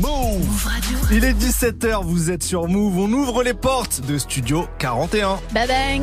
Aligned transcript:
Move 0.00 0.64
Radio. 0.64 0.98
Il 1.10 1.24
est 1.24 1.32
17h, 1.32 2.04
vous 2.04 2.30
êtes 2.30 2.44
sur 2.44 2.68
Move. 2.68 2.98
On 2.98 3.12
ouvre 3.12 3.42
les 3.42 3.54
portes 3.54 4.00
de 4.06 4.16
Studio 4.16 4.66
41. 4.78 5.40
Bye 5.52 6.00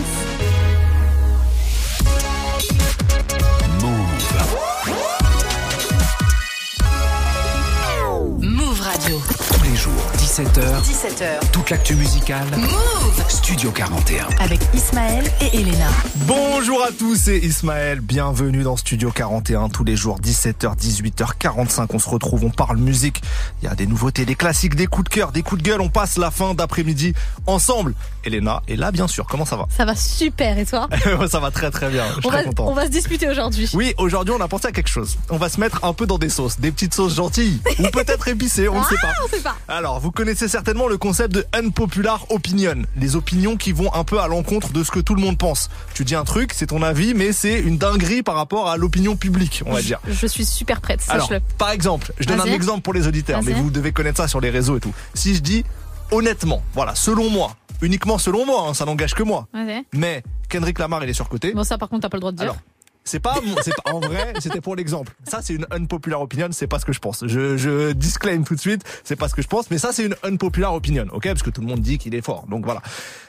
17h. 10.36 10.82
17h. 10.84 11.52
Toute 11.54 11.70
l'actu 11.70 11.96
musicale. 11.96 12.46
Move 12.58 13.24
Studio 13.30 13.72
41. 13.72 14.28
Avec 14.42 14.60
Ismaël 14.74 15.24
et 15.40 15.62
Elena. 15.62 15.88
Bonjour 16.28 16.84
à 16.84 16.92
tous, 16.92 17.16
c'est 17.16 17.38
Ismaël. 17.38 18.02
Bienvenue 18.02 18.64
dans 18.64 18.76
Studio 18.76 19.12
41. 19.12 19.70
Tous 19.70 19.86
les 19.86 19.96
jours, 19.96 20.20
17h, 20.20 20.76
18h45. 20.76 21.88
On 21.94 22.00
se 22.00 22.10
retrouve, 22.10 22.44
on 22.44 22.50
parle 22.50 22.76
musique. 22.80 23.22
Il 23.62 23.70
y 23.70 23.72
a 23.72 23.76
des 23.76 23.88
nouveautés, 23.88 24.26
des 24.26 24.36
classiques, 24.36 24.76
des 24.76 24.88
coups 24.88 25.10
de 25.10 25.16
cœur, 25.16 25.32
des 25.32 25.42
coups 25.42 25.64
de 25.64 25.70
gueule. 25.70 25.80
On 25.80 25.88
passe 25.88 26.18
la 26.18 26.32
fin 26.32 26.54
d'après-midi 26.54 27.14
ensemble. 27.48 27.94
Elena 28.26 28.62
est 28.68 28.76
là, 28.76 28.92
bien 28.92 29.08
sûr. 29.08 29.28
Comment 29.28 29.46
ça 29.46 29.56
va? 29.56 29.68
Ça 29.70 29.86
va 29.86 29.96
super. 29.96 30.58
Et 30.58 30.66
toi? 30.66 30.90
Ça 31.30 31.40
va 31.40 31.52
très 31.52 31.72
très 31.72 31.90
bien. 31.90 32.04
Je 32.08 32.12
suis 32.20 32.26
on, 32.26 32.30
très 32.30 32.44
va, 32.44 32.50
content. 32.50 32.68
on 32.68 32.74
va 32.74 32.88
se 32.88 32.92
disputer 32.92 33.30
aujourd'hui. 33.30 33.70
Oui, 33.74 33.94
aujourd'hui, 33.98 34.34
on 34.38 34.42
a 34.42 34.50
pensé 34.50 34.68
à 34.68 34.74
quelque 34.74 34.90
chose. 34.90 35.18
On 35.30 35.38
va 35.38 35.48
se 35.48 35.62
mettre 35.62 35.86
un 35.86 35.94
peu 35.94 36.06
dans 36.06 36.18
des 36.18 36.30
sauces, 36.30 36.60
des 36.60 36.72
petites 36.72 36.94
sauces 36.94 37.16
gentilles 37.16 37.62
ou 37.80 37.84
peut-être 37.88 38.28
épicées, 38.28 38.68
on 38.68 38.82
ne 38.82 38.84
sait 38.86 38.96
pas. 39.02 39.14
Ah, 39.16 39.22
on 39.24 39.30
sait 39.30 39.42
pas. 39.42 39.56
Alors, 39.70 40.00
vous 40.02 40.12
connaissez 40.12 40.25
certainement 40.34 40.88
le 40.88 40.98
concept 40.98 41.34
de 41.36 41.46
unpopular 41.54 42.26
opinion, 42.32 42.84
les 42.98 43.16
opinions 43.16 43.58
qui 43.58 43.72
vont 43.72 43.94
un 43.94 44.04
peu 44.04 44.20
à 44.20 44.28
l'encontre 44.28 44.72
de 44.74 44.84
ce 44.84 44.90
que 44.92 45.00
tout 45.00 45.14
le 45.14 45.22
monde 45.22 45.38
pense. 45.38 45.70
Tu 45.94 46.04
dis 46.06 46.16
un 46.16 46.24
truc, 46.24 46.54
c'est 46.54 46.68
ton 46.68 46.82
avis, 46.82 47.14
mais 47.14 47.32
c'est 47.34 47.60
une 47.60 47.78
dinguerie 47.78 48.24
par 48.24 48.36
rapport 48.36 48.70
à 48.70 48.78
l'opinion 48.78 49.16
publique, 49.16 49.62
on 49.66 49.74
va 49.74 49.82
dire. 49.82 50.00
Je, 50.08 50.14
je 50.14 50.28
suis 50.28 50.46
super 50.46 50.82
prête, 50.82 51.02
Alors, 51.10 51.28
sache-le. 51.28 51.42
par 51.58 51.70
exemple, 51.72 52.14
je 52.20 52.26
donne 52.26 52.42
un 52.42 52.46
exemple 52.46 52.82
pour 52.82 52.94
les 52.94 53.08
auditeurs, 53.08 53.44
mais 53.44 53.54
vous 53.54 53.70
devez 53.70 53.92
connaître 53.92 54.18
ça 54.18 54.28
sur 54.28 54.42
les 54.42 54.50
réseaux 54.50 54.78
et 54.78 54.80
tout. 54.80 54.94
Si 55.14 55.36
je 55.36 55.42
dis 55.42 55.64
honnêtement, 56.12 56.64
voilà, 56.74 56.96
selon 56.96 57.30
moi, 57.30 57.56
uniquement 57.82 58.18
selon 58.18 58.46
moi, 58.46 58.66
hein, 58.68 58.74
ça 58.74 58.86
n'engage 58.86 59.14
que 59.14 59.24
moi. 59.24 59.48
Mais 59.94 60.24
Kendrick 60.50 60.80
Lamar, 60.80 61.04
il 61.04 61.10
est 61.10 61.14
surcoté. 61.14 61.52
Bon, 61.54 61.64
ça 61.64 61.78
par 61.78 61.90
contre, 61.90 62.04
t'as 62.04 62.10
pas 62.10 62.18
le 62.18 62.22
droit 62.22 62.32
de 62.32 62.38
dire. 62.38 62.44
Alors, 62.44 62.58
c'est 63.06 63.20
pas, 63.20 63.36
pas 63.36 63.94
en 63.94 64.00
vrai, 64.00 64.34
c'était 64.40 64.62
pour 64.62 64.76
l'exemple. 64.76 65.14
Ça, 65.28 65.40
c'est 65.42 65.54
une 65.54 65.68
unpopular 65.72 66.22
opinion, 66.22 66.48
c'est 66.52 66.68
pas 66.68 66.80
ce 66.80 66.86
que 66.86 66.94
je 66.94 67.00
pense. 67.00 67.26
Je, 67.28 67.56
je 67.56 67.92
disclaim 67.92 68.42
tout 68.44 68.56
de 68.56 68.60
suite, 68.60 68.82
c'est 69.04 69.16
pas 69.16 69.30
ce 69.30 69.36
que 69.36 69.42
je 69.44 69.48
pense, 69.48 69.70
mais 69.70 69.78
ça, 69.78 69.94
c'est 69.94 70.06
une 70.06 70.16
unpopular 70.24 70.74
opinion, 70.74 71.06
ok? 71.12 71.26
Parce 71.28 71.44
que 71.44 71.52
tout 71.52 71.62
le 71.62 71.68
monde 71.68 71.82
dit 71.82 71.98
qu'il 72.00 72.16
est 72.16 72.26
fort. 72.26 72.46
Donc 72.50 72.66
voilà. 72.66 72.82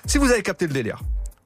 Si 0.07 0.19
vous 0.19 0.31
avez 0.31 0.43
capté 0.43 0.67
le 0.67 0.73
délire, 0.73 1.01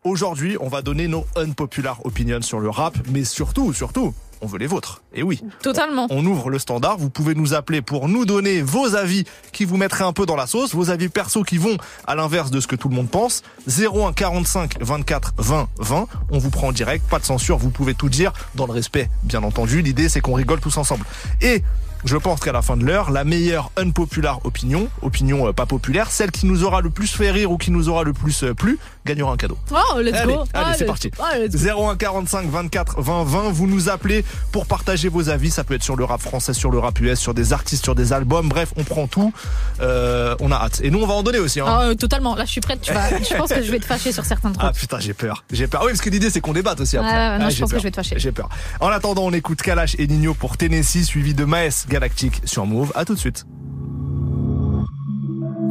aujourd'hui, 0.05 0.57
on 0.61 0.69
va 0.69 0.83
donner 0.83 1.09
nos 1.09 1.27
unpopular 1.37 2.05
opinions 2.05 2.43
sur 2.43 2.61
le 2.61 2.71
rap, 2.71 2.97
mais 3.11 3.25
surtout, 3.25 3.73
surtout, 3.73 4.15
on 4.43 4.47
veut 4.47 4.59
les 4.59 4.67
vôtres. 4.67 5.03
Et 5.13 5.23
oui. 5.23 5.43
Totalement. 5.63 6.07
On 6.11 6.25
ouvre 6.25 6.49
le 6.49 6.59
standard. 6.59 6.97
Vous 6.97 7.11
pouvez 7.11 7.35
nous 7.35 7.53
appeler 7.53 7.83
pour 7.83 8.09
nous 8.09 8.25
donner 8.25 8.63
vos 8.63 8.95
avis 8.95 9.25
qui 9.53 9.67
vous 9.67 9.77
mettraient 9.77 10.05
un 10.05 10.15
peu 10.15 10.25
dans 10.25 10.37
la 10.37 10.47
sauce, 10.47 10.75
vos 10.75 10.91
avis 10.91 11.09
perso 11.09 11.43
qui 11.43 11.59
vont 11.59 11.77
à 12.07 12.15
l'inverse 12.15 12.51
de 12.51 12.61
ce 12.61 12.67
que 12.67 12.77
tout 12.77 12.89
le 12.89 12.95
monde 12.95 13.11
pense. 13.11 13.43
01 13.69 14.13
45 14.13 14.77
24 14.81 15.35
20 15.37 15.69
20. 15.79 16.07
On 16.31 16.39
vous 16.39 16.51
prend 16.51 16.69
en 16.69 16.73
direct, 16.73 17.07
pas 17.09 17.19
de 17.19 17.25
censure. 17.25 17.59
Vous 17.59 17.71
pouvez 17.71 17.95
tout 17.95 18.09
dire 18.09 18.33
dans 18.55 18.67
le 18.67 18.73
respect, 18.73 19.11
bien 19.25 19.43
entendu. 19.43 19.83
L'idée, 19.83 20.09
c'est 20.09 20.21
qu'on 20.21 20.35
rigole 20.35 20.61
tous 20.61 20.79
ensemble. 20.79 21.05
Et 21.43 21.63
je 22.05 22.17
pense 22.17 22.41
qu'à 22.41 22.53
la 22.53 22.63
fin 22.63 22.79
de 22.79 22.85
l'heure, 22.85 23.11
la 23.11 23.25
meilleure 23.25 23.71
unpopular 23.77 24.41
opinion, 24.45 24.89
opinion 25.03 25.49
euh, 25.49 25.53
pas 25.53 25.67
populaire, 25.67 26.11
celle 26.11 26.31
qui 26.31 26.47
nous 26.47 26.65
aura 26.65 26.81
le 26.81 26.89
plus 26.89 27.13
fait 27.13 27.31
rire 27.31 27.51
ou 27.51 27.59
qui 27.59 27.71
nous 27.71 27.91
aura 27.91 28.05
le 28.05 28.15
plus 28.15 28.43
euh, 28.43 28.55
plu, 28.55 28.79
gagnera 29.07 29.33
un 29.33 29.37
cadeau. 29.37 29.57
Oh, 29.71 29.99
let's 30.01 30.15
Allez, 30.15 30.35
go. 30.35 30.45
allez, 30.55 30.67
Oh, 30.71 30.75
c'est 30.79 30.85
parti. 30.85 31.11
Oh, 31.19 31.23
go. 31.49 31.59
01 31.93 31.97
45 31.97 32.49
24 32.49 33.01
20 33.01 33.25
20. 33.25 33.51
Vous 33.51 33.67
nous 33.67 33.89
appelez 33.89 34.25
pour 34.53 34.67
partager 34.67 35.09
vos 35.09 35.29
avis. 35.29 35.51
Ça 35.51 35.65
peut 35.65 35.75
être 35.75 35.83
sur 35.83 35.97
le 35.97 36.05
rap 36.05 36.21
français, 36.21 36.53
sur 36.55 36.71
le 36.71 36.79
rap 36.79 36.99
US, 37.01 37.19
sur 37.19 37.35
des 37.35 37.53
artistes, 37.53 37.85
sur 37.85 37.95
des 37.95 38.13
albums. 38.13 38.49
Bref, 38.49 38.73
on 38.77 38.85
prend 38.85 39.07
tout. 39.07 39.33
Euh, 39.81 40.35
on 40.41 40.53
a 40.53 40.57
hâte. 40.57 40.81
Et 40.83 40.91
nous, 40.91 41.01
on 41.03 41.07
va 41.07 41.15
en 41.15 41.23
donner 41.23 41.39
aussi. 41.39 41.61
Hein. 41.61 41.65
Ah, 41.67 41.83
euh, 41.85 41.95
totalement. 41.95 42.35
Là, 42.35 42.45
je 42.45 42.51
suis 42.51 42.61
prête. 42.61 42.81
Tu 42.83 42.93
vas... 42.93 43.09
je 43.19 43.35
pense 43.37 43.51
que 43.51 43.63
je 43.63 43.71
vais 43.71 43.79
te 43.81 43.85
fâcher 43.87 44.13
sur 44.13 44.25
certains 44.25 44.53
trucs. 44.53 44.63
Ah 44.67 44.73
putain, 44.73 44.99
j'ai 45.01 45.15
peur. 45.15 45.45
J'ai 45.53 45.67
peur. 45.67 45.83
Oui, 45.85 45.89
parce 45.93 46.01
que 46.03 46.11
l'idée 46.11 46.31
c'est 46.31 46.41
qu'on 46.41 46.53
débatte 46.53 46.81
aussi 46.81 46.97
après. 46.97 47.39
Non, 47.39 47.45
Ah, 47.47 47.49
je 47.51 47.55
j'ai 47.57 47.61
pense 47.61 47.71
que 47.71 47.75
peur. 47.75 47.81
je 47.81 47.85
vais 47.87 47.91
te 47.91 47.97
fâcher. 47.97 48.17
J'ai 48.19 48.33
peur. 48.33 48.49
En 48.81 48.89
attendant, 48.89 49.23
on 49.25 49.33
écoute 49.33 49.63
Kalash 49.63 49.97
et 49.99 50.07
Nino 50.07 50.35
pour 50.35 50.57
Tennessee, 50.57 51.05
suivi 51.05 51.35
de 51.35 51.45
Maes 51.45 51.87
Galactique 51.89 52.41
sur 52.45 52.67
Move. 52.67 52.93
À 52.95 53.05
tout 53.05 53.15
de 53.15 53.19
suite. 53.19 53.45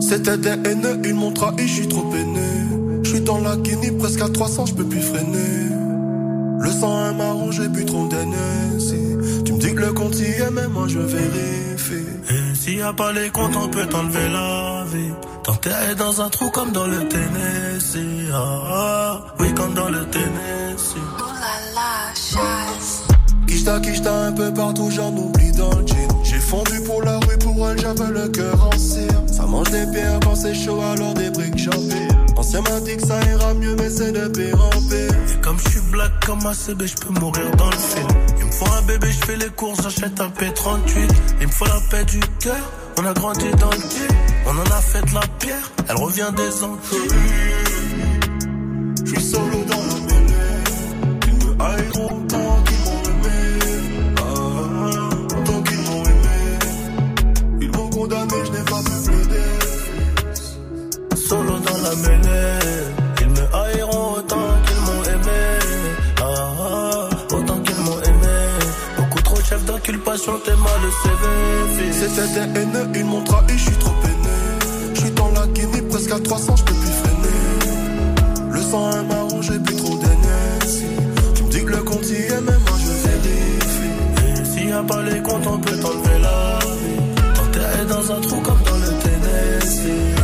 C'était 0.02 0.38
des 0.38 0.50
haineux, 0.70 1.00
ils 1.03 1.14
m'ont 1.14 1.34
trahi, 1.34 1.68
je 1.68 1.74
suis 1.74 1.88
trop 1.88 2.03
peiné. 2.09 2.40
Je 3.09 3.16
suis 3.16 3.24
dans 3.24 3.40
la 3.40 3.58
Guinée, 3.58 3.92
presque 3.94 4.22
à 4.22 4.30
300, 4.30 4.68
je 4.68 4.75
peux 4.75 4.84
plus 4.84 5.02
freiner. 5.02 5.70
Le 6.59 6.70
sang 6.70 7.09
est 7.09 7.14
marron, 7.16 7.50
j'ai 7.50 7.68
bu 7.68 7.84
trop 7.84 8.06
d'énergie. 8.06 9.42
Tu 9.46 9.53
me 9.53 9.58
dis 9.58 9.74
que 9.74 9.80
le 9.80 9.94
compte 9.94 10.16
y 10.20 10.25
est, 10.25 10.52
mais 10.52 10.68
moi 10.68 10.86
je 10.88 11.00
vérifie. 11.00 12.06
Et 12.30 12.56
s'il 12.56 12.78
y 12.78 12.81
a 12.84 12.94
pas 12.94 13.12
les 13.12 13.31
comptes, 13.31 13.56
on 13.56 13.68
peut 13.68 13.88
t'enlever 13.88 14.30
la 14.31 14.86
vie. 14.94 15.12
T'enterrer 15.42 15.96
dans 15.96 16.22
un 16.22 16.30
trou 16.30 16.52
comme 16.52 16.72
dans 16.72 16.86
le 16.86 17.00
Tennessee. 17.08 18.30
Ah, 18.31 18.62
ah, 18.72 19.22
oui, 19.40 19.56
comme 19.56 19.74
dans 19.74 19.90
le 19.90 20.06
Tennessee. 20.06 21.02
Kishta, 23.47 23.80
kishta 23.80 24.26
un 24.28 24.34
peu 24.34 24.53
partout, 24.53 24.91
j'en 24.91 25.12
oublie 25.18 25.52
dans 25.53 25.72
le 25.72 25.88
jean. 25.88 26.24
J'ai 26.24 26.40
fondu 26.40 26.80
pour 26.86 27.02
la 27.02 27.18
rue, 27.18 27.40
pour 27.40 27.72
elle, 27.72 27.80
j'avais 27.80 28.12
le 28.12 28.28
cœur 28.28 28.70
en 28.72 28.78
cire. 28.78 29.24
Ça 29.26 29.47
mange 29.47 29.72
des 29.72 29.88
pierres 29.91 30.20
quand 30.24 30.36
c'est 30.36 30.53
chaud, 30.53 30.80
alors 30.94 31.16
des 31.16 31.31
briques 31.31 31.58
j'empile. 31.58 32.09
Ancien 32.50 32.62
m'a 32.62 32.80
dit 32.80 32.98
que 32.98 33.06
ça 33.06 33.20
ira 33.30 33.54
mieux, 33.54 33.76
mais 33.76 33.92
c'est 33.92 34.12
de 34.12 34.28
pire 34.28 34.60
en 34.60 34.70
pire. 34.90 35.12
Et 35.32 35.42
comme 35.42 35.60
je 35.60 35.70
suis 35.70 35.82
black 35.92 36.12
comme 36.26 36.40
ACB, 36.40 36.84
je 36.84 36.96
peux 36.96 37.20
mourir 37.20 37.52
dans 37.58 37.70
le 37.70 37.78
film. 37.78 38.08
Il 38.40 38.46
me 38.46 38.52
faut 38.52 38.66
un 38.74 38.82
bébé, 38.88 39.08
je 39.12 39.24
fais 39.24 39.36
les 39.38 39.50
courses, 39.50 39.84
j'achète 39.84 40.20
un 40.20 40.30
P38. 40.30 41.12
Il 41.42 41.46
me 41.46 41.52
faut 41.52 41.66
la 41.66 41.80
paix 41.92 42.04
du 42.06 42.20
cœur, 42.40 42.72
on 42.98 43.06
a 43.06 43.14
grandi 43.14 43.52
dans 43.52 43.70
le 43.70 43.78
pied. 43.78 44.08
On 44.48 44.58
en 44.58 44.64
a 44.64 44.82
fait 44.82 45.06
de 45.08 45.14
la 45.14 45.28
pierre, 45.38 45.72
elle 45.90 45.98
revient 45.98 46.32
des 46.36 46.64
Antilles. 46.64 47.12
Je 49.06 49.12
suis 49.12 49.22
solo 49.22 49.64
dans 49.68 49.84
la 49.84 49.94
mêlée. 50.08 50.64
Ils 51.28 51.34
me 51.46 51.54
C'était 72.00 72.28
des 72.28 72.60
haineux, 72.62 72.88
ils 72.96 73.04
m'ont 73.04 73.22
trahi, 73.24 73.58
je 73.58 73.58
suis 73.58 73.76
trop 73.76 73.92
peiné. 74.02 74.16
Je 74.94 75.00
suis 75.02 75.12
dans 75.12 75.32
la 75.32 75.46
Guinée, 75.48 75.82
presque 75.82 76.12
à 76.12 76.20
300, 76.20 76.56
je 76.56 76.64
peux 76.64 76.74
plus 76.74 76.88
freiner. 76.88 78.52
Le 78.54 78.62
sang 78.62 78.90
est 78.92 79.04
marron, 79.04 79.42
j'ai 79.42 79.60
plus 79.60 79.76
trop 79.76 79.96
d'énergie. 79.98 80.86
Tu 81.36 81.44
me 81.44 81.50
dis 81.50 81.64
que 81.66 81.72
le 81.72 81.84
compte 81.84 82.08
y 82.08 82.14
est, 82.16 82.42
mais 82.42 82.58
moi 82.58 82.78
je 82.80 82.92
vérifie. 83.09 84.42
Et 84.42 84.46
s'il 84.46 84.70
y 84.70 84.72
a 84.72 84.82
pas 84.82 85.02
les 85.04 85.22
comptes, 85.22 85.46
on 85.46 85.58
peut 85.59 85.76
t'enlever 85.76 86.20
la 86.22 86.59
vie. 86.59 87.34
T'enterrer 87.36 87.86
dans 87.90 88.12
un 88.14 88.22
trou 88.22 88.42
comme 88.42 88.62
dans 88.64 88.78
le 88.78 88.92
Tennessee. 89.04 90.16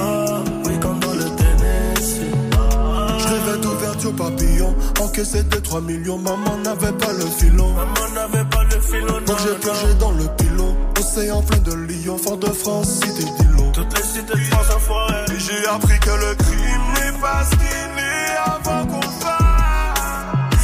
Ah, 0.00 0.42
oui, 0.66 0.72
comme 0.80 1.00
dans 1.00 1.14
le 1.14 1.24
Tennessee. 1.24 2.30
Ah, 2.56 3.16
Je 3.18 3.26
rêvais 3.26 3.60
d'ouverture 3.60 4.14
papillon, 4.14 4.74
encaissé 5.02 5.42
de 5.42 5.56
3 5.56 5.80
millions, 5.80 6.18
maman 6.18 6.58
n'avait 6.62 6.92
pas 6.92 7.12
le 7.12 7.26
filon. 7.26 7.72
Maman 7.72 8.08
n'avait 8.14 8.48
pas 8.48 8.62
le 8.72 8.80
filon. 8.80 9.20
Donc 9.26 9.36
j'ai 9.42 9.54
plongé 9.60 9.94
dans 9.98 10.12
le 10.12 10.24
pilon, 10.38 10.76
océan 11.16 11.42
plein 11.42 11.58
de 11.58 11.74
Lyon, 11.74 12.18
fort 12.18 12.36
de 12.36 12.46
France, 12.46 13.00
cité 13.00 13.24
d'Ilon. 13.24 13.70
Toutes 13.72 13.96
les 13.96 14.04
cités 14.04 14.32
de 14.32 14.44
France 14.50 14.70
enfoirées. 14.74 15.24
Et 15.32 15.38
j'ai 15.38 15.66
appris 15.68 15.98
que 16.00 16.10
le 16.10 16.34
crime 16.34 16.86
n'est 16.94 17.20
pas 17.20 17.44
ce 17.44 17.50
qu'il 17.50 17.94
est 17.98 18.36
avant 18.46 18.86
qu'on 18.86 19.02
fasse. 19.02 20.56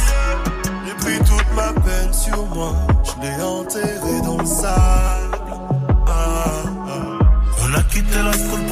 J'ai 0.85 0.93
pris 0.95 1.17
toute 1.19 1.55
ma 1.55 1.73
peine 1.81 2.13
sur 2.13 2.45
moi, 2.47 2.73
je 3.03 3.21
l'ai 3.21 3.43
enterré 3.43 4.21
dans 4.25 4.37
le 4.37 4.45
sable. 4.45 5.37
Ah, 6.07 6.43
ah. 6.87 7.19
On 7.63 7.73
a 7.73 7.83
quitté 7.83 8.15
la 8.15 8.33
school 8.33 8.65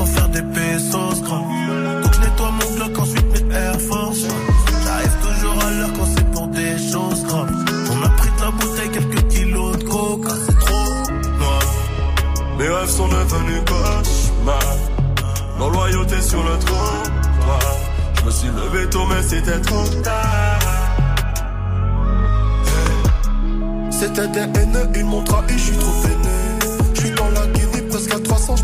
sont 13.00 13.08
devenus 13.08 13.62
cauchemars. 13.66 14.78
Non 15.58 15.70
loyauté 15.70 16.22
sur 16.22 16.44
le 16.44 16.58
trottoir. 16.60 17.64
Je 18.18 18.26
me 18.26 18.32
suis 18.32 18.50
levé 18.50 18.90
tôt, 18.90 19.06
mais 19.10 19.24
c'était 19.24 19.62
trop 19.62 19.88
tard. 20.04 20.60
C'était 23.90 24.28
des 24.28 24.60
haineux, 24.60 24.90
ils 24.96 25.06
m'ont 25.06 25.24
trahi, 25.24 25.58
je 25.58 25.64
suis 25.68 25.78
trop 25.78 25.96
peiné. 26.02 26.38
Je 26.94 27.00
suis 27.00 27.12
dans 27.12 27.30
la 27.30 27.48
Guinée, 27.48 27.84
presque 27.90 28.14
à 28.14 28.20
300, 28.20 28.56
je 28.58 28.64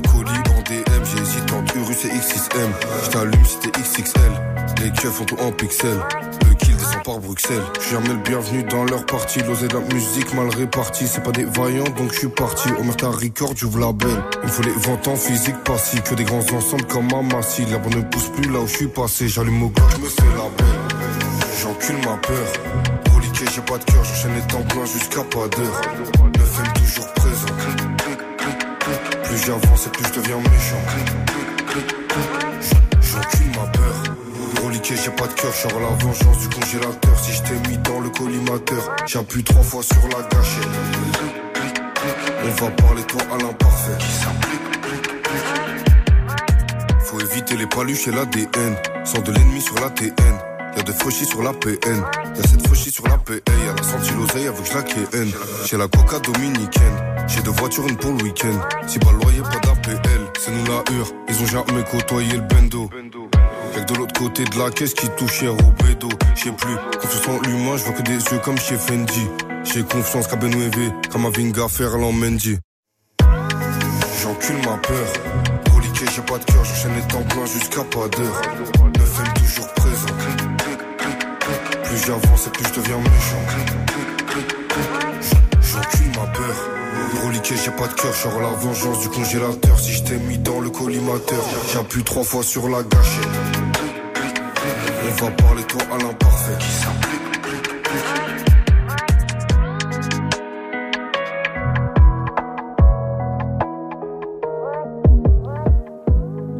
des 0.00 0.08
colis 0.08 0.30
en 0.30 0.62
DM. 0.62 1.04
J'hésite 1.04 1.52
entre 1.52 1.76
Urus 1.76 2.04
et 2.04 2.08
X6M. 2.08 2.70
Je 3.04 3.10
t'allume 3.10 3.44
si 3.44 3.58
XXL. 3.70 4.32
Les 4.82 4.90
keufs 4.90 5.12
font 5.12 5.24
tout 5.24 5.36
en 5.40 5.52
pixels. 5.52 6.00
Le 6.48 6.54
kill 6.54 6.76
descend 6.76 7.02
par 7.02 7.18
Bruxelles. 7.18 7.62
Je 7.76 7.80
suis 7.80 7.90
jamais 7.92 8.08
le 8.08 8.16
bienvenu 8.16 8.62
dans 8.64 8.84
leur 8.84 9.04
partie. 9.06 9.40
L'osé 9.42 9.68
de 9.68 9.74
la 9.74 9.80
musique 9.94 10.32
mal 10.34 10.48
répartie. 10.48 11.06
C'est 11.06 11.22
pas 11.22 11.32
des 11.32 11.44
vaillants, 11.44 11.84
donc 11.96 12.12
je 12.12 12.18
suis 12.18 12.28
parti. 12.28 12.68
Au 12.78 12.84
Merta 12.84 13.10
Record, 13.10 13.52
j'ouvre 13.56 13.80
la 13.80 13.92
belle. 13.92 14.22
Il 14.42 14.46
me 14.46 14.52
faut 14.52 14.62
les 14.62 14.72
ventes 14.72 15.08
en 15.08 15.16
physique 15.16 15.62
passif. 15.64 16.02
Que 16.02 16.14
des 16.14 16.24
grands 16.24 16.38
ensembles 16.38 16.86
comme 16.86 17.12
Amassi. 17.12 17.64
La 17.66 17.78
bonne 17.78 17.96
ne 17.96 18.02
pousse 18.02 18.28
plus 18.28 18.50
là 18.50 18.60
où 18.60 18.66
je 18.66 18.76
suis 18.76 18.88
passé. 18.88 19.28
J'allume 19.28 19.62
au 19.62 19.68
gars, 19.68 19.82
je 19.92 20.02
me 20.02 20.08
fais 20.08 20.22
la 20.36 20.48
belle. 20.56 20.80
J'encule 21.60 21.96
ma 21.96 22.16
peur. 22.16 22.46
Reliqué, 23.14 23.44
j'ai 23.54 23.60
pas 23.60 23.76
de 23.78 23.84
cœur, 23.84 24.04
j'enchaîne 24.04 24.34
les 24.34 24.46
temps 24.46 24.62
pleins 24.62 24.86
jusqu'à 24.86 25.22
pas 25.24 25.48
d'heure. 25.48 26.79
Plus 29.30 29.46
j'avance 29.46 29.86
et 29.86 29.90
plus 29.90 30.04
je 30.08 30.20
deviens 30.20 30.38
méchant. 30.38 30.82
J'encule 33.00 33.46
ma 33.50 33.66
peur. 33.68 34.64
Reliqué, 34.64 34.96
j'ai 34.96 35.10
pas 35.12 35.28
de 35.28 35.32
cœur, 35.34 35.52
je 35.52 35.68
la 35.68 36.04
vengeance 36.04 36.38
du 36.38 36.48
congélateur. 36.48 37.16
Si 37.16 37.32
je 37.34 37.42
t'ai 37.42 37.68
mis 37.68 37.78
dans 37.78 38.00
le 38.00 38.10
collimateur, 38.10 38.96
j'appuie 39.06 39.44
trois 39.44 39.62
fois 39.62 39.84
sur 39.84 40.02
la 40.08 40.26
gâchette. 40.28 40.68
On 42.44 42.64
va 42.64 42.70
parler 42.72 43.04
toi 43.04 43.22
à 43.32 43.38
l'imparfait. 43.38 43.98
Faut 47.04 47.20
éviter 47.20 47.56
les 47.56 47.66
paluches 47.66 48.08
et 48.08 48.10
l'ADN. 48.10 48.74
Sans 49.04 49.20
de 49.20 49.30
l'ennemi 49.30 49.60
sur 49.60 49.76
la 49.76 49.90
TN. 49.90 50.49
Y'a 50.76 50.82
des 50.82 50.92
fauchis 50.92 51.24
sur 51.24 51.42
la 51.42 51.52
PN. 51.52 52.02
Y'a 52.36 52.42
cette 52.42 52.66
fauchis 52.66 52.90
sur 52.90 53.06
la 53.06 53.18
PA. 53.18 53.34
Y'a 53.34 53.74
la 53.74 53.82
senti 53.82 54.10
l'oseille 54.14 54.46
avec 54.46 54.64
je 54.64 54.74
la 54.74 54.82
KN. 54.82 55.30
J'ai 55.66 55.76
la 55.76 55.88
coca 55.88 56.18
dominicaine. 56.20 56.96
J'ai 57.28 57.42
deux 57.42 57.50
voitures, 57.50 57.86
une 57.88 57.96
pour 57.96 58.12
le 58.12 58.22
week-end. 58.22 58.60
Si 58.86 58.98
pas 58.98 59.12
le 59.12 59.18
loyer, 59.18 59.42
pas 59.42 59.58
d'APL. 59.60 60.00
C'est 60.38 60.50
nous 60.50 60.64
la 60.64 60.82
hure. 60.94 61.12
Ils 61.28 61.42
ont 61.42 61.46
jamais 61.46 61.84
côtoyé 61.90 62.32
le 62.32 62.40
bendo. 62.40 62.90
Y'a 63.74 63.84
que 63.84 63.92
de 63.92 63.98
l'autre 63.98 64.18
côté 64.18 64.44
de 64.44 64.58
la 64.58 64.70
caisse 64.70 64.94
qui 64.94 65.08
touche 65.10 65.42
hier 65.42 65.52
au 65.52 65.84
bédo. 65.84 66.08
J'sais 66.34 66.52
plus. 66.52 66.76
Confiance 67.00 67.28
en 67.28 67.40
l'humain, 67.48 67.76
je 67.76 67.84
vois 67.84 67.94
que 67.94 68.02
des 68.02 68.12
yeux 68.14 68.40
comme 68.44 68.58
chez 68.58 68.76
Fendi. 68.76 69.26
J'ai 69.64 69.82
confiance 69.82 70.26
qu'à 70.26 70.36
Benouévé, 70.36 70.90
comme 71.10 71.26
à 71.26 71.30
Vinga 71.30 71.68
Ferland 71.68 72.12
Mendy. 72.12 72.58
J'encule 74.22 74.56
ma 74.58 74.76
peur. 74.78 75.06
Reliqué, 75.74 76.06
j'ai 76.14 76.22
pas 76.22 76.38
de 76.38 76.44
cœur, 76.44 76.64
j'enchaîne 76.64 76.94
les 76.94 77.02
temps 77.08 77.22
pleins 77.22 77.46
jusqu'à 77.46 77.84
pas 77.84 78.08
d'heure. 78.08 78.42
Plus 81.90 82.06
j'avance 82.06 82.46
et 82.46 82.50
plus 82.50 82.64
je 82.68 82.80
deviens 82.80 82.98
méchant. 82.98 83.42
J'encule 85.60 86.06
ma 86.10 86.26
peur. 86.28 86.56
Reliqué, 87.26 87.56
j'ai 87.56 87.72
pas 87.72 87.88
de 87.88 87.94
cœur, 87.94 88.14
je 88.14 88.40
la 88.40 88.50
vengeance 88.50 89.00
du 89.00 89.08
congélateur. 89.08 89.76
Si 89.76 89.94
je 89.94 90.04
t'ai 90.04 90.16
mis 90.18 90.38
dans 90.38 90.60
le 90.60 90.70
collimateur, 90.70 91.42
j'appuie 91.72 92.04
trois 92.04 92.22
fois 92.22 92.44
sur 92.44 92.68
la 92.68 92.84
gâchette. 92.84 93.28
On 95.02 95.24
va 95.24 95.30
parler 95.32 95.64
toi 95.64 95.82
à 95.92 95.98
l'imparfait. 95.98 96.58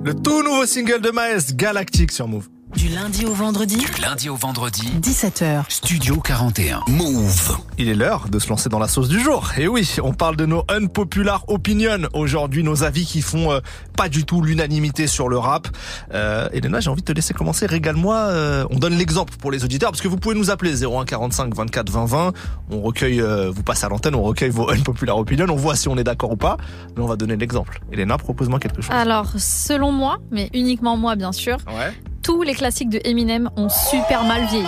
Le 0.03 0.13
tout 0.13 0.43
nouveau 0.43 0.67
single 0.67 1.01
de 1.01 1.13
Maes, 1.13 1.55
Galactique 1.55 2.11
sur 2.11 2.27
Move. 2.27 2.49
Du 2.77 2.89
lundi 2.89 3.27
au 3.27 3.35
vendredi, 3.35 3.77
Du 3.79 4.01
lundi 4.01 4.29
au 4.29 4.37
vendredi, 4.37 4.93
17h. 5.01 5.65
Studio 5.69 6.17
41. 6.21 6.81
Move. 6.89 7.59
Il 7.79 7.89
est 7.89 7.95
l'heure 7.95 8.29
de 8.29 8.39
se 8.39 8.49
lancer 8.49 8.69
dans 8.69 8.79
la 8.79 8.87
sauce 8.87 9.09
du 9.09 9.19
jour. 9.21 9.51
Et 9.59 9.67
oui, 9.67 9.97
on 10.03 10.13
parle 10.13 10.37
de 10.37 10.47
nos 10.47 10.65
unpopular 10.69 11.45
opinions. 11.49 12.09
Aujourd'hui, 12.15 12.63
nos 12.63 12.85
avis 12.85 13.05
qui 13.07 13.23
font 13.23 13.51
euh, 13.51 13.61
pas 13.97 14.09
du 14.09 14.25
tout 14.25 14.41
l'unanimité 14.41 15.07
sur 15.09 15.29
le 15.29 15.37
rap. 15.37 15.69
Euh, 16.15 16.49
Elena, 16.53 16.79
j'ai 16.81 16.91
envie 16.91 17.03
de 17.03 17.07
te 17.07 17.13
laisser 17.13 17.35
commencer. 17.35 17.67
Régale-moi. 17.67 18.15
euh, 18.17 18.65
on 18.71 18.79
donne 18.79 18.95
l'exemple 18.97 19.35
pour 19.37 19.51
les 19.51 19.65
auditeurs 19.65 19.91
parce 19.91 20.01
que 20.01 20.09
vous 20.09 20.17
pouvez 20.19 20.35
nous 20.37 20.51
appeler 20.51 20.85
01 20.85 21.05
45 21.05 21.55
24 21.55 21.91
20 21.91 22.05
20. 22.07 22.33
On 22.71 22.81
recueille, 22.83 23.21
euh, 23.21 23.51
vous 23.51 23.63
passez 23.65 23.85
à 23.87 23.89
l'antenne, 23.89 24.15
on 24.15 24.23
recueille 24.23 24.51
vos 24.51 24.71
unpopular 24.71 25.19
opinions. 25.19 25.47
On 25.51 25.57
voit 25.57 25.75
si 25.77 25.89
on 25.89 25.97
est 25.99 26.05
d'accord 26.05 26.31
ou 26.33 26.37
pas. 26.37 26.57
Mais 26.97 27.03
on 27.03 27.07
va 27.07 27.17
donner 27.17 27.37
l'exemple. 27.37 27.81
Elena, 27.93 28.17
propose-moi 28.17 28.59
quelque 28.61 28.81
chose. 28.81 28.95
Alors, 28.95 29.27
selon 29.37 29.91
moi, 29.93 30.19
mais 30.31 30.49
uniquement 30.55 30.97
moi, 30.97 31.17
bien 31.17 31.33
sûr, 31.33 31.57
Ouais. 31.67 31.93
Tous 32.23 32.43
les 32.43 32.55
classiques 32.55 32.91
de 32.91 33.01
Eminem 33.05 33.51
ont 33.57 33.69
super 33.69 34.25
mal 34.25 34.47
vieilli. 34.47 34.67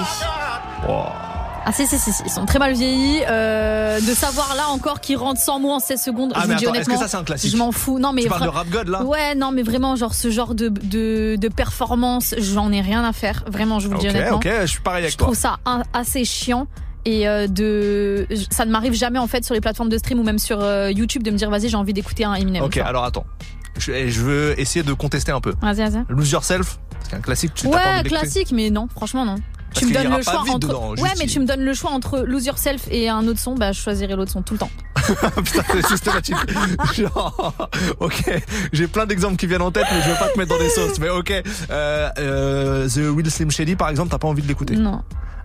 Ah 1.64 1.70
si, 1.70 1.86
si, 1.86 1.96
si, 1.98 2.10
ils 2.24 2.30
sont 2.30 2.44
très 2.44 2.58
mal 2.58 2.72
vieillis. 2.74 3.20
Euh, 3.28 4.00
de 4.00 4.14
savoir 4.14 4.54
là 4.56 4.68
encore 4.70 5.00
qu'ils 5.00 5.16
rentrent 5.16 5.40
sans 5.40 5.60
mots 5.60 5.70
en 5.70 5.78
16 5.78 6.02
secondes, 6.02 6.32
Ah 6.34 6.40
je 6.42 6.48
mais 6.48 6.54
dis 6.56 6.64
attends, 6.66 6.74
est-ce 6.74 6.86
que 6.86 6.90
honnêtement, 6.90 7.02
ça 7.06 7.08
c'est 7.08 7.16
un 7.16 7.22
classique 7.24 7.52
je 7.52 7.56
m'en 7.56 7.70
fous. 7.70 8.00
Non 8.00 8.12
mais 8.12 8.22
Tu 8.22 8.28
parles 8.28 8.42
de 8.42 8.48
rap 8.48 8.68
god 8.68 8.88
là 8.88 9.04
Ouais, 9.04 9.36
non, 9.36 9.52
mais 9.52 9.62
vraiment, 9.62 9.94
genre 9.94 10.12
ce 10.14 10.28
genre 10.30 10.56
de, 10.56 10.68
de, 10.68 11.36
de 11.38 11.48
performance, 11.48 12.34
j'en 12.38 12.72
ai 12.72 12.80
rien 12.80 13.04
à 13.04 13.12
faire. 13.12 13.44
Vraiment, 13.46 13.78
je 13.78 13.86
vous 13.86 13.94
le 13.94 14.00
dis 14.00 14.08
Ok, 14.08 14.14
honnêtement. 14.16 14.36
ok, 14.38 14.48
je 14.62 14.66
suis 14.66 14.80
pareil 14.80 15.02
avec 15.04 15.12
Je 15.12 15.18
toi. 15.18 15.26
trouve 15.28 15.38
ça 15.38 15.58
un- 15.64 15.82
assez 15.92 16.24
chiant. 16.24 16.66
Et 17.04 17.28
euh, 17.28 17.46
de, 17.48 18.26
ça 18.50 18.64
ne 18.64 18.70
m'arrive 18.72 18.92
jamais 18.94 19.18
en 19.20 19.26
fait 19.28 19.44
sur 19.44 19.54
les 19.54 19.60
plateformes 19.60 19.88
de 19.88 19.98
stream 19.98 20.18
ou 20.20 20.24
même 20.24 20.38
sur 20.38 20.60
euh, 20.60 20.90
YouTube 20.90 21.22
de 21.24 21.30
me 21.32 21.36
dire 21.36 21.50
vas-y 21.50 21.68
j'ai 21.68 21.76
envie 21.76 21.92
d'écouter 21.92 22.24
un 22.24 22.34
Eminem. 22.34 22.62
Ok, 22.62 22.76
alors 22.78 23.04
attends. 23.04 23.24
Je, 23.78 24.08
je 24.08 24.20
veux 24.20 24.60
essayer 24.60 24.82
de 24.84 24.92
contester 24.92 25.30
un 25.32 25.40
peu. 25.40 25.54
Vas-y, 25.62 25.76
vas-y. 25.88 26.04
Lose 26.08 26.30
Yourself, 26.32 26.78
c'est 27.08 27.16
un 27.16 27.20
classique. 27.20 27.54
Tu 27.54 27.66
Ouais, 27.66 28.02
classique, 28.04 28.52
mais 28.52 28.70
non, 28.70 28.88
franchement 28.88 29.24
non. 29.24 29.36
Parce 29.72 29.86
tu 29.86 29.86
me 29.86 29.94
donnes 29.94 30.16
le 30.16 30.22
choix 30.22 30.40
entre. 30.40 30.58
dedans, 30.58 30.94
ouais, 30.96 31.10
mais 31.18 31.26
tu 31.26 31.40
me 31.40 31.46
donnes 31.46 31.64
le 31.64 31.74
choix 31.74 31.90
entre 31.90 32.20
Lose 32.20 32.46
Yourself 32.46 32.82
et 32.90 33.08
un 33.08 33.26
autre 33.26 33.40
son, 33.40 33.54
bah 33.54 33.72
je 33.72 33.80
choisirai 33.80 34.14
l'autre 34.14 34.30
son 34.30 34.42
tout 34.42 34.54
le 34.54 34.58
temps. 34.58 34.70
Putain, 35.44 35.62
c'est 35.72 35.86
systématique. 35.86 36.36
Genre, 36.94 37.54
ok, 37.98 38.42
j'ai 38.72 38.86
plein 38.86 39.06
d'exemples 39.06 39.36
qui 39.36 39.46
viennent 39.46 39.62
en 39.62 39.70
tête, 39.70 39.86
mais 39.90 40.02
je 40.02 40.10
veux 40.10 40.16
pas 40.16 40.28
te 40.28 40.38
mettre 40.38 40.50
dans 40.50 40.62
des 40.62 40.68
sauces. 40.68 40.98
Mais 40.98 41.08
ok, 41.08 41.32
euh, 41.70 42.10
euh, 42.18 42.88
The 42.88 43.16
Real 43.16 43.30
Slim 43.30 43.50
Shady, 43.50 43.76
par 43.76 43.88
exemple, 43.88 44.10
t'as 44.10 44.18
pas 44.18 44.28
envie 44.28 44.42
de 44.42 44.48
l'écouter. 44.48 44.76
Non. 44.76 45.02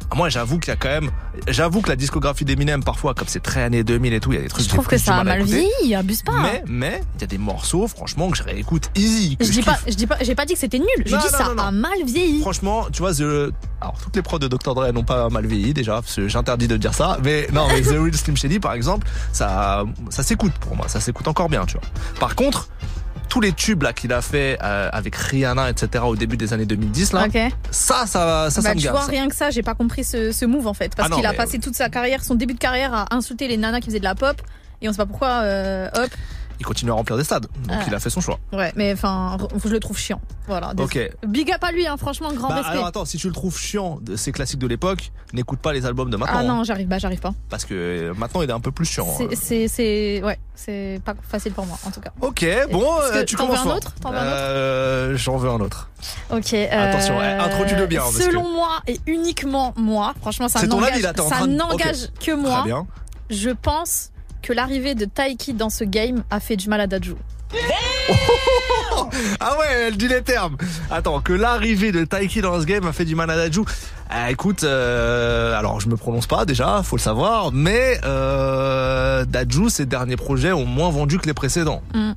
Ah, 0.09 0.15
Moi, 0.15 0.29
j'avoue 0.29 0.57
qu'il 0.59 0.69
y 0.69 0.73
a 0.73 0.77
quand 0.77 0.87
même, 0.89 1.11
j'avoue 1.47 1.81
que 1.81 1.89
la 1.89 1.95
discographie 1.95 2.45
d'Eminem, 2.45 2.83
parfois, 2.83 3.13
comme 3.13 3.27
c'est 3.27 3.41
très 3.41 3.61
années 3.63 3.83
2000 3.83 4.13
et 4.13 4.19
tout, 4.19 4.31
il 4.31 4.35
y 4.35 4.39
a 4.39 4.41
des 4.41 4.47
trucs. 4.47 4.63
Je 4.63 4.69
trouve 4.69 4.87
que 4.87 4.97
ça 4.97 5.17
a 5.17 5.23
mal 5.23 5.43
vieilli, 5.43 5.95
abuse 5.95 6.21
pas. 6.23 6.31
Mais, 6.41 6.63
mais, 6.67 7.01
il 7.15 7.21
y 7.21 7.23
a 7.25 7.27
des 7.27 7.37
morceaux, 7.37 7.87
franchement, 7.87 8.29
que 8.29 8.37
je 8.37 8.43
réécoute 8.43 8.89
easy. 8.95 9.37
Je 9.41 9.49
dis 9.51 9.61
pas, 9.61 9.77
je 9.87 9.93
dis 9.95 10.07
pas, 10.07 10.17
j'ai 10.21 10.35
pas 10.35 10.45
dit 10.45 10.53
que 10.53 10.59
c'était 10.59 10.79
nul. 10.79 10.87
Je 11.05 11.11
Non, 11.13 11.17
dis 11.19 11.27
non, 11.31 11.37
ça 11.37 11.53
non. 11.53 11.61
a 11.63 11.71
mal 11.71 12.03
vieilli. 12.05 12.39
Franchement, 12.41 12.87
tu 12.91 13.01
vois, 13.01 13.13
The... 13.13 13.51
alors 13.81 13.97
toutes 14.01 14.15
les 14.15 14.21
prods 14.21 14.39
de 14.39 14.47
Dr. 14.47 14.73
Dre 14.75 14.91
n'ont 14.93 15.03
pas 15.03 15.29
mal 15.29 15.45
vieilli 15.45 15.73
déjà, 15.73 15.95
parce 15.95 16.15
que 16.15 16.27
j'interdis 16.27 16.67
de 16.67 16.77
dire 16.77 16.93
ça. 16.93 17.17
Mais 17.23 17.47
non, 17.51 17.67
mais 17.67 17.81
The 17.81 17.87
Real 17.89 18.15
Slim 18.15 18.37
Shady, 18.37 18.59
par 18.59 18.73
exemple, 18.73 19.07
ça, 19.33 19.83
ça 20.09 20.23
s'écoute 20.23 20.53
pour 20.59 20.75
moi, 20.75 20.87
ça 20.87 20.99
s'écoute 21.01 21.27
encore 21.27 21.49
bien, 21.49 21.65
tu 21.65 21.73
vois. 21.73 21.87
Par 22.19 22.35
contre, 22.35 22.69
tous 23.27 23.41
les 23.41 23.51
tubes 23.53 23.84
là 23.84 23.93
qu'il 23.93 24.13
a 24.13 24.22
fait 24.22 24.57
euh, 24.63 24.89
avec 24.91 25.15
Rihanna, 25.15 25.69
etc. 25.69 26.03
au 26.05 26.15
début 26.15 26.38
des 26.38 26.53
années 26.53 26.65
2010 26.65 27.13
là, 27.13 27.27
ça, 27.72 28.05
ça, 28.05 28.50
ça, 28.50 28.50
ça 28.50 28.62
bah, 28.62 28.75
me 28.75 28.79
tu 28.79 28.88
vois, 28.88 29.01
ça. 29.01 29.07
rien 29.07 29.27
que 29.27 29.36
ça, 29.36 29.50
j'ai 29.50 29.63
pas 29.63 29.75
compris 29.75 30.03
ce, 30.03 30.31
ce 30.31 30.46
move 30.46 30.67
en 30.67 30.74
fait. 30.74 30.96
Parce 30.96 31.10
Ah 31.12 31.15
qu'il 31.15 31.25
a 31.25 31.34
passé 31.34 31.60
toute 31.60 31.75
sa 31.75 31.89
carrière, 31.89 32.24
son 32.24 32.36
début 32.36 32.53
de 32.53 32.60
carrière 32.60 32.93
à 32.93 33.15
insulter 33.15 33.48
les 33.48 33.57
nanas 33.57 33.79
qui 33.79 33.88
faisaient 33.88 34.00
de 34.00 34.03
la 34.03 34.15
pop. 34.15 34.41
Et 34.81 34.88
on 34.88 34.91
sait 34.91 34.98
pas 34.98 35.05
pourquoi, 35.05 35.41
euh, 35.43 35.89
hop. 35.96 36.10
Il 36.59 36.65
continue 36.65 36.91
à 36.91 36.95
remplir 36.95 37.17
des 37.17 37.23
stades, 37.23 37.45
donc 37.67 37.77
Ah. 37.81 37.83
il 37.87 37.93
a 37.93 37.99
fait 37.99 38.09
son 38.09 38.19
choix. 38.21 38.39
Ouais, 38.51 38.71
mais 38.75 38.91
enfin, 38.93 39.37
je 39.63 39.69
le 39.69 39.79
trouve 39.79 39.97
chiant. 39.97 40.19
Voilà. 40.47 40.73
désolé. 40.73 41.11
Ok. 41.21 41.29
Big 41.29 41.51
up 41.51 41.63
à 41.63 41.71
lui, 41.71 41.85
hein, 41.85 41.97
franchement, 41.97 42.31
grand 42.33 42.49
Bah, 42.49 42.55
respect. 42.55 42.71
alors 42.71 42.85
attends, 42.87 43.05
si 43.05 43.17
tu 43.17 43.27
le 43.27 43.33
trouves 43.33 43.57
chiant 43.59 43.99
ces 44.15 44.31
classiques 44.31 44.59
de 44.59 44.67
l'époque, 44.67 45.11
n'écoute 45.33 45.59
pas 45.59 45.73
les 45.73 45.85
albums 45.85 46.09
de 46.09 46.17
maintenant. 46.17 46.37
ah 46.37 46.41
hein, 46.41 46.43
non, 46.47 46.63
j'arrive, 46.63 46.87
bah 46.87 46.97
j'arrive 46.99 47.19
pas. 47.19 47.33
parce 47.49 47.65
que 47.65 47.73
euh, 47.73 48.13
maintenant 48.15 48.41
il 48.41 48.49
est 48.49 48.53
un 48.53 48.59
peu 48.59 48.71
plus 48.71 48.85
chiant. 48.85 49.07
C'est- 49.17 49.25
hein. 49.25 49.39
C'est, 49.39 49.67
c'est, 49.67 50.23
ouais, 50.23 50.39
c'est 50.55 51.01
pas 51.05 51.13
facile 51.21 51.51
pour 51.53 51.65
moi, 51.65 51.77
en 51.85 51.91
tout 51.91 51.99
cas. 51.99 52.11
Ok, 52.21 52.45
bon, 52.71 52.85
euh, 53.13 53.23
tu 53.25 53.35
t'en 53.35 53.43
veux 53.45 53.49
commences 53.51 53.65
un 53.67 53.75
autre? 53.75 53.93
Veux 54.01 54.07
un 54.09 54.11
autre? 54.11 54.21
Euh, 54.23 55.15
J'en 55.17 55.37
veux 55.37 55.49
un 55.49 55.59
autre. 55.59 55.89
Ok. 56.31 56.53
euh, 56.53 56.67
Attention, 56.89 57.21
eh, 57.21 57.25
introduis-le 57.25 57.85
bien, 57.87 58.01
Selon 58.11 58.49
moi 58.53 58.79
et 58.87 58.99
uniquement 59.05 59.73
moi, 59.77 60.13
franchement, 60.21 60.47
ça 60.47 60.65
n'engage, 60.65 61.01
ça 61.01 61.13
de- 61.13 61.47
n'engage 61.53 62.09
que 62.19 62.31
moi. 62.31 62.59
Très 62.61 62.63
bien. 62.69 62.87
Je 63.29 63.49
pense 63.49 64.11
que 64.47 64.53
l'arrivée 64.53 64.95
de 64.95 65.03
Taiki 65.03 65.53
dans 65.53 65.69
ce 65.69 65.83
game 65.83 66.23
a 66.29 66.39
fait 66.39 66.55
du 66.55 66.69
mal 66.69 66.79
à 66.79 66.87
Daju. 66.87 67.15
Ah 69.39 69.57
ouais, 69.57 69.65
elle 69.87 69.97
dit 69.97 70.07
les 70.07 70.21
termes. 70.21 70.57
Attends, 70.91 71.21
que 71.21 71.33
l'arrivée 71.33 71.91
de 71.91 72.03
Taiki 72.03 72.41
dans 72.41 72.59
ce 72.59 72.65
game 72.65 72.85
a 72.85 72.91
fait 72.93 73.05
du 73.05 73.15
mal 73.15 73.29
à 73.29 73.35
Daju. 73.35 73.63
Ah, 74.09 74.31
écoute, 74.31 74.63
euh, 74.63 75.57
alors 75.57 75.79
je 75.79 75.87
me 75.89 75.95
prononce 75.95 76.27
pas 76.27 76.45
déjà, 76.45 76.81
faut 76.83 76.97
le 76.97 77.01
savoir, 77.01 77.51
mais 77.51 77.99
euh, 78.03 79.25
Daju, 79.25 79.69
ses 79.69 79.85
derniers 79.85 80.17
projets 80.17 80.51
ont 80.51 80.65
moins 80.65 80.89
vendu 80.89 81.19
que 81.19 81.25
les 81.25 81.33
précédents. 81.33 81.81
Mm. 81.93 82.11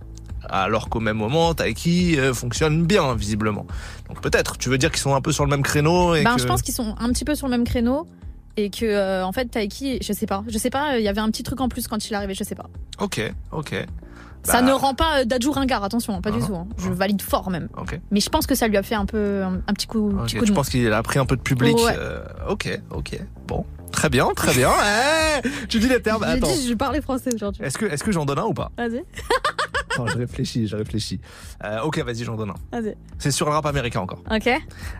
Alors 0.49 0.88
qu'au 0.88 1.00
même 1.00 1.16
moment, 1.16 1.54
Taiki 1.54 2.18
euh, 2.18 2.34
fonctionne 2.34 2.84
bien, 2.84 3.14
visiblement. 3.14 3.66
Donc 4.08 4.20
peut-être, 4.20 4.58
tu 4.58 4.68
veux 4.68 4.78
dire 4.78 4.90
qu'ils 4.90 5.00
sont 5.00 5.14
un 5.14 5.20
peu 5.20 5.32
sur 5.32 5.44
le 5.44 5.50
même 5.50 5.62
créneau 5.62 6.14
et 6.14 6.22
Ben, 6.22 6.37
que... 6.37 6.42
je 6.42 6.46
pense 6.46 6.62
qu'ils 6.62 6.75
sont 6.75 6.94
un 6.99 7.08
petit 7.10 7.25
peu 7.25 7.34
sur 7.34 7.46
le 7.46 7.52
même 7.52 7.64
créneau. 7.64 8.06
Et 8.57 8.71
que 8.71 8.85
euh, 8.85 9.25
en 9.25 9.33
fait 9.33 9.47
Taiki, 9.47 9.99
je 10.02 10.12
sais 10.12 10.26
pas, 10.26 10.45
je 10.49 10.59
sais 10.59 10.71
pas, 10.71 10.99
il 10.99 11.04
y 11.04 11.09
avait 11.09 11.21
un 11.21 11.30
petit 11.30 11.42
truc 11.42 11.61
en 11.61 11.69
plus 11.69 11.87
quand 11.88 12.04
il 12.09 12.12
est 12.12 12.16
arrivé, 12.16 12.35
je 12.35 12.45
sais 12.45 12.54
pas. 12.54 12.66
Ok, 13.00 13.21
ok. 13.52 13.87
Ça 14.42 14.62
Bah, 14.62 14.69
ne 14.69 14.73
rend 14.73 14.95
pas 14.95 15.21
euh, 15.21 15.25
Dadju 15.26 15.50
ringard, 15.50 15.85
attention, 15.85 16.19
pas 16.23 16.30
du 16.30 16.38
Ah, 16.42 16.47
tout. 16.47 16.54
hein. 16.57 16.66
Je 16.78 16.88
valide 16.90 17.21
fort 17.21 17.50
même. 17.50 17.69
Ok. 17.76 18.00
Mais 18.11 18.21
je 18.21 18.30
pense 18.30 18.47
que 18.47 18.54
ça 18.54 18.69
lui 18.69 18.76
a 18.78 18.83
fait 18.83 18.95
un 18.95 19.04
peu 19.04 19.42
un, 19.42 19.61
un 19.66 19.73
petit 19.75 19.87
coup, 19.87 20.11
Ok, 20.12 20.25
petit 20.25 20.37
coup 20.37 20.42
de 20.42 20.47
je 20.47 20.52
pense 20.54 20.71
qu'il 20.71 20.90
a 20.92 21.02
pris 21.02 21.19
un 21.19 21.26
peu 21.26 21.37
de 21.37 21.42
public. 21.42 21.76
Ouais. 21.76 21.95
euh, 21.99 22.23
ok, 22.49 22.80
ok. 22.90 23.21
Bon, 23.47 23.66
très 23.92 24.09
bien, 24.09 24.28
très 24.35 24.54
bien. 24.54 24.71
Eh, 25.45 25.66
tu 25.69 25.78
dis 25.78 25.88
les 25.88 26.00
termes. 26.02 26.23
Attends. 26.23 26.47
dit, 26.52 26.69
je 26.69 26.75
parlais 26.75 27.00
français 27.02 27.30
aujourd'hui. 27.35 27.62
Est-ce 27.64 27.76
que, 27.78 27.85
est-ce 27.87 28.02
que 28.02 28.12
j'en 28.12 28.25
donne 28.25 28.38
un 28.38 28.45
ou 28.47 28.52
pas? 28.54 28.71
Vas-y, 28.78 29.04
Attends, 29.94 30.06
je 30.06 30.18
réfléchis, 30.18 30.66
je 30.66 30.76
réfléchis. 30.76 31.20
Euh, 31.64 31.80
ok, 31.82 31.99
vas-y, 32.04 32.25
j'en 32.25 32.37
donne 32.37 32.50
un. 32.50 32.80
vas-y. 32.80 32.94
C'est 33.18 33.30
sur 33.30 33.47
le 33.47 33.52
rap 33.52 33.66
américain 33.66 34.00
encore. 34.00 34.23
Ok, 34.30 34.49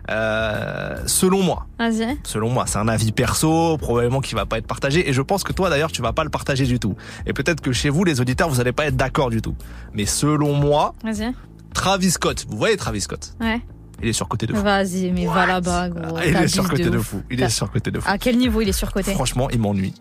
Euh, 0.09 0.97
selon 1.05 1.41
moi, 1.43 1.65
vas-y. 1.79 2.17
selon 2.23 2.49
moi, 2.49 2.65
c'est 2.67 2.77
un 2.77 2.87
avis 2.87 3.11
perso, 3.11 3.77
probablement 3.77 4.21
qui 4.21 4.35
va 4.35 4.45
pas 4.45 4.57
être 4.57 4.67
partagé, 4.67 5.07
et 5.09 5.13
je 5.13 5.21
pense 5.21 5.43
que 5.43 5.53
toi 5.53 5.69
d'ailleurs, 5.69 5.91
tu 5.91 6.01
vas 6.01 6.13
pas 6.13 6.23
le 6.23 6.29
partager 6.29 6.65
du 6.65 6.79
tout. 6.79 6.95
Et 7.25 7.33
peut-être 7.33 7.61
que 7.61 7.71
chez 7.71 7.89
vous, 7.89 8.03
les 8.03 8.21
auditeurs, 8.21 8.49
vous 8.49 8.59
allez 8.59 8.71
pas 8.73 8.85
être 8.87 8.95
d'accord 8.95 9.29
du 9.29 9.41
tout. 9.41 9.55
Mais 9.93 10.05
selon 10.05 10.53
moi, 10.53 10.93
Vas-y. 11.03 11.33
Travis 11.73 12.11
Scott, 12.11 12.45
vous 12.49 12.57
voyez 12.57 12.75
Travis 12.77 13.01
Scott? 13.01 13.33
Ouais. 13.39 13.61
Il 14.03 14.09
est 14.09 14.13
surcoté 14.13 14.47
de 14.47 14.53
fou. 14.53 14.63
Vas-y, 14.63 15.11
mais 15.11 15.27
va 15.27 15.45
là-bas, 15.45 15.89
gros. 15.89 16.17
Ah, 16.17 16.25
il 16.25 16.35
est 16.35 16.47
surcoté 16.47 16.89
de, 16.89 16.97
ouf. 16.97 17.05
fou. 17.05 17.21
Il 17.29 17.41
est 17.41 17.49
surcoté 17.49 17.91
de 17.91 17.99
fou. 17.99 18.09
À 18.09 18.17
quel 18.17 18.35
niveau 18.37 18.59
il 18.61 18.67
est 18.69 18.71
surcoté? 18.73 19.13
Franchement, 19.13 19.47
il 19.51 19.59
m'ennuie. 19.59 19.93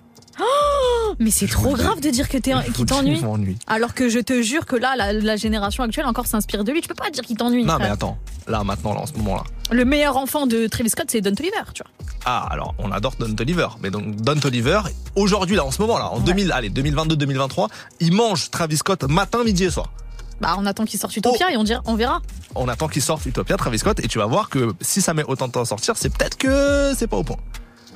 Mais 1.18 1.30
c'est 1.30 1.46
trop 1.46 1.74
grave 1.74 2.00
de 2.00 2.10
dire 2.10 2.28
que 2.28 2.38
t'es 2.38 2.52
qu'il 2.74 2.86
t'ennuie. 2.86 3.20
Alors 3.66 3.94
que 3.94 4.08
je 4.08 4.18
te 4.18 4.42
jure 4.42 4.66
que 4.66 4.76
là, 4.76 4.94
la, 4.96 5.12
la 5.12 5.36
génération 5.36 5.82
actuelle 5.82 6.06
encore 6.06 6.26
s'inspire 6.26 6.64
de 6.64 6.72
lui. 6.72 6.80
Tu 6.80 6.88
peux 6.88 6.94
pas 6.94 7.10
dire 7.10 7.22
qu'il 7.24 7.36
t'ennuie. 7.36 7.64
Non, 7.64 7.76
mais 7.78 7.86
attends. 7.88 8.18
Là, 8.46 8.64
maintenant, 8.64 8.94
là, 8.94 9.00
en 9.00 9.06
ce 9.06 9.12
moment-là. 9.14 9.44
Le 9.70 9.84
meilleur 9.84 10.16
enfant 10.16 10.46
de 10.46 10.66
Travis 10.66 10.90
Scott, 10.90 11.06
c'est 11.08 11.20
Don 11.20 11.34
Toliver, 11.34 11.56
tu 11.74 11.82
vois. 11.82 11.92
Ah, 12.24 12.46
alors, 12.50 12.74
on 12.78 12.90
adore 12.90 13.14
Don 13.18 13.32
Toliver. 13.34 13.68
Mais 13.82 13.90
donc, 13.90 14.16
Don 14.16 14.34
Toliver, 14.38 14.80
aujourd'hui, 15.14 15.56
là, 15.56 15.64
en 15.64 15.70
ce 15.70 15.80
moment, 15.80 15.98
là, 15.98 16.10
en 16.10 16.18
2000, 16.20 16.50
allez, 16.52 16.70
2022-2023, 16.70 17.68
il 18.00 18.12
mange 18.12 18.50
Travis 18.50 18.78
Scott 18.78 19.04
matin, 19.04 19.44
midi 19.44 19.64
et 19.64 19.70
soir. 19.70 19.90
Bah, 20.40 20.54
on 20.58 20.64
attend 20.66 20.84
qu'il 20.86 20.98
sorte 20.98 21.14
Utopia 21.16 21.46
Oh. 21.48 21.52
et 21.52 21.56
on, 21.58 21.64
dira, 21.64 21.82
on 21.84 21.94
verra. 21.94 22.22
On 22.54 22.66
attend 22.68 22.88
qu'il 22.88 23.02
sorte 23.02 23.24
Utopia, 23.26 23.56
Travis 23.56 23.78
Scott, 23.78 24.00
et 24.00 24.08
tu 24.08 24.18
vas 24.18 24.26
voir 24.26 24.48
que 24.48 24.72
si 24.80 25.02
ça 25.02 25.12
met 25.14 25.22
autant 25.24 25.48
de 25.48 25.52
temps 25.52 25.60
à 25.60 25.66
sortir, 25.66 25.96
c'est 25.96 26.08
peut-être 26.08 26.36
que 26.38 26.92
c'est 26.96 27.06
pas 27.06 27.18
au 27.18 27.22
point. 27.24 27.36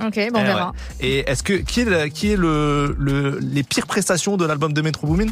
Ok, 0.00 0.14
bon, 0.32 0.38
on 0.38 0.42
Eh 0.42 0.44
verra. 0.44 0.72
Et 1.00 1.18
est-ce 1.30 1.42
que 1.42 1.52
qui 1.54 1.80
est, 1.82 1.84
le- 1.84 2.06
qui 2.08 2.32
est 2.32 2.36
le, 2.36 2.96
le 2.98 3.38
les 3.40 3.62
pires 3.62 3.86
prestations 3.86 4.36
de 4.36 4.44
l'album 4.44 4.72
de 4.72 4.82
Metro 4.82 5.06
Boomin? 5.06 5.26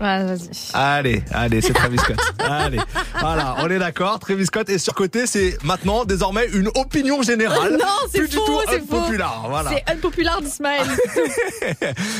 Ouais, 0.00 0.24
vas-y. 0.24 0.48
Allez, 0.72 1.22
allez, 1.32 1.60
c'est 1.60 1.72
Travis 1.74 1.98
Scott. 1.98 2.16
allez, 2.38 2.78
voilà, 3.20 3.56
on 3.58 3.68
est 3.70 3.78
d'accord. 3.78 4.18
Travis 4.18 4.46
Scott 4.46 4.68
est 4.70 4.78
surcoté, 4.78 5.26
c'est 5.26 5.58
maintenant 5.62 6.04
désormais 6.04 6.46
une 6.54 6.68
opinion 6.68 7.22
générale. 7.22 7.72
Non, 7.72 7.86
c'est 8.10 8.32
faux, 8.32 8.60
c'est 8.68 8.80
faux. 8.88 9.02
Voilà. 9.48 9.70
C'est 9.70 9.92
unpopular 9.92 10.40
d'Ismaël. 10.40 10.86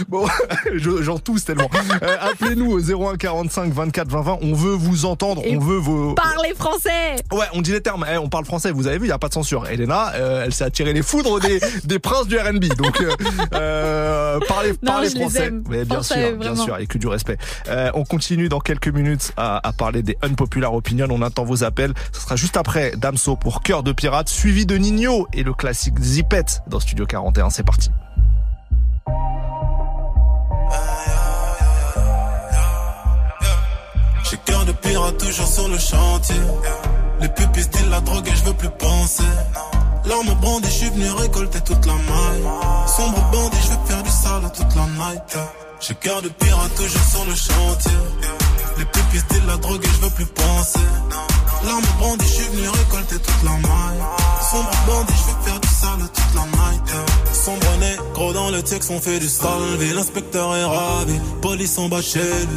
Bon, 0.09 0.27
je- 0.75 1.03
j'en 1.03 1.19
tousse 1.19 1.45
tellement. 1.45 1.71
Euh, 2.03 2.17
Appelez-nous 2.21 2.71
au 2.73 2.81
01 3.11 3.17
45 3.17 3.73
24 3.73 4.09
20 4.09 4.21
20. 4.23 4.39
On 4.43 4.55
veut 4.55 4.73
vous 4.75 5.05
entendre. 5.05 5.43
Et 5.45 5.57
on 5.57 5.61
veut 5.61 5.79
vos. 5.79 6.15
Parlez 6.15 6.55
français 6.55 7.17
Ouais, 7.33 7.47
on 7.53 7.61
dit 7.63 7.73
les 7.73 7.81
termes. 7.81 8.05
Eh, 8.13 8.17
on 8.19 8.29
parle 8.29 8.45
français. 8.45 8.73
Vous 8.73 8.87
avez 8.87 8.99
vu, 8.99 9.07
il 9.07 9.09
y 9.09 9.13
a 9.13 9.19
pas 9.19 9.29
de 9.29 9.33
censure. 9.35 9.67
Elena, 9.69 10.13
euh, 10.15 10.43
elle 10.45 10.53
s'est 10.53 10.65
attirée 10.65 10.93
les 10.93 11.03
foudres 11.03 11.41
des, 11.41 11.61
des 11.85 11.99
princes 11.99 12.27
du 12.27 12.37
R&B. 12.39 12.65
Donc, 12.77 13.01
euh, 13.01 13.11
euh, 13.55 14.39
parlez, 14.49 14.71
Non, 14.83 14.93
parlez 14.93 15.11
français. 15.11 15.51
Mais 15.69 15.85
bien 15.85 15.95
Français, 15.97 16.29
sûr, 16.29 16.37
bien 16.37 16.49
vraiment. 16.51 16.65
sûr, 16.65 16.79
et 16.79 16.87
que 16.87 16.99
du 16.99 17.07
respect. 17.07 17.39
Euh, 17.71 17.91
on 17.95 18.05
continue 18.05 18.49
dans 18.49 18.61
quelques 18.61 18.89
minutes 18.89 19.33
à, 19.37 19.67
à 19.67 19.73
parler 19.73 20.03
des 20.03 20.17
unpopular 20.23 20.75
opinions. 20.75 21.07
On 21.11 21.23
attend 21.23 21.45
vos 21.45 21.65
appels. 21.65 21.95
Ce 22.13 22.21
sera 22.21 22.37
juste 22.37 22.57
après 22.57 22.93
Damso 22.97 23.37
pour 23.37 23.63
Cœur 23.63 23.83
de 23.83 23.93
pirate, 23.93 24.29
suivi 24.29 24.67
de 24.67 24.77
Nino 24.77 25.29
et 25.33 25.43
le 25.43 25.55
classique 25.55 25.99
Zipette 26.01 26.63
dans 26.67 26.81
Studio 26.81 27.07
41. 27.07 27.51
C'est 27.51 27.63
parti. 27.63 27.91
J'ai 34.31 34.37
cœur 34.45 34.65
de 34.65 34.73
pirate 34.73 35.19
toujours 35.19 35.47
sur 35.47 35.69
le 35.69 35.79
chantier. 35.79 36.37
Les 37.21 37.29
pupilles 37.29 37.63
style 37.63 37.89
la 37.91 38.01
drogue 38.01 38.27
et 38.29 38.37
je 38.37 38.45
veux 38.45 38.55
plus 38.55 38.71
penser. 38.79 39.25
L'arme 40.07 40.35
brandie, 40.41 40.69
je 40.69 40.73
suis 40.73 40.91
venu 40.91 41.11
récolter 41.11 41.61
toute 41.61 41.85
la 41.85 41.95
maille. 41.95 42.43
Sombre 42.87 43.31
bandit, 43.33 43.57
je 43.63 43.69
veux 43.71 43.87
faire 43.87 44.03
du 44.03 44.11
sale 44.11 44.53
toute 44.55 44.75
la 44.77 44.87
night. 44.87 45.39
J'ai 45.81 45.95
cœur 45.95 46.21
de 46.21 46.29
pirate 46.29 46.75
toujours 46.75 47.03
sur 47.11 47.25
le 47.25 47.35
chantier. 47.35 47.99
Les 48.77 48.85
pupilles 48.85 49.21
style 49.21 49.47
la 49.47 49.57
drogue 49.57 49.83
et 49.83 49.89
je 49.89 50.05
veux 50.05 50.11
plus 50.11 50.27
penser. 50.27 50.79
L'arme 51.65 51.83
brandie, 51.99 52.27
je 52.27 52.33
suis 52.33 52.49
venu 52.53 52.69
récolter 52.69 53.17
toute 53.17 53.45
la 53.45 53.53
maille. 53.53 54.05
Sombre 54.51 54.71
bandit, 54.87 55.15
je 55.17 55.33
veux 55.33 55.43
faire 55.45 55.61
du 55.61 55.69
sale 55.69 56.11
toute 56.13 56.35
la 56.35 56.43
night. 56.43 56.83
Sombre 57.33 57.79
négro 57.81 58.33
dans 58.35 58.51
le 58.51 58.63
texte, 58.63 58.91
on 58.91 59.01
fait 59.01 59.19
du 59.19 59.29
salvé. 59.29 59.95
L'inspecteur 59.95 60.55
est 60.55 60.65
ravi, 60.65 61.19
police 61.41 61.79
en 61.79 61.89
bas. 61.89 62.01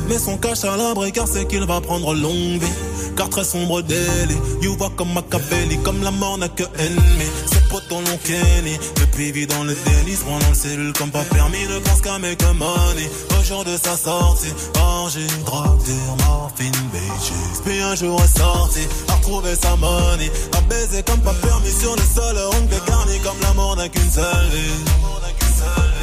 Mais 0.09 0.19
son 0.19 0.37
cache 0.37 0.65
à 0.65 0.75
l'abri 0.75 1.13
car 1.13 1.27
c'est 1.27 1.47
qu'il 1.47 1.65
va 1.65 1.79
prendre 1.79 2.13
longue 2.13 2.61
vie. 2.61 3.13
Car 3.15 3.29
très 3.29 3.45
sombre 3.45 3.81
délit, 3.81 4.37
you 4.61 4.75
vois 4.75 4.91
comme 4.97 5.13
Machiavelli, 5.13 5.77
comme 5.83 6.03
la 6.03 6.11
mort 6.11 6.37
n'a 6.37 6.49
que 6.49 6.63
ennemi. 6.77 7.29
L'ont 7.73 8.17
kenny, 8.23 8.77
depuis 9.01 9.31
vit 9.31 9.47
dans 9.47 9.63
le 9.63 9.73
déni, 9.73 10.15
se 10.15 10.21
prend 10.21 10.37
dans 10.37 10.49
le 10.49 10.55
cellule 10.55 10.93
comme 10.93 11.09
pas 11.09 11.23
permis, 11.23 11.65
ne 11.67 11.79
pense 11.79 12.01
qu'à 12.01 12.13
a 12.13 12.19
money. 12.19 13.09
Au 13.39 13.43
jour 13.43 13.63
de 13.63 13.75
sa 13.77 13.97
sortie, 13.97 14.53
orgie, 14.79 15.25
drogue, 15.43 15.83
dure, 15.83 16.17
morphine, 16.25 16.71
bitches. 16.91 17.61
Puis 17.65 17.81
un 17.81 17.95
jour 17.95 18.21
est 18.21 18.37
sorti, 18.37 18.79
a 19.07 19.13
retrouvé 19.13 19.55
sa 19.55 19.75
money, 19.75 20.31
a 20.55 20.61
baisé 20.61 21.01
comme 21.01 21.19
pas 21.21 21.33
permis 21.33 21.71
sur 21.71 21.95
le 21.95 22.01
sol, 22.01 22.37
ongle 22.59 22.75
garni 22.87 23.19
comme 23.19 23.39
la 23.41 23.53
mort 23.53 23.75
n'a 23.75 23.89
qu'une 23.89 24.11
seule 24.11 24.49
vie. 24.51 24.91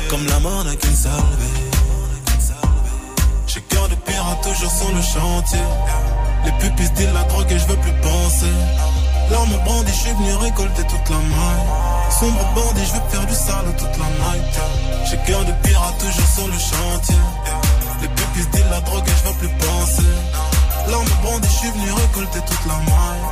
Comme 0.09 0.27
la 0.27 0.41
mort 0.41 0.65
n'a 0.65 0.75
qu'une 0.75 0.97
seule 0.97 1.13
vie. 1.13 1.71
J'ai 3.47 3.61
cœur 3.63 3.89
de 3.89 3.95
pirate 3.95 4.43
toujours 4.43 4.73
sur 4.73 4.93
le 4.93 5.03
chantier. 5.03 5.59
Les 6.45 6.53
pupilles 6.53 6.87
se 6.87 6.93
disent 6.93 7.15
la 7.15 7.23
drogue 7.25 7.51
et 7.51 7.59
je 7.59 7.67
veux 7.67 7.77
plus 7.77 7.95
penser. 8.03 9.00
L'arme 9.31 9.57
brandie, 9.65 9.93
je 9.93 10.01
suis 10.01 10.13
venu 10.13 10.35
récolter 10.35 10.83
toute 10.83 11.09
la 11.09 11.17
maille. 11.17 11.67
Sombre 12.19 12.45
bandit, 12.55 12.85
je 12.85 12.93
veux 12.95 13.09
faire 13.11 13.27
du 13.27 13.35
sale 13.35 13.67
toute 13.79 13.97
la 13.99 14.09
night. 14.21 14.55
J'ai 15.09 15.17
cœur 15.19 15.45
de 15.45 15.53
pirate 15.63 15.99
toujours 15.99 16.31
sur 16.35 16.47
le 16.49 16.59
chantier. 16.59 17.23
Les 18.03 18.09
pupilles 18.09 18.43
se 18.43 18.49
disent 18.49 18.71
la 18.71 18.81
drogue 18.81 19.07
et 19.07 19.11
je 19.11 19.29
veux 19.29 19.39
plus 19.39 19.55
penser. 19.67 20.11
L'arme 20.89 21.07
brandie, 21.23 21.49
je 21.49 21.59
suis 21.59 21.71
venu 21.71 21.93
récolter 21.93 22.41
toute 22.41 22.67
la 22.67 22.75
maille. 22.75 23.25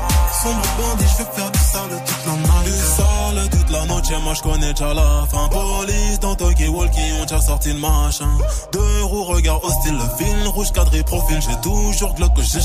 Sombre 0.42 0.62
bandit, 0.78 1.04
je 1.12 1.22
veux 1.22 1.30
faire 1.32 1.50
du 1.50 1.58
sale 1.58 2.02
toute 2.06 2.26
la 2.26 2.32
night. 2.32 2.64
Du 2.64 2.70
sale 2.70 3.47
toute 3.68 3.76
la 3.76 3.86
noche, 3.86 4.22
moi 4.22 4.34
je 4.34 4.42
connais 4.42 4.72
déjà 4.72 4.94
la 4.94 5.26
fin. 5.30 5.48
Police 5.48 6.20
dans 6.20 6.34
Tokyo 6.34 6.70
Walkie, 6.70 7.00
on 7.20 7.24
déjà 7.24 7.40
sorti 7.40 7.72
le 7.72 7.78
machin. 7.78 8.28
Deux 8.72 9.02
roues, 9.04 9.24
regard 9.24 9.62
hostile, 9.64 9.94
le 9.94 10.24
fil 10.24 10.48
rouge 10.48 10.72
cadré 10.72 11.02
profil. 11.02 11.38
J'ai 11.40 11.56
toujours 11.60 12.14
glock 12.14 12.34
que 12.34 12.42
j'ai 12.42 12.60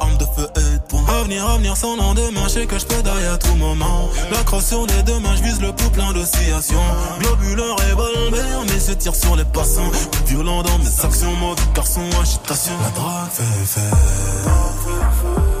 arme 0.00 0.16
de 0.18 0.24
feu 0.24 0.48
et 0.56 0.74
de 0.74 0.82
poing. 0.88 1.04
Avenir, 1.20 1.46
avenir 1.46 1.76
sans 1.76 1.96
lendemain, 1.96 2.42
je 2.44 2.48
sais 2.48 2.66
que 2.66 2.78
je 2.78 2.86
peux 2.86 3.02
d'aille 3.02 3.26
à 3.26 3.38
tout 3.38 3.54
moment. 3.54 4.08
La 4.30 4.42
crosse 4.44 4.66
sur 4.66 4.86
les 4.86 5.02
deux 5.02 5.18
mains, 5.20 5.36
je 5.36 5.42
vise 5.42 5.60
le 5.60 5.72
pouls 5.72 5.90
plein 5.90 6.12
d'oscillations. 6.12 6.82
Globuleur, 7.20 7.76
revolver, 7.76 8.64
mais 8.66 8.80
se 8.80 8.92
tire 8.92 9.14
sur 9.14 9.36
les 9.36 9.44
passants. 9.44 9.90
Violent 10.26 10.62
dans 10.62 10.78
mes 10.78 11.04
actions, 11.04 11.34
mauvais 11.36 11.62
garçon, 11.74 12.02
agitation. 12.20 12.72
La 12.82 12.90
drogue 12.90 13.30
fait 13.32 13.64
fait. 13.64 13.96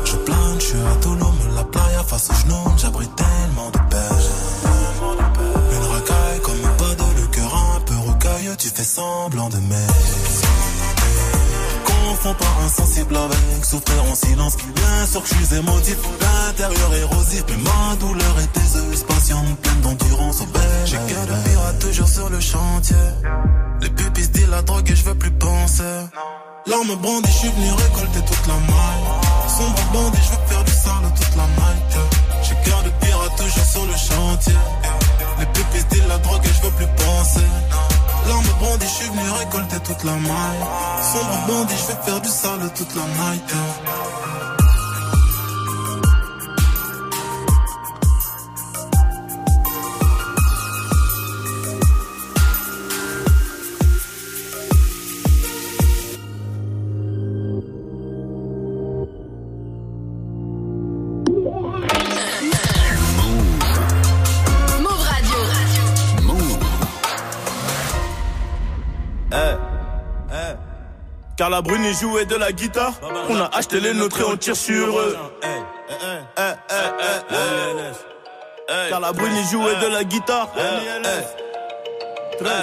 Je 0.04 0.16
plane, 0.16 0.60
je 0.60 0.64
suis 0.64 0.78
à 0.78 1.54
la 1.54 1.64
playa 1.64 2.02
face 2.04 2.30
au 2.30 2.34
genou, 2.34 2.76
j'abrite 2.76 3.14
tellement 3.16 3.70
de 3.70 3.78
paix. 3.90 4.47
Tu 8.58 8.68
fais 8.68 8.84
semblant 8.84 9.48
de 9.48 9.56
m'aimer. 9.56 9.86
Confonds 11.84 12.34
pas 12.34 12.64
insensible 12.66 13.16
avec 13.16 13.64
souffrir 13.64 14.02
en 14.04 14.14
silence. 14.14 14.56
Bien 14.56 15.06
sûr 15.06 15.22
que 15.22 15.28
je 15.28 15.34
suis 15.34 15.54
émotif, 15.56 15.96
l'intérieur 16.20 16.94
érosif, 16.94 17.44
mais 17.48 17.56
ma 17.56 17.96
douleur 17.96 18.34
est 18.40 18.58
déseuse, 18.58 19.04
patiente, 19.04 19.56
pleine 19.62 19.80
d'endurance 19.80 20.42
bel. 20.52 20.62
J'ai 20.86 20.96
cœur 20.96 21.26
de 21.26 21.48
pirate 21.48 21.78
toujours 21.78 22.08
sur 22.08 22.28
le 22.30 22.40
chantier. 22.40 22.96
Les 23.80 23.90
pupilles 23.90 24.24
se 24.24 24.30
disent 24.30 24.48
la 24.48 24.62
drogue 24.62 24.90
et 24.90 24.96
je 24.96 25.04
veux 25.04 25.14
plus 25.14 25.30
penser. 25.30 25.82
L'arme 26.66 26.96
brandie, 27.00 27.30
je 27.30 27.38
suis 27.38 27.48
venu 27.48 27.70
récolter 27.70 28.20
toute 28.26 28.46
la 28.48 28.54
maille. 28.54 29.04
Sombre 29.56 29.82
bandit, 29.92 30.18
je 30.24 30.30
veux 30.30 30.46
faire 30.48 30.64
du 30.64 30.72
sale 30.72 31.12
toute 31.16 31.36
la 31.36 31.46
night. 31.46 31.98
J'ai 32.42 32.70
cœur 32.70 32.82
de 32.82 32.90
pirate 33.06 33.36
toujours 33.36 33.68
sur 33.72 33.84
le 33.86 33.92
chantier. 33.92 34.58
Les 35.38 35.46
pupilles 35.46 35.80
se 35.80 35.94
disent 35.94 36.08
la 36.08 36.18
drogue 36.18 36.44
et 36.44 36.48
je 36.48 36.62
veux 36.66 36.72
plus 36.72 36.88
penser. 36.96 37.46
L'arme 38.28 38.44
brandie, 38.60 38.86
je 38.86 38.90
suis 38.90 39.08
venu 39.08 39.30
récolter 39.38 39.80
toute 39.80 40.04
la 40.04 40.12
maille. 40.12 40.64
Sombre 41.12 41.46
bandit, 41.48 41.74
je 41.76 41.86
vais 41.92 42.02
faire 42.04 42.20
du 42.20 42.28
sale 42.28 42.70
toute 42.74 42.94
la 42.94 43.02
night. 43.02 44.57
Car 71.38 71.50
la 71.50 71.62
brune 71.62 71.94
jouait 71.94 72.24
de 72.24 72.34
la 72.34 72.50
guitare. 72.50 72.94
On 73.28 73.36
a 73.36 73.48
acheté 73.56 73.78
les 73.78 73.94
nôtres 73.94 74.20
et 74.20 74.24
on 74.24 74.36
tire 74.36 74.56
sur 74.56 74.98
eux. 74.98 75.16
Car 78.88 78.98
la 78.98 79.12
brune 79.12 79.36
jouait 79.48 79.76
de 79.76 79.86
la 79.86 80.02
guitare. 80.02 80.48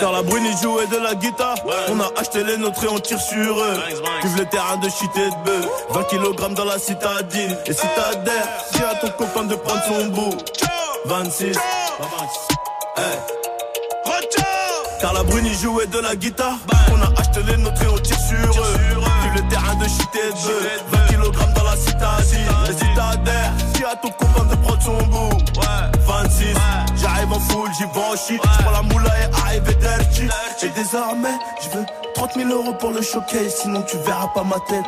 Car 0.01 0.11
la 0.11 0.21
brune 0.23 0.45
jouait 0.61 0.87
de 0.87 0.97
la 0.97 1.15
guitare. 1.15 1.55
On 1.87 2.01
a 2.01 2.11
acheté 2.19 2.43
les 2.43 2.57
nôtres 2.57 2.83
et 2.83 2.89
on 2.89 2.99
tire 2.99 3.21
sur 3.21 3.57
eux. 3.57 3.79
Vive 4.21 4.39
le 4.39 4.45
terrain 4.45 4.75
de 4.75 4.89
shit 4.89 5.09
et 5.15 5.29
de 5.29 5.45
bœuf. 5.45 5.69
20 5.91 6.03
kg 6.03 6.53
dans 6.53 6.65
la 6.65 6.77
citadine. 6.77 7.57
Et 7.67 7.71
si 7.71 7.87
t'adhères, 7.95 8.47
dis 8.73 8.81
à 8.81 8.95
ton 8.95 9.09
copain 9.11 9.45
de 9.45 9.55
prendre 9.55 9.83
son 9.85 10.07
bout. 10.07 10.35
26. 11.05 11.57
Eh. 12.97 13.44
Car 15.05 15.13
la 15.13 15.21
brune 15.21 15.47
jouait 15.53 15.85
de 15.85 15.99
la 15.99 16.15
guitare. 16.15 16.57
On 16.91 16.99
a 16.99 17.21
acheté 17.21 17.43
les 17.43 17.57
nôtres 17.57 17.79
et 17.83 17.87
on 17.87 17.97
tire 17.99 18.17
sur 18.17 18.37
eux. 18.37 18.77
Vive 19.21 19.43
le 19.43 19.47
terrain 19.49 19.75
de 19.75 19.83
shit 19.83 20.09
et 20.15 20.29
de 20.29 20.33
bœuf. 20.33 20.83
20 20.89 21.07
kg 21.09 21.53
dans 21.53 21.63
la 21.63 21.77
citadine. 21.77 22.47
Et 22.67 22.73
si 22.73 22.85
t'adhères, 22.95 23.53
dis 23.75 23.83
à 23.85 23.95
ton 23.97 24.09
copain 24.09 24.45
de 24.45 24.55
prendre 24.55 24.81
son 24.81 24.97
bout. 25.05 25.37
26. 26.07 26.55
J'arrive 26.99 27.33
en 27.33 27.39
full, 27.39 27.69
j'y 27.77 27.83
shit. 28.17 28.41
J'prends 28.41 28.71
la 28.71 28.81
moula 28.81 29.11
et 29.19 29.41
arrive 29.43 29.77
dirty. 29.77 30.27
Et 30.63 30.69
désormais, 30.69 31.37
je 31.61 31.77
veux 31.77 31.85
30 32.15 32.31
000 32.37 32.49
euros 32.49 32.73
pour 32.73 32.89
le 32.89 33.03
showcase. 33.03 33.57
Sinon, 33.61 33.83
tu 33.83 33.97
verras 33.97 34.29
pas 34.33 34.43
ma 34.43 34.59
tête. 34.67 34.85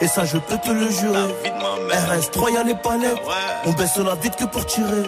Et 0.00 0.08
ça, 0.08 0.24
je 0.24 0.38
peux 0.38 0.58
te 0.58 0.70
le 0.72 0.90
jurer. 0.90 1.36
RS3, 2.10 2.52
y'a 2.52 2.64
les 2.64 2.74
palettes. 2.74 3.22
On 3.64 3.70
baisse 3.74 3.96
la 3.98 4.16
vite 4.16 4.34
que 4.34 4.44
pour 4.44 4.66
tirer. 4.66 5.04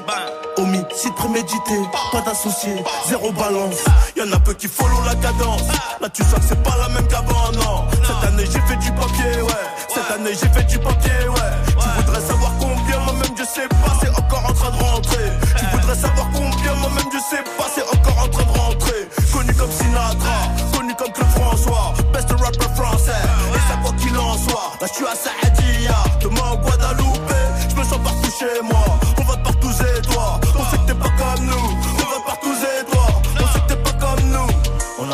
Homicide 0.56 1.14
prémédité, 1.16 1.80
pas 2.12 2.20
d'associé, 2.20 2.82
zéro 3.08 3.32
balance. 3.32 3.84
Y'en 4.16 4.30
a 4.32 4.38
peu 4.38 4.54
qui 4.54 4.68
follow 4.68 5.02
la 5.04 5.14
cadence. 5.16 5.62
Là, 6.00 6.08
tu 6.08 6.22
sens 6.22 6.34
que 6.34 6.46
c'est 6.48 6.62
pas 6.62 6.76
la 6.78 6.88
même 6.88 7.06
qu'avant, 7.08 7.50
non. 7.54 7.84
Cette 7.90 8.28
année, 8.28 8.44
j'ai 8.46 8.60
fait 8.60 8.76
du 8.76 8.92
papier, 8.92 9.42
ouais. 9.42 9.64
Cette 9.88 10.10
année, 10.14 10.30
j'ai 10.40 10.48
fait 10.48 10.64
du 10.64 10.78
papier, 10.78 11.28
ouais. 11.28 11.74
Tu 11.78 12.02
voudrais 12.02 12.20
savoir 12.20 12.52
combien, 12.60 12.98
moi-même, 13.00 13.34
je 13.36 13.44
sais 13.44 13.68
pas, 13.68 13.92
c'est 14.00 14.10
encore 14.10 14.44
en 14.48 14.52
train 14.52 14.70
de 14.70 14.82
rentrer. 14.82 15.32
Tu 15.58 15.64
voudrais 15.76 15.96
savoir 15.96 16.26
combien, 16.32 16.74
moi-même, 16.74 17.10
je 17.12 17.18
sais 17.18 17.42
pas, 17.58 17.66
c'est 17.74 17.82
encore 17.82 18.24
en 18.24 18.28
train 18.28 18.44
de 18.44 18.58
rentrer. 18.58 19.08
Connu 19.32 19.54
comme 19.54 19.72
Sinatra, 19.72 20.38
connu 20.72 20.94
comme 20.94 21.12
Claude 21.12 21.30
François, 21.30 21.94
best 22.12 22.30
rapper 22.30 22.74
français. 22.76 23.22
Et 23.54 23.58
ça, 23.68 23.76
quoi 23.82 23.92
qu'il 23.98 24.16
en 24.16 24.36
soit, 24.38 24.72
là, 24.80 24.86
je 24.86 24.94
suis 24.94 25.06
à 25.06 25.14
Saadia, 25.16 25.96
demain 26.20 26.52
au 26.52 26.56
Guadeloupe. 26.58 27.32
Je 27.68 27.74
me 27.74 27.84
sens 27.84 27.98
partout 28.04 28.30
chez 28.38 28.62
moi, 28.62 28.83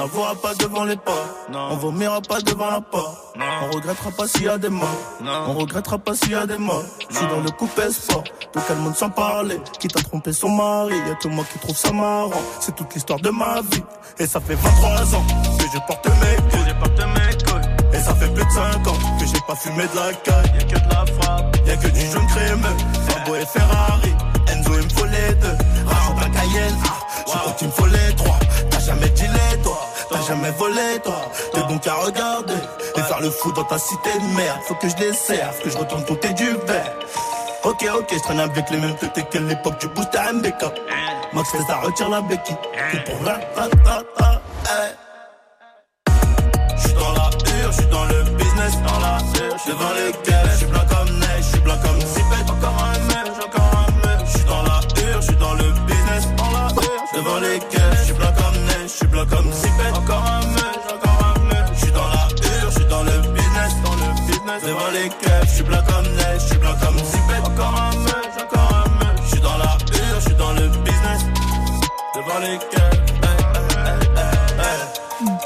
n'avouera 0.01 0.35
pas 0.35 0.55
devant 0.55 0.85
les 0.85 0.97
pas, 0.97 1.25
on 1.53 1.77
vomira 1.77 2.21
pas 2.23 2.41
devant 2.41 2.71
la 2.71 2.81
porte. 2.81 3.19
On 3.37 3.75
regrettera 3.75 4.11
pas 4.11 4.27
s'il 4.27 4.45
y 4.45 4.49
a 4.49 4.57
des 4.57 4.71
morts, 4.71 4.89
on 5.23 5.53
regrettera 5.55 5.99
pas 5.99 6.15
s'il 6.15 6.33
y 6.33 6.35
a 6.35 6.47
des 6.47 6.57
morts. 6.57 6.85
Je 7.11 7.17
suis 7.17 7.27
dans 7.27 7.41
le 7.41 7.51
coupé 7.51 7.91
sport, 7.91 8.25
tout 8.53 8.61
le 8.71 8.77
monde 8.77 8.97
sans 8.97 9.11
parler. 9.11 9.61
Qui 9.79 9.89
t'a 9.89 10.01
trompé 10.03 10.33
son 10.33 10.49
mari, 10.49 10.95
y'a 11.07 11.15
que 11.17 11.29
moi 11.29 11.45
qui 11.53 11.59
trouve 11.59 11.77
ça 11.77 11.93
marrant. 11.93 12.31
C'est 12.61 12.75
toute 12.75 12.95
l'histoire 12.95 13.21
de 13.21 13.31
ma 13.31 13.61
vie, 13.61 13.83
et 14.19 14.27
ça 14.27 14.41
fait 14.41 14.55
23 14.55 15.15
ans 15.17 15.25
que 15.59 15.65
je 15.73 15.79
porte 15.87 16.07
mes 16.07 16.51
couilles. 16.51 16.71
Et 17.93 17.99
ça 17.99 18.15
fait 18.15 18.33
plus 18.33 18.45
de 18.45 18.51
5 18.51 18.87
ans 18.87 18.99
que 19.19 19.27
j'ai 19.27 19.41
pas 19.47 19.55
fumé 19.57 19.85
de 19.93 19.97
la 19.97 20.13
caille. 20.15 20.53
Y'a 20.55 20.65
que 20.65 20.79
de 20.79 20.95
la 20.95 21.07
frappe, 21.07 21.57
y'a 21.67 21.77
que 21.77 21.89
du 21.89 22.01
jaune 22.07 22.27
crémeux. 22.29 22.77
Fabo 23.07 23.35
et 23.35 23.45
Ferrari, 23.47 24.15
Enzo 24.49 24.71
il 24.79 24.85
me 24.85 24.89
faut 24.89 25.05
les 25.05 25.35
deux. 25.35 25.57
Rare 25.87 26.13
en 26.17 26.31
Cayenne, 26.31 26.77
ah, 26.85 27.07
je 27.27 27.33
crois 27.33 27.53
qu'il 27.53 27.67
me 27.67 27.73
faut 27.73 27.87
les 27.87 28.15
trois. 28.17 28.30
Jamais 30.31 30.51
volé 30.53 31.01
toi. 31.03 31.21
T'es 31.53 31.61
donc 31.62 31.87
à 31.87 31.95
regarder 31.95 32.55
et 32.97 33.01
faire 33.03 33.21
le 33.21 33.31
fou 33.31 33.53
dans 33.53 33.64
ta 33.64 33.79
cité 33.79 34.11
de 34.14 34.37
merde. 34.37 34.61
Faut 34.66 34.75
que 34.77 34.88
je 34.88 34.97
les 34.97 35.12
serve, 35.12 35.59
que 35.62 35.71
je 35.71 35.77
retourne 35.77 36.05
côté 36.05 36.33
du 36.35 36.51
verre. 36.66 36.95
Ok, 37.64 37.85
ok, 37.99 38.09
je 38.12 38.19
traîne 38.23 38.40
avec 38.40 38.71
les 38.71 38.79
mêmes 38.79 38.95
têtes 38.97 39.29
qu'à 39.31 39.40
l'époque 39.40 39.79
du 39.81 39.88
boost 39.88 40.14
à 40.14 40.33
MBK. 40.33 40.62
Max 41.33 41.49
ça 41.66 41.77
retire 41.83 42.09
la 42.09 42.21
béquille. 42.21 42.57
Tout 42.90 42.99
pour 43.11 43.23
la 43.25 43.35
ta 43.55 43.69
ta. 43.77 44.03
eh. 44.64 44.95
J'suis 46.79 46.95
dans 46.95 47.12
la 47.12 47.31
hure, 47.31 47.73
j'suis 47.73 47.87
dans 47.87 48.05
le 48.05 48.23
business, 48.38 48.73
dans 48.87 49.01
la 49.01 49.19
hure, 49.19 49.57
j'suis 49.59 49.73
devant 49.73 49.93
les 49.99 50.12
caisses, 50.25 50.57
j'suis 50.57 50.66
blanc 50.66 50.87
comme 50.88 51.19
neige, 51.19 51.45
j'suis 51.49 51.61
blanc 51.61 51.79
comme 51.85 52.01
Zipette, 52.01 52.51
encore 52.51 52.85
un 52.85 52.99
mec, 53.09 53.33
encore 53.47 53.73
un 53.77 53.93
mec, 54.07 54.27
j'suis 54.27 54.45
dans 54.45 54.62
la 54.62 54.81
hure, 55.03 55.21
j'suis 55.23 55.37
dans 55.37 55.55
le 55.55 55.71
business, 55.87 56.25
dans 56.37 56.51
la 56.51 56.66
hure, 56.69 57.03
j'suis 57.07 57.19
devant 57.23 57.40
les 57.40 57.59
caisses, 57.59 58.03
j'suis 58.05 58.14
blanc 58.14 58.33
comme 58.38 58.59
neige, 58.64 58.90
j'suis 58.95 59.07
blanc 59.07 59.27
comme 59.31 59.53
Zipette, 59.53 59.70
blanc 65.65 65.83
comme 65.87 66.15
neige, 66.15 66.43
j'suis 66.47 66.59
blanc 66.59 66.75
comme 66.83 66.99
Zipette, 66.99 67.47
encore 67.47 67.75
un 67.81 67.97
mec, 67.97 68.15
encore 68.39 68.71
un 68.75 68.89
mec, 68.99 69.23
j'suis 69.27 69.41
dans 69.41 69.57
la 69.57 69.65
hure, 69.65 70.21
j'suis 70.21 70.35
dans 70.35 70.53
le 70.53 70.69
business, 70.69 71.25
devant 72.15 72.39
les 72.41 72.59
caisses. 72.59 72.81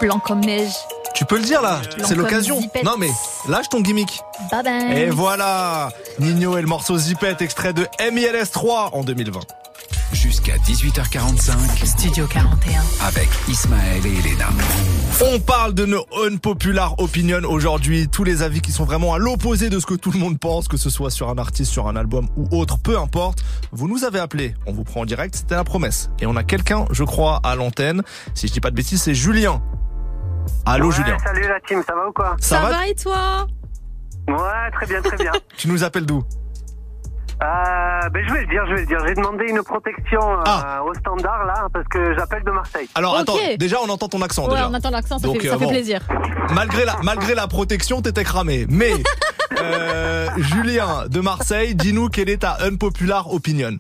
Blanc 0.01 0.19
comme 0.19 0.41
neige. 0.41 0.73
Tu 1.15 1.25
peux 1.25 1.37
le 1.37 1.45
dire 1.45 1.63
là, 1.63 1.81
c'est 2.05 2.17
l'occasion. 2.17 2.61
Non 2.85 2.97
mais 2.99 3.11
lâche 3.49 3.69
ton 3.69 3.81
gimmick. 3.81 4.21
Bye 4.51 4.65
bye. 4.65 4.99
Et 4.99 5.11
voilà, 5.11 5.91
Nino 6.19 6.59
et 6.59 6.61
le 6.61 6.67
morceau 6.67 6.99
Zipette, 6.99 7.41
extrait 7.41 7.73
de 7.73 7.87
MILS 8.13 8.51
3 8.51 8.91
en 8.93 9.05
2020. 9.05 9.41
Jusqu'à 10.67 11.03
18h45 11.03 11.87
Studio 11.87 12.27
41. 12.27 12.83
avec 13.07 13.29
Ismaël 13.49 14.07
et 14.07 14.19
Elena. 14.19 14.47
On 15.33 15.39
parle 15.41 15.75
de 15.75 15.85
nos 15.85 16.05
unpopular 16.27 16.99
opinions 16.99 17.43
aujourd'hui, 17.49 18.09
tous 18.09 18.25
les 18.25 18.43
avis 18.43 18.61
qui 18.61 18.73
sont 18.73 18.85
vraiment 18.85 19.15
à 19.15 19.19
l'opposé 19.19 19.69
de 19.69 19.79
ce 19.79 19.87
que 19.87 19.95
tout 19.95 20.11
le 20.11 20.19
monde 20.19 20.39
pense, 20.39 20.69
que 20.69 20.77
ce 20.77 20.91
soit 20.91 21.11
sur 21.11 21.29
un 21.29 21.39
artiste, 21.39 21.71
sur 21.71 21.89
un 21.89 21.97
album 21.97 22.29
ou 22.37 22.49
autre, 22.57 22.79
peu 22.79 22.99
importe. 22.99 23.41
Vous 23.73 23.89
nous 23.89 24.05
avez 24.05 24.19
appelé, 24.19 24.55
on 24.67 24.73
vous 24.73 24.85
prend 24.85 25.01
en 25.03 25.05
direct, 25.05 25.37
c'était 25.37 25.55
la 25.55 25.65
promesse. 25.65 26.11
Et 26.21 26.27
on 26.27 26.37
a 26.37 26.43
quelqu'un, 26.45 26.87
je 26.91 27.05
crois, 27.05 27.41
à 27.45 27.55
l'antenne. 27.57 28.03
Si 28.35 28.49
je 28.49 28.53
dis 28.53 28.61
pas 28.61 28.71
de 28.71 28.77
bêtises, 28.77 29.03
c'est 29.03 29.15
Julien. 29.15 29.63
Allô 30.67 30.89
Ouais, 30.89 30.97
Julien. 30.97 31.17
Salut 31.25 31.47
la 31.49 31.61
team, 31.61 31.83
ça 31.87 31.95
va 31.95 32.09
ou 32.09 32.13
quoi? 32.13 32.37
Ça, 32.41 32.61
va, 32.61 32.87
et 32.87 32.95
toi? 32.95 33.47
Ouais, 34.29 34.71
très 34.73 34.87
bien, 34.87 35.03
très 35.03 35.17
bien. 35.17 35.33
Tu 35.57 35.69
nous 35.69 35.85
appelles 35.85 36.07
d'où? 36.07 36.25
Euh, 37.45 38.09
ben, 38.11 38.25
je 38.27 38.33
vais 38.33 38.41
le 38.43 38.47
dire, 38.47 38.63
je 38.69 38.75
vais 38.75 38.81
le 38.81 38.87
dire. 38.87 38.99
J'ai 39.07 39.15
demandé 39.15 39.45
une 39.49 39.63
protection 39.63 40.21
euh, 40.21 40.43
Ah. 40.47 40.83
au 40.85 40.95
standard 40.95 41.45
là, 41.47 41.67
parce 41.73 41.87
que 41.89 42.15
j'appelle 42.17 42.43
de 42.45 42.51
Marseille. 42.51 42.89
Alors 42.95 43.15
Ok. 43.15 43.21
attends, 43.21 43.37
déjà 43.59 43.77
on 43.85 43.89
entend 43.89 44.09
ton 44.09 44.23
accent 44.23 44.45
Ouais, 44.45 44.51
déjà. 44.53 44.69
on 44.69 44.75
attend 44.75 44.91
l'accent, 44.91 45.19
ça, 45.19 45.27
Donc, 45.27 45.41
fait, 45.41 45.49
euh, 45.49 45.53
ça 45.53 45.59
fait 45.59 45.65
bon. 45.65 45.71
plaisir. 45.71 46.01
Malgré 46.55 46.85
la, 46.85 46.97
malgré 47.03 47.35
la 47.35 47.47
protection, 47.47 48.01
t'étais 48.03 48.25
cramé. 48.25 48.67
Mais 48.69 48.93
euh, 49.61 50.29
Julien 50.39 51.07
de 51.09 51.21
Marseille, 51.21 51.75
dis-nous 51.75 52.09
quelle 52.09 52.29
est 52.31 52.43
ta 52.43 52.57
unpopular 52.65 53.33
opinion. 53.33 53.79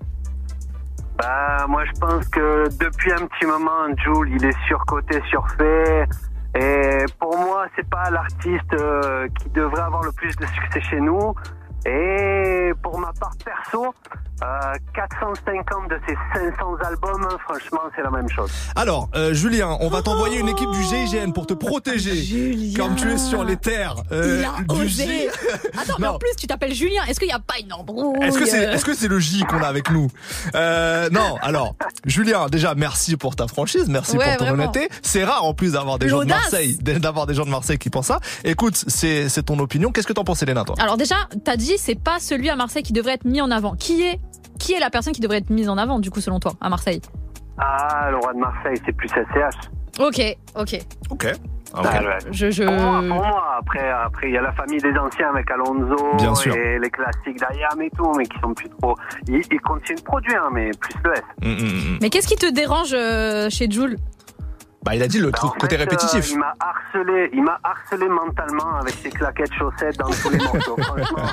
Bah, 1.18 1.66
moi 1.68 1.84
je 1.84 1.92
pense 2.00 2.26
que 2.28 2.68
depuis 2.78 3.12
un 3.12 3.26
petit 3.26 3.46
moment, 3.46 3.86
Jules, 4.04 4.34
il 4.36 4.44
est 4.44 4.56
surcoté, 4.66 5.20
surfait. 5.30 6.06
Et 6.56 7.04
pour 7.18 7.36
moi, 7.36 7.66
c'est 7.74 7.88
pas 7.88 8.10
l'artiste 8.10 8.72
euh, 8.74 9.26
qui 9.40 9.48
devrait 9.50 9.82
avoir 9.82 10.02
le 10.04 10.12
plus 10.12 10.34
de 10.36 10.46
succès 10.46 10.80
chez 10.88 11.00
nous. 11.00 11.34
Et 11.86 12.72
pour 12.82 12.98
ma 12.98 13.12
part 13.12 13.36
perso, 13.44 13.94
euh, 14.42 14.74
450 14.94 15.88
de 15.90 15.98
ces 16.06 16.14
500 16.34 16.74
albums, 16.86 17.26
franchement, 17.44 17.80
c'est 17.94 18.02
la 18.02 18.10
même 18.10 18.28
chose. 18.28 18.50
Alors, 18.76 19.08
euh, 19.14 19.32
Julien, 19.32 19.76
on 19.80 19.88
va 19.88 20.02
t'envoyer 20.02 20.38
une 20.40 20.48
équipe 20.48 20.70
du 20.72 20.82
GIGN 20.82 21.32
pour 21.32 21.46
te 21.46 21.54
protéger. 21.54 22.14
Julien. 22.16 22.76
Comme 22.76 22.96
tu 22.96 23.10
es 23.12 23.18
sur 23.18 23.44
les 23.44 23.56
terres 23.56 23.94
euh, 24.12 24.42
Il 24.42 24.44
a 24.72 24.74
du 24.74 24.82
osé. 24.84 25.28
Attends, 25.80 25.94
mais 25.98 26.06
Non. 26.08 26.14
en 26.14 26.18
plus, 26.18 26.30
tu 26.36 26.46
t'appelles 26.46 26.74
Julien. 26.74 27.02
Est-ce 27.08 27.18
qu'il 27.20 27.28
n'y 27.28 27.34
a 27.34 27.38
pas 27.38 27.54
une 27.62 27.72
embrouille? 27.72 28.22
Est-ce 28.22 28.38
que 28.38 28.46
c'est 28.46 28.64
est-ce 28.64 28.84
que 28.84 28.94
c'est 28.94 29.08
le 29.08 29.18
J 29.18 29.44
qu'on 29.44 29.62
a 29.62 29.66
avec 29.68 29.90
nous? 29.90 30.08
Euh, 30.54 31.08
Non, 31.10 31.36
alors 31.40 31.74
Julien, 32.04 32.46
déjà 32.48 32.74
merci 32.74 33.16
pour 33.16 33.36
ta 33.36 33.46
franchise, 33.46 33.88
merci 33.88 34.16
Ouais, 34.16 34.24
pour 34.36 34.36
ton 34.38 34.44
vraiment. 34.54 34.64
honnêteté. 34.64 34.88
C'est 35.02 35.24
rare 35.24 35.44
en 35.44 35.54
plus 35.54 35.72
d'avoir 35.72 35.98
des 35.98 36.08
gens 36.08 36.18
de 36.18 36.22
L'audace. 36.22 36.42
Marseille, 36.52 36.76
d'avoir 36.78 37.26
des 37.26 37.34
gens 37.34 37.44
de 37.44 37.50
Marseille 37.50 37.78
qui 37.78 37.90
pensent 37.90 38.06
ça. 38.08 38.20
Écoute, 38.44 38.82
c'est 38.88 39.28
c'est 39.28 39.44
ton 39.44 39.58
opinion. 39.58 39.90
Qu'est-ce 39.92 40.06
que 40.06 40.12
t'en 40.12 40.24
penses, 40.24 40.42
Elena, 40.42 40.64
toi? 40.64 40.74
Alors 40.78 40.96
déjà, 40.96 41.16
t'as 41.44 41.56
dit 41.56 41.74
c'est 41.78 41.94
pas 41.98 42.18
celui 42.20 42.50
à 42.50 42.56
Marseille 42.56 42.82
qui 42.82 42.92
devrait 42.92 43.14
être 43.14 43.24
mis 43.24 43.40
en 43.40 43.50
avant. 43.50 43.74
Qui 43.76 44.02
est 44.02 44.20
qui 44.58 44.72
est 44.74 44.80
la 44.80 44.90
personne 44.90 45.12
qui 45.12 45.20
devrait 45.20 45.38
être 45.38 45.50
mise 45.50 45.68
en 45.68 45.76
avant 45.78 45.98
du 45.98 46.10
coup 46.10 46.20
selon 46.20 46.40
toi 46.40 46.52
à 46.60 46.68
Marseille 46.68 47.00
Ah, 47.58 48.08
le 48.10 48.16
roi 48.18 48.32
de 48.32 48.38
Marseille, 48.38 48.76
c'est 48.84 48.92
plus 48.92 49.08
SCH. 49.08 49.68
Ok, 50.00 50.20
ok. 50.56 50.78
Ok. 51.10 51.26
Ah, 51.76 51.80
ok. 51.80 51.86
Ah, 51.92 52.00
ouais. 52.02 52.18
Je 52.30 52.50
je. 52.50 52.62
Pour 52.64 52.72
moi, 52.74 52.98
pour 53.00 53.26
moi, 53.26 53.56
après, 53.58 53.90
après, 53.90 54.28
il 54.28 54.34
y 54.34 54.38
a 54.38 54.42
la 54.42 54.52
famille 54.52 54.78
des 54.78 54.96
anciens 54.96 55.30
avec 55.30 55.50
Alonso 55.50 55.96
Bien 56.18 56.34
sûr. 56.34 56.54
et 56.54 56.78
les 56.78 56.90
classiques 56.90 57.38
d'Ayam 57.38 57.80
et 57.82 57.90
tout, 57.96 58.12
mais 58.16 58.24
qui 58.26 58.38
sont 58.40 58.54
plus 58.54 58.68
trop. 58.80 58.94
Ils, 59.28 59.42
ils 59.50 59.60
continuent 59.60 59.98
de 59.98 60.02
produire, 60.02 60.48
mais 60.52 60.70
plus 60.80 60.94
le 61.04 61.12
S. 61.14 61.22
Mm, 61.42 61.48
mm, 61.48 61.94
mm. 61.94 61.98
Mais 62.00 62.10
qu'est-ce 62.10 62.28
qui 62.28 62.36
te 62.36 62.50
dérange 62.52 62.92
euh, 62.92 63.48
chez 63.50 63.68
Jules 63.70 63.96
Bah, 64.84 64.94
il 64.94 65.02
a 65.02 65.08
dit 65.08 65.18
le 65.18 65.30
Bah, 65.30 65.38
truc 65.38 65.52
côté 65.58 65.76
fait, 65.76 65.82
répétitif. 65.84 66.26
euh, 66.26 66.32
il 66.32 66.38
m'a 66.38 66.54
harcelé, 66.60 67.30
il 67.32 67.42
m'a 67.42 67.58
harcelé 67.64 68.06
mentalement 68.08 68.76
avec 68.80 68.94
ses 68.94 69.08
claquettes 69.10 69.52
chaussettes 69.54 69.96
dans 69.98 70.10
tous 70.10 70.28
les 70.30 70.38
morceaux. 70.38 70.76
Franchement, 70.82 71.26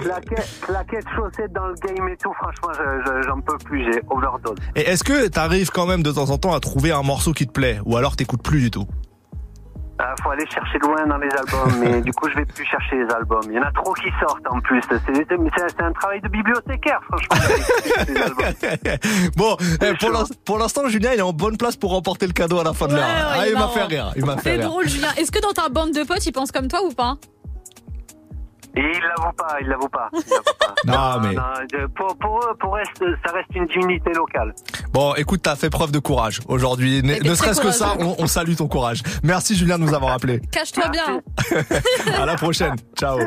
claquettes, 0.00 0.60
claquettes 0.62 1.08
chaussettes 1.16 1.52
dans 1.52 1.66
le 1.66 1.74
game 1.74 2.08
et 2.08 2.16
tout. 2.16 2.32
Franchement, 2.34 2.68
je- 2.72 3.04
je- 3.04 3.22
j'en 3.26 3.40
peux 3.40 3.58
plus. 3.58 3.84
J'ai 3.92 4.00
overdose. 4.10 4.56
Et 4.76 4.82
est-ce 4.82 5.02
que 5.02 5.26
t'arrives 5.28 5.70
quand 5.70 5.86
même 5.86 6.02
de 6.04 6.12
temps 6.12 6.30
en 6.30 6.38
temps 6.38 6.54
à 6.54 6.60
trouver 6.60 6.92
un 6.92 7.02
morceau 7.02 7.32
qui 7.32 7.46
te 7.46 7.52
plaît, 7.52 7.80
ou 7.84 7.96
alors 7.96 8.14
t'écoutes 8.16 8.42
plus 8.42 8.60
du 8.60 8.70
tout? 8.70 8.86
Ah, 9.98 10.14
faut 10.22 10.30
aller 10.30 10.46
chercher 10.46 10.78
loin 10.78 11.06
dans 11.06 11.18
les 11.18 11.28
albums, 11.30 11.72
mais 11.80 12.00
du 12.00 12.12
coup, 12.12 12.28
je 12.28 12.34
vais 12.34 12.44
plus 12.44 12.64
chercher 12.64 12.96
les 12.96 13.14
albums. 13.14 13.42
Il 13.46 13.52
y 13.52 13.58
en 13.58 13.62
a 13.62 13.70
trop 13.70 13.92
qui 13.94 14.08
sortent 14.20 14.46
en 14.50 14.60
plus. 14.60 14.82
C'est 14.88 15.80
un 15.82 15.92
travail 15.92 16.20
de 16.20 16.28
bibliothécaire, 16.28 17.00
franchement. 17.04 17.36
les 18.08 18.16
albums. 18.20 18.98
Bon, 19.36 19.56
eh, 19.80 19.92
pour 20.44 20.58
l'instant, 20.58 20.88
Julien, 20.88 21.12
il 21.14 21.18
est 21.20 21.22
en 21.22 21.32
bonne 21.32 21.56
place 21.56 21.76
pour 21.76 21.90
remporter 21.92 22.26
le 22.26 22.32
cadeau 22.32 22.58
à 22.58 22.64
la 22.64 22.72
fin 22.72 22.88
de 22.88 22.94
l'heure. 22.94 23.04
ouais, 23.04 23.38
ah, 23.38 23.48
il 23.48 23.54
m'a 23.54 23.68
fait 23.68 23.84
rire. 23.84 24.12
Il 24.16 24.24
m'a 24.24 24.36
fait 24.36 24.42
C'est 24.42 24.56
rire. 24.56 24.68
drôle, 24.68 24.88
Julien. 24.88 25.12
Est-ce 25.16 25.30
que 25.30 25.40
dans 25.40 25.52
ta 25.52 25.68
bande 25.68 25.92
de 25.92 26.02
potes, 26.02 26.26
ils 26.26 26.32
pensent 26.32 26.52
comme 26.52 26.68
toi 26.68 26.80
ou 26.84 26.92
pas 26.92 27.14
Et 28.76 28.80
il 28.80 29.00
l'avoue 29.00 29.32
pas, 29.36 29.56
il 29.60 29.68
l'avoue 29.68 29.88
pas. 29.88 30.10
il 30.12 30.22
pas. 30.24 30.74
Non, 30.86 31.18
mais- 31.20 31.34
pour, 31.96 32.14
pour 32.18 32.40
eux, 32.40 32.54
pour 32.60 32.76
eux, 32.76 32.80
ça 33.24 33.32
reste 33.32 33.48
une 33.54 33.64
divinité 33.66 34.10
locale. 34.12 34.54
Bon, 34.92 35.14
écoute, 35.14 35.40
t'as 35.42 35.56
fait 35.56 35.70
preuve 35.70 35.92
de 35.92 35.98
courage 35.98 36.40
aujourd'hui. 36.46 37.02
Ne, 37.02 37.34
serait-ce 37.34 37.60
que 37.62 37.70
ça, 37.70 37.94
on, 38.00 38.16
on 38.18 38.26
salue 38.26 38.54
ton 38.54 38.68
courage. 38.68 39.02
Merci 39.22 39.56
Julien 39.56 39.78
de 39.78 39.84
nous 39.84 39.94
avoir 39.94 40.12
appelé. 40.12 40.40
Cache-toi 40.52 40.88
bien. 40.88 41.22
À 42.20 42.26
la 42.26 42.34
prochaine. 42.36 42.74
Ciao. 42.98 43.18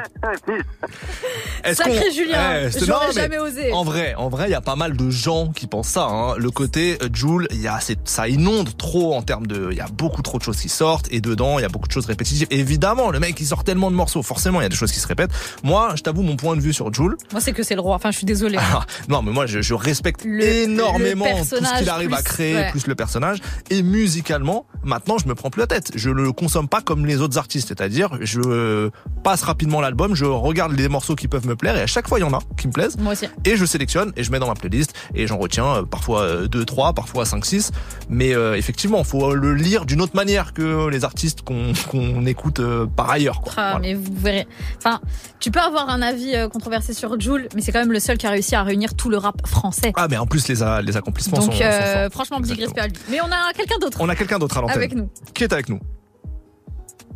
Sacré 1.73 2.11
Julien. 2.11 2.69
Eh, 2.69 2.85
non, 2.87 2.97
mais 3.07 3.13
jamais 3.13 3.39
osé. 3.39 3.71
En 3.73 3.83
vrai, 3.83 4.13
en 4.15 4.29
vrai, 4.29 4.47
il 4.47 4.51
y 4.51 4.55
a 4.55 4.61
pas 4.61 4.75
mal 4.75 4.95
de 4.95 5.09
gens 5.09 5.47
qui 5.47 5.67
pensent 5.67 5.87
ça. 5.89 6.05
Hein. 6.05 6.35
Le 6.37 6.51
côté 6.51 6.97
euh, 7.01 7.09
Joule, 7.13 7.47
il 7.51 7.61
y 7.61 7.67
a, 7.67 7.79
c'est- 7.79 8.07
ça 8.07 8.27
inonde 8.27 8.75
trop 8.77 9.15
en 9.15 9.21
termes 9.21 9.47
de, 9.47 9.69
il 9.71 9.77
y 9.77 9.81
a 9.81 9.87
beaucoup 9.91 10.21
trop 10.21 10.37
de 10.37 10.43
choses 10.43 10.57
qui 10.61 10.69
sortent 10.69 11.07
et 11.11 11.21
dedans, 11.21 11.57
il 11.59 11.63
y 11.63 11.65
a 11.65 11.69
beaucoup 11.69 11.87
de 11.87 11.91
choses 11.93 12.05
répétitives. 12.05 12.47
Évidemment, 12.51 13.09
le 13.09 13.19
mec, 13.19 13.39
il 13.39 13.45
sort 13.45 13.63
tellement 13.63 13.89
de 13.91 13.95
morceaux, 13.95 14.21
forcément, 14.23 14.59
il 14.61 14.63
y 14.63 14.67
a 14.67 14.69
des 14.69 14.75
choses 14.75 14.91
qui 14.91 14.99
se 14.99 15.07
répètent. 15.07 15.31
Moi, 15.63 15.93
je 15.95 16.01
t'avoue 16.03 16.21
mon 16.21 16.35
point 16.35 16.55
de 16.55 16.61
vue 16.61 16.73
sur 16.73 16.93
Joule. 16.93 17.17
Moi, 17.31 17.41
c'est 17.41 17.53
que 17.53 17.63
c'est 17.63 17.75
le 17.75 17.81
roi. 17.81 17.95
Enfin, 17.95 18.11
je 18.11 18.17
suis 18.17 18.25
désolée. 18.25 18.57
Ah, 18.59 18.85
non, 19.09 19.21
mais 19.21 19.31
moi, 19.31 19.45
je, 19.45 19.61
je 19.61 19.73
respecte 19.73 20.23
Le- 20.25 20.43
énormément 20.43 21.25
le 21.25 21.57
tout 21.57 21.65
ce 21.65 21.77
qu'il 21.79 21.89
arrive 21.89 22.13
à 22.13 22.21
créer, 22.21 22.55
ouais. 22.55 22.71
plus 22.71 22.87
le 22.87 22.95
personnage. 22.95 23.39
Et 23.69 23.81
musicalement, 23.83 24.65
maintenant, 24.83 25.17
je 25.17 25.27
me 25.27 25.35
prends 25.35 25.49
plus 25.49 25.59
la 25.61 25.67
tête. 25.67 25.91
Je 25.95 26.09
le 26.09 26.31
consomme 26.31 26.67
pas 26.67 26.81
comme 26.81 27.05
les 27.05 27.21
autres 27.21 27.37
artistes. 27.37 27.67
C'est-à-dire, 27.69 28.09
je 28.21 28.39
euh, 28.45 28.89
passe 29.23 29.43
rapidement 29.43 29.81
l'album, 29.81 30.15
je 30.15 30.25
regarde 30.25 30.73
les 30.73 30.87
morceaux 30.89 31.15
qui 31.15 31.27
peuvent 31.27 31.47
me 31.47 31.55
plaire, 31.55 31.75
et 31.77 31.81
à 31.81 31.87
chaque 31.87 32.07
fois, 32.07 32.19
il 32.19 32.21
y 32.21 32.25
en 32.25 32.33
a 32.33 32.39
qui 32.57 32.67
me 32.67 32.73
plaisent. 32.73 32.97
Moi 32.97 33.13
aussi. 33.13 33.25
Et 33.45 33.55
je 33.57 33.65
sélectionne 33.65 34.11
et 34.15 34.23
je 34.23 34.31
mets 34.31 34.39
dans 34.39 34.47
ma 34.47 34.53
playlist 34.55 34.93
et 35.15 35.27
j'en 35.27 35.37
retiens 35.37 35.65
euh, 35.77 35.83
parfois 35.83 36.47
2, 36.47 36.65
3, 36.65 36.93
parfois 36.93 37.25
5, 37.25 37.45
6. 37.45 37.71
Mais 38.09 38.33
euh, 38.33 38.55
effectivement, 38.55 39.03
faut 39.03 39.33
le 39.33 39.53
lire 39.53 39.85
d'une 39.85 40.01
autre 40.01 40.15
manière 40.15 40.53
que 40.53 40.87
les 40.89 41.03
artistes 41.03 41.41
qu'on 41.41 41.73
qu'on 41.89 42.25
écoute 42.25 42.59
euh, 42.59 42.85
par 42.85 43.09
ailleurs. 43.09 43.41
Quoi. 43.41 43.53
Ah, 43.57 43.71
Voilà. 43.71 43.79
mais 43.79 43.93
vous 43.93 44.13
verrez. 44.17 44.47
Enfin, 44.77 44.99
tu 45.39 45.51
peux 45.51 45.59
avoir 45.59 45.89
un 45.89 46.01
avis 46.01 46.35
euh, 46.35 46.49
controversé 46.49 46.93
sur 46.93 47.19
Joule, 47.19 47.47
mais 47.55 47.61
c'est 47.61 47.71
quand 47.71 47.79
même 47.79 47.91
le 47.91 47.99
seul 47.99 48.17
qui 48.17 48.25
a 48.27 48.29
réussi 48.31 48.55
à 48.55 48.63
réunir 48.63 48.95
tout 48.95 49.09
le 49.09 49.17
rap 49.17 49.45
français. 49.47 49.93
Ah, 49.95 50.07
mais 50.09 50.17
en 50.17 50.25
plus, 50.25 50.47
les, 50.47 50.63
a- 50.63 50.81
les 50.81 50.97
accomplissements 50.97 51.39
sont, 51.41 51.47
Donc, 51.47 51.55
sont 51.57 51.63
euh, 51.63 52.03
forts. 52.03 52.11
franchement, 52.13 52.39
big 52.39 52.59
respect 52.59 52.81
à 52.81 52.87
lui. 52.87 52.95
Mais 53.09 53.21
on 53.21 53.25
a 53.31 53.53
quelqu'un 53.55 53.77
d'autre 53.79 53.97
On 54.01 54.09
a 54.09 54.15
quelqu'un 54.15 54.39
d'autre 54.39 54.57
à 54.57 54.61
l'antenne. 54.61 54.77
avec 54.77 54.95
nous. 54.95 55.09
Qui 55.33 55.43
est 55.43 55.53
avec 55.53 55.69
nous 55.69 55.79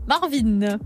Marvin. 0.08 0.78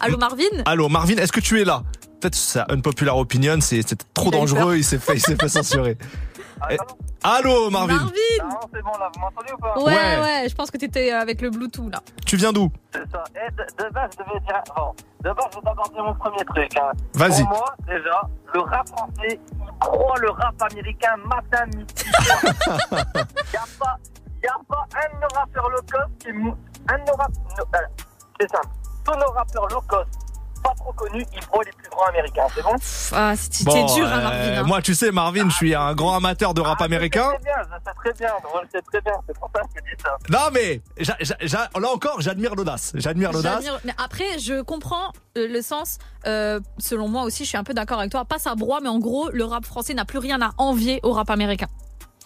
Allô, 0.00 0.18
Marvin? 0.18 0.44
Allô, 0.66 0.88
Marvin, 0.88 1.16
est-ce 1.16 1.32
que 1.32 1.40
tu 1.40 1.60
es 1.60 1.64
là? 1.64 1.82
Peut-être 2.20 2.34
c'est 2.34 2.60
un 2.60 2.66
unpopular 2.70 3.16
opinion, 3.16 3.58
c'est 3.60 3.82
trop 4.14 4.30
dangereux, 4.30 4.76
il 4.76 4.84
s'est 4.84 4.98
fait, 4.98 5.14
il 5.16 5.20
s'est 5.20 5.36
fait 5.36 5.48
censurer. 5.48 5.96
Allô, 7.24 7.70
Marvin, 7.70 7.94
Marvin 7.94 8.10
Non, 8.42 8.60
c'est 8.72 8.82
bon, 8.82 8.90
là, 8.98 9.08
vous 9.14 9.20
m'entendez 9.20 9.52
ou 9.52 9.56
pas 9.58 9.78
Ouais, 9.78 9.84
Ouais. 9.84 10.20
ouais, 10.22 10.48
je 10.48 10.54
pense 10.54 10.70
que 10.70 10.76
t'étais 10.76 11.12
avec 11.12 11.40
le 11.40 11.50
Bluetooth 11.50 11.92
là. 11.92 12.00
tu 12.26 12.36
viens 12.36 12.52
d'où 12.52 12.70
C'est 12.92 13.08
ça. 13.10 13.22
Et 13.36 13.50
de, 13.52 13.84
de 13.84 13.90
base, 13.92 14.10
je 14.18 14.24
devais 14.24 14.40
dire. 14.40 14.60
Bon, 14.74 14.92
de 15.22 15.30
base, 15.32 15.44
je 15.52 15.56
vais 15.58 15.62
d'abord 15.64 15.88
dire 15.90 16.02
mon 16.04 16.14
premier 16.14 16.44
truc. 16.44 16.76
Hein. 16.76 16.90
Vas-y. 17.14 17.42
Pour 17.44 17.50
moi, 17.58 17.74
déjà, 17.86 18.20
le 18.54 18.60
rap 18.60 18.88
français, 18.88 19.38
il 19.52 19.78
croit 19.78 20.18
le 20.20 20.30
rap 20.30 20.62
américain 20.70 21.16
matin, 21.26 21.66
midi. 21.66 21.94
Il 21.96 22.10
n'y 22.12 23.56
a, 23.56 23.64
pas- 23.78 23.98
y 24.42 24.46
a 24.46 24.56
pas 24.68 24.86
un 24.96 25.14
de 25.14 25.20
nos 25.20 25.28
rappeurs 25.38 25.70
low 25.70 25.80
cost 25.90 26.08
qui. 26.18 26.28
Un 26.30 26.98
de 26.98 27.04
nos 27.06 27.14
rap- 27.14 27.30
no- 27.56 27.64
euh, 27.76 27.78
C'est 28.40 28.50
simple. 28.50 28.68
Tous 29.04 29.14
nos 29.14 29.30
rappeurs 29.32 29.68
low 29.68 29.80
cost, 29.86 30.08
pas 30.62 30.74
trop 30.76 30.92
connus, 30.92 31.24
ils 31.34 31.40
voient 31.52 31.64
les 31.64 31.72
plus 31.72 31.88
grands 31.90 32.06
américains. 32.06 32.46
C'est 32.54 32.62
bon? 32.62 32.76
Ah, 33.12 33.34
c'était 33.36 33.64
Bon, 33.64 33.94
dur, 33.94 34.06
hein, 34.06 34.18
euh, 34.18 34.22
Marvin. 34.22 34.60
hein. 34.60 34.62
Moi, 34.64 34.82
tu 34.82 34.94
sais, 34.94 35.10
Marvin, 35.10 35.48
je 35.48 35.54
suis 35.54 35.74
un 35.74 35.94
grand 35.94 36.16
amateur 36.16 36.54
de 36.54 36.60
rap 36.60 36.78
Ah, 36.80 36.84
américain. 36.84 37.28
Je 37.32 37.44
sais 37.44 37.44
très 37.44 37.44
bien, 37.48 37.56
je 37.64 37.72
sais 37.84 37.92
très 37.92 38.12
bien. 38.12 38.62
Je 38.72 38.78
sais 38.78 38.82
très 38.82 39.00
bien. 39.00 39.12
C'est 39.26 39.38
pour 39.38 39.50
ça 39.54 39.60
que 39.62 39.68
je 39.74 39.80
dis 39.96 40.02
ça. 40.02 40.16
Non, 40.30 40.50
mais 40.52 40.80
là 41.80 41.92
encore, 41.92 42.20
j'admire 42.20 42.54
l'audace. 42.54 42.92
J'admire 42.94 43.32
l'audace. 43.32 43.64
Mais 43.84 43.94
après, 44.02 44.38
je 44.38 44.62
comprends 44.62 45.12
euh, 45.36 45.48
le 45.48 45.62
sens. 45.62 45.98
euh, 46.26 46.60
selon 46.78 47.08
moi 47.08 47.22
aussi, 47.24 47.44
je 47.44 47.48
suis 47.50 47.58
un 47.58 47.64
peu 47.64 47.74
d'accord 47.74 47.98
avec 47.98 48.10
toi. 48.12 48.24
Pas 48.24 48.38
ça 48.38 48.54
broie, 48.54 48.80
mais 48.82 48.88
en 48.88 48.98
gros, 48.98 49.28
le 49.30 49.44
rap 49.44 49.64
français 49.64 49.94
n'a 49.94 50.04
plus 50.04 50.18
rien 50.18 50.40
à 50.42 50.50
envier 50.58 51.00
au 51.02 51.12
rap 51.12 51.30
américain 51.30 51.66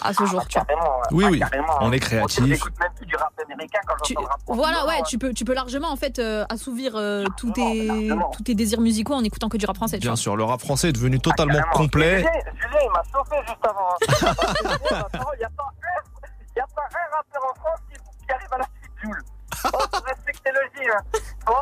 à 0.02 0.12
ce 0.12 0.24
jour. 0.26 0.46
tu 0.48 0.59
vois. 0.59 0.66
Oui, 1.12 1.24
Ah, 1.42 1.48
oui. 1.52 1.59
On 1.80 1.92
est 1.92 1.98
créatif. 2.00 2.40
Même 2.44 2.59
plus 2.96 3.06
du 3.06 3.16
rap 3.16 3.32
américain 3.44 3.78
quand 3.87 3.94
Tu- 4.04 4.16
rap 4.18 4.38
voilà, 4.46 4.87
ouais, 4.87 4.98
non, 4.98 5.04
tu 5.04 5.18
peux, 5.18 5.32
tu 5.32 5.44
peux 5.44 5.54
largement 5.54 5.90
en 5.90 5.96
fait 5.96 6.18
euh, 6.18 6.44
assouvir 6.48 6.92
euh, 6.96 7.24
tous 7.37 7.50
tes, 7.52 8.09
tous 8.37 8.42
tes 8.42 8.54
désirs 8.54 8.80
musicaux 8.80 9.14
en 9.14 9.24
écoutant 9.24 9.48
que 9.48 9.56
du 9.56 9.66
rap 9.66 9.76
français. 9.76 9.96
Tu 9.96 10.02
Bien 10.02 10.11
vois. 10.11 10.16
sûr, 10.16 10.37
le 10.37 10.44
rap 10.44 10.61
français 10.61 10.88
est 10.90 10.92
devenu 10.92 11.18
totalement 11.20 11.54
Carrément. 11.54 11.72
complet. 11.72 12.18
Julien, 12.18 12.30
Julien, 12.54 12.78
il 12.82 12.90
m'a 12.90 13.02
chauffé 13.12 13.37
juste 13.46 13.66
avant. 13.66 13.88
hein. 13.90 13.96
Il 15.35 15.38
n'y 15.38 15.44
a, 15.44 15.50
pas 15.50 15.64
un- 15.64 16.62
a 16.62 16.66
pas 16.74 16.82
un 16.82 17.16
rappeur 17.16 17.42
en 17.50 17.54
France 17.61 17.80
qui, 17.90 17.96
qui 18.26 18.32
arrive 18.32 18.52
à 18.52 18.59
la 18.59 18.64
suite 18.64 18.92
Jules. 19.02 19.22
Oh, 19.64 19.68
faut 19.92 20.04
respecter 20.04 20.50
le. 20.52 20.92
Hein. 20.92 21.00
Ouais, 21.48 21.54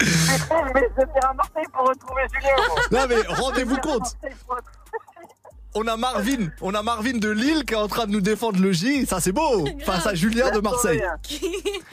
mais 0.74 0.88
je 0.90 0.96
vais 0.96 1.04
venir 1.06 1.24
à 1.28 1.32
Marseille 1.34 1.64
pour 1.72 1.86
retrouver 1.88 2.22
Julien. 2.34 2.56
moi. 2.68 2.80
Non, 2.90 3.06
mais 3.08 3.34
rendez-vous 3.34 3.76
compte. 3.78 4.16
On 5.74 5.86
a 5.86 5.96
Marvin, 5.96 6.48
on 6.60 6.74
a 6.74 6.82
Marvin 6.82 7.18
de 7.18 7.30
Lille 7.30 7.64
qui 7.64 7.72
est 7.72 7.78
en 7.78 7.88
train 7.88 8.06
de 8.06 8.12
nous 8.12 8.20
défendre 8.20 8.60
le 8.60 8.72
J. 8.72 9.06
Ça, 9.06 9.20
c'est 9.20 9.32
beau. 9.32 9.64
Face 9.86 10.06
à 10.06 10.14
Julien 10.14 10.50
de 10.50 10.60
Marseille. 10.60 11.02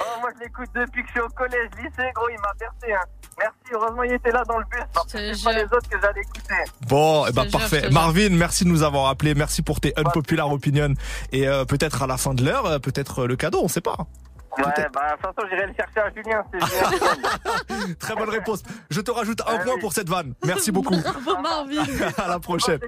Oh, 0.02 0.22
moi, 0.22 0.30
je 0.36 0.44
l'écoute 0.44 0.70
depuis 0.74 1.02
que 1.02 1.08
je 1.08 1.12
suis 1.14 1.22
au 1.22 1.28
collège, 1.30 1.70
lycée, 1.78 2.10
gros, 2.16 2.30
il 2.30 2.40
m'a 2.40 2.54
bercé. 2.58 2.94
Hein. 2.94 3.06
Merci, 3.38 3.56
heureusement, 3.74 4.04
il 4.04 4.14
était 4.14 4.32
là 4.32 4.44
dans 4.48 4.58
le 4.58 4.66
bus. 4.66 4.82
C'est 5.08 5.44
pas 5.44 5.54
les 5.54 5.64
autres 5.64 5.90
que 5.90 6.00
j'allais 6.02 6.22
écouter. 6.22 6.56
Bon, 6.88 7.26
eh 7.28 7.32
ben 7.32 7.44
te 7.44 7.50
jure, 7.50 7.60
je 7.60 7.66
te 7.66 7.70
parfait. 7.70 7.82
jure. 7.82 7.92
Marvin, 7.92 8.30
merci 8.32 8.64
de 8.64 8.70
nous 8.70 8.84
avoir 8.84 9.08
appelé. 9.08 9.36
Merci 9.36 9.62
pour 9.62 9.80
tes 9.80 9.94
unpopular 9.98 10.52
opinions. 10.52 10.94
Et 11.32 11.48
euh, 11.48 11.66
peut-être 11.66 12.02
à 12.02 12.08
la 12.08 12.18
fin 12.18 12.34
de 12.34 12.44
l'heure, 12.44 12.66
euh, 12.66 12.80
peut-être 12.80 13.20
euh, 13.24 13.28
le 13.28 13.36
cadeau, 13.36 13.60
on 13.62 13.68
sait 13.68 13.82
pas. 13.82 13.98
Ouais, 14.66 14.88
bah, 14.94 15.02
de 15.12 15.22
toute 15.22 15.36
façon, 15.36 15.48
j'irai 15.50 15.68
le 15.68 15.74
chercher 15.74 16.00
à 16.00 16.12
Julien. 16.14 16.44
C'est 16.54 16.60
Julien. 16.66 17.94
Très 18.00 18.16
bonne 18.16 18.30
réponse. 18.30 18.64
Je 18.90 19.02
te 19.02 19.12
rajoute 19.12 19.42
un 19.48 19.58
point 19.60 19.78
pour 19.80 19.94
cette 19.94 20.10
vanne. 20.10 20.34
Merci 20.46 20.72
beaucoup. 20.72 20.96
Bravo 21.02 21.42
Marvin. 21.42 21.84
à 22.18 22.28
la 22.28 22.40
prochaine. 22.40 22.80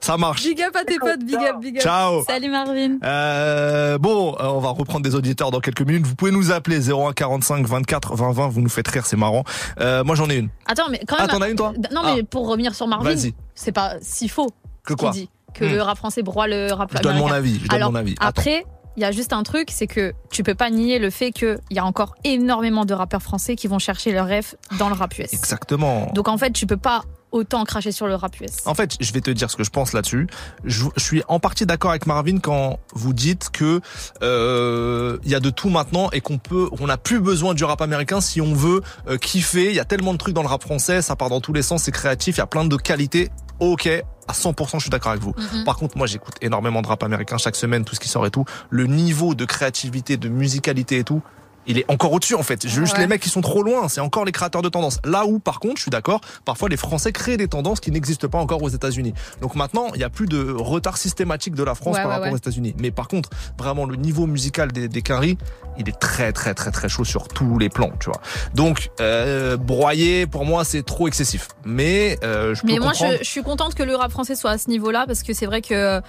Ça 0.00 0.16
marche. 0.16 0.42
Big 0.42 0.60
up 0.62 0.74
à 0.74 0.84
tes 0.84 0.98
potes, 0.98 1.22
big 1.24 1.36
up, 1.36 1.60
big 1.60 1.76
up. 1.76 1.82
Ciao. 1.82 2.24
Salut 2.24 2.50
Marvin. 2.50 2.98
Euh, 3.04 3.98
bon, 3.98 4.34
euh, 4.40 4.46
on 4.46 4.58
va 4.58 4.70
reprendre 4.70 5.02
des 5.02 5.14
auditeurs 5.14 5.52
dans 5.52 5.60
quelques 5.60 5.82
minutes. 5.82 6.04
Vous 6.06 6.16
pouvez 6.16 6.32
nous 6.32 6.50
appeler 6.50 6.90
01 6.90 7.12
45 7.12 7.64
24 7.66 8.16
20 8.16 8.32
20. 8.32 8.48
Vous 8.48 8.60
nous 8.60 8.68
faites 8.68 8.88
rire, 8.88 9.06
c'est 9.06 9.16
marrant. 9.16 9.44
Euh, 9.80 10.02
moi, 10.02 10.16
j'en 10.16 10.28
ai 10.28 10.36
une. 10.38 10.48
Attends, 10.66 10.88
mais 10.90 11.00
quand 11.06 11.16
même. 11.18 11.26
Ah, 11.30 11.32
t'en 11.32 11.40
as 11.40 11.48
une, 11.48 11.56
toi 11.56 11.72
Non, 11.92 12.02
mais 12.16 12.24
pour 12.24 12.48
revenir 12.48 12.74
sur 12.74 12.88
Marvin, 12.88 13.14
Vas-y. 13.14 13.32
c'est 13.54 13.70
pas 13.72 13.94
si 14.00 14.28
faux 14.28 14.50
Que 14.84 14.94
quoi 14.94 15.10
dit 15.10 15.30
que 15.54 15.64
Hmm. 15.66 15.68
le 15.72 15.82
rap 15.82 15.98
français 15.98 16.22
broie 16.22 16.48
le 16.48 16.72
rap 16.72 16.90
Je 16.96 17.02
donne 17.02 17.18
mon 17.18 17.30
avis. 17.30 17.60
Je 17.60 17.68
donne 17.68 17.76
Alors, 17.76 17.92
mon 17.92 17.98
avis. 17.98 18.14
Attends. 18.18 18.28
Après, 18.28 18.64
il 18.96 19.02
y 19.02 19.04
a 19.04 19.12
juste 19.12 19.32
un 19.32 19.42
truc, 19.42 19.70
c'est 19.70 19.86
que 19.86 20.12
tu 20.30 20.42
peux 20.42 20.54
pas 20.54 20.70
nier 20.70 20.98
le 20.98 21.10
fait 21.10 21.32
qu'il 21.32 21.58
y 21.70 21.78
a 21.78 21.84
encore 21.84 22.14
énormément 22.24 22.84
de 22.84 22.94
rappeurs 22.94 23.22
français 23.22 23.56
qui 23.56 23.66
vont 23.66 23.78
chercher 23.78 24.12
leur 24.12 24.26
rêve 24.26 24.54
dans 24.78 24.88
le 24.88 24.94
rap 24.94 25.18
US. 25.18 25.32
Exactement. 25.32 26.10
Donc 26.14 26.28
en 26.28 26.38
fait, 26.38 26.52
tu 26.52 26.66
peux 26.66 26.76
pas 26.76 27.04
autant 27.32 27.64
cracher 27.64 27.92
sur 27.92 28.06
le 28.06 28.14
rap 28.14 28.38
US. 28.40 28.58
En 28.66 28.74
fait, 28.74 28.96
je 29.00 29.12
vais 29.12 29.20
te 29.20 29.30
dire 29.30 29.50
ce 29.50 29.56
que 29.56 29.64
je 29.64 29.70
pense 29.70 29.92
là-dessus. 29.94 30.26
Je, 30.64 30.84
je 30.96 31.02
suis 31.02 31.22
en 31.28 31.40
partie 31.40 31.66
d'accord 31.66 31.90
avec 31.90 32.06
Marvin 32.06 32.38
quand 32.38 32.78
vous 32.94 33.12
dites 33.12 33.50
que 33.50 33.80
euh, 34.22 35.18
il 35.24 35.30
y 35.30 35.34
a 35.34 35.40
de 35.40 35.50
tout 35.50 35.70
maintenant 35.70 36.10
et 36.10 36.20
qu'on 36.20 36.38
peut, 36.38 36.68
on 36.78 36.86
n'a 36.86 36.98
plus 36.98 37.20
besoin 37.20 37.54
du 37.54 37.64
rap 37.64 37.80
américain 37.80 38.20
si 38.20 38.40
on 38.40 38.52
veut 38.52 38.82
euh, 39.08 39.16
kiffer. 39.16 39.70
Il 39.70 39.74
y 39.74 39.80
a 39.80 39.84
tellement 39.84 40.12
de 40.12 40.18
trucs 40.18 40.34
dans 40.34 40.42
le 40.42 40.48
rap 40.48 40.62
français, 40.62 41.02
ça 41.02 41.16
part 41.16 41.30
dans 41.30 41.40
tous 41.40 41.54
les 41.54 41.62
sens, 41.62 41.84
c'est 41.84 41.92
créatif, 41.92 42.36
il 42.36 42.40
y 42.40 42.42
a 42.42 42.46
plein 42.46 42.64
de 42.64 42.76
qualités. 42.76 43.30
Ok, 43.62 43.86
à 43.86 44.32
100%, 44.32 44.78
je 44.78 44.80
suis 44.80 44.90
d'accord 44.90 45.12
avec 45.12 45.22
vous. 45.22 45.34
Mhm. 45.38 45.62
Par 45.62 45.76
contre, 45.76 45.96
moi, 45.96 46.08
j'écoute 46.08 46.34
énormément 46.40 46.82
de 46.82 46.88
rap 46.88 47.00
américain 47.04 47.38
chaque 47.38 47.54
semaine, 47.54 47.84
tout 47.84 47.94
ce 47.94 48.00
qui 48.00 48.08
sort 48.08 48.26
et 48.26 48.30
tout. 48.32 48.44
Le 48.70 48.86
niveau 48.88 49.36
de 49.36 49.44
créativité, 49.44 50.16
de 50.16 50.28
musicalité 50.28 50.98
et 50.98 51.04
tout, 51.04 51.22
il 51.66 51.78
est 51.78 51.84
encore 51.90 52.12
au-dessus 52.12 52.34
en 52.34 52.42
fait. 52.42 52.66
Juste 52.66 52.94
Ouais. 52.94 53.00
les 53.00 53.06
mecs 53.06 53.20
qui 53.22 53.28
sont 53.28 53.40
trop 53.40 53.62
loin, 53.62 53.88
c'est 53.88 54.00
encore 54.00 54.24
les 54.24 54.32
créateurs 54.32 54.62
de 54.62 54.68
tendances. 54.68 54.98
Là 55.04 55.24
où, 55.26 55.38
par 55.38 55.60
contre, 55.60 55.76
je 55.76 55.82
suis 55.82 55.90
d'accord, 55.90 56.20
parfois 56.44 56.68
les 56.68 56.76
Français 56.76 57.12
créent 57.12 57.36
des 57.36 57.48
tendances 57.48 57.80
qui 57.80 57.90
n'existent 57.90 58.28
pas 58.28 58.38
encore 58.38 58.62
aux 58.62 58.68
États-Unis. 58.68 59.14
Donc 59.40 59.54
maintenant, 59.54 59.88
il 59.94 59.98
n'y 59.98 60.04
a 60.04 60.10
plus 60.10 60.26
de 60.26 60.52
retard 60.52 60.96
systématique 60.96 61.54
de 61.54 61.62
la 61.62 61.74
France 61.74 61.96
Ouais, 61.96 62.02
par 62.02 62.10
ouais, 62.10 62.16
rapport 62.18 62.32
aux 62.32 62.36
États-Unis. 62.36 62.74
Mais 62.78 62.90
par 62.90 63.08
contre, 63.08 63.30
vraiment 63.58 63.86
le 63.86 63.96
niveau 63.96 64.26
musical 64.26 64.72
des, 64.72 64.88
des 64.88 65.02
Quinry, 65.02 65.38
il 65.78 65.88
est 65.88 65.98
très 65.98 66.32
très 66.32 66.52
très 66.54 66.70
très 66.70 66.88
chaud 66.88 67.04
sur 67.04 67.28
tous 67.28 67.58
les 67.58 67.68
plans, 67.68 67.92
tu 68.00 68.06
vois. 68.10 68.20
Donc 68.54 68.90
euh, 69.00 69.56
broyer, 69.56 70.26
pour 70.26 70.44
moi, 70.44 70.64
c'est 70.64 70.82
trop 70.82 71.08
excessif. 71.08 71.48
Mais 71.64 72.18
euh, 72.24 72.54
je 72.54 72.60
peux 72.62 72.66
Mais 72.68 72.78
moi, 72.78 72.88
comprendre. 72.92 73.12
je, 73.18 73.24
je 73.24 73.28
suis 73.30 73.42
contente 73.42 73.74
que 73.74 73.82
le 73.82 73.94
rap 73.96 74.10
français 74.10 74.34
soit 74.34 74.50
à 74.50 74.58
ce 74.58 74.68
niveau-là 74.68 75.04
parce 75.06 75.22
que 75.22 75.32
c'est 75.32 75.46
vrai 75.46 75.62
que 75.62 76.00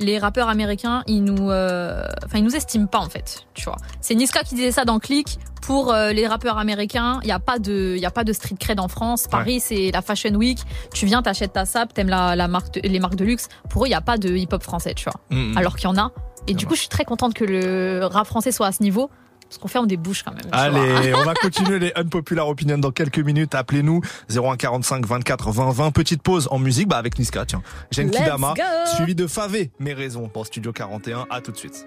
les 0.00 0.18
rappeurs 0.18 0.48
américains, 0.48 1.04
ils 1.06 1.22
nous, 1.22 1.50
euh, 1.50 2.02
enfin, 2.24 2.38
ils 2.38 2.44
nous 2.44 2.56
estiment 2.56 2.86
pas 2.86 2.98
en 2.98 3.08
fait. 3.08 3.46
Tu 3.54 3.64
vois, 3.64 3.76
c'est 4.00 4.14
Niska 4.16 4.42
qui 4.42 4.54
disait 4.56 4.72
ça 4.72 4.84
dans 4.84 4.98
Click. 4.98 5.38
Pour 5.62 5.92
euh, 5.92 6.12
les 6.12 6.26
rappeurs 6.26 6.56
américains, 6.58 7.20
il 7.22 7.28
y 7.28 7.32
a 7.32 7.38
pas 7.38 7.58
de, 7.58 7.92
il 7.94 8.00
y 8.00 8.06
a 8.06 8.10
pas 8.10 8.24
de 8.24 8.32
street 8.32 8.56
cred 8.58 8.80
en 8.80 8.88
France. 8.88 9.28
Paris, 9.30 9.60
c'est 9.60 9.90
la 9.92 10.00
Fashion 10.00 10.34
Week. 10.34 10.58
Tu 10.94 11.04
viens, 11.04 11.20
t'achètes 11.22 11.52
ta 11.52 11.66
sap, 11.66 11.92
t'aimes 11.92 12.08
la, 12.08 12.34
la 12.34 12.48
marque, 12.48 12.74
de- 12.74 12.80
les 12.88 12.98
marques 12.98 13.14
de 13.16 13.26
luxe. 13.26 13.46
Pour 13.68 13.84
eux, 13.84 13.86
il 13.86 13.90
y 13.90 13.94
a 13.94 14.00
pas 14.00 14.16
de 14.16 14.34
hip-hop 14.34 14.62
français, 14.62 14.94
tu 14.94 15.04
vois. 15.04 15.20
Mm, 15.30 15.52
mm. 15.52 15.58
Alors 15.58 15.76
qu'il 15.76 15.84
y 15.84 15.92
en 15.92 15.98
a. 15.98 16.12
Et 16.46 16.54
du 16.54 16.66
coup, 16.66 16.74
je 16.74 16.80
suis 16.80 16.88
très 16.88 17.04
contente 17.04 17.34
que 17.34 17.44
le 17.44 18.00
rap 18.06 18.26
français 18.26 18.50
soit 18.52 18.66
à 18.68 18.72
ce 18.72 18.82
niveau 18.82 19.10
Parce 19.50 19.58
qu'on 19.58 19.66
ferme 19.66 19.88
des 19.88 19.96
bouches 19.96 20.22
quand 20.22 20.30
même. 20.30 20.46
Allez, 20.52 21.12
on 21.12 21.24
va 21.24 21.34
continuer 21.34 21.80
les 21.80 21.92
unpopular 21.96 22.46
opinions 22.46 22.78
dans 22.78 22.92
quelques 22.92 23.18
minutes. 23.18 23.56
Appelez-nous 23.56 24.00
0145 24.30 25.04
24 25.04 25.50
20 25.50 25.72
20. 25.72 25.90
Petite 25.90 26.22
pause 26.22 26.46
en 26.52 26.60
musique 26.60 26.86
bah 26.86 26.98
avec 26.98 27.18
Niska, 27.18 27.44
tiens. 27.46 27.62
Let's 27.96 28.12
Kidama, 28.12 28.54
suivi 28.94 29.16
de 29.16 29.26
Favé. 29.26 29.72
Mes 29.80 29.92
raisons 29.92 30.30
dans 30.32 30.44
Studio 30.44 30.72
41. 30.72 31.26
À 31.30 31.40
tout 31.40 31.50
de 31.50 31.56
suite. 31.56 31.84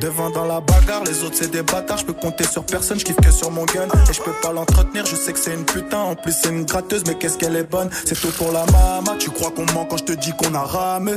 Devant 0.00 0.30
dans 0.30 0.44
la 0.44 0.60
bagarre, 0.60 1.04
les 1.04 1.22
autres 1.22 1.36
c'est 1.38 1.50
des 1.50 1.62
bâtards, 1.62 1.98
je 1.98 2.04
peux 2.04 2.12
compter 2.12 2.44
sur 2.44 2.64
personne, 2.64 2.98
je 2.98 3.04
kiffe 3.04 3.16
que 3.16 3.30
sur 3.30 3.50
mon 3.50 3.64
gun. 3.64 3.88
Et 4.10 4.12
je 4.12 4.22
peux 4.22 4.34
pas 4.42 4.52
l'entretenir, 4.52 5.06
je 5.06 5.16
sais 5.16 5.32
que 5.32 5.38
c'est 5.38 5.54
une 5.54 5.64
putain. 5.64 5.98
En 5.98 6.14
plus 6.14 6.32
c'est 6.32 6.50
une 6.50 6.64
gratteuse, 6.64 7.04
mais 7.06 7.14
qu'est-ce 7.14 7.38
qu'elle 7.38 7.56
est 7.56 7.70
bonne? 7.70 7.88
C'est 8.04 8.20
tout 8.20 8.32
pour 8.32 8.52
la 8.52 8.66
mama, 8.66 9.16
tu 9.18 9.30
crois 9.30 9.50
qu'on 9.50 9.66
ment 9.72 9.86
quand 9.86 9.98
je 9.98 10.04
te 10.04 10.12
dis 10.12 10.32
qu'on 10.32 10.54
a 10.54 10.62
ramé? 10.62 11.12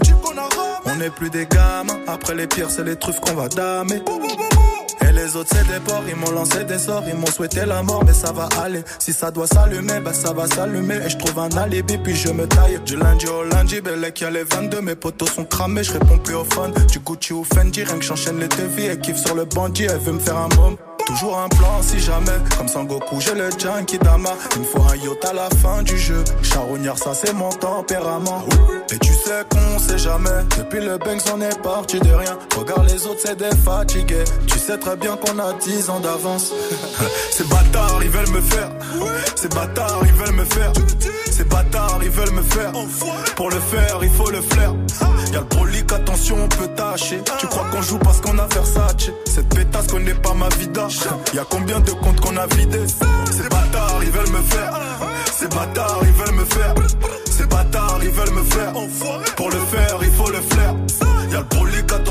On 0.86 0.96
n'est 0.96 1.10
plus 1.10 1.30
des 1.30 1.46
gamins, 1.46 2.00
après 2.08 2.36
les 2.36 2.48
pires 2.48 2.70
c'est 2.70 2.84
les 2.84 2.96
truffes 2.96 3.20
qu'on 3.20 3.34
va 3.34 3.50
damer 3.50 4.02
et 5.02 5.12
les 5.12 5.36
autres 5.36 5.50
c'est 5.54 5.68
des 5.68 5.80
porcs, 5.80 6.04
ils 6.08 6.16
m'ont 6.16 6.32
lancé 6.32 6.64
des 6.64 6.78
sorts, 6.78 7.04
ils 7.08 7.16
m'ont 7.16 7.28
souhaité 7.28 7.66
la 7.66 7.84
mort, 7.84 8.04
mais 8.06 8.14
ça 8.14 8.32
va 8.32 8.50
aller. 8.62 8.84
Si 9.00 9.14
ça 9.14 9.32
doit 9.32 9.48
s'allumer, 9.48 10.00
bah 10.00 10.14
ça 10.14 10.34
va 10.34 10.48
s'allumer. 10.48 11.00
Et 11.06 11.10
je 11.10 11.18
trouve 11.18 11.40
un 11.40 11.50
alibi, 11.58 11.98
puis 11.98 12.16
je 12.16 12.30
me 12.30 12.48
taille. 12.48 12.80
Du 12.86 12.96
lundi 12.96 13.28
au 13.28 13.44
lundi, 13.44 13.82
Bellec, 13.82 14.22
y'a 14.22 14.30
les 14.30 14.44
22, 14.44 14.82
mes 14.82 14.96
potos 14.96 15.30
sont 15.30 15.46
cramés, 15.46 15.84
je 15.84 15.94
réponds 15.94 16.18
plus 16.18 16.36
au 16.36 16.44
fun. 16.44 16.70
Du 16.92 17.00
Gucci 17.00 17.34
ou 17.34 17.44
Fendi, 17.44 17.84
rien 17.84 17.98
que 17.98 18.06
j'enchaîne 18.06 18.40
les 18.40 18.48
devis, 18.48 18.88
et 18.88 19.00
kiffe 19.00 19.18
sur 19.18 19.36
le 19.36 19.46
bandit, 19.46 19.86
elle 19.86 20.00
veut 20.00 20.14
me 20.14 20.20
faire 20.20 20.38
un 20.38 20.50
môme. 20.56 20.78
Toujours 21.08 21.40
un 21.40 21.48
plan 21.48 21.82
si 21.82 22.00
jamais, 22.02 22.38
comme 22.58 22.68
Sangoku, 22.68 23.22
j'ai 23.22 23.34
le 23.34 23.48
Dama. 24.04 24.32
Il 24.56 24.60
me 24.60 24.66
faut 24.66 24.82
un 24.82 24.96
yacht 24.98 25.24
à 25.24 25.32
la 25.32 25.50
fin 25.62 25.82
du 25.82 25.98
jeu. 25.98 26.22
Charognard, 26.44 26.98
ça 26.98 27.14
c'est 27.14 27.32
mon 27.32 27.48
tempérament. 27.48 28.44
Et 28.92 29.00
tu 29.00 29.14
sais 29.14 29.42
qu'on 29.50 29.80
sait 29.80 29.98
jamais. 29.98 30.44
Depuis 30.58 30.82
le 30.82 30.98
Banks, 30.98 31.24
on 31.34 31.40
est 31.40 31.62
parti 31.62 32.02
de 32.02 32.14
rien. 32.14 32.38
Regarde 32.58 32.90
les 32.90 33.06
autres, 33.06 33.22
c'est 33.24 33.38
des 33.38 33.56
fatigués. 33.56 34.26
Tu 34.48 34.60
sais 34.60 34.78
très 34.78 34.98
bien 34.98 35.16
qu'on 35.16 35.40
a 35.40 35.54
10 35.54 35.90
ans 35.90 36.02
d'avance. 36.02 36.52
Ces 37.32 37.46
bâtards, 37.46 38.00
ils 38.04 38.10
veulent 38.10 38.30
me 38.32 38.42
faire. 38.42 38.70
Ces 39.38 39.48
bâtards, 39.48 40.02
ils 40.04 40.14
veulent 40.14 40.36
me 40.36 40.44
faire. 40.44 40.74
Ces 41.38 41.44
bâtards, 41.44 42.00
ils 42.02 42.10
veulent 42.10 42.32
me 42.32 42.42
faire. 42.42 42.72
Pour 43.36 43.52
le 43.52 43.60
faire, 43.60 44.00
il 44.02 44.10
faut 44.10 44.32
le 44.32 44.42
flair. 44.42 44.74
Y'a 45.32 45.40
le 45.42 45.46
brolic, 45.46 45.92
attention, 45.92 46.36
on 46.44 46.48
peut 46.48 46.68
tâcher. 46.70 47.22
Tu 47.40 47.46
crois 47.46 47.66
qu'on 47.72 47.82
joue 47.84 48.00
parce 48.00 48.20
qu'on 48.22 48.40
a 48.40 48.48
Versace? 48.48 49.12
Cette 49.26 49.48
pétasse 49.54 49.86
connaît 49.86 50.16
pas 50.16 50.34
ma 50.34 50.50
vida. 50.50 50.88
Y'a 51.36 51.46
combien 51.48 51.80
de 51.80 51.92
comptes 51.92 52.20
qu'on 52.22 52.36
a 52.38 52.48
vidés? 52.48 52.88
Ces 52.88 53.50
bâtards, 53.50 54.00
ils 54.02 54.10
veulent 54.10 54.32
me 54.32 54.42
faire. 54.42 54.80
Ces 55.32 55.48
bâtards, 55.48 56.00
ils 56.02 56.14
veulent 56.14 56.36
me 56.36 56.46
faire. 56.46 56.74
Ces 57.30 57.46
bâtards, 57.46 58.00
ils 58.02 58.10
veulent 58.10 58.34
me 58.34 58.44
faire. 58.44 58.74
Pour 59.36 59.50
le 59.52 59.60
faire, 59.60 60.00
il 60.02 60.12
faut 60.12 60.32
le 60.32 60.42
flair. 60.42 60.74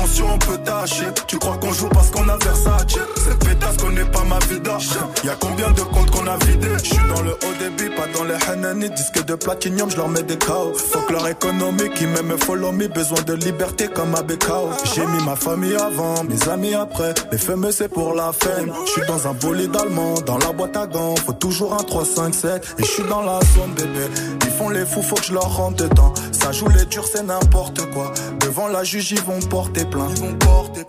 Attention, 0.07 0.27
on 0.33 0.37
peut 0.37 0.57
tâcher. 0.59 1.05
Tu 1.27 1.37
crois 1.37 1.57
qu'on 1.57 1.73
joue 1.73 1.89
parce 1.89 2.09
qu'on 2.11 2.27
a 2.29 2.37
Versace? 2.37 2.85
Cette 3.17 3.39
pétasse 3.39 3.75
connaît 3.77 4.05
pas 4.05 4.23
ma 4.23 4.39
vida. 4.39 4.77
Y'a 5.25 5.35
combien 5.37 5.69
de 5.71 5.81
comptes 5.81 6.11
qu'on 6.11 6.25
a 6.27 6.37
vidés? 6.45 6.77
Je 6.81 6.93
suis 6.93 7.07
dans 7.13 7.21
le 7.21 7.31
haut 7.31 7.55
débit, 7.59 7.93
pas 7.93 8.07
dans 8.17 8.23
les 8.23 8.35
Hanani. 8.49 8.89
Disque 8.91 9.25
de 9.25 9.35
platinium, 9.35 9.89
je 9.89 9.97
leur 9.97 10.07
mets 10.07 10.23
des 10.23 10.37
KO. 10.37 10.73
Fuck 10.73 11.11
leur 11.11 11.27
économie 11.27 11.89
qui 11.93 12.05
m'aime 12.05 12.37
follow 12.37 12.71
me. 12.71 12.87
Besoin 12.87 13.21
de 13.23 13.33
liberté 13.33 13.89
comme 13.89 14.15
à 14.15 14.23
BKO. 14.23 14.69
J'ai 14.95 15.05
mis 15.05 15.23
ma 15.25 15.35
famille 15.35 15.75
avant, 15.75 16.23
mes 16.23 16.47
amis 16.47 16.73
après. 16.73 17.13
Les 17.31 17.37
fameux, 17.37 17.73
c'est 17.73 17.89
pour 17.89 18.13
la 18.13 18.31
fame. 18.31 18.71
Je 18.85 18.91
suis 18.91 19.07
dans 19.07 19.27
un 19.27 19.33
bolide 19.33 19.75
allemand, 19.75 20.13
dans 20.25 20.37
la 20.37 20.53
boîte 20.53 20.77
à 20.77 20.87
gants. 20.87 21.15
Faut 21.25 21.33
toujours 21.33 21.73
un 21.73 21.83
3, 21.83 22.05
5, 22.05 22.33
7. 22.33 22.75
Et 22.79 22.83
je 22.83 22.87
suis 22.87 23.03
dans 23.03 23.23
la 23.23 23.39
zone, 23.55 23.73
bébé. 23.75 24.07
Ils 24.45 24.51
font 24.51 24.69
les 24.69 24.85
fous, 24.85 25.01
faut 25.01 25.15
que 25.15 25.25
je 25.25 25.33
leur 25.33 25.53
rentre 25.57 25.83
dedans. 25.83 26.13
Ça 26.31 26.53
joue 26.53 26.69
les 26.69 26.85
durs, 26.85 27.05
c'est 27.11 27.23
n'importe 27.23 27.81
quoi. 27.91 28.13
Devant 28.39 28.69
la 28.69 28.85
juge, 28.85 29.11
ils 29.11 29.21
vont 29.21 29.39
porter 29.49 29.83
plainte. 29.83 29.96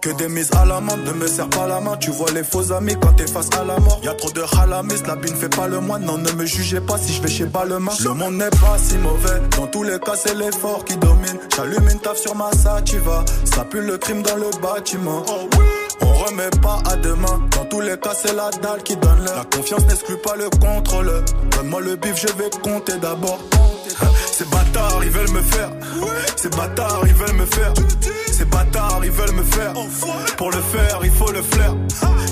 Que 0.01 0.11
des 0.11 0.29
mises 0.29 0.51
à 0.53 0.64
la 0.64 0.81
main. 0.81 0.97
Ne 0.97 1.12
me 1.12 1.27
serre 1.27 1.49
pas 1.49 1.66
la 1.66 1.81
main. 1.81 1.97
Tu 1.97 2.11
vois 2.11 2.31
les 2.33 2.44
faux 2.44 2.73
amis 2.73 2.94
quand 3.01 3.12
t'es 3.14 3.27
face 3.27 3.49
à 3.59 3.64
la 3.64 3.79
mort. 3.81 4.01
Y 4.03 4.09
a 4.09 4.14
trop 4.14 4.31
de 4.31 4.42
halamis, 4.59 5.03
la 5.07 5.16
bine 5.16 5.35
fait 5.35 5.49
pas 5.49 5.66
le 5.66 5.81
moine. 5.81 6.05
Non, 6.05 6.18
ne 6.18 6.31
me 6.33 6.47
jugez 6.47 6.81
pas 6.81 6.99
si 6.99 7.12
je 7.12 7.23
vais 7.23 7.29
chez 7.29 7.47
Balmain. 7.47 7.92
Le 8.05 8.12
monde 8.12 8.35
n'est 8.35 8.51
pas 8.51 8.79
si 8.79 8.97
mauvais. 8.99 9.40
Dans 9.57 9.66
tous 9.66 9.83
les 9.83 9.99
cas, 9.99 10.14
c'est 10.14 10.35
l'effort 10.35 10.85
qui 10.85 10.97
domine. 10.97 11.38
J'allume 11.57 11.88
une 11.90 11.99
taf 11.99 12.18
sur 12.18 12.35
ma 12.35 12.53
sativa. 12.53 13.25
Ça 13.44 13.64
pue 13.64 13.81
le 13.81 13.99
crime 13.99 14.23
dans 14.23 14.37
le 14.37 14.51
bâtiment. 14.62 15.25
On 16.01 16.12
remet 16.12 16.51
pas 16.62 16.79
à 16.90 16.96
demain. 16.96 17.48
Dans 17.53 17.64
tous 17.66 17.81
les 17.81 17.98
cas, 17.98 18.14
c'est 18.14 18.35
la 18.35 18.51
dalle 18.51 18.83
qui 18.83 18.96
donne 18.96 19.24
l'heure. 19.24 19.37
La 19.37 19.57
confiance 19.57 19.85
n'exclut 19.87 20.18
pas 20.18 20.37
le 20.37 20.48
contrôle. 20.51 21.24
Donne-moi 21.51 21.81
le 21.81 21.96
bif, 21.96 22.16
je 22.16 22.33
vais 22.35 22.51
compter 22.62 22.96
d'abord. 22.98 23.40
Ces 24.33 24.44
bâtards, 24.44 25.01
ils 25.03 25.11
veulent 25.11 25.31
me 25.31 25.42
faire. 25.42 25.70
Ces 26.37 26.48
bâtards, 26.51 27.03
ils 27.07 27.14
veulent 27.14 27.37
me 27.37 27.46
faire. 27.46 27.72
Ces 28.31 28.44
bâtards, 28.44 29.01
ils 29.03 29.11
veulent 29.11 29.35
me 29.35 29.42
faire. 29.42 29.72
Pour 30.37 30.51
le 30.51 30.61
faire, 30.61 31.01
il 31.03 31.11
faut 31.11 31.33
le 31.33 31.42
flair. 31.42 31.74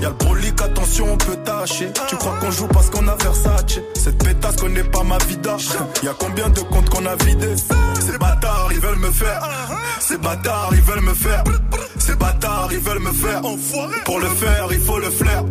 Y'a 0.00 0.10
le 0.10 0.14
brolic, 0.14 0.60
attention, 0.60 1.06
on 1.12 1.16
peut 1.16 1.36
tâcher. 1.44 1.90
Tu 2.08 2.16
crois 2.16 2.36
qu'on 2.40 2.50
joue 2.50 2.68
parce 2.68 2.90
qu'on 2.90 3.08
a 3.08 3.16
Versace? 3.16 3.80
Cette 3.94 4.22
pétasse 4.22 4.56
connaît 4.56 4.84
pas 4.84 5.02
ma 5.02 5.18
vida. 5.18 5.56
Y'a 6.02 6.14
combien 6.18 6.48
de 6.50 6.60
comptes 6.60 6.90
qu'on 6.90 7.06
a 7.06 7.16
vidés? 7.16 7.56
Ces 8.00 8.18
bâtards, 8.18 8.68
ils 8.70 8.80
veulent 8.80 8.98
me 8.98 9.10
faire. 9.10 9.48
Ces 10.00 10.18
bâtards, 10.18 10.70
ils 10.72 10.82
veulent 10.82 11.00
me 11.00 11.14
faire. 11.14 11.42
Ces 11.98 12.14
bâtards, 12.14 12.68
ils 12.70 12.78
veulent 12.78 13.00
me 13.00 13.12
faire. 13.12 13.40
Pour 14.04 14.18
le 14.18 14.28
faire, 14.28 14.68
il 14.70 14.80
faut 14.80 14.98
le 14.98 15.10
flair. 15.10 15.44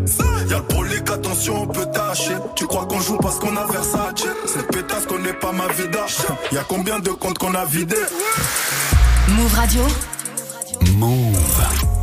Y'a 0.50 0.58
le 0.58 0.64
brolic, 0.64 1.10
attention, 1.10 1.64
on 1.64 1.68
peut 1.68 1.86
tâcher. 1.94 2.36
Tu 2.56 2.66
crois 2.68 2.86
qu'on 2.86 3.00
joue 3.00 3.18
parce 3.18 3.40
qu'on 3.40 3.56
a 3.56 3.66
Versace? 3.66 4.26
Cette 4.46 4.68
pétasse 4.68 5.06
connaît 5.06 5.34
pas 5.34 5.52
ma 5.52 5.68
vida. 5.68 6.06
Y'a 6.52 6.64
combien 6.68 7.00
de 7.00 7.12
comptes 7.12 7.38
qu'on 7.38 7.54
a 7.54 7.66
vidés? 7.66 7.96
Move 9.30 9.54
Radio. 9.56 9.82
Move. 10.98 11.38
Move. 11.38 11.95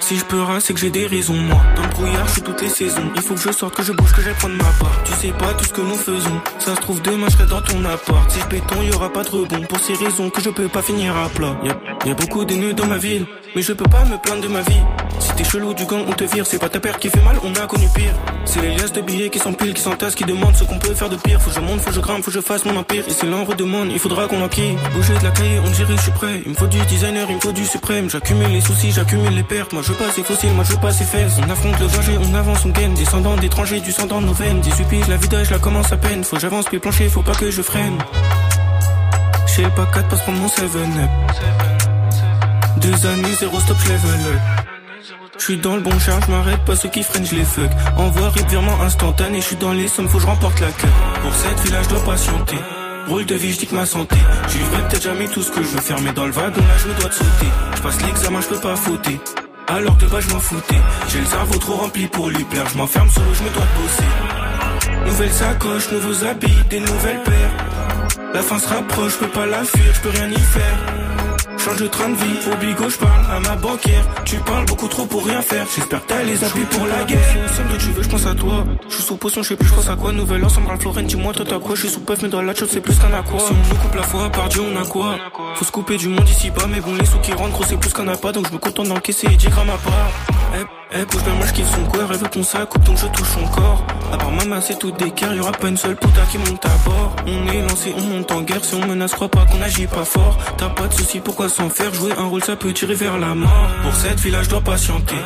Si 0.00 0.16
je 0.16 0.24
peux 0.24 0.40
c'est 0.60 0.72
que 0.72 0.80
j'ai 0.80 0.90
des 0.90 1.06
raisons. 1.06 1.34
Moi, 1.34 1.60
dans 1.76 1.82
le 1.82 1.88
brouillard, 1.88 2.26
je 2.26 2.32
suis 2.32 2.42
toutes 2.42 2.62
les 2.62 2.70
saisons. 2.70 3.02
Il 3.14 3.20
faut 3.20 3.34
que 3.34 3.40
je 3.40 3.52
sorte, 3.52 3.76
que 3.76 3.82
je 3.82 3.92
bouge, 3.92 4.12
que 4.12 4.22
j'aille 4.22 4.34
prendre 4.34 4.56
ma 4.56 4.64
part. 4.80 5.02
Tu 5.04 5.12
sais 5.12 5.32
pas 5.32 5.52
tout 5.52 5.64
ce 5.64 5.72
que 5.72 5.82
nous 5.82 5.94
faisons. 5.94 6.40
Ça 6.58 6.74
se 6.74 6.80
trouve, 6.80 7.02
demain, 7.02 7.26
je 7.28 7.36
serai 7.36 7.46
dans 7.46 7.60
ton 7.60 7.84
appart. 7.84 8.30
Si 8.30 8.40
je 8.40 8.46
béton, 8.46 8.80
y 8.82 8.90
aura 8.94 9.12
pas 9.12 9.22
de 9.22 9.28
rebond. 9.28 9.60
Pour 9.66 9.78
ces 9.78 9.94
raisons 9.94 10.30
que 10.30 10.40
je 10.40 10.48
peux 10.48 10.68
pas 10.68 10.80
finir 10.80 11.14
à 11.16 11.28
plat. 11.28 11.54
A, 12.02 12.08
y 12.08 12.10
a 12.10 12.14
beaucoup 12.14 12.44
d'ennemis 12.44 12.74
dans 12.74 12.86
ma 12.86 12.98
ville. 12.98 13.26
Mais 13.54 13.62
je 13.62 13.72
peux 13.72 13.88
pas 13.88 14.04
me 14.04 14.16
plaindre 14.16 14.42
de 14.42 14.48
ma 14.48 14.60
vie. 14.60 14.82
Si 15.18 15.32
t'es 15.32 15.44
chelou 15.44 15.74
du 15.74 15.84
gang, 15.84 16.04
on 16.06 16.12
te 16.12 16.24
vire. 16.24 16.46
C'est 16.46 16.58
pas 16.58 16.68
ta 16.68 16.78
père 16.78 16.98
qui 16.98 17.10
fait 17.10 17.20
mal, 17.22 17.36
on 17.42 17.52
a 17.54 17.66
connu 17.66 17.86
pire. 17.94 18.14
C'est 18.44 18.62
les 18.62 18.76
liasses 18.76 18.92
de 18.92 19.00
billets 19.00 19.28
qui 19.28 19.38
s'empilent, 19.38 19.74
qui 19.74 19.82
s'entassent, 19.82 20.14
qui 20.14 20.24
demandent 20.24 20.54
ce 20.54 20.64
qu'on 20.64 20.78
peut 20.78 20.94
faire 20.94 21.08
de 21.08 21.16
pire. 21.16 21.40
Faut 21.42 21.50
que 21.50 21.56
je 21.56 21.60
monte, 21.60 21.80
faut 21.80 21.90
que 21.90 21.96
je 21.96 22.00
grimpe, 22.00 22.22
faut 22.22 22.30
que 22.30 22.36
je 22.36 22.40
fasse 22.40 22.64
mon 22.64 22.76
empire. 22.76 23.04
Et 23.08 23.12
si 23.12 23.26
l'on 23.26 23.44
redemande, 23.44 23.88
il 23.90 23.98
faudra 23.98 24.28
qu'on 24.28 24.40
enquille. 24.42 24.76
Bouger 24.94 25.18
de 25.18 25.24
la 25.24 25.30
cahier, 25.30 25.60
on 25.64 25.70
dirait 25.70 25.96
je 25.96 26.02
suis 26.02 26.12
prêt. 26.12 26.42
Il 26.44 26.52
me 26.52 26.56
faut 26.56 26.68
du 26.68 26.78
designer, 26.86 27.26
il 27.28 27.36
me 27.36 27.40
faut 27.40 27.52
du 27.52 27.66
suprême. 27.66 28.08
J'accumule 28.08 28.48
les 28.48 28.60
soucis, 28.60 28.92
j'accumule 28.92 29.34
les 29.34 29.42
pertes. 29.42 29.72
Moi 29.72 29.82
je 29.84 29.92
passe 29.92 30.16
les 30.16 30.22
fossiles, 30.22 30.52
moi 30.52 30.64
je 30.64 30.76
passe 30.76 31.00
les 31.00 31.06
fesses. 31.06 31.34
On 31.44 31.50
affronte 31.50 31.78
le 31.80 31.86
danger, 31.88 32.18
on 32.18 32.34
avance, 32.34 32.64
on 32.64 32.70
gagne. 32.70 32.94
Descendant 32.94 33.36
d'étrangers, 33.36 33.80
du 33.80 33.92
sang 33.92 34.06
dans 34.06 34.20
nos 34.20 34.32
veines. 34.32 34.60
Des 34.60 34.70
supplices, 34.70 35.08
la 35.08 35.16
vida, 35.16 35.42
je 35.42 35.50
la 35.50 35.58
commence 35.58 35.92
à 35.92 35.96
peine. 35.96 36.22
Faut 36.22 36.36
que 36.36 36.42
j'avance, 36.42 36.66
puis 36.66 36.78
plancher, 36.78 37.08
faut 37.08 37.22
pas 37.22 37.34
que 37.34 37.50
je 37.50 37.62
freine. 37.62 37.98
Chez 39.46 39.62
le 39.62 39.70
pas 39.70 39.86
4, 39.86 40.08
passe 40.08 40.22
prendre 40.22 40.38
mon 40.38 40.46
7-up. 40.46 41.79
Deux 42.80 43.06
années, 43.06 43.34
zéro 43.38 43.60
stop, 43.60 43.76
je 43.84 43.92
level 43.92 44.20
up. 44.34 44.40
Je 45.38 45.44
suis 45.44 45.56
dans 45.56 45.76
le 45.76 45.82
bon 45.82 45.98
charge, 45.98 46.28
m'arrête 46.28 46.64
pas 46.64 46.76
ceux 46.76 46.88
qui 46.88 47.02
freinent, 47.02 47.24
je 47.24 47.34
les 47.34 47.44
fuck. 47.44 47.70
Envoie 47.96 48.30
rip 48.30 48.48
virement 48.48 48.80
instantané, 48.82 49.40
je 49.40 49.46
suis 49.46 49.56
dans 49.56 49.72
les 49.72 49.88
sommes, 49.88 50.08
faut 50.08 50.18
que 50.18 50.22
je 50.22 50.28
remporte 50.28 50.60
la 50.60 50.68
queue. 50.68 50.88
Pour 51.22 51.34
cette 51.34 51.66
je 51.66 51.88
dois 51.88 52.04
patienter. 52.04 52.58
Rôle 53.08 53.26
de 53.26 53.34
vie, 53.34 53.52
je 53.52 53.58
dis 53.60 53.66
que 53.66 53.74
ma 53.74 53.86
santé. 53.86 54.16
J'y 54.48 54.58
peut-être 54.58 55.02
jamais 55.02 55.28
tout 55.28 55.42
ce 55.42 55.50
que 55.50 55.62
je 55.62 55.68
veux 55.68 55.80
faire, 55.80 56.00
mais 56.00 56.12
dans 56.12 56.26
le 56.26 56.32
wagon 56.32 56.60
là, 56.60 56.76
je 56.78 56.88
me 56.88 56.94
dois 57.00 57.08
de 57.08 57.14
sauter. 57.14 57.46
Je 57.76 57.82
passe 57.82 58.02
l'examen, 58.02 58.40
je 58.40 58.48
peux 58.48 58.60
pas 58.60 58.76
fauter. 58.76 59.20
Alors 59.66 59.96
que 59.96 60.04
bah, 60.06 60.18
je 60.20 60.28
m'en 60.32 60.40
foutais. 60.40 60.80
J'ai 61.08 61.20
le 61.20 61.26
cerveau 61.26 61.58
trop 61.58 61.74
rempli 61.74 62.06
pour 62.06 62.28
lui 62.28 62.44
plaire, 62.44 62.66
je 62.72 62.78
m'enferme 62.78 63.10
solo, 63.10 63.26
je 63.34 63.42
me 63.42 63.50
dois 63.50 63.62
de 63.62 63.82
bosser. 63.82 65.06
Nouvelle 65.06 65.32
sacoche, 65.32 65.92
nouveaux 65.92 66.24
habits, 66.24 66.64
des 66.68 66.80
nouvelles 66.80 67.22
paires. 67.24 67.52
La 68.34 68.42
fin 68.42 68.58
se 68.58 68.68
rapproche, 68.68 69.12
je 69.12 69.18
peux 69.18 69.28
pas 69.28 69.46
la 69.46 69.64
fuir, 69.64 69.94
je 69.94 70.00
peux 70.00 70.10
rien 70.10 70.30
y 70.30 70.38
faire. 70.38 70.78
Change 71.70 71.82
de 71.82 71.86
train 71.86 72.08
de 72.08 72.16
vie, 72.16 72.50
au 72.50 72.56
bigot, 72.56 72.88
je 72.88 72.96
parle 72.96 73.24
à 73.30 73.38
ma 73.38 73.54
banquière. 73.54 74.04
Tu 74.24 74.36
parles 74.38 74.64
beaucoup 74.64 74.88
trop 74.88 75.06
pour 75.06 75.24
rien 75.24 75.40
faire. 75.40 75.64
J'espère 75.72 76.04
que 76.04 76.08
t'as 76.08 76.22
les 76.24 76.42
appuis 76.42 76.64
pour 76.64 76.84
la 76.84 77.04
guerre. 77.04 77.20
Somme 77.54 77.68
de 77.68 77.76
tu 77.76 77.90
veux, 77.90 78.02
je 78.02 78.08
pense 78.08 78.26
à 78.26 78.34
toi. 78.34 78.64
Je 78.88 78.94
suis 78.94 79.04
sous 79.04 79.16
potion, 79.16 79.42
je 79.44 79.48
sais 79.50 79.56
plus, 79.56 79.68
je 79.68 79.74
pense 79.74 79.88
à 79.88 79.94
quoi. 79.94 80.10
Nouvelle 80.10 80.44
ensemble, 80.44 80.66
Florent, 80.80 81.02
dis-moi, 81.02 81.32
toi 81.32 81.46
t'as 81.48 81.60
quoi. 81.60 81.76
Je 81.76 81.82
suis 81.82 81.90
sous 81.90 82.00
puff, 82.00 82.22
mais 82.22 82.28
dans 82.28 82.42
la 82.42 82.56
chose, 82.56 82.70
c'est 82.72 82.80
plus 82.80 82.98
qu'un 82.98 83.14
aqua. 83.14 83.38
Si 83.38 83.52
on 83.52 83.68
nous 83.68 83.80
coupe 83.80 83.94
la 83.94 84.02
foi, 84.02 84.28
par 84.30 84.48
Dieu, 84.48 84.62
on 84.62 84.80
a 84.80 84.84
quoi? 84.84 85.16
Faut 85.54 85.64
se 85.64 85.70
couper 85.70 85.96
du 85.96 86.08
monde 86.08 86.28
ici 86.28 86.50
bas, 86.50 86.66
mais 86.68 86.80
bon, 86.80 86.92
les 86.94 87.06
sous 87.06 87.18
qui 87.18 87.32
rentrent, 87.32 87.52
gros, 87.52 87.64
c'est 87.64 87.78
plus 87.78 87.92
qu'un 87.92 88.08
appât. 88.08 88.32
Donc 88.32 88.48
je 88.48 88.52
me 88.52 88.58
contente 88.58 88.88
d'encaisser 88.88 89.28
10 89.28 89.46
grammes 89.46 89.70
à 89.70 89.78
part. 89.78 90.39
Eh, 90.54 90.98
eh, 90.98 91.04
bouge 91.04 91.22
moi 91.36 91.46
je 91.46 91.52
kiffe 91.52 91.70
son 91.70 91.84
corps. 91.84 92.08
Elle 92.10 92.18
veut 92.18 92.28
qu'on 92.28 92.42
s'accoupe, 92.42 92.82
donc 92.84 92.96
je 92.96 93.06
touche 93.06 93.28
son 93.28 93.46
corps. 93.46 93.84
À 94.12 94.16
part 94.16 94.32
maman, 94.32 94.60
c'est 94.60 94.78
tout 94.78 94.90
d'équerre. 94.90 95.34
Y'aura 95.34 95.52
pas 95.52 95.68
une 95.68 95.76
seule 95.76 95.96
puta 95.96 96.22
qui 96.30 96.38
monte 96.38 96.64
à 96.64 96.76
bord. 96.84 97.16
On 97.26 97.52
est 97.52 97.62
lancé, 97.62 97.94
on 97.96 98.00
monte 98.02 98.30
en 98.32 98.42
guerre. 98.42 98.64
Si 98.64 98.74
on 98.74 98.86
menace, 98.86 99.12
crois 99.12 99.28
pas 99.28 99.44
qu'on 99.46 99.60
agit 99.62 99.86
pas 99.86 100.04
fort. 100.04 100.36
T'as 100.56 100.70
pas 100.70 100.86
de 100.88 100.92
soucis, 100.94 101.20
pourquoi 101.20 101.48
s'en 101.48 101.70
faire? 101.70 101.92
Jouer 101.94 102.12
un 102.18 102.24
rôle, 102.24 102.42
ça 102.42 102.56
peut 102.56 102.72
tirer 102.72 102.94
vers 102.94 103.18
la 103.18 103.34
mort. 103.34 103.68
Pour 103.82 103.94
cette 103.94 104.18
je 104.18 104.48
dois 104.48 104.60
patienter. 104.60 105.16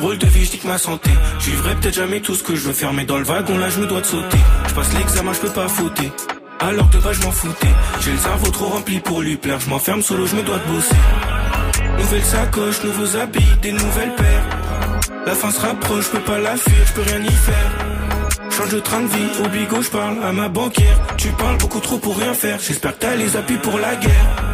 Rôle 0.00 0.18
de 0.18 0.26
vie, 0.26 0.44
je 0.44 0.56
que 0.56 0.66
ma 0.66 0.78
santé. 0.78 1.10
Je 1.38 1.50
vivrai 1.50 1.74
peut-être 1.76 1.94
jamais 1.94 2.20
tout 2.20 2.34
ce 2.34 2.42
que 2.42 2.56
je 2.56 2.66
veux 2.66 2.72
faire, 2.72 2.92
mais 2.92 3.04
dans 3.04 3.18
le 3.18 3.24
wagon 3.24 3.58
là, 3.58 3.68
je 3.70 3.80
me 3.80 3.86
dois 3.86 4.00
de 4.00 4.06
sauter. 4.06 4.38
Je 4.66 4.74
passe 4.74 4.92
l'examen, 4.94 5.32
je 5.32 5.40
peux 5.40 5.50
pas 5.50 5.68
fauter. 5.68 6.10
Alors 6.58 6.88
de 6.88 6.98
bas, 6.98 7.12
je 7.12 7.22
m'en 7.22 7.32
foutais. 7.32 7.68
J'ai 8.00 8.12
le 8.12 8.18
cerveau 8.18 8.50
trop 8.50 8.66
rempli 8.66 9.00
pour 9.00 9.20
lui 9.20 9.36
plaire. 9.36 9.60
Je 9.60 9.68
m'enferme 9.68 10.02
solo, 10.02 10.26
je 10.26 10.36
me 10.36 10.42
dois 10.42 10.58
de 10.58 10.72
bosser. 10.72 10.96
Nouvelle 11.98 12.22
sacoche, 12.22 12.84
nouveaux 12.84 13.16
habits, 13.16 13.56
des 13.62 13.72
nouvelles 13.72 14.14
paires. 14.16 14.46
La 15.26 15.34
fin 15.34 15.50
se 15.50 15.60
rapproche, 15.60 16.06
je 16.06 16.10
peux 16.10 16.20
pas 16.20 16.38
la 16.38 16.56
fuir, 16.56 16.86
je 16.86 16.92
peux 16.92 17.02
rien 17.02 17.22
y 17.22 17.30
faire. 17.30 17.72
Change 18.50 18.70
de 18.70 18.80
train 18.80 19.00
de 19.00 19.06
vie, 19.06 19.44
au 19.44 19.48
bigot, 19.48 19.82
je 19.82 19.90
parle 19.90 20.22
à 20.22 20.32
ma 20.32 20.48
banquière. 20.48 20.98
Tu 21.16 21.28
parles 21.28 21.58
beaucoup 21.58 21.80
trop 21.80 21.98
pour 21.98 22.18
rien 22.18 22.34
faire. 22.34 22.58
J'espère 22.60 22.94
que 22.94 23.00
t'as 23.00 23.14
les 23.14 23.36
appuis 23.36 23.58
pour 23.58 23.78
la 23.78 23.96
guerre. 23.96 24.51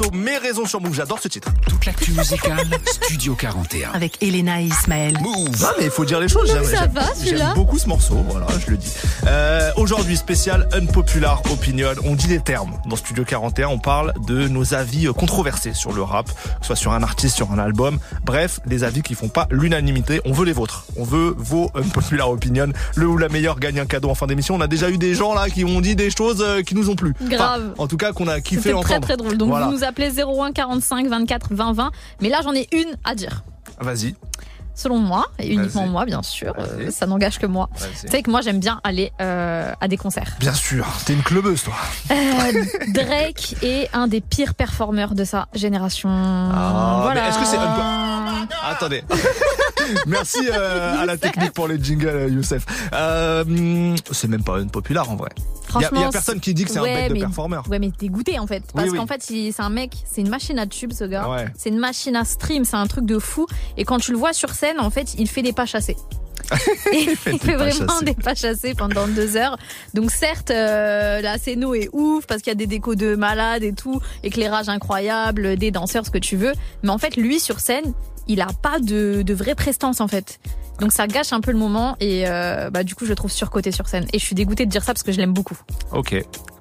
Morceau 0.00 0.14
Mes 0.16 0.38
raisons 0.38 0.66
sur 0.66 0.80
Move. 0.80 0.94
J'adore 0.94 1.18
ce 1.20 1.28
titre. 1.28 1.48
Toute 1.68 1.84
l'actu 1.86 2.12
musicale, 2.12 2.66
Studio 2.86 3.34
41. 3.34 3.90
Avec 3.92 4.22
Elena 4.22 4.60
et 4.60 4.64
Ismaël. 4.66 5.14
Non 5.22 5.44
mais 5.78 5.84
il 5.84 5.90
faut 5.90 6.04
dire 6.04 6.20
les 6.20 6.28
choses. 6.28 6.50
J'aime- 6.50 6.64
ça 6.64 6.86
va, 6.86 7.14
celui-là. 7.14 7.54
Beaucoup 7.54 7.78
ce 7.78 7.88
morceau. 7.88 8.16
Voilà, 8.28 8.46
je 8.64 8.70
le 8.70 8.76
dis. 8.76 8.92
Euh, 9.26 9.70
Aujourd'hui 9.76 10.16
spécial 10.16 10.68
unpopular 10.72 11.42
opinion. 11.50 11.88
On 12.04 12.14
dit 12.14 12.26
des 12.28 12.40
termes 12.40 12.72
dans 12.86 12.96
Studio 12.96 13.24
41. 13.24 13.68
On 13.68 13.78
parle 13.78 14.12
de 14.26 14.48
nos 14.48 14.74
avis 14.74 15.06
controversés 15.14 15.74
sur 15.74 15.92
le 15.92 16.02
rap, 16.02 16.26
que 16.26 16.32
ce 16.60 16.66
soit 16.68 16.76
sur 16.76 16.92
un 16.92 17.02
artiste, 17.02 17.36
sur 17.36 17.52
un 17.52 17.58
album. 17.58 17.98
Bref, 18.24 18.60
les 18.66 18.84
avis 18.84 19.02
qui 19.02 19.14
font 19.14 19.28
pas 19.28 19.46
l'unanimité. 19.50 20.20
On 20.24 20.32
veut 20.32 20.44
les 20.44 20.52
vôtres. 20.52 20.84
On 20.96 21.04
veut 21.04 21.34
vos 21.36 21.70
unpopular 21.74 22.30
opinion. 22.30 22.68
Le 22.96 23.06
ou 23.06 23.16
la 23.18 23.28
meilleure 23.28 23.58
gagne 23.60 23.80
un 23.80 23.86
cadeau 23.86 24.10
en 24.10 24.14
fin 24.14 24.26
d'émission. 24.26 24.54
On 24.56 24.60
a 24.60 24.66
déjà 24.66 24.90
eu 24.90 24.98
des 24.98 25.14
gens 25.14 25.34
là 25.34 25.48
qui 25.48 25.64
ont 25.64 25.80
dit 25.80 25.96
des 25.96 26.10
choses 26.10 26.42
euh, 26.46 26.62
qui 26.62 26.74
nous 26.74 26.90
ont 26.90 26.96
plu. 26.96 27.14
Enfin, 27.22 27.28
Grave. 27.30 27.74
en 27.78 27.86
tout 27.86 27.96
cas, 27.96 28.12
qu'on 28.12 28.28
a 28.28 28.40
kiffé 28.40 28.62
C'était 28.62 28.72
entendre. 28.74 28.88
très 28.88 29.00
très 29.00 29.16
drôle. 29.16 29.36
Donc 29.36 29.48
Voilà. 29.50 29.66
vous 29.66 29.72
nous 29.72 29.84
appelez 29.90 30.22
01 30.22 30.52
45 30.52 31.06
24 31.08 31.52
20 31.52 31.72
20. 31.72 31.90
Mais 32.20 32.28
là 32.28 32.40
j'en 32.42 32.54
ai 32.54 32.68
une 32.72 32.96
à 33.04 33.14
dire. 33.14 33.42
Vas-y. 33.80 34.14
Selon 34.72 34.98
moi, 34.98 35.26
et 35.38 35.52
uniquement 35.52 35.86
moi 35.86 36.06
bien 36.06 36.22
sûr, 36.22 36.54
euh, 36.58 36.90
ça 36.90 37.06
n'engage 37.06 37.38
que 37.38 37.44
moi. 37.44 37.68
Tu 38.00 38.08
sais 38.08 38.22
que 38.22 38.30
moi 38.30 38.40
j'aime 38.40 38.60
bien 38.60 38.80
aller 38.82 39.12
euh, 39.20 39.72
à 39.78 39.88
des 39.88 39.98
concerts. 39.98 40.36
Bien 40.38 40.54
sûr. 40.54 40.86
T'es 41.04 41.12
une 41.12 41.22
clubeuse, 41.22 41.64
toi. 41.64 41.74
Euh, 42.10 42.64
Drake 42.88 43.56
est 43.62 43.90
un 43.92 44.06
des 44.06 44.22
pires 44.22 44.54
performeurs 44.54 45.14
de 45.14 45.24
sa 45.24 45.48
génération. 45.54 46.08
Ah, 46.08 47.00
voilà. 47.02 47.28
est-ce 47.28 47.38
que 47.40 47.44
c'est 47.44 47.58
Attendez. 48.64 49.04
Merci 50.06 50.38
euh, 50.52 51.00
à 51.00 51.06
la 51.06 51.16
technique 51.16 51.52
pour 51.52 51.68
les 51.68 51.82
jingles, 51.82 52.06
euh, 52.08 52.28
Youssef. 52.28 52.64
Euh, 52.92 53.44
c'est 54.10 54.28
même 54.28 54.42
pas 54.44 54.58
une 54.60 54.70
populaire 54.70 55.10
en 55.10 55.16
vrai. 55.16 55.30
Il 55.36 55.42
y, 55.42 55.44
a- 55.44 55.88
Franchement, 55.88 56.00
y 56.00 56.04
a 56.04 56.10
personne 56.10 56.40
qui 56.40 56.52
dit 56.52 56.64
que 56.64 56.70
c'est 56.70 56.80
ouais, 56.80 56.90
un 56.92 57.08
bête 57.08 57.14
de 57.14 57.20
performeur. 57.20 57.64
Ouais, 57.70 57.78
mais 57.78 57.90
t'es 57.96 58.08
goûté 58.08 58.38
en 58.38 58.46
fait. 58.46 58.62
Parce 58.72 58.86
Oui, 58.86 58.92
oui. 58.92 58.98
qu'en 58.98 59.06
fait, 59.06 59.22
c'est 59.22 59.52
un 59.62 59.70
mec, 59.70 59.92
c'est 60.04 60.20
une 60.20 60.28
machine 60.28 60.58
à 60.58 60.66
tube 60.66 60.92
ce 60.92 61.04
gars. 61.04 61.28
Ouais. 61.28 61.46
C'est 61.56 61.68
une 61.68 61.78
machine 61.78 62.16
à 62.16 62.24
stream, 62.24 62.64
c'est 62.64 62.76
un 62.76 62.86
truc 62.86 63.06
de 63.06 63.18
fou. 63.18 63.46
Et 63.76 63.84
quand 63.84 63.98
tu 63.98 64.10
le 64.12 64.18
vois 64.18 64.32
sur 64.32 64.50
scène, 64.50 64.80
en 64.80 64.90
fait, 64.90 65.14
il 65.18 65.28
fait 65.28 65.42
des 65.42 65.52
pas 65.52 65.66
chassés. 65.66 65.96
il 66.92 67.14
fait, 67.16 67.36
vraiment 67.54 67.70
chassés. 67.70 68.04
des 68.06 68.14
pas 68.14 68.34
chassés 68.34 68.74
pendant 68.74 69.06
deux 69.06 69.36
heures. 69.36 69.56
Donc 69.94 70.10
certes, 70.10 70.50
euh, 70.50 71.20
la 71.20 71.38
scéno 71.38 71.74
est 71.74 71.88
ouf 71.92 72.26
parce 72.26 72.42
qu'il 72.42 72.50
y 72.50 72.52
a 72.52 72.56
des 72.56 72.66
décos 72.66 72.96
de 72.96 73.14
malades 73.14 73.62
et 73.62 73.72
tout, 73.72 74.00
éclairage 74.24 74.68
incroyable, 74.68 75.56
des 75.56 75.70
danseurs, 75.70 76.04
ce 76.04 76.10
que 76.10 76.18
tu 76.18 76.36
veux. 76.36 76.52
Mais 76.82 76.90
en 76.90 76.98
fait, 76.98 77.16
lui 77.16 77.38
sur 77.38 77.60
scène, 77.60 77.92
il 78.32 78.40
a 78.40 78.48
pas 78.62 78.78
de, 78.80 79.22
de 79.22 79.34
vraie 79.34 79.54
prestance 79.54 80.00
en 80.00 80.08
fait. 80.08 80.38
Donc 80.80 80.92
ça 80.92 81.06
gâche 81.06 81.34
un 81.34 81.40
peu 81.42 81.50
le 81.52 81.58
moment 81.58 81.94
et 82.00 82.24
euh, 82.26 82.70
bah 82.70 82.84
du 82.84 82.94
coup 82.94 83.04
je 83.04 83.10
le 83.10 83.14
trouve 83.16 83.30
surcoté 83.30 83.70
sur 83.70 83.86
scène. 83.86 84.06
Et 84.14 84.18
je 84.18 84.24
suis 84.24 84.34
dégoûtée 84.34 84.64
de 84.64 84.70
dire 84.70 84.82
ça 84.82 84.94
parce 84.94 85.02
que 85.02 85.12
je 85.12 85.18
l'aime 85.18 85.34
beaucoup. 85.34 85.58
Ok, 85.92 86.14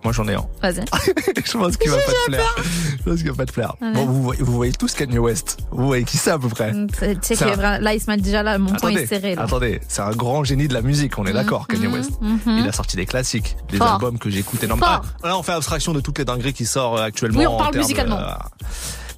moi 0.04 0.12
j'en 0.12 0.28
ai 0.28 0.34
un. 0.34 0.46
Vas-y. 0.62 0.84
je 1.46 1.58
pense 1.58 1.78
qu'il 1.78 1.90
va 1.90 1.96
pas 1.98 2.12
te 2.12 2.26
plaire. 2.28 2.56
Je 2.98 3.04
pense 3.10 3.18
qu'il 3.20 3.30
va 3.32 3.36
pas 3.38 3.46
te 3.46 3.54
plaire. 3.54 3.76
Ouais. 3.82 3.94
Bon, 3.94 4.06
vous, 4.06 4.22
voyez- 4.22 4.44
vous 4.44 4.52
voyez 4.52 4.74
tous 4.74 4.94
Kanye 4.94 5.20
West. 5.20 5.60
Vous 5.72 5.86
voyez 5.86 6.04
qui 6.04 6.18
c'est 6.18 6.32
à 6.32 6.38
peu 6.40 6.50
près 6.50 6.74
Tu 6.74 7.18
sais 7.22 7.36
que 7.38 7.46
un- 7.64 7.80
là, 7.80 7.94
Ismaël, 7.94 8.22
déjà 8.22 8.44
là, 8.44 8.58
mon 8.58 8.68
point 8.74 8.90
Attendez, 8.90 9.04
est 9.04 9.08
serré. 9.08 9.36
Là. 9.36 9.44
attendez, 9.44 9.80
c'est 9.88 10.02
un 10.02 10.12
grand 10.12 10.44
génie 10.44 10.68
de 10.68 10.74
la 10.74 10.82
musique, 10.82 11.18
on 11.18 11.26
est 11.26 11.32
d'accord, 11.34 11.66
Kanye 11.70 11.88
West. 11.88 12.12
mhm. 12.20 12.40
Il 12.60 12.68
a 12.68 12.74
sorti 12.74 12.98
des 12.98 13.06
classiques, 13.06 13.56
des 13.70 13.78
Fort. 13.78 13.94
albums 13.94 14.20
que 14.20 14.30
j'écoute 14.30 14.62
énormément. 14.62 14.86
Fort. 14.86 15.06
Ah, 15.24 15.28
là, 15.30 15.38
on 15.38 15.44
fait 15.44 15.54
abstraction 15.54 15.94
de 15.94 16.02
toutes 16.02 16.18
les 16.20 16.26
dingueries 16.26 16.52
qui 16.54 16.66
sortent 16.66 17.00
actuellement. 17.00 17.40
Oui, 17.40 17.48
on 17.48 17.56
parle 17.58 17.78
musicalement. 17.78 18.20
euh, 18.20 18.34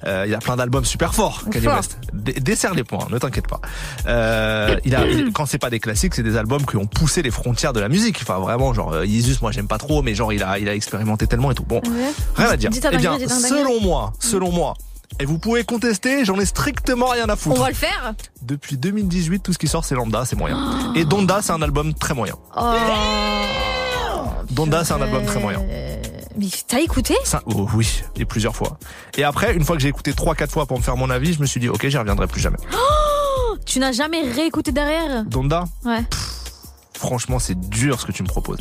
euh, 0.06 0.24
il 0.26 0.30
y 0.32 0.34
a 0.34 0.38
plein 0.38 0.56
d'albums 0.56 0.84
super 0.84 1.14
forts, 1.14 1.44
Kanye. 1.50 1.66
West. 1.68 1.98
Desserre 2.12 2.74
les 2.74 2.84
points, 2.84 3.06
ne 3.10 3.18
t'inquiète 3.18 3.46
pas. 3.48 3.60
Euh, 4.06 4.76
il 4.84 4.94
a, 4.94 5.06
il- 5.10 5.32
quand 5.32 5.46
c'est 5.46 5.58
pas 5.58 5.70
des 5.70 5.80
classiques, 5.80 6.14
c'est 6.14 6.22
des 6.22 6.36
albums 6.36 6.64
qui 6.66 6.76
ont 6.76 6.86
poussé 6.86 7.22
les 7.22 7.30
frontières 7.30 7.72
de 7.72 7.80
la 7.80 7.88
musique. 7.88 8.18
Enfin, 8.22 8.38
vraiment, 8.38 8.72
genre, 8.74 8.92
euh, 8.92 9.06
Yeezus, 9.06 9.36
moi, 9.42 9.52
j'aime 9.52 9.68
pas 9.68 9.78
trop, 9.78 10.02
mais 10.02 10.14
genre, 10.14 10.32
il 10.32 10.42
a, 10.42 10.58
il 10.58 10.68
a 10.68 10.74
expérimenté 10.74 11.26
tellement 11.26 11.50
et 11.50 11.54
tout. 11.54 11.64
Bon, 11.64 11.80
Ouais. 11.86 12.12
rien 12.36 12.48
à 12.50 12.56
dire. 12.56 12.70
Eh 12.92 12.96
bien, 12.96 13.18
selon 13.28 13.80
moi, 13.80 14.12
selon 14.18 14.50
moi, 14.50 14.74
et 15.20 15.26
vous 15.26 15.38
pouvez 15.38 15.62
contester, 15.62 16.24
j'en 16.24 16.38
ai 16.40 16.46
strictement 16.46 17.06
rien 17.08 17.26
à 17.28 17.34
On 17.34 17.36
foutre. 17.36 17.60
va 17.60 17.68
le 17.68 17.74
faire 17.74 18.14
Depuis 18.40 18.76
2018, 18.78 19.40
tout 19.40 19.52
ce 19.52 19.58
qui 19.58 19.68
sort, 19.68 19.84
c'est 19.84 19.94
Lambda, 19.94 20.24
c'est 20.24 20.36
moyen. 20.36 20.58
Et 20.96 21.04
Donda, 21.04 21.40
c'est 21.42 21.52
un 21.52 21.60
album 21.62 21.92
très 21.94 22.14
moyen. 22.14 22.34
oh, 22.56 22.74
Donda, 24.52 24.84
c'est 24.84 24.92
un 24.92 25.00
album 25.00 25.24
très 25.24 25.40
moyen. 25.40 25.62
Mais 26.36 26.46
t'as 26.66 26.80
écouté 26.80 27.14
Ça, 27.24 27.42
oh, 27.46 27.66
oui, 27.74 28.02
et 28.16 28.24
plusieurs 28.24 28.54
fois. 28.54 28.78
Et 29.16 29.24
après, 29.24 29.54
une 29.54 29.64
fois 29.64 29.76
que 29.76 29.82
j'ai 29.82 29.88
écouté 29.88 30.12
3-4 30.12 30.48
fois 30.50 30.66
pour 30.66 30.78
me 30.78 30.82
faire 30.82 30.96
mon 30.96 31.10
avis, 31.10 31.32
je 31.32 31.40
me 31.40 31.46
suis 31.46 31.60
dit, 31.60 31.68
ok, 31.68 31.86
j'y 31.88 31.96
reviendrai 31.96 32.26
plus 32.26 32.40
jamais. 32.40 32.58
Tu 33.66 33.78
n'as 33.78 33.92
jamais 33.92 34.22
réécouté 34.22 34.72
derrière? 34.72 35.24
Donda, 35.24 35.64
Ouais. 35.84 36.02
Franchement, 37.02 37.38
c'est 37.38 37.58
dur 37.58 38.00
ce 38.00 38.06
que 38.06 38.12
tu 38.12 38.22
me 38.22 38.28
proposes. 38.28 38.58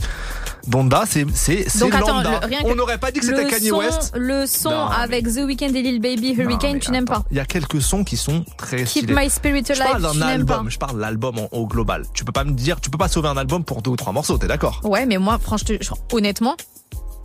Donda, 0.67 1.03
c'est 1.07 1.25
c'est 1.33 1.67
c'est 1.69 1.79
Donc, 1.79 1.95
attends, 1.95 2.15
lambda. 2.17 2.39
le- 2.41 2.47
rien 2.47 2.59
On 2.65 2.75
n'aurait 2.75 2.97
pas 2.97 3.11
dit 3.11 3.19
que 3.19 3.25
c'était 3.25 3.45
Kanye 3.47 3.69
son, 3.69 3.77
West. 3.77 4.11
le 4.15 4.45
son 4.45 4.69
Non, 4.69 4.89
mais- 4.89 4.95
avec 5.03 5.25
The 5.27 5.39
Weeknd 5.45 5.73
et 5.73 5.81
Lil 5.81 5.99
Baby 6.01 6.33
Non, 6.35 6.43
Hurricane, 6.43 6.73
mais 6.73 6.79
tu 6.79 6.91
n'aimes 6.91 7.05
pas. 7.05 7.23
Il 7.31 7.37
y 7.37 7.39
a 7.39 7.45
quelques 7.45 7.81
sons 7.81 8.03
qui 8.03 8.17
sont 8.17 8.43
très 8.57 8.77
Keep 8.77 8.87
stylés. 8.87 9.15
My 9.15 9.29
Spirit 9.29 9.63
je 9.67 9.73
parle 9.79 10.05
Alive, 10.05 10.11
tu 10.13 10.19
d'un 10.19 10.25
pas. 10.25 10.31
album, 10.33 10.69
je 10.69 10.77
parle 10.77 10.95
de 10.97 11.01
l'album 11.01 11.39
en- 11.39 11.47
au 11.51 11.65
global. 11.65 12.05
Tu 12.13 12.23
peux 12.25 12.31
pas 12.31 12.43
me 12.43 12.51
dire, 12.51 12.79
tu 12.81 12.89
peux 12.89 12.97
pas 12.97 13.07
sauver 13.07 13.29
un 13.29 13.37
album 13.37 13.63
pour 13.63 13.81
deux 13.81 13.91
ou 13.91 13.95
trois 13.95 14.13
morceaux, 14.13 14.37
t'es 14.37 14.47
d'accord? 14.47 14.81
Ouais, 14.83 15.05
mais 15.05 15.17
moi, 15.17 15.39
franchement, 15.39 15.77
honnêtement, 16.11 16.55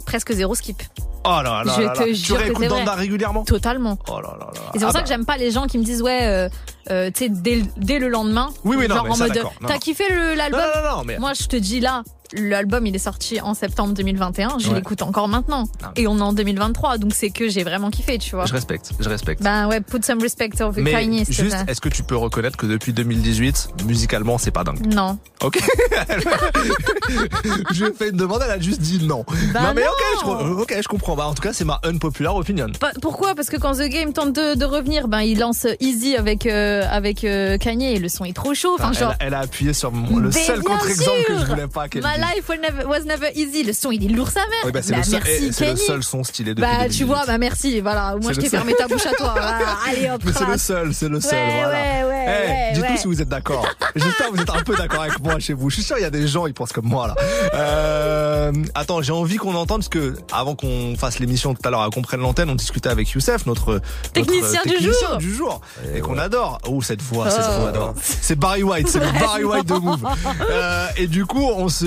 presque 0.07 0.32
zéro 0.32 0.54
skip. 0.54 0.82
Oh 1.24 1.42
là 1.42 1.62
là 1.64 1.74
Je 1.76 1.82
là 1.82 1.88
te 1.90 1.98
là. 2.00 2.07
Tu 2.07 2.14
jure. 2.14 2.38
Donda 2.68 2.94
régulièrement 2.94 3.44
Totalement. 3.44 3.98
Oh 4.09 4.20
là 4.20 4.36
là 4.38 4.46
là. 4.54 4.61
Et 4.74 4.78
c'est 4.78 4.78
pour 4.78 4.88
Ah 4.88 4.92
ça 4.92 4.98
bah. 4.98 5.02
que 5.02 5.09
j'aime 5.09 5.26
pas 5.26 5.36
les 5.36 5.50
gens 5.50 5.66
qui 5.66 5.76
me 5.76 5.84
disent 5.84 6.00
ouais, 6.00 6.20
euh, 6.22 6.48
euh, 6.90 7.11
tu 7.12 7.24
sais, 7.24 7.28
dès, 7.28 7.62
dès 7.76 7.98
le 7.98 8.09
lendemain. 8.09 8.50
Oui, 8.64 8.76
oui, 8.78 8.86
non, 8.88 8.94
genre 8.94 9.04
mais 9.04 9.11
en 9.11 9.14
ça, 9.14 9.24
mode, 9.24 9.34
d'accord. 9.34 9.52
Non, 9.61 9.68
t'as 9.68 9.78
kiffé 9.78 10.04
l'album 10.36 10.61
non, 10.61 10.82
non, 10.82 10.96
non, 10.98 11.04
mais 11.04 11.18
Moi, 11.18 11.32
je 11.34 11.46
te 11.46 11.57
dis 11.57 11.80
là, 11.80 12.04
l'album 12.33 12.87
il 12.87 12.95
est 12.95 12.99
sorti 13.01 13.41
en 13.41 13.55
septembre 13.55 13.95
2021. 13.95 14.59
Je 14.59 14.68
Ouais. 14.68 14.74
l'écoute 14.77 15.03
encore 15.03 15.29
maintenant. 15.29 15.64
Ah. 15.83 15.93
Et 15.97 16.07
on 16.07 16.18
est 16.18 16.22
en 16.22 16.33
2023, 16.33 16.99
donc 16.99 17.12
c'est 17.14 17.31
que 17.31 17.49
j'ai 17.49 17.62
vraiment 17.64 17.91
kiffé, 17.91 18.18
tu 18.18 18.35
vois. 18.35 18.47
je 18.47 18.53
respecte, 18.53 18.91
je 18.99 19.09
respecte. 19.09 19.43
Ben 19.43 19.68
ouais, 19.68 19.81
put 19.81 20.03
some 20.03 20.20
respect 20.20 20.51
over 20.61 20.83
Mais 20.83 20.93
Kanye, 20.93 21.24
juste, 21.29 21.57
est-ce 21.68 21.81
que 21.81 21.89
tu 21.89 22.03
peux 22.03 22.16
reconnaître 22.16 22.57
que 22.57 22.66
depuis 22.66 22.93
2018, 22.93 23.68
musicalement, 23.87 24.39
c'est 24.39 24.51
pas 24.51 24.64
dingue? 24.64 24.85
Non. 24.93 25.18
Ok. 25.43 25.59
je 27.72 27.85
lui 27.85 27.91
ai 27.91 27.95
fait 27.95 28.11
une 28.11 28.16
demande, 28.16 28.41
elle 28.45 28.51
a 28.51 28.59
juste 28.61 28.81
dit 28.81 29.05
non. 29.05 29.24
Bah 29.53 29.61
non 29.62 29.74
mais 29.74 29.83
non. 29.83 29.89
ok, 29.89 30.18
je, 30.20 30.24
co- 30.24 30.62
ok, 30.62 30.74
je 30.83 30.89
comprends. 30.89 31.16
Bah 31.16 31.27
en 31.27 31.35
tout 31.35 31.43
cas, 31.43 31.53
c'est 31.53 31.64
ma 31.64 31.81
unpopular 31.85 32.35
opinion. 32.37 32.66
Pourquoi? 33.01 33.35
Parce 33.35 33.49
que 33.49 33.57
quand 33.57 33.74
The 33.74 33.89
Game 33.89 34.12
tente 34.12 34.33
de, 34.35 34.55
de 34.55 34.64
revenir, 34.64 35.09
ben 35.09 35.20
il 35.20 35.39
lance 35.39 35.66
Easy 35.81 36.16
avec 36.16 36.47
euh, 36.47 36.85
avec 36.91 37.24
euh, 37.24 37.59
Kanye 37.59 37.95
et 37.95 37.99
le 37.99 38.09
son 38.09 38.24
est 38.24 38.33
trop 38.35 38.55
chaud. 38.55 38.74
Enfin 38.79 38.91
elle, 38.93 38.99
genre. 38.99 39.14
elle 39.20 39.35
a 39.35 39.41
appuyé 39.41 39.72
sur 39.72 39.93
mon- 39.93 40.16
le 40.18 40.29
Mais 40.31 40.45
seul 40.45 40.61
contre-exemple 40.62 41.24
que 41.27 41.39
je 41.39 41.45
voulais 41.45 41.68
pas 41.68 41.89
qu'elle 41.89 42.03
life 42.18 42.48
was 42.48 42.56
never, 42.56 42.86
was 42.86 43.00
never 43.04 43.28
easy. 43.34 43.62
Le 43.62 43.72
son, 43.72 43.90
il 43.90 44.04
est 44.04 44.08
lourd 44.14 44.28
sa 44.30 44.40
mère. 44.40 44.50
Oui, 44.64 44.72
bah, 44.72 44.80
c'est 44.82 44.92
Bah, 44.92 44.98
le, 44.98 45.02
seul- 45.04 45.20
merci, 45.24 45.44
eh, 45.48 45.52
c'est 45.52 45.64
le 45.66 45.74
Kenny. 45.74 45.86
seul 45.86 46.02
son 46.02 46.24
stylé 46.24 46.54
depuis 46.54 46.62
Bah, 46.62 46.84
tu 46.84 47.04
2018. 47.04 47.04
vois, 47.04 47.24
bah 47.26 47.38
merci. 47.38 47.80
Voilà, 47.80 48.16
moi 48.22 48.32
je 48.32 48.40
t'ai 48.40 48.48
fermé 48.48 48.74
ta 48.74 48.86
bouche 48.88 49.06
à 49.06 49.12
toi. 49.14 49.32
Voilà. 49.32 49.58
Allez, 49.88 50.10
hop, 50.10 50.22
Mais 50.24 50.32
c'est 50.32 50.46
le 50.46 50.58
seul, 50.58 50.94
c'est 50.94 51.08
le 51.08 51.20
seul. 51.20 51.34
Ouais, 51.34 51.54
voilà. 51.62 51.68
ouais, 51.68 52.04
ouais, 52.04 52.24
Eh, 52.26 52.48
ouais, 52.48 52.70
dites-nous 52.74 52.90
ouais. 52.90 52.96
si 52.96 53.06
vous 53.06 53.22
êtes 53.22 53.28
d'accord. 53.28 53.66
J'espère 53.96 54.28
que 54.30 54.32
vous 54.36 54.42
êtes 54.42 54.50
un 54.50 54.62
peu 54.62 54.76
d'accord 54.76 55.02
avec 55.02 55.20
moi 55.20 55.38
chez 55.38 55.52
vous. 55.52 55.70
Je 55.70 55.74
suis 55.76 55.82
sûr 55.84 55.96
il 55.98 56.02
y 56.02 56.06
a 56.06 56.10
des 56.10 56.26
gens 56.28 56.46
ils 56.46 56.54
pensent 56.54 56.72
comme 56.72 56.86
moi 56.86 57.08
là. 57.08 57.14
Euh, 57.54 58.52
attends, 58.74 59.02
j'ai 59.02 59.12
envie 59.12 59.36
qu'on 59.36 59.54
entende 59.54 59.80
parce 59.80 59.88
que 59.88 60.14
avant 60.32 60.54
qu'on 60.54 60.94
fasse 60.96 61.18
l'émission 61.18 61.54
tout 61.54 61.66
à 61.66 61.70
l'heure, 61.70 61.88
qu'on 61.90 62.02
prenne 62.02 62.20
l'antenne, 62.20 62.50
on 62.50 62.54
discutait 62.54 62.88
avec 62.88 63.10
Youssef, 63.10 63.46
notre 63.46 63.80
Technicien 64.12 64.60
notre 64.64 64.64
du 64.64 64.70
technicien 64.74 65.08
jour. 65.08 65.16
du 65.18 65.34
jour, 65.34 65.60
et, 65.94 66.00
qu'on 66.00 66.18
adore. 66.18 66.58
Oh 66.68 66.82
cette 66.82 67.02
voix, 67.02 67.30
cette 67.30 67.44
Oh. 67.48 67.60
voix, 67.60 67.68
adore. 67.70 67.94
C'est 68.00 68.36
Barry 68.38 68.62
White, 68.62 68.88
c'est 68.88 68.98
le. 69.00 69.06
Barry 69.18 69.44
White 69.44 69.66
de 69.66 69.74
Move. 69.74 70.04
Euh, 70.50 70.86
et 70.96 71.06
du 71.06 71.24
coup, 71.26 71.42
on 71.56 71.68
se, 71.68 71.86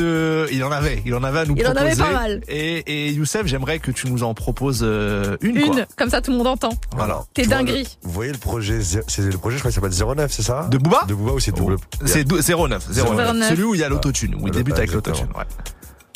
il 0.51 0.63
en 0.63 0.71
avait, 0.71 1.01
il 1.05 1.13
en 1.15 1.23
avait 1.23 1.39
à 1.39 1.45
nous 1.45 1.55
Il 1.57 1.65
en 1.67 1.71
proposer. 1.73 1.91
avait 2.01 2.01
pas 2.01 2.11
mal. 2.19 2.41
Et, 2.47 3.07
et 3.07 3.11
Youssef, 3.11 3.45
j'aimerais 3.45 3.79
que 3.79 3.91
tu 3.91 4.09
nous 4.09 4.23
en 4.23 4.33
proposes 4.33 4.81
euh, 4.83 5.37
une. 5.41 5.57
Une, 5.57 5.71
quoi. 5.73 5.85
comme 5.97 6.09
ça 6.09 6.21
tout 6.21 6.31
le 6.31 6.37
monde 6.37 6.47
entend. 6.47 6.71
Voilà. 6.95 7.23
T'es 7.33 7.45
dinguerie. 7.45 7.83
le- 7.83 7.89
Vous 8.07 8.11
voyez 8.11 8.31
le 8.31 8.37
projet, 8.37 8.81
c'est 8.81 9.19
le 9.21 9.37
projet, 9.37 9.57
je 9.57 9.61
crois 9.61 9.71
qu'il 9.71 9.81
s'appelle 9.81 10.15
09, 10.17 10.31
c'est 10.31 10.43
ça 10.43 10.67
De 10.71 10.77
Booba 10.77 11.03
De 11.07 11.13
Booba 11.13 11.33
ou 11.33 11.39
c'est 11.39 11.51
double? 11.51 11.77
C'est 12.05 12.23
dou- 12.23 12.37
09, 12.41 12.87
09. 12.89 13.33
09. 13.33 13.49
Celui 13.49 13.63
où 13.63 13.75
il 13.75 13.81
y 13.81 13.83
a 13.83 13.89
l'autotune, 13.89 14.35
où 14.35 14.47
il 14.47 14.51
débute 14.53 14.77
avec 14.77 14.91
l'autotune. 14.93 15.27
Ouais. 15.37 15.43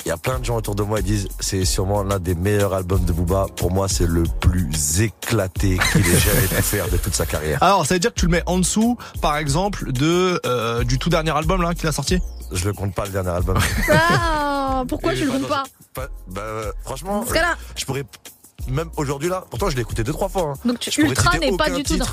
Il 0.05 0.09
y 0.09 0.11
a 0.11 0.17
plein 0.17 0.37
de 0.37 0.43
gens 0.43 0.57
autour 0.57 0.75
de 0.75 0.83
moi 0.83 0.97
qui 0.97 1.05
disent 1.05 1.27
c'est 1.39 1.63
sûrement 1.63 2.03
l'un 2.03 2.19
des 2.19 2.35
meilleurs 2.35 2.73
albums 2.73 3.05
de 3.05 3.13
Booba. 3.13 3.45
Pour 3.55 3.71
moi, 3.71 3.87
c'est 3.87 4.05
le 4.05 4.23
plus 4.41 4.99
éclaté 5.01 5.79
qu'il 5.93 6.01
ait 6.01 6.19
jamais 6.19 6.47
pu 6.47 6.61
faire 6.61 6.89
de 6.89 6.97
toute 6.97 7.15
sa 7.15 7.25
carrière. 7.25 7.57
Alors, 7.63 7.85
ça 7.85 7.93
veut 7.95 8.01
dire 8.01 8.13
que 8.13 8.19
tu 8.19 8.25
le 8.25 8.31
mets 8.33 8.43
en 8.45 8.57
dessous, 8.57 8.97
par 9.21 9.37
exemple, 9.37 9.93
de 9.93 10.41
euh, 10.45 10.83
du 10.83 10.99
tout 10.99 11.09
dernier 11.09 11.31
album 11.31 11.61
là 11.61 11.73
qu'il 11.73 11.87
a 11.87 11.93
sorti? 11.93 12.19
Je 12.53 12.65
le 12.65 12.73
compte 12.73 12.93
pas 12.93 13.05
le 13.05 13.11
dernier 13.11 13.29
album. 13.29 13.57
Ah, 13.91 14.83
pourquoi 14.87 15.13
Et 15.13 15.17
tu 15.17 15.25
le 15.25 15.31
pas 15.31 15.37
comptes 15.39 15.47
pas 15.49 15.63
pas- 15.93 16.07
bah, 16.27 16.41
euh, 16.41 16.71
franchement, 16.83 17.23
euh, 17.27 17.33
je 17.75 17.85
pourrais 17.85 18.03
même 18.69 18.89
aujourd'hui 18.97 19.29
là. 19.29 19.43
Pourtant, 19.49 19.69
je 19.69 19.75
l'ai 19.75 19.81
écouté 19.81 20.03
deux 20.03 20.13
trois 20.13 20.29
fois. 20.29 20.53
hein, 20.53 20.53
Donc 20.65 20.79
tu, 20.79 20.91
je 20.91 21.01
Ultra 21.01 21.37
n'est 21.37 21.55
pas 21.57 21.69
du 21.69 21.83
tout 21.83 21.97
dans. 21.97 22.05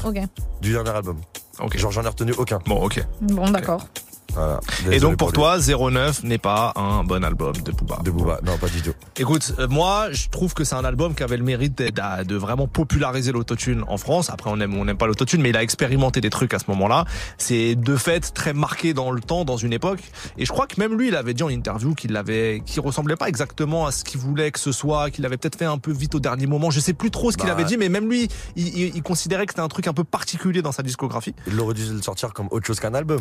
du 0.60 0.72
dernier 0.72 0.90
album. 0.90 1.18
Ok. 1.60 1.76
Genre, 1.76 1.90
j'en 1.92 2.02
ai 2.02 2.08
retenu 2.08 2.32
aucun. 2.32 2.58
Bon, 2.66 2.82
ok. 2.82 3.04
Bon, 3.20 3.48
d'accord. 3.50 3.86
Voilà. 4.34 4.60
Et 4.90 5.00
donc 5.00 5.16
pour 5.16 5.32
toi, 5.32 5.58
09 5.58 6.22
n'est 6.24 6.38
pas 6.38 6.72
un 6.76 7.04
bon 7.04 7.22
album 7.24 7.52
de 7.52 7.72
Booba. 7.72 7.98
de 8.04 8.10
Booba, 8.10 8.40
non 8.44 8.56
pas 8.58 8.68
du 8.68 8.82
tout. 8.82 8.92
Écoute, 9.16 9.54
euh, 9.58 9.68
moi, 9.68 10.08
je 10.12 10.28
trouve 10.28 10.54
que 10.54 10.64
c'est 10.64 10.74
un 10.74 10.84
album 10.84 11.14
qui 11.14 11.22
avait 11.22 11.36
le 11.36 11.44
mérite 11.44 11.78
de 11.82 12.36
vraiment 12.36 12.66
populariser 12.68 13.32
l'autotune 13.32 13.84
en 13.88 13.96
France. 13.96 14.30
Après, 14.30 14.50
on 14.52 14.60
aime 14.60 14.74
ou 14.74 14.80
on 14.80 14.84
n'aime 14.84 14.96
pas 14.96 15.06
l'autotune, 15.06 15.40
mais 15.42 15.50
il 15.50 15.56
a 15.56 15.62
expérimenté 15.62 16.20
des 16.20 16.30
trucs 16.30 16.54
à 16.54 16.58
ce 16.58 16.64
moment-là. 16.68 17.04
C'est 17.38 17.74
de 17.74 17.96
fait 17.96 18.20
très 18.32 18.52
marqué 18.52 18.94
dans 18.94 19.10
le 19.10 19.20
temps, 19.20 19.44
dans 19.44 19.56
une 19.56 19.72
époque. 19.72 20.00
Et 20.38 20.44
je 20.46 20.52
crois 20.52 20.66
que 20.66 20.80
même 20.80 20.96
lui, 20.96 21.08
il 21.08 21.16
avait 21.16 21.34
dit 21.34 21.42
en 21.42 21.48
interview 21.48 21.94
qu'il 21.94 22.16
avait, 22.16 22.62
qu'il 22.64 22.80
ressemblait 22.80 23.16
pas 23.16 23.28
exactement 23.28 23.86
à 23.86 23.92
ce 23.92 24.04
qu'il 24.04 24.20
voulait 24.20 24.50
que 24.50 24.58
ce 24.60 24.72
soit, 24.72 25.10
qu'il 25.10 25.24
avait 25.26 25.36
peut-être 25.36 25.56
fait 25.58 25.64
un 25.64 25.78
peu 25.78 25.92
vite 25.92 26.14
au 26.14 26.20
dernier 26.20 26.46
moment. 26.46 26.70
Je 26.70 26.80
sais 26.80 26.92
plus 26.92 27.10
trop 27.10 27.30
ce 27.30 27.36
qu'il 27.36 27.46
Bah. 27.46 27.52
avait 27.52 27.64
dit, 27.64 27.76
mais 27.76 27.88
même 27.88 28.08
lui, 28.08 28.28
il, 28.56 28.66
il- 28.68 28.96
il 28.96 29.02
considérait 29.02 29.46
que 29.46 29.52
c'était 29.52 29.62
un 29.62 29.68
truc 29.68 29.86
un 29.86 29.92
peu 29.92 30.04
particulier 30.04 30.62
dans 30.62 30.72
sa 30.72 30.82
discographie. 30.82 31.34
Il 31.46 31.58
aurait 31.60 31.74
dû 31.74 31.84
le 31.84 32.02
sortir 32.02 32.32
comme 32.32 32.48
autre 32.50 32.66
chose 32.66 32.80
qu'un 32.80 32.94
album. 32.94 33.18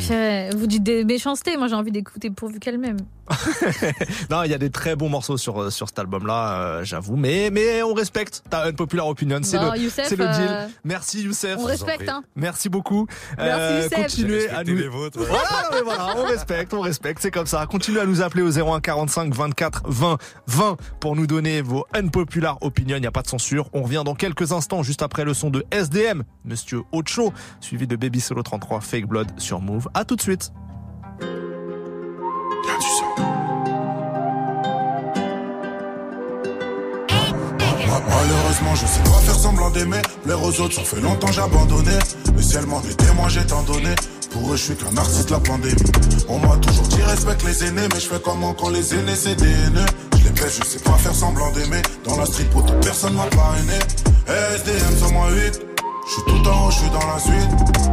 Vous 0.57 0.67
dites 0.67 0.83
des 0.83 0.98
méchancetés. 1.03 1.57
Moi 1.57 1.67
j'ai 1.67 1.75
envie 1.75 1.91
d'écouter 1.91 2.29
pourvu 2.29 2.59
qu'elle 2.59 2.77
m'aime. 2.77 2.97
Non, 4.29 4.43
il 4.43 4.51
y 4.51 4.53
a 4.53 4.57
des 4.57 4.69
très 4.69 4.95
bons 4.95 5.09
morceaux 5.09 5.37
sur 5.37 5.61
euh, 5.61 5.69
sur 5.69 5.87
cet 5.87 5.99
album-là, 5.99 6.53
euh, 6.61 6.83
j'avoue. 6.83 7.15
Mais 7.15 7.49
mais 7.51 7.81
on 7.83 7.93
respecte 7.93 8.43
ta 8.49 8.65
unpopular 8.65 9.07
opinion. 9.07 9.39
C'est 9.43 9.57
Bon, 9.59 9.71
le 9.71 9.79
Youssef, 9.79 10.09
le 10.11 10.17
deal. 10.17 10.47
euh, 10.49 10.67
Merci 10.83 11.21
Youssef. 11.23 11.55
On 11.59 11.63
respecte, 11.65 12.09
hein. 12.09 12.23
Merci 12.35 12.69
beaucoup. 12.69 13.07
Merci, 13.37 13.75
Youssef. 13.83 14.01
continuez 14.01 14.49
à 14.49 14.63
nous. 14.63 14.75
les 14.75 14.87
vôtres. 14.87 15.19
Voilà, 15.19 15.43
non, 15.63 15.69
mais 15.73 15.81
voilà, 15.81 16.15
on 16.17 16.23
respecte, 16.25 16.73
on 16.73 16.81
respecte, 16.81 17.21
c'est 17.21 17.31
comme 17.31 17.45
ça. 17.47 17.65
Continuez 17.67 18.01
à 18.01 18.05
nous 18.05 18.21
appeler 18.21 18.43
au 18.43 18.49
01 18.51 18.79
45 18.81 19.33
24 19.33 19.83
20 19.87 20.17
20 20.47 20.77
pour 20.99 21.15
nous 21.15 21.27
donner 21.27 21.61
vos 21.61 21.85
unpopular 21.93 22.57
opinions. 22.61 22.97
Il 22.97 23.01
n'y 23.01 23.07
a 23.07 23.11
pas 23.11 23.21
de 23.21 23.27
censure. 23.27 23.69
On 23.73 23.83
revient 23.83 24.03
dans 24.05 24.15
quelques 24.15 24.51
instants, 24.51 24.81
juste 24.83 25.01
après 25.03 25.23
le 25.25 25.33
son 25.33 25.49
de 25.49 25.63
SDM, 25.71 26.23
Monsieur 26.45 26.81
Ocho, 26.91 27.31
suivi 27.59 27.85
de 27.87 27.95
Baby 27.95 28.19
Solo 28.21 28.41
33 28.43 28.81
Fake 28.81 29.05
Blood 29.07 29.27
sur 29.37 29.61
Move. 29.61 29.87
À 29.93 30.03
tout 30.05 30.15
de 30.15 30.21
suite. 30.21 30.51
Ma- 37.87 38.01
Malheureusement, 38.07 38.75
je 38.75 38.85
sais 38.85 39.01
pas 39.03 39.19
faire 39.25 39.35
semblant 39.35 39.69
d'aimer. 39.71 40.01
Plaire 40.23 40.41
aux 40.43 40.59
autres, 40.61 40.75
ça 40.75 40.81
fait 40.83 41.01
longtemps 41.01 41.31
j'ai 41.31 41.41
abandonné. 41.41 41.91
Le 42.35 42.41
ciel 42.41 42.65
m'en 42.65 42.81
est 42.81 42.95
témoin, 42.97 43.27
j'ai 43.29 43.45
tant 43.45 43.63
donné. 43.63 43.95
Pour 44.31 44.53
eux, 44.53 44.57
je 44.57 44.63
suis 44.63 44.75
qu'un 44.75 44.95
artiste, 44.95 45.31
la 45.31 45.39
pandémie. 45.39 45.75
On 46.27 46.37
m'a 46.39 46.55
toujours 46.57 46.87
dit 46.87 47.01
respecte 47.01 47.43
les 47.45 47.63
aînés, 47.65 47.87
mais 47.91 47.99
je 47.99 48.07
fais 48.07 48.19
comment 48.23 48.53
quand 48.53 48.69
les 48.69 48.93
aînés 48.93 49.15
c'est 49.15 49.35
des. 49.35 49.53
Je 50.17 50.23
les 50.23 50.29
baisse, 50.31 50.59
je 50.61 50.65
sais 50.65 50.79
pas 50.79 50.93
faire 50.93 51.15
semblant 51.15 51.51
d'aimer. 51.51 51.81
Dans 52.05 52.17
la 52.17 52.25
street, 52.25 52.45
pour 52.51 52.63
toute 52.65 52.79
personne 52.81 53.13
m'a 53.15 53.25
parrainé. 53.25 53.73
SDM 54.27 54.97
sur 54.97 55.11
moi 55.11 55.29
8. 55.31 55.61
Je 56.05 56.11
suis 56.13 56.23
tout 56.27 56.47
en 56.49 56.67
haut, 56.67 56.71
je 56.71 56.77
suis 56.77 56.89
dans 56.89 57.07
la 57.07 57.19
suite. 57.19 57.49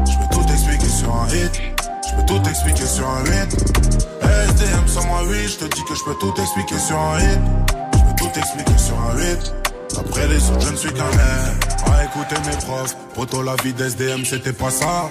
Je 0.06 0.18
peux 0.18 0.34
tout 0.42 0.52
expliquer 0.52 0.88
sur 0.88 1.14
un 1.14 1.28
hit. 1.28 1.75
Je 2.16 2.22
peux 2.22 2.26
tout 2.26 2.48
expliquer 2.48 2.86
sur 2.86 3.08
un 3.08 3.24
8. 3.24 3.30
SDM 4.22 4.88
sur 4.88 5.04
moi 5.06 5.22
8. 5.24 5.48
Je 5.48 5.56
te 5.56 5.64
dis 5.74 5.84
que 5.84 5.94
je 5.94 6.04
peux 6.04 6.14
tout 6.14 6.34
expliquer 6.40 6.78
sur 6.78 6.98
un 6.98 7.18
hit. 7.20 7.40
Je 7.92 8.00
peux 8.00 8.30
tout 8.30 8.38
expliquer 8.38 8.78
sur 8.78 8.98
un 9.00 9.16
8. 9.16 9.65
Après 9.98 10.26
les 10.28 10.50
autres, 10.50 10.66
je 10.66 10.70
ne 10.72 10.76
suis 10.76 10.92
qu'un 10.92 11.10
air. 11.10 11.54
À 11.92 12.04
écouter 12.04 12.36
mes 12.46 12.56
profs, 12.64 12.96
poto 13.14 13.42
la 13.42 13.54
vie 13.62 13.72
d'SDM, 13.72 14.24
c'était 14.24 14.52
pas 14.52 14.70
ça. 14.70 15.08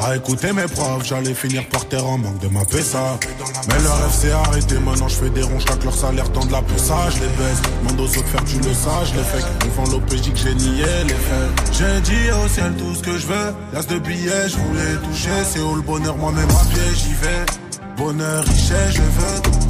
À 0.00 0.16
écouter 0.16 0.52
mes 0.52 0.66
profs, 0.66 1.04
j'allais 1.04 1.34
finir 1.34 1.68
par 1.68 1.86
terre 1.88 2.06
en 2.06 2.18
manque 2.18 2.38
de 2.38 2.48
ma 2.48 2.64
PSA. 2.64 3.18
Mais 3.68 3.82
leur 3.82 4.00
rêve 4.00 4.12
s'est 4.12 4.30
arrêté, 4.30 4.78
maintenant 4.78 5.08
je 5.08 5.16
fais 5.16 5.30
des 5.30 5.42
ronds, 5.42 5.58
chaque 5.58 5.82
leur 5.84 5.94
salaire 5.94 6.30
tend 6.32 6.44
de 6.44 6.52
la 6.52 6.62
ça, 6.76 7.10
je 7.10 7.20
les 7.20 7.28
baisse. 7.36 7.60
Demande 7.82 8.00
aux 8.00 8.18
autres 8.18 8.28
faire 8.28 8.44
tu 8.44 8.56
le 8.58 8.74
sage, 8.74 9.12
les 9.14 9.24
faits. 9.24 9.44
Devant 9.64 9.90
l'OPJ 9.90 10.32
que 10.32 10.38
j'ai 10.38 10.54
nié 10.54 10.84
les 11.04 11.14
faits. 11.14 11.72
J'ai 11.72 12.00
dit 12.00 12.30
au 12.30 12.48
ciel 12.48 12.72
tout 12.78 12.94
ce 12.94 13.02
que 13.02 13.18
je 13.18 13.26
veux. 13.26 13.54
L'as 13.72 13.86
de 13.86 13.98
billets, 13.98 14.48
je 14.48 14.56
voulais 14.56 14.96
toucher. 15.04 15.30
C'est 15.44 15.60
où 15.60 15.74
le 15.74 15.82
bonheur, 15.82 16.16
moi-même 16.16 16.48
à 16.48 16.64
pied, 16.72 16.94
j'y 16.94 17.14
vais. 17.14 17.44
Bonheur, 17.96 18.44
richesse, 18.44 18.94
je 18.94 19.00
veux. 19.00 19.68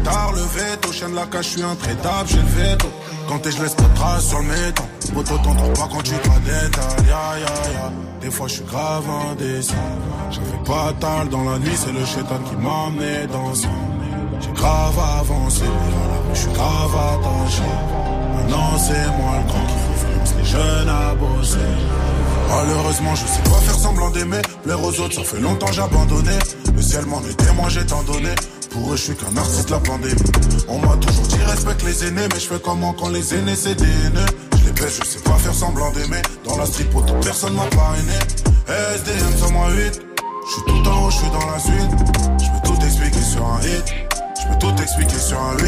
Couché 0.00 0.02
tard, 0.02 0.32
le 0.32 0.42
veto. 0.42 0.92
Chien 0.92 1.08
de 1.10 1.16
la 1.16 1.26
cage, 1.26 1.44
je 1.44 1.50
suis 1.50 1.62
intraitable, 1.62 2.28
j'ai 2.28 2.36
le 2.36 2.42
veto. 2.42 2.86
Quand 3.28 3.40
je 3.44 3.62
laisse 3.62 3.74
pas 3.74 3.84
de 3.84 3.94
traces 3.94 4.26
sur 4.28 4.38
le 4.38 4.46
métal. 4.46 4.86
Poto, 5.14 5.38
t'entends 5.38 5.72
pas 5.72 5.88
quand 5.90 6.02
tu 6.02 6.12
te 6.12 6.28
la 6.28 6.38
détales. 6.40 7.06
Ya, 7.06 7.38
ya, 7.38 7.72
ya. 7.72 7.92
Des 8.20 8.30
fois, 8.30 8.48
je 8.48 8.54
suis 8.54 8.64
grave 8.64 9.04
indécis. 9.30 9.72
J'avais 10.30 10.64
pas 10.64 10.92
tal 11.00 11.28
dans 11.28 11.44
la 11.44 11.58
nuit, 11.58 11.76
c'est 11.76 11.92
le 11.92 12.04
chétan 12.04 12.38
qui 12.48 12.56
m'a 12.56 12.86
amené 12.86 13.26
dans 13.32 13.54
ça. 13.54 13.68
J'ai 14.40 14.52
grave 14.52 14.98
avancé, 15.20 15.64
je 16.32 16.38
suis 16.38 16.52
grave 16.52 16.94
attaché. 16.94 17.62
Maintenant, 18.34 18.78
c'est 18.78 19.06
moi 19.18 19.32
le 19.38 19.48
grand 19.48 19.66
qui 19.66 19.74
influence 19.92 20.34
les 20.38 20.44
jeunes 20.44 20.88
à 20.88 21.14
bosser. 21.14 21.58
Malheureusement, 22.48 23.14
je 23.14 23.26
sais 23.26 23.42
pas 23.42 23.58
faire 23.58 23.74
semblant 23.74 24.10
d'aimer. 24.10 24.42
Plaire 24.62 24.82
aux 24.82 25.00
autres, 25.00 25.14
ça 25.14 25.24
fait 25.24 25.40
longtemps 25.40 25.72
j'ai. 25.72 26.38
Le 26.74 26.82
ciel 26.82 27.06
m'en 27.06 27.20
est 27.20 27.34
témoin, 27.34 27.68
j'ai 27.68 27.84
tant 27.84 28.02
donné. 28.02 28.30
Pour 28.70 28.92
eux, 28.92 28.96
je 28.96 29.02
suis 29.02 29.14
qu'un 29.16 29.36
artiste, 29.36 29.70
la 29.70 29.80
pandémie. 29.80 30.14
On 30.68 30.78
m'a 30.78 30.96
toujours 30.96 31.26
dit 31.26 31.42
respecte 31.44 31.82
les 31.82 32.06
aînés, 32.06 32.28
mais 32.32 32.40
je 32.40 32.46
fais 32.46 32.60
comment 32.62 32.92
quand 32.92 33.08
les 33.08 33.34
aînés 33.34 33.56
c'est 33.56 33.74
des 33.74 33.84
haineux. 33.84 34.26
Je 34.58 34.66
les 34.66 34.72
baisse, 34.72 35.00
je 35.02 35.08
sais 35.08 35.18
pas 35.20 35.34
faire 35.38 35.54
semblant 35.54 35.90
d'aimer. 35.92 36.22
Dans 36.44 36.56
la 36.56 36.64
pour 36.92 37.04
toute 37.04 37.20
personne 37.24 37.54
m'a 37.54 37.66
parrainé. 37.66 38.18
SDM 38.68 39.36
sur 39.36 39.50
moi 39.50 39.70
8. 39.70 40.02
Je 40.46 40.52
suis 40.52 40.62
tout 40.66 40.88
en 40.88 41.04
haut, 41.04 41.10
je 41.10 41.16
suis 41.16 41.30
dans 41.30 41.46
la 41.50 41.58
suite. 41.58 41.90
Je 42.38 42.46
peux 42.50 42.74
tout 42.74 42.84
expliquer 42.84 43.22
sur 43.22 43.44
un 43.44 43.60
hit. 43.60 43.84
Je 44.40 44.48
peux 44.48 44.58
tout 44.58 44.82
expliquer 44.82 45.18
sur 45.18 45.40
un 45.40 45.56
8. 45.58 45.64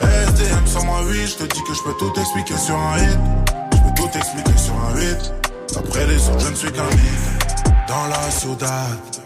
SDM 0.00 0.66
sur 0.66 0.84
moi 0.84 1.02
8. 1.06 1.26
Je 1.26 1.34
te 1.34 1.54
dis 1.54 1.62
que 1.64 1.74
je 1.74 1.82
peux 1.82 1.94
tout 1.98 2.20
expliquer 2.20 2.56
sur 2.56 2.76
un 2.76 2.98
hit. 2.98 3.18
Je 3.72 3.78
peux 3.78 3.94
tout 3.94 4.18
expliquer 4.18 4.58
sur 4.58 4.74
un 4.74 4.96
8. 4.96 5.32
Après 5.76 6.06
les 6.06 6.28
autres, 6.28 6.40
je 6.40 6.48
ne 6.48 6.54
suis 6.54 6.72
qu'un 6.72 6.88
vide. 6.88 7.86
Dans 7.88 8.06
la 8.08 8.30
ciudad. 8.30 9.25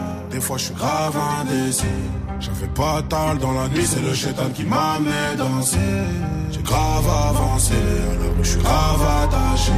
Des 0.31 0.39
fois, 0.39 0.57
je 0.57 0.65
suis 0.65 0.73
grave 0.73 1.15
indécis. 1.41 1.83
J'avais 2.39 2.67
pas 2.67 3.01
tal 3.09 3.37
dans 3.37 3.51
la 3.51 3.67
nuit, 3.67 3.85
c'est 3.85 4.01
le 4.01 4.13
chétan 4.13 4.49
qui 4.55 4.63
m'a 4.63 4.93
amené 4.93 5.35
danser. 5.37 5.77
J'ai 6.51 6.61
grave 6.61 7.05
avancé, 7.07 7.73
alors 7.73 8.35
je 8.41 8.49
suis 8.49 8.61
grave 8.61 9.01
attaché. 9.23 9.73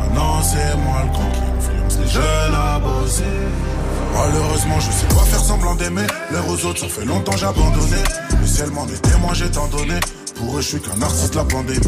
Maintenant, 0.00 0.42
c'est 0.42 0.76
moi 0.78 1.02
le 1.04 1.10
grand 1.12 1.30
qui 1.30 1.40
influence 1.56 1.98
les 2.00 2.08
jeunes 2.08 2.54
à 2.54 2.78
bosser. 2.80 3.24
Malheureusement, 4.12 4.80
je 4.80 4.90
sais 4.90 5.06
pas 5.06 5.24
faire 5.24 5.40
semblant 5.40 5.74
d'aimer. 5.76 6.06
Les 6.32 6.38
aux 6.50 6.66
autres, 6.66 6.80
ça 6.80 6.88
fait 6.88 7.04
longtemps 7.04 7.36
j'ai 7.36 7.46
abandonné. 7.46 8.02
Le 8.40 8.46
ciel 8.46 8.70
m'en 8.70 8.86
est 8.88 9.00
témoin, 9.00 9.34
j'ai 9.34 9.50
tant 9.50 9.68
donné. 9.68 10.00
Pour 10.36 10.58
eux, 10.58 10.60
je 10.60 10.68
suis 10.68 10.80
qu'un 10.80 11.00
artiste 11.00 11.32
de 11.32 11.38
la 11.38 11.44
pandémie. 11.44 11.80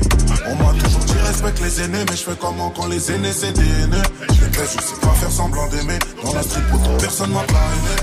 On 0.46 0.55
m'a 0.57 0.72
toujours 0.72 1.05
dit 1.05 1.12
respecte 1.26 1.61
les 1.61 1.82
aînés, 1.82 2.05
mais 2.09 2.16
je 2.16 2.22
fais 2.22 2.36
comment 2.40 2.70
quand 2.70 2.86
les 2.86 3.12
aînés 3.12 3.32
c'est 3.32 3.53
des 3.53 3.61
aînés? 3.61 4.03
Je 4.20 4.44
les 4.44 4.51
baisse, 4.51 4.76
je 4.76 4.82
sais 4.82 5.01
pas 5.01 5.12
faire 5.20 5.30
semblant 5.30 5.66
d'aimer. 5.68 5.99
Dans 6.24 6.32
la 6.32 6.42
street, 6.42 6.62
pourtant 6.70 6.96
personne 6.99 7.30
m'a 7.30 7.42
parrainé. 7.42 7.94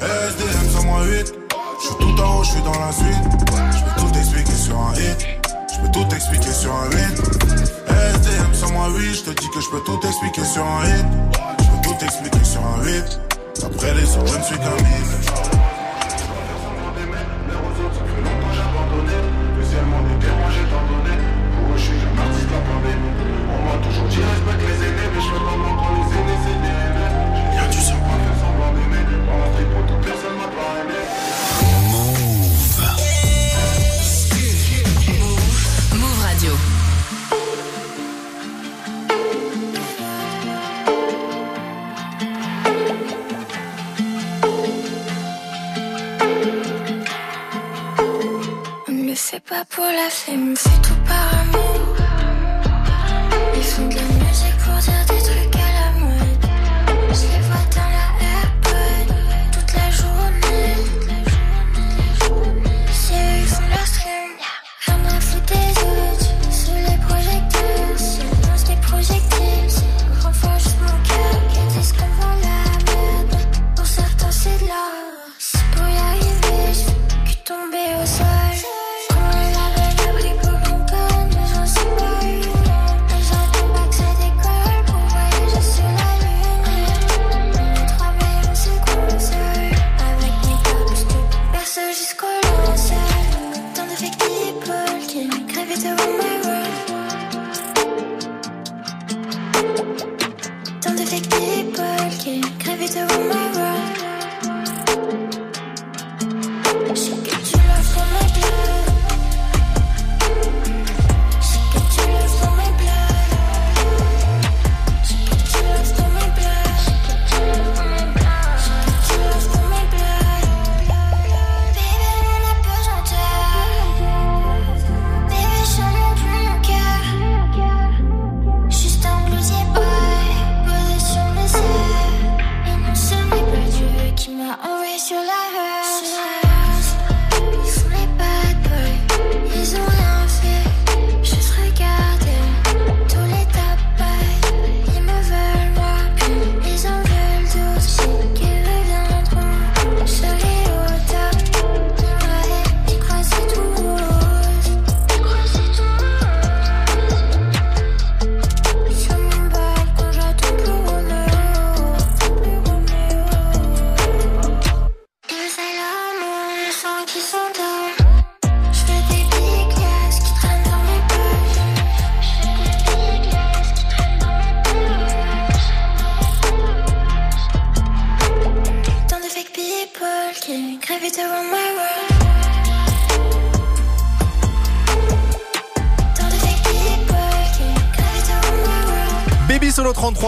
SDM 0.00 0.70
108. 0.70 1.34
Je 1.80 1.86
suis 1.86 1.96
tout 1.96 2.22
en 2.22 2.38
haut, 2.38 2.44
je 2.44 2.50
suis 2.50 2.62
dans 2.62 2.78
la 2.78 2.92
suite. 2.92 3.24
Je 3.72 3.84
peux 3.84 4.00
tout 4.00 4.18
expliquer 4.18 4.54
sur 4.54 4.78
un 4.78 4.92
hit. 4.94 5.26
Je 5.72 5.80
peux 5.80 5.90
tout 5.92 6.14
expliquer 6.14 6.52
sur 6.52 6.74
un 6.74 6.90
hit. 6.90 7.18
SDM 7.88 8.54
108, 8.54 9.14
je 9.14 9.22
te 9.22 9.30
dis 9.30 9.48
que 9.54 9.60
je 9.60 9.70
peux 9.70 9.80
tout 9.80 10.00
expliquer 10.06 10.44
sur 10.44 10.64
un 10.64 10.84
hit. 10.84 11.06
Je 11.60 11.64
peux 11.64 11.88
tout 11.88 12.04
expliquer 12.04 12.44
sur 12.44 12.60
un 12.60 12.86
hit. 12.86 13.20
Après 13.64 13.94
les 13.94 14.16
autres, 14.16 14.32
je 14.32 14.38
ne 14.38 14.42
suis 14.42 14.56
qu'un. 14.58 15.63
Pas 49.40 49.64
pour 49.68 49.84
la 49.84 50.08
fame, 50.10 50.56
fait 50.56 50.80
tout 50.80 50.94
par 51.08 51.40
amour. 51.40 51.96
Ils 53.56 53.62
font 53.64 53.88
de 53.88 53.94
la 53.96 54.02
musique 54.02 54.56
pour 54.64 54.76
dire 54.78 55.04
des 55.08 55.22
trucs 55.22 55.56
à 55.56 55.70
la 55.78 55.88
mode. 55.98 56.44
Je 57.10 57.26
les 57.32 57.42
vois 57.42 57.66
dans 57.74 57.90
la 57.96 58.03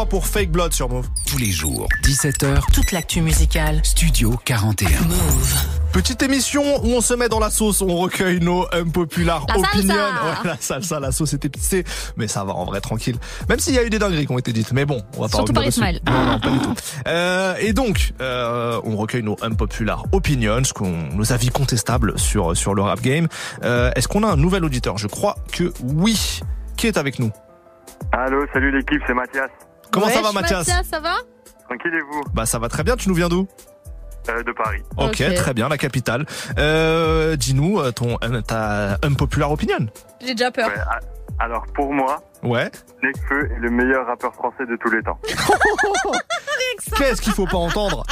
pour 0.04 0.26
Fake 0.26 0.50
Blood 0.50 0.74
sur 0.74 0.90
Move. 0.90 1.08
Tous 1.26 1.38
les 1.38 1.50
jours, 1.50 1.88
17h. 2.02 2.60
Toute 2.72 2.92
l'actu 2.92 3.22
musicale. 3.22 3.80
Studio 3.82 4.38
41. 4.44 4.90
Move. 4.90 5.54
Petite 5.92 6.22
émission 6.22 6.62
où 6.84 6.88
on 6.88 7.00
se 7.00 7.14
met 7.14 7.30
dans 7.30 7.38
la 7.38 7.48
sauce, 7.48 7.80
on 7.80 7.96
recueille 7.96 8.40
nos 8.40 8.66
impopulaires 8.72 9.44
opinions. 9.44 9.94
Ouais, 9.94 10.44
la 10.44 10.56
salsa, 10.60 11.00
la 11.00 11.12
sauce 11.12 11.32
était 11.32 11.46
épicée, 11.46 11.84
mais 12.18 12.28
ça 12.28 12.44
va 12.44 12.52
en 12.52 12.66
vrai 12.66 12.82
tranquille. 12.82 13.16
Même 13.48 13.58
s'il 13.58 13.74
y 13.74 13.78
a 13.78 13.84
eu 13.84 13.88
des 13.88 13.98
dingueries 13.98 14.26
qui 14.26 14.32
ont 14.32 14.38
été 14.38 14.52
dites, 14.52 14.72
mais 14.72 14.84
bon, 14.84 15.02
on 15.16 15.22
va 15.22 15.28
pas 15.28 15.36
Surtout 15.38 15.54
par 15.54 15.64
Ismaël. 15.64 16.00
Non, 16.06 16.24
non, 16.24 16.40
pas 16.40 16.50
du 16.50 16.58
tout. 16.58 16.74
Euh, 17.06 17.54
et 17.60 17.72
donc, 17.72 18.12
euh, 18.20 18.78
on 18.84 18.96
recueille 18.96 19.22
nos 19.22 19.36
impopulaires 19.40 20.02
opinions, 20.12 20.60
nos 21.14 21.32
avis 21.32 21.48
contestables 21.48 22.18
sur 22.18 22.54
sur 22.54 22.74
le 22.74 22.82
rap 22.82 23.00
game. 23.00 23.28
Euh, 23.62 23.90
est-ce 23.96 24.08
qu'on 24.08 24.24
a 24.24 24.28
un 24.28 24.36
nouvel 24.36 24.64
auditeur? 24.64 24.98
Je 24.98 25.06
crois 25.06 25.36
que 25.52 25.72
oui. 25.82 26.40
Qui 26.76 26.88
est 26.88 26.98
avec 26.98 27.18
nous? 27.18 27.30
Allô, 28.12 28.44
salut 28.52 28.70
l'équipe, 28.70 29.00
c'est 29.06 29.14
Mathias. 29.14 29.48
Comment 29.90 30.08
ça 30.08 30.22
va, 30.22 30.32
Mathias 30.32 30.66
ça 30.66 31.00
va? 31.00 31.14
Tranquille 31.68 31.94
et 31.94 32.00
vous? 32.00 32.22
Bah 32.34 32.46
ça 32.46 32.58
va 32.58 32.68
très 32.68 32.84
bien. 32.84 32.96
Tu 32.96 33.08
nous 33.08 33.14
viens 33.14 33.28
d'où? 33.28 33.46
Euh, 34.28 34.42
De 34.42 34.52
Paris. 34.52 34.82
ok, 34.96 35.08
Ok. 35.28 35.34
très 35.34 35.54
bien, 35.54 35.68
la 35.68 35.78
capitale. 35.78 36.26
Euh, 36.58 37.36
Dis-nous 37.36 37.78
euh, 37.80 37.92
ton 37.92 38.18
euh, 38.24 38.40
ta 38.40 38.96
unpopular 39.04 39.50
opinion. 39.50 39.86
J'ai 40.20 40.34
déjà 40.34 40.50
peur. 40.50 40.68
Ouais, 40.68 40.74
alors 41.38 41.64
pour 41.74 41.92
moi, 41.92 42.22
Ouais. 42.42 42.70
Nekfeu 43.02 43.50
est 43.52 43.58
le 43.60 43.70
meilleur 43.70 44.06
rappeur 44.06 44.32
français 44.34 44.66
de 44.66 44.76
tous 44.76 44.90
les 44.90 45.02
temps. 45.02 45.18
Qu'est-ce 46.96 47.20
qu'il 47.22 47.32
faut 47.32 47.46
pas 47.46 47.56
entendre? 47.58 48.04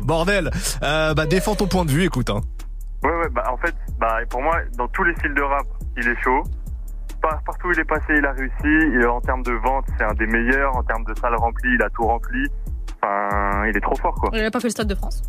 Bordel. 0.00 0.50
Euh, 0.82 1.14
bah 1.14 1.26
défends 1.26 1.54
ton 1.54 1.66
point 1.66 1.84
de 1.84 1.90
vue, 1.90 2.04
écoute. 2.04 2.30
Hein. 2.30 2.40
Ouais, 3.02 3.10
ouais, 3.10 3.28
bah 3.30 3.44
en 3.52 3.56
fait, 3.56 3.74
bah 3.98 4.18
pour 4.28 4.42
moi, 4.42 4.56
dans 4.76 4.86
tous 4.88 5.04
les 5.04 5.14
styles 5.16 5.34
de 5.34 5.42
rap, 5.42 5.66
il 5.96 6.06
est 6.08 6.22
chaud. 6.22 6.42
Par- 7.22 7.42
partout 7.44 7.68
où 7.68 7.72
il 7.72 7.80
est 7.80 7.84
passé, 7.84 8.14
il 8.16 8.24
a 8.24 8.32
réussi. 8.32 8.96
Et 9.00 9.04
en 9.06 9.20
termes 9.20 9.42
de 9.42 9.52
vente, 9.52 9.84
c'est 9.98 10.04
un 10.04 10.14
des 10.14 10.26
meilleurs. 10.26 10.74
En 10.76 10.82
termes 10.82 11.04
de 11.04 11.14
salles 11.20 11.36
remplies, 11.36 11.74
il 11.74 11.82
a 11.82 11.90
tout 11.90 12.04
rempli. 12.04 12.46
Enfin, 13.02 13.64
il 13.66 13.76
est 13.76 13.80
trop 13.80 13.96
fort, 13.96 14.14
quoi. 14.14 14.30
Il 14.32 14.44
a 14.44 14.50
pas 14.50 14.60
fait 14.60 14.68
le 14.68 14.72
stade 14.72 14.88
de 14.88 14.94
France. 14.94 15.22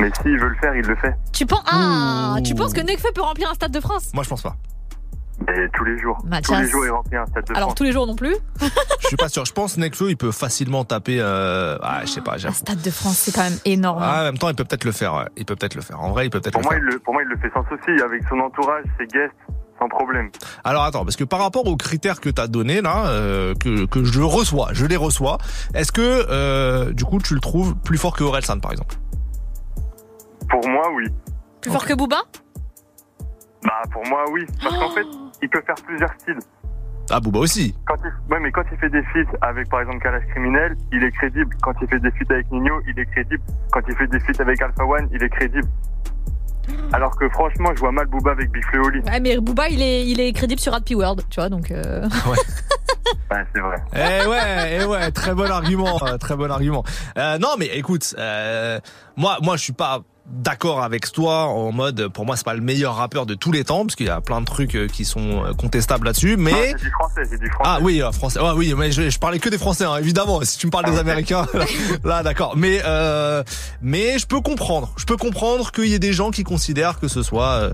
Mais 0.00 0.10
s'il 0.22 0.38
veut 0.38 0.48
le 0.48 0.54
faire, 0.56 0.74
il 0.76 0.84
le 0.86 0.94
fait. 0.96 1.14
Tu 1.32 1.46
penses 1.46 1.62
ah, 1.66 2.34
Ouh. 2.36 2.42
tu 2.42 2.54
penses 2.54 2.74
que 2.74 2.80
Nekfeu 2.82 3.08
peut 3.14 3.22
remplir 3.22 3.50
un 3.50 3.54
stade 3.54 3.72
de 3.72 3.80
France? 3.80 4.10
Moi 4.12 4.22
je 4.24 4.28
pense 4.28 4.42
pas. 4.42 4.54
Et 5.48 5.68
tous 5.74 5.84
les 5.84 5.98
jours. 5.98 6.18
Mathias. 6.26 6.58
Tous 6.58 6.62
les 6.64 6.68
jours, 6.70 6.84
il 6.86 6.90
remplit 6.90 7.16
un 7.16 7.24
stade 7.26 7.44
de 7.46 7.52
Alors 7.54 7.68
France. 7.68 7.74
tous 7.76 7.84
les 7.84 7.92
jours 7.92 8.06
non 8.06 8.14
plus? 8.14 8.34
Je 9.00 9.06
suis 9.06 9.16
pas 9.16 9.28
sûr. 9.30 9.46
Je 9.46 9.52
pense 9.52 9.78
Nekfeu 9.78 10.10
il 10.10 10.16
peut 10.18 10.32
facilement 10.32 10.84
taper. 10.84 11.18
Euh... 11.20 11.78
Ah 11.82 12.00
je 12.02 12.08
sais 12.10 12.20
pas. 12.20 12.34
Un 12.46 12.52
stade 12.52 12.82
de 12.82 12.90
France, 12.90 13.16
c'est 13.18 13.34
quand 13.34 13.42
même 13.48 13.58
énorme. 13.64 14.00
Ah, 14.02 14.20
en 14.20 14.24
même 14.24 14.38
temps 14.38 14.50
il 14.50 14.54
peut 14.54 14.64
peut-être 14.64 14.84
le 14.84 14.92
faire. 14.92 15.14
ouais. 15.14 15.24
Il 15.38 15.46
peut 15.46 15.56
peut-être 15.56 15.76
le 15.76 15.82
faire. 15.82 15.98
En 16.02 16.10
vrai 16.10 16.26
il 16.26 16.30
peut 16.30 16.40
peut-être 16.40 16.58
le 16.58 16.62
moi, 16.62 16.72
faire. 16.72 16.80
il 16.82 16.92
le, 16.92 16.98
pour 16.98 17.14
moi, 17.14 17.22
il 17.22 17.28
le 17.28 17.36
fait 17.38 17.50
sans 17.54 17.64
souci. 17.68 18.02
Avec 18.02 18.22
son 18.28 18.38
entourage, 18.40 18.84
ses 18.98 19.06
guests, 19.06 19.32
sans 19.78 19.88
problème. 19.88 20.30
Alors 20.64 20.84
attends, 20.84 21.04
parce 21.04 21.16
que 21.16 21.24
par 21.24 21.40
rapport 21.40 21.66
aux 21.66 21.76
critères 21.76 22.20
que 22.20 22.30
t'as 22.30 22.46
donnés 22.46 22.80
là, 22.80 23.08
euh, 23.08 23.54
que, 23.54 23.86
que 23.86 24.04
je 24.04 24.20
reçois, 24.20 24.68
je 24.72 24.86
les 24.86 24.96
reçois, 24.96 25.38
est-ce 25.74 25.92
que 25.92 26.26
euh, 26.30 26.92
du 26.92 27.04
coup 27.04 27.18
tu 27.18 27.34
le 27.34 27.40
trouves 27.40 27.74
plus 27.76 27.98
fort 27.98 28.16
que 28.16 28.24
Orelsan 28.24 28.60
par 28.60 28.72
exemple? 28.72 28.96
Pour 30.48 30.68
moi, 30.68 30.88
oui. 30.94 31.06
Plus 31.60 31.70
fort 31.70 31.84
que 31.84 31.94
Booba? 31.94 32.18
Bah, 33.62 33.82
pour 33.92 34.06
moi, 34.06 34.24
oui. 34.30 34.46
Parce 34.62 34.78
qu'en 34.78 34.90
fait, 34.90 35.06
il 35.42 35.48
peut 35.48 35.62
faire 35.66 35.74
plusieurs 35.84 36.12
styles. 36.20 36.38
Ah 37.10 37.20
Booba 37.20 37.40
aussi. 37.40 37.74
Quand 37.86 37.96
il, 38.04 38.32
ouais, 38.32 38.40
mais 38.40 38.52
quand 38.52 38.62
il 38.70 38.78
fait 38.78 38.88
des 38.90 39.02
feats 39.02 39.30
avec, 39.40 39.68
par 39.68 39.80
exemple, 39.80 39.98
Kalash 40.00 40.26
Criminel, 40.28 40.76
il 40.92 41.02
est 41.02 41.10
crédible. 41.12 41.54
Quand 41.62 41.72
il 41.80 41.88
fait 41.88 41.98
des 42.00 42.10
feats 42.12 42.32
avec 42.32 42.50
Nino, 42.50 42.80
il 42.86 42.98
est 42.98 43.06
crédible. 43.06 43.42
Quand 43.72 43.80
il 43.88 43.94
fait 43.96 44.06
des 44.06 44.20
feats 44.20 44.40
avec 44.40 44.60
Alpha 44.62 44.84
One, 44.84 45.08
il 45.12 45.22
est 45.22 45.28
crédible. 45.28 45.68
Alors 46.92 47.16
que 47.16 47.28
franchement, 47.30 47.70
je 47.74 47.80
vois 47.80 47.92
mal 47.92 48.06
Booba 48.06 48.30
avec 48.32 48.50
Big 48.50 48.64
Flo. 48.66 48.84
Ouais, 48.90 49.20
mais 49.20 49.36
Booba, 49.38 49.68
il 49.68 49.82
est, 49.82 50.06
il 50.06 50.20
est 50.20 50.32
crédible 50.32 50.60
sur 50.60 50.72
Happy 50.74 50.94
World, 50.94 51.22
tu 51.30 51.40
vois, 51.40 51.48
donc. 51.48 51.70
euh, 51.70 52.08
Ouais, 53.30 53.44
c'est 53.54 53.60
vrai. 53.60 53.76
Eh 53.94 54.26
ouais, 54.26 54.78
eh 54.80 54.84
ouais, 54.84 55.10
très 55.12 55.34
bon 55.34 55.50
argument, 55.50 55.98
euh, 56.02 56.16
très 56.18 56.36
bon 56.36 56.50
argument. 56.50 56.82
Euh, 57.18 57.38
non, 57.38 57.50
mais 57.58 57.66
écoute, 57.66 58.14
euh, 58.18 58.80
moi, 59.16 59.38
moi, 59.42 59.56
je 59.56 59.62
suis 59.62 59.72
pas 59.72 60.00
d'accord 60.28 60.82
avec 60.82 61.10
toi 61.12 61.44
en 61.46 61.72
mode, 61.72 62.08
pour 62.08 62.26
moi, 62.26 62.36
c'est 62.36 62.44
pas 62.44 62.54
le 62.54 62.60
meilleur 62.60 62.96
rappeur 62.96 63.26
de 63.26 63.34
tous 63.34 63.52
les 63.52 63.64
temps, 63.64 63.84
parce 63.84 63.94
qu'il 63.96 64.06
y 64.06 64.10
a 64.10 64.20
plein 64.20 64.40
de 64.40 64.46
trucs 64.46 64.74
euh, 64.74 64.88
qui 64.88 65.04
sont 65.04 65.44
euh, 65.44 65.52
contestables 65.54 66.04
là-dessus, 66.06 66.36
mais. 66.36 66.50
Français, 66.72 66.90
français. 66.90 67.38
Ah 67.64 67.78
oui, 67.80 68.02
euh, 68.02 68.12
français. 68.12 68.38
Ah 68.42 68.54
oui, 68.54 68.74
mais 68.76 68.90
je, 68.92 69.08
je 69.08 69.18
parlais 69.18 69.38
que 69.38 69.48
des 69.48 69.58
Français, 69.58 69.84
hein, 69.84 69.96
évidemment. 69.98 70.40
Si 70.42 70.58
tu 70.58 70.66
me 70.66 70.70
parles 70.72 70.90
des 70.90 70.98
Américains, 70.98 71.46
là, 71.54 71.64
là, 72.04 72.22
d'accord. 72.22 72.54
Mais 72.56 72.80
euh, 72.84 73.42
mais 73.82 74.18
je 74.18 74.26
peux 74.26 74.40
comprendre. 74.40 74.92
Je 74.96 75.04
peux 75.04 75.16
comprendre 75.16 75.70
qu'il 75.72 75.86
y 75.86 75.94
ait 75.94 75.98
des 75.98 76.12
gens 76.12 76.30
qui 76.30 76.44
considèrent 76.44 76.98
que 76.98 77.08
ce 77.08 77.22
soit. 77.22 77.48
euh, 77.50 77.72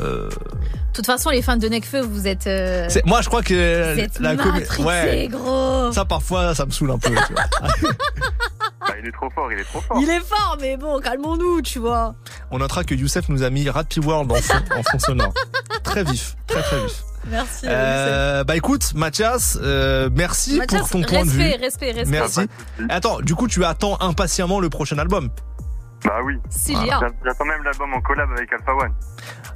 euh, 0.00 0.28
De 0.28 0.92
toute 0.92 1.06
façon, 1.06 1.30
les 1.30 1.42
fans 1.42 1.56
de 1.56 1.68
Nekfeu, 1.68 2.00
vous 2.00 2.26
êtes. 2.26 2.46
euh, 2.46 2.86
c'est- 2.88 3.04
moi, 3.06 3.20
je 3.22 3.28
crois 3.28 3.42
que 3.42 3.94
Vous 3.94 4.00
êtes 4.00 4.20
la 4.20 4.34
comé- 4.36 4.60
matrixés, 4.60 5.28
gros. 5.28 5.92
Ça 5.92 6.04
parfois, 6.04 6.54
ça 6.54 6.66
me 6.66 6.70
saoule 6.70 6.90
un 6.90 6.98
peu. 6.98 7.10
tu 7.26 7.32
vois. 7.32 7.90
Bah, 8.80 8.92
il 9.02 9.08
est 9.08 9.12
trop 9.12 9.28
fort, 9.30 9.50
il 9.52 9.58
est 9.58 9.64
trop 9.64 9.80
fort. 9.80 9.98
Il 10.00 10.08
est 10.08 10.20
fort, 10.20 10.56
mais 10.60 10.76
bon, 10.76 11.00
calmons-nous, 11.00 11.60
tu 11.62 11.80
vois. 11.80 11.85
On 12.50 12.58
notera 12.58 12.84
que 12.84 12.94
Youssef 12.94 13.28
nous 13.28 13.42
a 13.42 13.50
mis 13.50 13.68
Rappy 13.68 14.00
World 14.00 14.30
en 14.32 14.36
fond, 14.36 14.54
en 14.76 14.82
fond 14.82 14.98
sonore. 14.98 15.32
Très 15.82 16.04
vif, 16.04 16.36
très 16.46 16.62
très 16.62 16.80
vif. 16.84 17.02
Merci. 17.28 17.66
Euh, 17.68 18.44
bah 18.44 18.54
écoute, 18.56 18.92
Mathias, 18.94 19.58
euh, 19.60 20.08
merci 20.14 20.58
Mathias, 20.58 20.80
pour 20.82 20.90
ton 20.90 21.02
point 21.02 21.24
de 21.24 21.28
vue. 21.30 21.40
respect, 21.42 21.64
respect, 21.64 21.92
respect. 21.92 22.10
Merci. 22.10 22.40
Attends, 22.88 23.20
du 23.20 23.34
coup, 23.34 23.48
tu 23.48 23.64
attends 23.64 23.96
impatiemment 24.00 24.60
le 24.60 24.68
prochain 24.70 24.98
album. 24.98 25.28
Bah 26.04 26.18
oui. 26.24 26.34
Ah. 26.74 26.84
J'a- 27.00 27.08
J'attends 27.24 27.44
même 27.46 27.62
l'album 27.64 27.92
en 27.94 28.00
collab 28.00 28.30
avec 28.30 28.52
Alpha 28.52 28.72
One. 28.74 28.92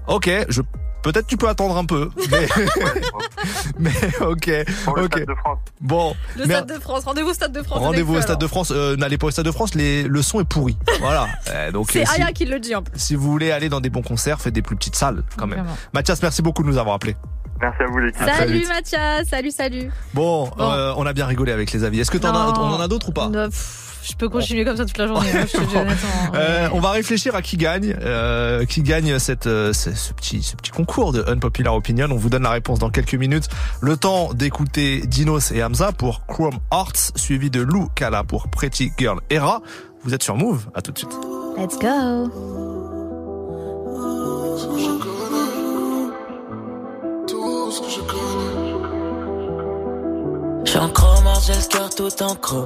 Ok, 0.08 0.28
je 0.48 0.62
peut-être 1.02 1.26
tu 1.26 1.36
peux 1.36 1.48
attendre 1.48 1.76
un 1.76 1.84
peu, 1.84 2.10
mais 2.30 2.46
mais 3.78 3.90
ok, 4.20 4.50
Pour 4.84 4.96
le 4.96 5.04
ok. 5.04 5.12
Stade 5.12 5.26
de 5.28 5.34
France. 5.34 5.58
Bon, 5.80 6.14
Le 6.36 6.44
Stade 6.44 6.66
de 6.68 6.78
France, 6.80 7.04
rendez-vous 7.04 7.30
au 7.30 7.34
Stade 7.34 7.52
de 7.52 7.62
France. 7.62 7.80
de 7.80 7.84
rendez-vous 7.84 8.14
au 8.16 8.20
Stade 8.20 8.38
de. 8.40 8.46
France. 8.46 8.72
Euh, 8.74 8.96
N'allez 8.96 9.18
pas 9.18 9.26
au 9.28 9.30
Stade 9.30 9.44
de 9.46 9.50
France, 9.52 9.74
les, 9.74 10.02
le 10.02 10.22
son 10.22 10.40
est 10.40 10.44
pourri. 10.48 10.76
Voilà. 11.00 11.26
Euh, 11.50 11.72
donc 11.72 11.90
C'est 11.90 12.02
euh, 12.02 12.06
si, 12.06 12.20
Aya 12.22 12.32
qui 12.32 12.44
le 12.44 12.60
dit 12.60 12.74
en 12.76 12.82
plus. 12.82 12.96
si 12.98 13.14
vous 13.16 13.28
voulez 13.30 13.50
aller 13.50 13.68
dans 13.68 13.80
des 13.80 13.90
bons 13.90 14.02
concerts, 14.02 14.40
faites 14.40 14.54
des 14.54 14.62
plus 14.62 14.76
petites 14.76 14.94
salles 14.94 15.24
quand 15.36 15.46
même. 15.48 15.60
Vraiment. 15.60 15.76
Mathias, 15.92 16.22
merci 16.22 16.42
beaucoup 16.42 16.62
de 16.62 16.68
nous 16.68 16.78
avoir 16.78 16.94
appelés. 16.94 17.16
Merci 17.60 17.82
à 17.82 17.86
vous, 17.86 17.98
l'équipe. 17.98 18.20
très 18.24 18.34
Salut. 18.36 18.64
Mathias, 18.68 19.26
salut, 19.28 19.50
salut. 19.50 19.90
Bon, 20.14 20.48
Bon. 20.56 20.70
euh, 20.70 20.92
on 20.96 21.06
a 21.06 21.12
bien 21.12 21.26
rigolé 21.26 21.50
avec 21.52 21.72
les 21.72 21.82
avis. 21.84 22.00
Est-ce 22.00 22.10
que 22.10 22.18
t'en 22.18 22.34
as, 22.34 22.58
on 22.58 22.74
en 22.74 22.80
a 22.80 22.88
d'autres 22.88 23.08
ou 23.08 23.12
pas 23.12 23.28
Je 24.02 24.14
peux 24.14 24.28
continuer 24.28 24.64
comme 24.64 24.76
ça 24.76 24.84
toute 24.84 24.98
la 24.98 25.06
journée, 25.06 25.28
hein, 25.34 25.44
je 25.46 25.58
te 25.58 25.62
dis 25.64 25.76
honnêtement. 25.76 26.08
Euh, 26.34 26.68
on 26.72 26.80
va 26.80 26.90
réfléchir 26.90 27.34
à 27.34 27.42
qui 27.42 27.56
gagne, 27.56 27.96
euh, 28.02 28.64
qui 28.64 28.82
gagne 28.82 29.18
cette, 29.18 29.46
euh, 29.46 29.72
ce, 29.72 29.92
ce 29.92 30.12
petit, 30.12 30.42
ce 30.42 30.54
petit 30.54 30.70
concours 30.70 31.12
de 31.12 31.24
Unpopular 31.26 31.74
Opinion. 31.74 32.08
On 32.10 32.16
vous 32.16 32.30
donne 32.30 32.44
la 32.44 32.50
réponse 32.50 32.78
dans 32.78 32.90
quelques 32.90 33.14
minutes. 33.14 33.48
Le 33.80 33.96
temps 33.96 34.32
d'écouter 34.32 35.00
Dinos 35.06 35.50
et 35.52 35.62
Hamza 35.62 35.92
pour 35.92 36.26
Chrome 36.26 36.58
Hearts, 36.72 37.12
suivi 37.16 37.50
de 37.50 37.60
Lou 37.60 37.88
Kala 37.94 38.22
pour 38.22 38.48
Pretty 38.48 38.92
Girl 38.96 39.20
Era. 39.28 39.60
Vous 40.04 40.14
êtes 40.14 40.22
sur 40.22 40.36
Move. 40.36 40.68
À 40.74 40.82
tout 40.82 40.92
de 40.92 40.98
suite. 40.98 41.12
Let's 41.58 41.78
go. 41.78 42.30
Tout 47.26 47.70
ce 47.70 47.80
que 47.80 47.90
je 47.90 48.00
connais. 48.00 48.70
J'suis 50.64 50.78
en 50.78 50.88
chrome, 50.90 51.28
j'ai 51.44 51.54
le 51.54 51.68
cœur 51.68 51.90
tout 51.90 52.22
en 52.22 52.34
chrome. 52.36 52.64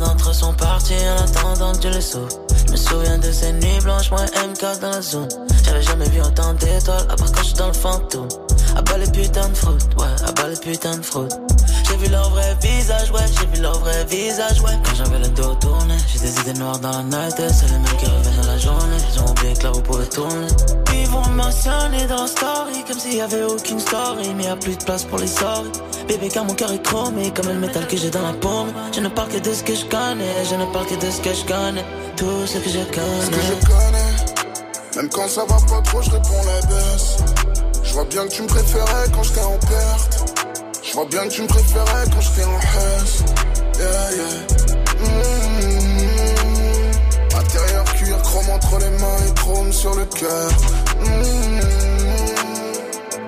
D'entre 0.00 0.34
sont 0.34 0.52
partis 0.54 0.94
en 1.08 1.22
attendant 1.22 1.72
que 1.72 1.78
Dieu 1.78 1.90
les 1.90 2.00
sauve. 2.00 2.28
Je 2.66 2.72
me 2.72 2.76
souviens 2.76 3.16
de 3.16 3.30
ces 3.30 3.52
nuits 3.52 3.80
blanches, 3.82 4.10
moi 4.10 4.22
MK 4.22 4.80
dans 4.80 4.90
la 4.90 5.00
zone. 5.00 5.28
J'avais 5.64 5.82
jamais 5.82 6.08
vu 6.08 6.20
autant 6.20 6.52
d'étoiles, 6.54 7.06
à 7.08 7.14
part 7.14 7.30
quand 7.32 7.42
j'suis 7.42 7.54
dans 7.54 7.68
le 7.68 7.72
fantôme. 7.72 8.28
À 8.76 8.82
bas 8.82 8.98
les 8.98 9.06
putains 9.06 9.48
de 9.48 9.54
fraude, 9.54 9.82
ouais, 9.96 10.06
à 10.26 10.32
bas 10.32 10.48
les 10.48 10.56
putains 10.56 10.96
de 10.96 11.02
fraude. 11.02 11.32
J'ai 11.88 11.96
vu 11.96 12.08
leur 12.08 12.28
vrai 12.30 12.56
visage, 12.60 13.10
ouais, 13.12 13.20
j'ai 13.38 13.46
vu 13.46 13.62
leur 13.62 13.78
vrai 13.78 14.04
visage, 14.06 14.60
ouais. 14.62 14.72
Quand 14.84 14.94
j'avais 14.96 15.20
le 15.20 15.28
dos 15.28 15.54
tourné, 15.54 15.94
j'ai 16.12 16.18
des 16.18 16.40
idées 16.40 16.58
noires 16.58 16.78
dans 16.80 16.90
la 16.90 17.02
night, 17.02 17.38
et 17.38 17.52
c'est 17.52 17.66
les 17.66 17.72
mêmes 17.72 17.96
qui 17.98 18.06
reviennent 18.06 18.43
la 18.54 18.58
journée. 18.58 18.96
Ils 19.12 19.20
ont 19.20 19.30
oublié 19.30 19.54
que 19.54 19.62
là 19.64 19.70
vous 19.72 19.82
pouvez 19.82 20.06
tourner. 20.06 20.46
Ils 20.94 21.08
vont 21.08 21.28
mentionner 21.30 22.06
dans 22.06 22.22
la 22.22 22.28
story, 22.28 22.84
comme 22.86 22.98
s'il 22.98 23.16
y 23.16 23.20
avait 23.20 23.42
aucune 23.42 23.80
story, 23.80 24.28
mais 24.36 24.44
y 24.44 24.48
a 24.48 24.56
plus 24.56 24.76
de 24.76 24.84
place 24.84 25.04
pour 25.04 25.18
les 25.18 25.26
sorties. 25.26 25.80
Bébé, 26.08 26.28
car 26.28 26.44
mon 26.44 26.54
cœur 26.54 26.72
est 26.72 26.82
chromé, 26.82 27.32
comme 27.34 27.48
le 27.48 27.54
métal 27.54 27.86
que 27.86 27.96
j'ai 27.96 28.10
dans 28.10 28.22
la 28.22 28.32
paume. 28.34 28.72
Je 28.94 29.00
ne 29.00 29.08
parle 29.08 29.28
que 29.28 29.38
de 29.38 29.52
ce 29.52 29.62
que 29.62 29.74
je 29.74 29.84
connais, 29.86 30.34
je 30.50 30.54
ne 30.54 30.66
parle 30.72 30.86
que 30.86 30.94
de 30.94 31.10
ce 31.10 31.20
que 31.20 31.32
je 31.34 31.44
connais. 31.44 31.84
Tout 32.16 32.46
ce 32.46 32.58
que 32.58 32.68
je 32.70 32.78
Ce 32.78 32.84
que 32.84 32.94
connais. 32.94 33.60
je 33.60 33.66
connais. 33.66 34.12
Même 34.96 35.08
quand 35.10 35.28
ça 35.28 35.40
va 35.48 35.56
pas 35.56 35.80
trop, 35.82 36.02
je 36.02 36.10
réponds 36.10 36.42
la 36.46 36.60
baisse. 36.68 37.16
Je 37.82 37.92
vois 37.94 38.04
bien 38.04 38.26
que 38.28 38.32
tu 38.34 38.42
me 38.42 38.46
préférais 38.46 39.06
quand 39.12 39.22
j'étais 39.24 39.40
en 39.42 39.58
perte. 39.58 40.14
Je 40.82 40.92
vois 40.92 41.06
bien 41.06 41.22
que 41.26 41.32
tu 41.34 41.42
me 41.42 41.46
préférais 41.48 42.04
quand 42.12 42.20
j'étais 42.20 42.44
en 42.44 42.56
hausse. 42.56 43.24
Yeah, 43.78 44.10
yeah. 44.16 44.34
Mmh. 45.00 45.33
Chrome 48.34 48.50
entre 48.50 48.78
les 48.80 48.90
mains 48.90 49.16
et 49.28 49.34
chrome 49.34 49.72
sur 49.72 49.94
le 49.94 50.04
cœur. 50.06 50.50
Mmh. 51.00 51.60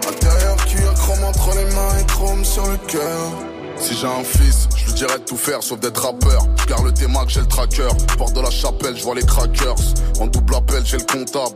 Intérieur 0.09 0.57
cuir, 0.67 0.95
chrome 0.95 1.25
entre 1.25 1.51
les 1.55 1.75
mains 1.75 1.99
et 2.01 2.07
chrome 2.07 2.45
sur 2.45 2.67
le 2.67 2.77
cœur. 2.89 3.31
Si 3.79 3.95
j'ai 3.95 4.07
un 4.07 4.25
fils, 4.25 4.69
je 4.75 4.87
lui 4.87 4.93
dirais 4.95 5.19
de 5.19 5.25
tout 5.25 5.37
faire 5.37 5.63
sauf 5.63 5.79
d'être 5.79 6.03
rappeur. 6.03 6.43
Je 6.59 6.67
garde 6.67 6.87
le 6.87 6.93
T-Mac, 6.93 7.29
j'ai 7.29 7.41
le 7.41 7.47
tracker. 7.47 7.89
Porte 8.19 8.35
de 8.35 8.41
la 8.41 8.51
chapelle, 8.51 8.97
je 8.97 9.05
vois 9.05 9.15
les 9.15 9.25
crackers. 9.25 9.77
En 10.19 10.27
double 10.27 10.57
appel, 10.57 10.83
j'ai 10.85 10.97
le 10.97 11.05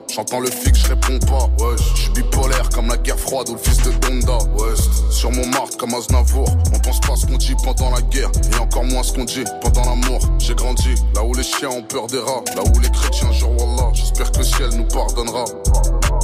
J'entends 0.09 0.41
le 0.41 0.51
fixe, 0.51 0.81
je 0.81 0.89
réponds 0.89 1.19
pas. 1.27 1.65
Ouais, 1.65 1.77
je 1.77 2.03
suis 2.03 2.11
bipolaire 2.13 2.69
comme 2.71 2.89
la 2.89 2.97
guerre 2.97 3.19
froide 3.19 3.49
ou 3.51 3.55
le 3.55 3.59
fils 3.59 3.77
de 3.83 3.91
Donda. 3.91 4.39
Ouais, 4.57 4.75
sur 5.11 5.31
mon 5.31 5.47
marque 5.49 5.77
comme 5.77 5.95
Aznavour. 5.95 6.49
On 6.75 6.79
pense 6.79 7.01
pas 7.01 7.15
ce 7.17 7.27
qu'on 7.27 7.37
dit 7.37 7.55
pendant 7.63 7.91
la 7.91 8.01
guerre. 8.03 8.31
Et 8.53 8.57
encore 8.57 8.85
moins 8.85 9.03
ce 9.03 9.13
qu'on 9.13 9.25
dit 9.25 9.45
pendant 9.61 9.83
l'amour. 9.85 10.21
J'ai 10.39 10.55
grandi 10.55 10.95
là 11.15 11.23
où 11.23 11.35
les 11.35 11.43
chiens 11.43 11.69
ont 11.69 11.83
peur 11.83 12.07
des 12.07 12.19
rats. 12.19 12.43
Là 12.57 12.63
où 12.63 12.79
les 12.81 12.91
chrétiens 12.91 13.33
jurent 13.33 13.51
Wallah. 13.51 13.91
J'espère 13.93 14.33
que 14.33 14.39
le 14.39 14.45
ciel 14.45 14.71
nous 14.71 14.87
pardonnera. 14.87 15.45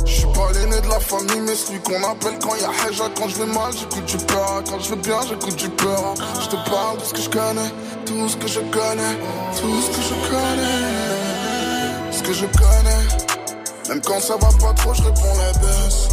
Je 0.07 0.13
suis 0.13 0.27
pas 0.27 0.53
l'aîné 0.55 0.81
de 0.81 0.89
la 0.89 1.01
famille, 1.01 1.41
mais 1.41 1.55
celui 1.55 1.81
qu'on 1.81 2.03
appelle 2.09 2.39
quand 2.41 2.55
y 2.57 2.65
a 2.65 2.71
Haja. 2.71 3.05
Quand 3.17 3.29
je 3.29 3.37
vais 3.37 3.47
mal, 3.47 3.73
j'écoute 3.79 4.07
du 4.07 4.17
peur. 4.25 4.63
Quand 4.69 4.81
je 4.81 4.91
vais 4.91 5.01
bien, 5.03 5.21
j'écoute 5.29 5.57
du 5.57 5.69
peur. 5.69 6.15
Je 6.41 6.47
te 6.49 6.71
parle 6.71 6.99
de 6.99 7.05
ce 7.05 7.13
que 7.13 7.21
je 7.21 7.29
connais, 7.29 7.71
tout 8.07 8.29
ce 8.29 8.37
que 8.37 8.49
je 8.49 8.61
connais, 8.61 9.17
tout 9.61 9.81
ce 9.83 9.91
que 9.91 10.03
je 10.03 10.15
connais. 10.31 11.37
Ce 12.13 12.23
que 12.23 12.33
je 12.33 12.47
connais, 12.47 12.96
même 13.89 14.01
quand 14.01 14.21
ça 14.21 14.37
va 14.37 14.49
pas 14.49 14.73
trop, 14.75 14.95
je 14.95 15.03
réponds 15.03 15.35
la 15.39 15.53
baisse. 15.59 16.09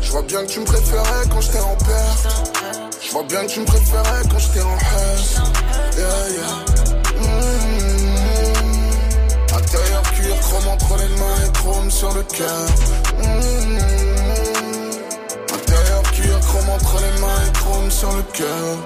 Je 0.00 0.10
vois 0.12 0.22
bien 0.22 0.40
que 0.44 0.50
tu 0.52 0.60
me 0.60 0.64
préférais 0.64 1.26
quand 1.30 1.40
j'étais 1.40 1.60
en 1.60 1.76
perte. 1.76 2.28
Je 3.00 3.10
vois 3.10 3.22
bien 3.24 3.40
que 3.42 3.52
tu 3.52 3.60
me 3.60 3.64
préférais 3.64 4.22
quand 4.30 4.38
j'étais 4.38 4.60
en 4.60 4.74
hausse. 4.74 5.40
Yeah, 5.96 6.28
yeah. 6.30 6.64
Mmh. 7.20 7.52
Intérieur 9.56 10.02
cuir, 10.02 10.40
chrome 10.40 10.68
entre 10.68 10.96
les 10.96 11.08
mains 11.08 11.46
et 11.46 11.52
chrome 11.52 11.90
sur 11.90 12.12
le 12.14 12.22
cœur. 12.22 12.68
Mmh. 13.18 13.78
Intérieur 15.54 16.02
cuir, 16.12 16.40
chrome 16.40 16.70
entre 16.70 16.96
les 16.96 17.20
mains 17.20 17.42
et 17.46 17.52
chrome 17.52 17.90
sur 17.90 18.12
le 18.12 18.22
cœur. 18.22 18.76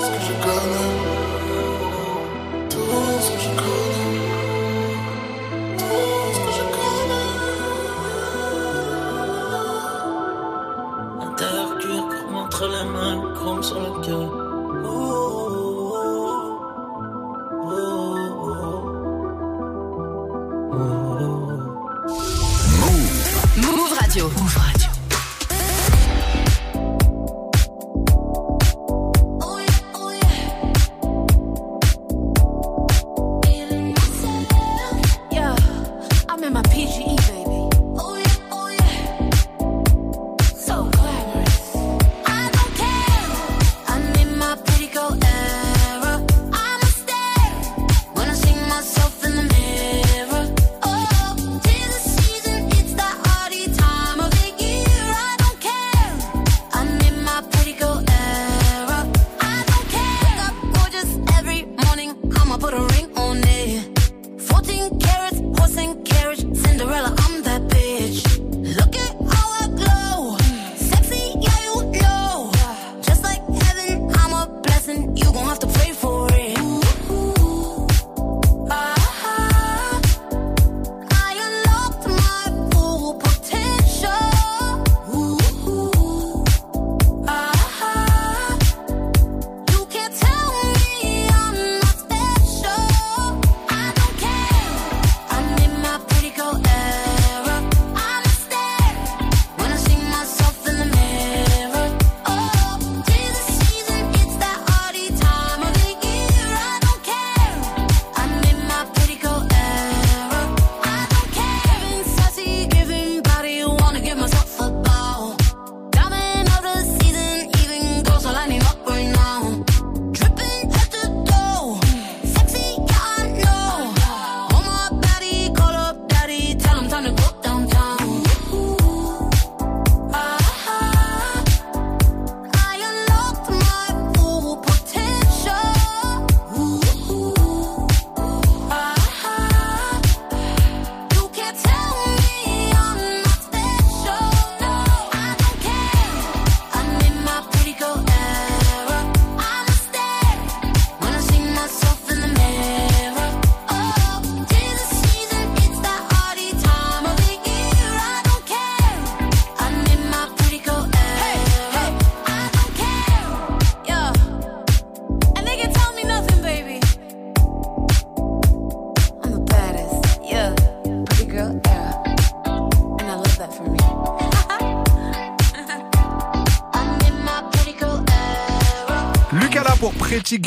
Ce 0.00 0.06
que 0.06 0.20
je 0.26 0.32
connais, 0.44 0.97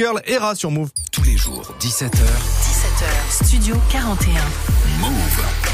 Girl 0.02 0.20
Era 0.26 0.56
sur 0.56 0.72
Move. 0.72 0.90
Tous 1.12 1.22
les 1.22 1.38
jours, 1.38 1.76
17h. 1.80 2.16
17h, 2.16 3.46
Studio 3.46 3.76
41. 3.92 4.34
Move. 5.00 5.71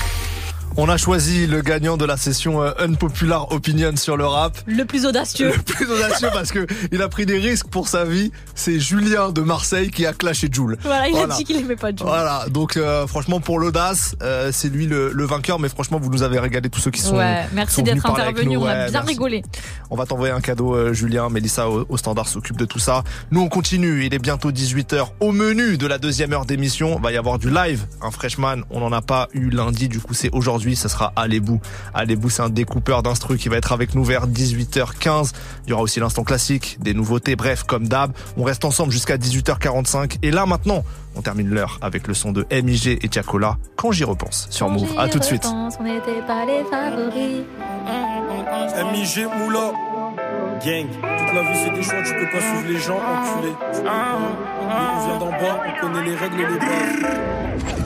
On 0.80 0.90
a 0.90 0.98
choisi 0.98 1.48
le 1.48 1.62
gagnant 1.62 1.98
de 1.98 2.06
la 2.06 2.18
session 2.18 2.62
euh, 2.62 2.72
Unpopular 2.78 3.52
Opinion 3.52 3.96
sur 3.96 4.16
le 4.16 4.28
rap. 4.28 4.56
Le 4.68 4.86
plus 4.86 5.08
audacieux. 5.08 5.52
Le 5.52 5.64
plus 5.64 5.90
audacieux 5.92 6.30
parce 6.32 6.52
que 6.52 6.68
il 6.92 7.02
a 7.02 7.10
pris 7.10 7.26
des 7.26 7.40
risques 7.40 7.66
pour 7.68 7.88
sa 7.88 8.06
vie. 8.06 8.32
C'est 8.54 8.80
Julien 8.80 9.32
de 9.32 9.42
Marseille 9.42 9.90
qui 9.90 10.06
a 10.06 10.14
clashé 10.14 10.50
Joule. 10.52 10.78
Voilà, 10.84 11.08
il 11.10 11.18
a 11.18 11.36
dit 11.36 11.46
qu'il 11.46 11.58
aimait 11.58 11.76
pas 11.76 11.90
Joule. 11.90 12.06
Voilà, 12.08 12.46
donc 12.52 12.78
euh, 12.78 13.08
franchement 13.08 13.40
pour 13.40 13.58
l'audace, 13.58 14.16
euh, 14.22 14.52
c'est 14.54 14.70
lui 14.70 14.86
le, 14.86 15.12
le 15.12 15.26
vainqueur. 15.26 15.58
Mais 15.60 15.68
franchement, 15.68 15.98
vous 16.00 16.12
nous 16.12 16.22
avez 16.22 16.38
régalé 16.38 16.70
tous 16.70 16.80
ceux 16.80 16.92
qui 16.92 17.02
sont. 17.02 17.18
Ouais, 17.18 17.48
merci 17.54 17.82
d'être 17.82 18.06
intervenu, 18.06 18.58
on 18.58 18.66
a 18.68 18.86
bien 18.86 18.92
merci. 18.92 19.08
rigolé. 19.08 19.42
On 19.90 19.96
va 19.96 20.06
t'envoyer 20.06 20.32
un 20.34 20.42
cadeau, 20.42 20.76
euh, 20.76 20.94
Julien. 20.94 21.30
Mélissa 21.30 21.68
au, 21.70 21.88
au 21.90 21.98
standard 21.98 22.28
s'occupe 22.28 22.58
de 22.58 22.66
tout 22.66 22.78
ça. 22.80 23.04
Nous, 23.32 23.42
on 23.42 23.50
continue. 23.50 24.06
Il 24.06 24.14
est 24.14 24.20
bientôt 24.20 24.52
18h. 24.52 25.08
Au 25.22 25.32
menu 25.32 25.78
de 25.80 25.88
la 25.88 25.98
deuxième 25.98 26.34
heure 26.34 26.46
d'émission, 26.46 27.00
va 27.00 27.12
y 27.12 27.18
avoir 27.18 27.40
du 27.40 27.50
live. 27.50 27.88
Un 28.04 28.12
freshman, 28.12 28.58
on 28.70 28.82
n'en 28.82 28.92
a 28.92 29.02
pas 29.02 29.28
eu 29.34 29.50
lundi. 29.50 29.90
Du 29.90 30.00
coup, 30.00 30.14
c'est 30.14 30.30
aujourd'hui. 30.34 30.66
Ça 30.76 30.89
sera 30.89 31.13
Alébou. 31.15 31.59
Alébou, 31.93 32.30
c'est 32.30 32.41
un 32.41 32.49
découpeur 32.49 33.03
d'instru 33.03 33.38
qui 33.38 33.49
va 33.49 33.57
être 33.57 33.72
avec 33.72 33.95
nous 33.95 34.03
vers 34.03 34.28
18h15. 34.28 35.32
Il 35.65 35.70
y 35.70 35.74
aura 35.74 35.82
aussi 35.82 35.99
l'instant 35.99 36.24
classique, 36.24 36.78
des 36.82 36.93
nouveautés. 36.93 37.36
Bref, 37.36 37.63
comme 37.63 37.88
d'hab, 37.88 38.11
on 38.38 38.43
reste 38.43 38.65
ensemble 38.65 38.91
jusqu'à 38.91 39.18
18h45. 39.18 40.18
Et 40.24 40.32
là, 40.32 40.45
maintenant, 40.45 40.84
on 41.18 41.22
termine 41.22 41.49
l'heure 41.49 41.80
avec 41.82 42.07
le 42.07 42.13
son 42.13 42.32
de 42.32 42.45
MIG 42.51 42.99
et 43.01 43.09
Tiakola. 43.09 43.57
Quand 43.76 43.91
j'y 43.91 44.03
repense 44.03 44.47
sur 44.49 44.70
Move. 44.70 44.88
À 44.97 45.07
tout 45.09 45.20
de 45.20 45.24
suite. 45.24 45.45
On 45.45 45.84
n'était 45.84 46.22
pas 46.26 46.45
les 46.45 46.63
favoris. 46.70 47.43
MIG 48.93 49.28
Moula 49.39 49.72
Gang, 50.65 50.88
toute 50.89 51.36
la 51.36 51.41
vie 51.43 51.59
c'est 51.63 51.70
des 51.70 51.84
choix, 51.84 52.01
tu 52.03 52.13
peux 52.13 52.32
pas 52.32 52.41
suivre 52.41 52.68
les 52.68 52.80
gens, 52.80 52.97
enculé. 52.97 53.53
Nous, 53.74 53.89
on 54.70 55.05
vient 55.05 55.20
d'en 55.20 55.30
bas, 55.30 55.61
on 55.68 55.82
connaît 55.82 56.03
les 56.03 56.15
règles 56.15 56.41
et 56.41 56.47
les 56.47 56.57
bases. 56.57 57.11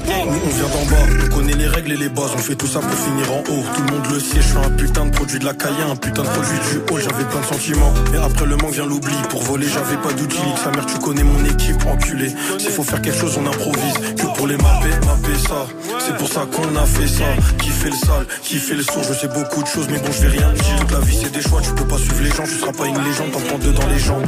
Nous, 0.07 0.39
on 0.45 0.49
vient 0.49 0.67
d'en 0.67 0.85
bas, 0.89 1.25
on 1.25 1.35
connaît 1.35 1.53
les 1.53 1.67
règles 1.67 1.91
et 1.91 1.97
les 1.97 2.09
bases, 2.09 2.31
on 2.33 2.37
fait 2.37 2.55
tout 2.55 2.67
ça 2.67 2.79
pour 2.79 2.91
finir 2.91 3.31
en 3.31 3.39
haut. 3.39 3.63
Tout 3.75 3.83
le 3.83 3.91
monde 3.91 4.07
le 4.13 4.19
sait, 4.19 4.37
je 4.37 4.47
suis 4.47 4.57
un 4.57 4.69
putain 4.71 5.05
de 5.05 5.11
produit 5.11 5.39
de 5.39 5.45
la 5.45 5.53
caille, 5.53 5.81
un 5.89 5.95
putain 5.95 6.23
de 6.23 6.27
produit 6.27 6.59
du 6.71 6.93
haut, 6.93 6.97
j'avais 6.97 7.25
plein 7.25 7.41
de 7.41 7.45
sentiments. 7.45 7.93
Mais 8.11 8.19
après 8.19 8.45
le 8.45 8.55
manque 8.55 8.71
vient 8.71 8.85
l'oubli, 8.85 9.15
pour 9.29 9.43
voler 9.43 9.67
j'avais 9.67 9.97
pas 9.97 10.13
d'outils, 10.13 10.39
sa 10.63 10.71
mère, 10.71 10.85
tu 10.85 10.97
connais 10.99 11.23
mon 11.23 11.43
équipe, 11.45 11.85
enculé. 11.85 12.33
S'il 12.57 12.71
faut 12.71 12.83
faire 12.83 13.01
quelque 13.01 13.19
chose, 13.19 13.20
on 13.37 13.45
improvise, 13.45 13.93
que 14.17 14.35
pour 14.35 14.47
les 14.47 14.57
mapper, 14.57 14.89
mapper 15.05 15.37
ça. 15.37 15.67
C'est 15.99 16.17
pour 16.17 16.27
ça 16.27 16.47
qu'on 16.51 16.75
a 16.75 16.85
fait 16.85 17.07
ça, 17.07 17.25
qui 17.59 17.69
fait 17.69 17.89
le 17.89 17.95
sale, 17.95 18.25
qui 18.41 18.57
fait 18.57 18.75
le 18.75 18.83
sourd, 18.83 19.03
je 19.03 19.13
sais 19.13 19.27
beaucoup 19.27 19.61
de 19.61 19.67
choses, 19.67 19.87
mais 19.89 19.99
bon 19.99 20.11
je 20.11 20.21
vais 20.21 20.37
rien 20.39 20.51
dire. 20.53 20.85
La 20.91 20.99
vie 20.99 21.19
c'est 21.21 21.31
des 21.31 21.41
choix, 21.41 21.61
tu 21.61 21.71
peux 21.71 21.85
pas 21.85 21.97
suivre 21.97 22.23
les 22.23 22.31
gens, 22.31 22.43
tu 22.43 22.57
seras 22.57 22.71
pas 22.71 22.87
une 22.87 23.03
légende, 23.03 23.31
t'en 23.31 23.39
prends 23.39 23.57
deux 23.59 23.73
dans 23.73 23.87
les 23.87 23.99
jambes. 23.99 24.25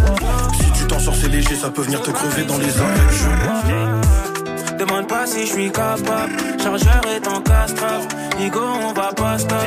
Si 0.57 0.81
tu 0.81 0.87
t'en 0.87 0.99
sors 0.99 1.15
c'est 1.15 1.29
léger, 1.29 1.55
ça 1.55 1.69
peut 1.69 1.81
venir 1.81 2.01
te 2.01 2.11
crever 2.11 2.43
dans 2.43 2.57
les 2.57 2.77
arrêts. 2.79 4.77
Demande 4.77 5.07
pas 5.07 5.25
si 5.25 5.45
je 5.45 5.51
suis 5.51 5.71
capable. 5.71 6.33
Chargeur 6.61 7.01
est 7.15 7.27
en 7.27 7.41
castrave. 7.41 8.07
Nigo, 8.39 8.59
on 8.59 8.93
va 8.93 9.13
pas 9.13 9.37
stop. 9.37 9.57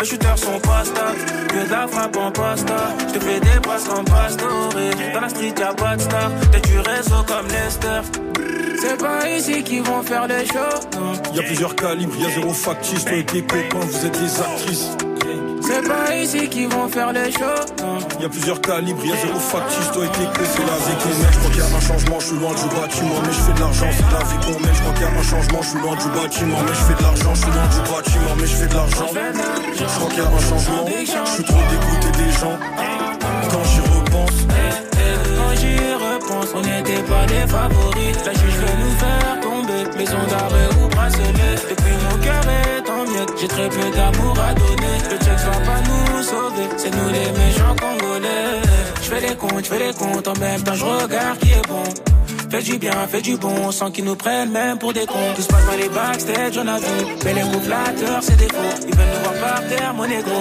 Les 0.00 0.06
shooters 0.06 0.38
sont 0.38 0.60
pas 0.60 0.84
stables. 0.84 1.18
Que 1.48 1.66
de 1.66 1.70
la 1.70 1.88
frappe 1.88 2.16
en 2.16 2.30
pasta. 2.30 2.76
Je 3.08 3.18
te 3.18 3.24
fais 3.24 3.40
des 3.40 3.60
passes 3.60 3.84
comme 3.88 4.04
Pastore. 4.04 4.68
Dans 5.14 5.20
la 5.20 5.28
street, 5.28 5.54
y'a 5.58 5.74
pas 5.74 5.96
de 5.96 6.02
star. 6.02 6.30
T'es 6.52 6.60
du 6.60 6.78
réseau 6.78 7.22
comme 7.26 7.48
Lester. 7.48 8.02
C'est 8.80 8.96
pas 8.96 9.28
ici 9.28 9.64
qu'ils 9.64 9.82
vont 9.82 10.02
faire 10.02 10.28
les 10.28 10.46
shows. 10.46 10.88
non. 10.94 11.12
Y 11.34 11.40
a 11.40 11.42
plusieurs 11.42 11.74
calibres, 11.74 12.14
y 12.16 12.26
a 12.26 12.30
zéro 12.30 12.52
factice, 12.52 13.04
toi 13.04 13.14
et 13.16 13.24
tes 13.24 13.42
copains, 13.42 13.80
vous 13.80 14.06
êtes 14.06 14.12
des 14.20 14.40
actrices. 14.40 14.90
C'est 15.60 15.86
pas 15.86 16.14
ici 16.16 16.48
qu'ils 16.48 16.68
vont 16.68 16.88
faire 16.88 17.12
les 17.12 17.30
shows. 17.32 17.66
non. 17.82 17.98
Y 18.20 18.24
a 18.24 18.28
plusieurs 18.28 18.60
calibres, 18.60 19.04
y 19.04 19.12
a 19.12 19.16
zéro 19.16 19.38
factice, 19.38 19.90
toi 19.92 20.04
et 20.04 20.08
tes 20.08 20.24
copains, 20.24 20.50
c'est 20.52 20.66
la 20.66 20.78
vie 20.84 20.96
qu'on 21.02 21.14
mène. 21.18 21.32
Je 21.32 21.38
crois 21.38 21.50
qu'il 21.50 21.60
y 21.60 21.62
a 21.62 21.76
un 21.76 21.80
changement, 21.80 22.20
je 22.20 22.26
suis 22.26 22.36
loin 22.36 22.54
du 22.54 22.68
bâtiment, 22.74 23.18
mais 23.24 23.32
je 23.32 23.40
fais 23.40 23.52
de 23.52 23.60
l'argent, 23.60 23.86
c'est 23.92 24.12
la 24.12 24.24
vie 24.28 24.38
qu'on 24.44 24.58
mène. 24.60 24.74
Je 24.74 24.80
crois 24.80 24.92
qu'il 24.94 25.02
y 25.02 25.06
a 25.06 25.18
un 25.18 25.22
changement, 25.22 25.62
je 25.62 25.68
suis 25.68 25.78
loin 25.78 25.96
du 25.96 26.08
bâtiment, 26.08 26.58
mais 26.66 26.74
je 26.74 26.84
fais 26.88 26.94
de 26.98 27.02
l'argent, 27.02 27.34
je 27.34 27.40
suis 27.40 27.50
loin 27.50 27.68
du 27.68 27.80
bâtiment, 27.90 28.34
mais 28.38 28.46
je 28.46 28.56
fais 28.56 28.66
de 28.68 28.74
l'argent. 28.74 29.08
Je 29.08 29.84
crois 29.84 30.08
qu'il 30.08 30.18
y 30.18 30.26
a 30.26 30.28
un 30.28 30.42
changement, 30.48 30.84
je 30.88 31.30
suis 31.32 31.44
trop 31.44 31.62
dégoûté 31.70 32.10
des 32.22 32.32
gens. 32.32 32.56
Quand 33.50 33.64
j'y 33.70 33.80
repense, 33.80 34.38
Quand 35.38 35.54
j'y 35.60 35.76
repense, 35.94 36.48
on 36.54 36.60
n'était 36.60 37.02
pas 37.02 37.24
les 37.26 37.46
favoris. 37.46 38.16
La 38.26 38.32
juge 38.32 38.56
veut 38.62 38.76
nous 38.82 38.94
faire 39.02 39.40
tomber, 39.40 39.96
maison 39.96 40.22
d'arrêt 40.28 40.77
bracelet. 40.98 41.56
Depuis 41.70 41.96
mon 42.04 42.16
cœur 42.24 42.44
est 42.60 42.90
en 42.90 43.02
miettes, 43.10 43.32
j'ai 43.40 43.48
très 43.48 43.68
peu 43.68 43.90
d'amour 43.96 44.36
à 44.48 44.54
donner. 44.54 44.96
Le 45.10 45.16
check 45.24 45.38
va 45.46 45.58
pas 45.68 45.80
nous 45.88 46.22
sauver, 46.22 46.66
c'est 46.76 46.90
nous 46.90 47.08
les 47.16 47.30
méchants 47.40 47.76
congolais. 47.80 48.62
Je 49.02 49.08
fais 49.10 49.20
les 49.20 49.36
comptes, 49.36 49.64
je 49.64 49.70
fais 49.70 49.78
les 49.86 49.94
comptes, 49.94 50.28
en 50.28 50.38
même 50.38 50.62
temps 50.62 50.74
je 50.74 50.84
regarde 50.84 51.38
qui 51.38 51.50
est 51.52 51.68
bon. 51.68 51.84
Fais 52.50 52.62
du 52.62 52.78
bien, 52.78 52.92
fais 53.10 53.20
du 53.20 53.36
bon, 53.36 53.70
sans 53.70 53.90
qu'ils 53.90 54.04
nous 54.04 54.16
prennent 54.16 54.50
même 54.50 54.78
pour 54.78 54.92
des 54.94 55.04
cons. 55.04 55.32
Tout 55.36 55.42
se 55.42 55.48
passe 55.48 55.66
dans 55.66 55.76
les 55.76 55.88
backstage, 55.88 56.56
on 56.56 56.66
a 56.66 56.78
vu. 56.78 56.96
Mais 57.24 57.34
les 57.34 57.44
mots 57.44 57.60
flatteurs, 57.60 58.22
c'est 58.22 58.36
des 58.36 58.48
faux. 58.48 58.74
Ils 58.88 58.96
veulent 58.96 59.12
nous 59.14 59.22
voir 59.22 59.34
par 59.34 59.68
terre, 59.68 59.92
mon 59.94 60.06
négro. 60.06 60.40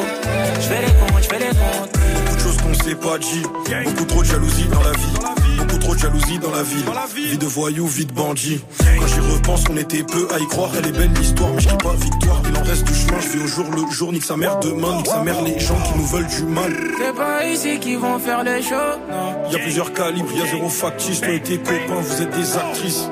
Je 0.55 0.68
fais 0.70 0.82
les 0.86 0.93
comptes, 0.93 1.24
je 1.24 1.28
fais 1.28 1.39
les 1.39 1.47
comptes. 1.47 2.26
Choses 2.48 2.58
qu'on 2.58 2.74
s'est 2.74 2.95
pas 2.95 3.18
dit. 3.18 3.43
Beaucoup 3.86 4.06
trop 4.06 4.22
de 4.22 4.28
jalousie 4.28 4.68
dans 4.72 4.84
la 4.84 4.91
vie. 4.91 5.58
Beaucoup 5.58 5.78
trop 5.78 5.95
de 5.95 6.00
jalousie 6.00 6.39
dans 6.39 6.52
la 6.52 6.64
ville. 6.64 6.86
Vie 7.16 7.38
de 7.38 7.45
voyou, 7.45 7.88
vie 7.88 8.06
de 8.06 8.14
bandit. 8.14 8.62
Quand 8.80 9.08
j'y 9.08 9.20
repense, 9.20 9.64
on 9.70 9.78
était 9.78 10.04
peu 10.04 10.28
à 10.34 10.39
y 10.39 10.48
croire. 10.48 10.72
Elle 10.78 10.88
est 10.88 10.91
belle 10.91 11.12
l'histoire, 11.14 11.52
mais 11.54 11.62
je 11.62 11.70
dis 11.70 11.78
pas 11.78 11.93
victoire. 11.93 12.41
Il 12.50 12.58
en 12.58 12.64
reste 12.64 12.84
du 12.86 12.93
chemin, 12.93 13.20
je 13.20 13.38
vais 13.38 13.43
au 13.43 13.48
jour 13.48 13.66
le 13.72 13.91
jour. 13.91 14.14
Nique 14.14 14.24
sa 14.24 14.38
mère 14.38 14.60
demain, 14.60 14.98
nique 14.98 15.08
sa 15.08 15.24
mère 15.24 15.41
les 15.41 15.60
gens 15.60 15.80
qui 15.82 15.98
nous 15.98 16.06
veulent 16.06 16.28
du 16.28 16.43
mal. 16.43 16.74
C'est 16.98 17.16
pas 17.16 17.45
ici 17.45 17.80
qu'ils 17.80 17.98
vont 17.98 18.20
faire 18.20 18.43
les 18.43 18.62
shows, 18.62 18.76
non. 19.10 19.52
Y 19.52 19.56
a 19.56 19.60
plusieurs 19.60 19.93
calibres, 19.93 20.32
y 20.36 20.41
a 20.41 20.45
zéro 20.45 20.70
factice. 20.70 21.22
Toi 21.22 21.34
et 21.34 21.41
tes 21.41 21.58
copains, 21.58 22.02
vous 22.02 22.22
êtes 22.22 22.36
des 22.36 22.58
actrices. 22.58 23.10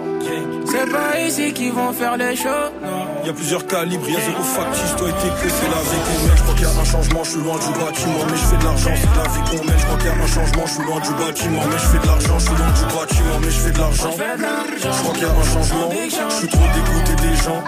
C'est 0.65 0.91
pas 0.91 1.19
ici 1.19 1.53
qu'ils 1.53 1.71
vont 1.71 1.93
faire 1.93 2.17
les 2.17 2.35
shows, 2.35 2.69
non. 2.83 3.05
Y 3.25 3.29
a 3.29 3.33
plusieurs 3.33 3.65
calibres, 3.65 4.07
y 4.09 4.15
a 4.15 4.19
zéro 4.19 4.43
factice. 4.43 4.95
Toi 4.97 5.09
et 5.09 5.13
tes 5.13 5.29
copains, 5.29 5.55
c'est 5.57 5.69
la 5.69 5.81
vie 5.81 6.01
qu'on 6.05 6.17
mène. 6.25 6.37
Je 6.37 6.43
crois 6.43 6.55
qu'il 6.55 6.63
y 6.63 6.67
a 6.67 6.69
un 6.69 6.85
changement, 6.85 7.23
je 7.23 7.29
suis 7.29 7.39
loin 7.39 7.57
du 7.57 7.71
bâtiment, 7.79 8.23
mais 8.29 8.37
je 8.37 8.45
fais 8.45 8.57
de 8.57 8.63
l'argent. 8.63 8.91
C'est 8.95 9.15
la 9.17 9.27
vie 9.33 9.43
qu'on 9.49 9.63
mène. 9.65 9.79
Je 9.79 9.85
crois 9.85 9.97
qu'il 9.97 10.07
y 10.07 10.09
a 10.09 10.13
un 10.13 10.27
changement, 10.27 10.65
je 10.65 10.73
suis 10.73 10.83
loin 10.83 10.99
du 10.99 11.13
bâtiment, 11.13 11.63
mais 11.69 11.77
je 11.77 11.87
fais 11.91 11.99
de 11.99 12.07
l'argent. 12.07 12.37
Je 12.39 12.45
suis 12.45 12.55
loin 12.55 12.71
du 12.79 12.85
bâtiment, 12.95 13.37
mais 13.41 13.51
je 13.55 13.59
fais 13.59 13.71
de 13.71 13.79
l'argent. 13.79 14.13
Je 14.13 14.89
crois 15.01 15.13
qu'il 15.13 15.23
y 15.23 15.25
a 15.25 15.31
un 15.31 15.47
changement, 15.53 15.89
je 16.29 16.35
suis 16.35 16.47
trop 16.47 16.67
dégoûté 16.75 17.13
des 17.25 17.35
gens. 17.43 17.61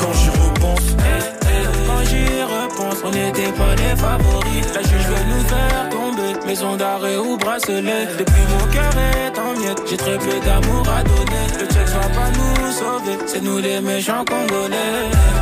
Quand 0.00 0.12
j'y 0.20 0.30
repense. 0.30 0.86
Quand 1.86 2.02
j'y 2.10 2.26
repense, 2.42 2.98
on 3.04 3.10
n'était 3.10 3.52
pas 3.52 3.74
les 3.74 3.94
favoris. 3.96 4.66
La 4.74 4.82
juge 4.82 5.06
veut 5.10 5.24
nous 5.32 5.44
faire 5.52 5.88
tomber, 5.90 6.19
maison 6.50 6.76
d'arrêt 6.76 7.16
ou 7.16 7.36
bracelet. 7.36 8.06
Depuis 8.18 8.44
mon 8.52 8.66
cœur 8.72 8.92
est 8.98 9.38
en 9.38 9.52
miettes, 9.60 9.82
j'ai 9.88 9.96
très 9.96 10.18
peu 10.18 10.36
d'amour 10.44 10.84
à 10.88 11.02
donner. 11.04 11.44
Le 11.60 11.66
check 11.72 11.88
va 11.96 12.08
pas 12.16 12.30
nous 12.38 12.72
sauver, 12.72 13.16
c'est 13.26 13.42
nous 13.42 13.58
les 13.58 13.80
méchants 13.80 14.24
congolais. 14.24 15.39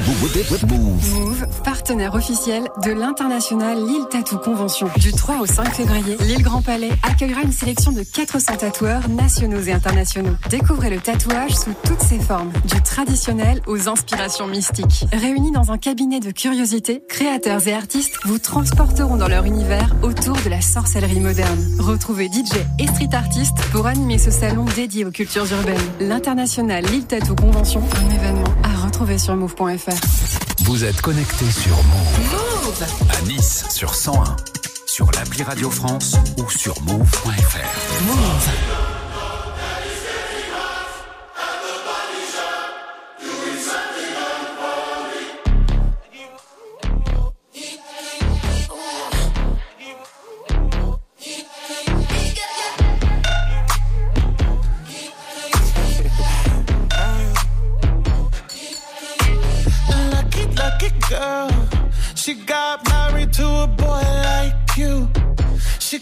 Move, 0.00 1.46
partenaire 1.62 2.14
officiel 2.14 2.64
de 2.84 2.90
l'international 2.90 3.76
Lille 3.76 4.06
Tattoo 4.10 4.38
Convention. 4.38 4.88
Du 4.98 5.12
3 5.12 5.40
au 5.40 5.46
5 5.46 5.74
février, 5.74 6.16
Lille 6.20 6.42
Grand 6.42 6.62
Palais 6.62 6.90
accueillera 7.02 7.42
une 7.42 7.52
sélection 7.52 7.92
de 7.92 8.02
400 8.02 8.56
tatoueurs 8.56 9.08
nationaux 9.10 9.60
et 9.60 9.72
internationaux. 9.72 10.36
Découvrez 10.48 10.88
le 10.88 11.00
tatouage 11.00 11.54
sous 11.54 11.74
toutes 11.84 12.00
ses 12.00 12.18
formes, 12.18 12.50
du 12.64 12.80
traditionnel 12.80 13.60
aux 13.66 13.88
inspirations 13.88 14.46
mystiques. 14.46 15.04
Réunis 15.12 15.52
dans 15.52 15.70
un 15.70 15.78
cabinet 15.78 16.20
de 16.20 16.30
curiosité, 16.30 17.02
créateurs 17.08 17.66
et 17.66 17.74
artistes 17.74 18.18
vous 18.24 18.38
transporteront 18.38 19.16
dans 19.16 19.28
leur 19.28 19.44
univers 19.44 19.94
autour 20.02 20.36
de 20.44 20.48
la 20.48 20.62
sorcellerie 20.62 21.20
moderne. 21.20 21.76
Retrouvez 21.78 22.26
DJ 22.26 22.56
et 22.78 22.86
street 22.86 23.14
artistes 23.14 23.58
pour 23.72 23.86
animer 23.86 24.16
ce 24.16 24.30
salon 24.30 24.64
dédié 24.76 25.04
aux 25.04 25.10
cultures 25.10 25.50
urbaines. 25.52 25.76
L'international 26.00 26.84
Lille 26.86 27.04
Tattoo 27.04 27.34
Convention, 27.34 27.82
un 27.96 28.14
événement 28.14 28.54
retrouver 28.90 29.18
sur 29.18 29.36
move.fr. 29.36 30.64
Vous 30.64 30.84
êtes 30.84 31.00
connecté 31.00 31.48
sur 31.48 31.76
Move. 31.76 32.84
À 33.08 33.22
Nice 33.22 33.64
sur 33.70 33.94
101, 33.94 34.36
sur 34.84 35.08
l'appli 35.12 35.44
Radio 35.44 35.70
France 35.70 36.16
ou 36.38 36.50
sur 36.50 36.74
move.fr. 36.82 38.04
Move. 38.04 38.89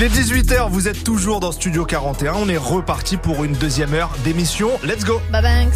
Il 0.00 0.04
est 0.04 0.10
18h, 0.10 0.70
vous 0.70 0.86
êtes 0.86 1.02
toujours 1.02 1.40
dans 1.40 1.50
Studio 1.50 1.84
41. 1.84 2.34
On 2.34 2.48
est 2.48 2.56
reparti 2.56 3.16
pour 3.16 3.42
une 3.42 3.54
deuxième 3.54 3.94
heure 3.94 4.12
d'émission. 4.22 4.70
Let's 4.84 5.04
go 5.04 5.20
Bye 5.32 5.42
banks. 5.42 5.74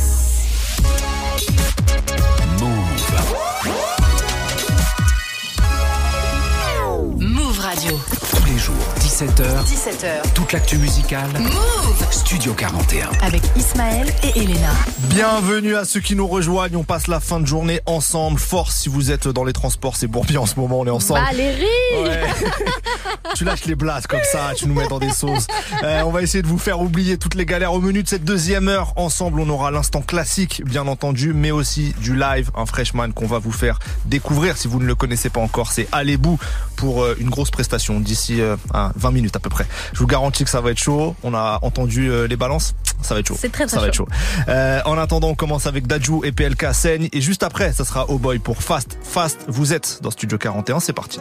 Move 7.19 7.59
Radio. 7.59 7.99
Tous 8.31 8.45
les 8.45 8.59
jours, 8.59 8.75
17h. 9.01 9.65
17h. 9.65 10.33
Toute 10.35 10.53
l'actu 10.53 10.79
musicale. 10.79 11.29
Move 11.41 12.07
Studio 12.13 12.55
41. 12.55 13.09
Avec 13.23 13.43
Ismaël 13.57 14.07
et 14.23 14.39
Elena. 14.39 14.71
Bienvenue 15.09 15.75
à 15.75 15.85
ceux 15.85 16.01
qui 16.01 16.15
nous 16.15 16.29
rejoignent. 16.29 16.77
On 16.77 16.85
passe 16.85 17.09
la 17.09 17.19
fin 17.19 17.41
de 17.41 17.47
journée 17.47 17.81
ensemble. 17.87 18.39
Force 18.39 18.77
si 18.77 18.89
vous 18.89 19.11
êtes 19.11 19.27
dans 19.27 19.43
les 19.43 19.53
transports, 19.53 19.97
c'est 19.97 20.07
Bourbier 20.07 20.39
en 20.39 20.47
ce 20.47 20.61
moment, 20.61 20.79
on 20.79 20.87
est 20.87 20.91
ensemble. 20.91 21.21
Valérie 21.21 21.67
Ouais. 22.03 22.21
tu 23.35 23.45
lâches 23.45 23.65
les 23.67 23.75
blases 23.75 24.07
comme 24.07 24.23
ça, 24.31 24.53
tu 24.57 24.67
nous 24.67 24.75
mets 24.75 24.89
dans 24.89 24.99
des 24.99 25.11
sauces. 25.11 25.47
Euh, 25.83 26.03
on 26.03 26.11
va 26.11 26.23
essayer 26.23 26.43
de 26.43 26.47
vous 26.47 26.59
faire 26.59 26.81
oublier 26.81 27.19
toutes 27.19 27.35
les 27.35 27.47
galères 27.47 27.73
au 27.73 27.81
menu 27.81 28.03
de 28.03 28.09
cette 28.09 28.25
deuxième 28.25 28.69
heure. 28.69 28.93
Ensemble, 28.97 29.41
on 29.41 29.49
aura 29.49 29.71
l'instant 29.71 30.03
classique, 30.03 30.63
bien 30.65 30.87
entendu, 30.87 31.33
mais 31.33 31.51
aussi 31.51 31.95
du 32.01 32.17
live, 32.17 32.51
un 32.57 32.67
freshman 32.67 33.13
qu'on 33.13 33.27
va 33.27 33.39
vous 33.39 33.53
faire 33.53 33.79
découvrir. 34.05 34.57
Si 34.57 34.69
vous 34.69 34.81
ne 34.81 34.87
le 34.87 34.95
connaissez 34.95 35.31
pas 35.31 35.41
encore, 35.41 35.73
c'est 35.73 35.89
Allez-Bou 35.93 36.39
pour 36.77 37.03
euh, 37.03 37.17
une 37.19 37.31
grosse 37.31 37.51
prestation 37.51 38.01
d'ici 38.01 38.41
euh, 38.41 38.57
à 38.73 38.93
20 38.97 39.11
minutes 39.13 39.37
à 39.37 39.41
peu 39.41 39.51
près. 39.51 39.67
Je 39.93 39.99
vous 39.99 40.07
garantis 40.07 40.45
que 40.45 40.51
ça 40.51 40.61
va 40.61 40.71
être 40.71 40.79
chaud. 40.79 41.15
On 41.23 41.35
a 41.35 41.59
entendu 41.63 42.11
euh, 42.11 42.27
les 42.27 42.37
balances. 42.37 42.75
Ça 43.03 43.15
va 43.15 43.21
être 43.21 43.29
chaud. 43.29 43.37
C'est 43.39 43.51
très, 43.51 43.67
très 43.67 43.77
ça 43.77 43.81
va 43.81 43.89
être 43.89 43.95
chaud. 43.95 44.09
Euh, 44.49 44.81
en 44.85 44.97
attendant, 44.99 45.29
on 45.29 45.35
commence 45.35 45.67
avec 45.67 45.87
Dajou 45.87 46.23
et 46.25 46.33
PLK 46.33 46.67
Saigne. 46.73 47.09
Et 47.13 47.21
juste 47.21 47.43
après, 47.43 47.73
ça 47.73 47.85
sera 47.85 48.07
Oh 48.09 48.19
Boy 48.19 48.39
pour 48.39 48.63
Fast. 48.63 48.99
Fast, 49.03 49.41
vous 49.49 49.73
êtes 49.73 49.99
dans 50.03 50.11
Studio 50.11 50.39
41. 50.39 50.81
C'est 50.81 50.93
parti. 50.93 51.21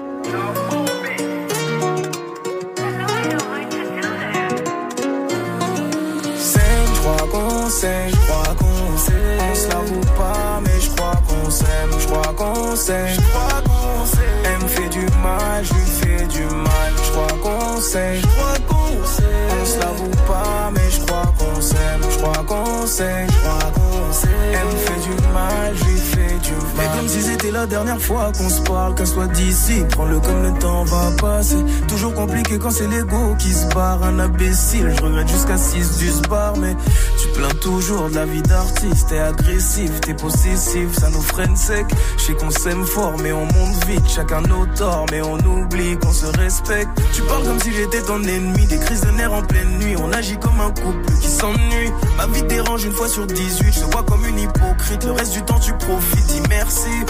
Saigne, 7.81 8.11
je 8.11 8.15
crois 8.27 8.55
qu'on 8.59 8.97
sait. 8.97 9.37
On 9.49 9.55
se 9.55 9.67
l'avoue 9.69 10.07
pas, 10.17 10.61
mais 10.63 10.79
je 10.79 10.89
crois 10.91 11.19
qu'on 11.27 11.49
s'aime, 11.49 11.91
je 11.99 12.07
crois 12.07 12.33
qu'on 12.37 12.75
saigne, 12.75 13.15
je 13.15 13.21
crois 13.31 13.61
qu'on 13.67 14.05
sait. 14.05 14.33
Elle 14.45 14.63
me 14.63 14.67
fait 14.67 14.89
du 14.89 15.05
mal, 15.27 15.59
je 15.63 15.73
lui 15.73 15.89
fais 15.99 16.25
du 16.27 16.43
mal, 16.67 16.91
je 17.05 17.11
crois 17.11 17.35
qu'on 17.43 17.81
saigne, 17.81 18.21
je 18.21 18.27
crois 18.35 18.59
qu'on 18.69 18.93
sait. 19.15 19.39
On 19.59 19.65
se 19.65 19.79
l'avoue 19.79 20.17
pas, 20.27 20.69
mais 20.75 20.89
je 20.95 20.99
crois 21.05 21.33
qu'on 21.39 21.61
s'aime, 21.61 22.01
je 22.13 22.17
crois 22.21 22.43
qu'on 22.49 22.85
saigne, 22.85 23.27
je 23.33 23.39
crois 23.43 23.71
qu'on 23.75 24.13
sait. 24.13 24.27
Elle 24.57 24.67
me 24.73 24.79
fait 24.85 25.01
du 25.07 25.15
mal, 25.33 25.69
je 25.75 25.83
lui 25.85 25.99
fais 26.11 26.20
mal. 26.49 26.59
Mais 26.77 26.97
comme 26.97 27.07
si 27.07 27.21
c'était 27.21 27.51
la 27.51 27.65
dernière 27.65 28.01
fois 28.01 28.31
qu'on 28.37 28.49
se 28.49 28.61
parle, 28.61 28.95
qu'elle 28.95 29.07
soit 29.07 29.27
d'ici, 29.27 29.83
prends-le 29.89 30.19
comme 30.19 30.43
le 30.43 30.53
temps 30.59 30.83
va 30.85 31.11
passer. 31.19 31.57
Toujours 31.87 32.13
compliqué 32.13 32.57
quand 32.57 32.71
c'est 32.71 32.87
l'ego 32.87 33.35
qui 33.37 33.53
se 33.53 33.67
barre, 33.67 34.03
un 34.03 34.19
imbécile. 34.19 34.93
Je 34.95 35.01
regrette 35.01 35.27
jusqu'à 35.27 35.57
6 35.57 35.97
du 35.97 36.27
bar, 36.27 36.57
mais 36.57 36.75
tu 37.21 37.27
plains 37.29 37.55
toujours 37.61 38.09
de 38.09 38.15
la 38.15 38.25
vie 38.25 38.41
d'artiste. 38.41 39.09
T'es 39.09 39.19
agressif, 39.19 40.01
t'es 40.01 40.13
possessif, 40.13 40.93
ça 40.99 41.09
nous 41.09 41.21
freine 41.21 41.55
sec. 41.55 41.85
Je 42.17 42.23
sais 42.23 42.33
qu'on 42.33 42.51
s'aime 42.51 42.85
fort, 42.85 43.13
mais 43.21 43.31
on 43.31 43.45
monte 43.45 43.85
vite, 43.85 44.07
chacun 44.07 44.41
nos 44.41 44.65
torts, 44.77 45.05
mais 45.11 45.21
on 45.21 45.37
oublie 45.37 45.97
qu'on 45.97 46.13
se 46.13 46.25
respecte. 46.37 46.89
Tu 47.13 47.21
parles 47.23 47.43
comme 47.43 47.59
si 47.59 47.73
j'étais 47.73 48.01
ton 48.01 48.21
ennemi, 48.23 48.65
des 48.65 48.77
crises 48.77 49.01
de 49.01 49.11
nerfs 49.11 49.33
en 49.33 49.41
pleine 49.41 49.79
nuit. 49.79 49.95
On 49.97 50.11
agit 50.11 50.37
comme 50.37 50.59
un 50.61 50.71
couple 50.71 51.11
qui 51.21 51.27
s'ennuie. 51.27 51.91
Ma 52.17 52.27
vie 52.27 52.43
dérange 52.43 52.83
une 52.85 52.91
fois 52.91 53.07
sur 53.07 53.25
18, 53.25 53.73
je 53.73 53.79
te 53.79 53.91
vois 53.91 54.03
comme 54.03 54.25
une 54.25 54.39
hypocrite. 54.39 55.03
Le 55.05 55.11
reste 55.11 55.33
du 55.33 55.41
temps, 55.43 55.59
tu 55.59 55.73
profites, 55.73 56.30
merci. 56.49 57.05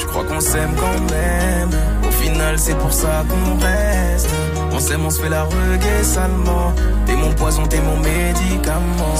Je 0.00 0.06
crois 0.06 0.24
qu'on 0.24 0.40
s'aime 0.40 0.74
quand 0.76 1.00
même. 1.10 1.70
Au 2.06 2.10
final, 2.10 2.58
c'est 2.58 2.76
pour 2.76 2.92
ça 2.92 3.24
qu'on 3.28 3.58
reste. 3.64 4.28
On 4.72 4.78
s'aime, 4.78 5.04
on 5.06 5.10
se 5.10 5.20
fait 5.20 5.28
la 5.28 5.44
reggae 5.44 6.02
salement. 6.02 6.72
T'es 7.06 7.14
mon 7.14 7.32
poison, 7.34 7.66
t'es 7.66 7.80
mon 7.80 7.96
médicament. 7.98 9.14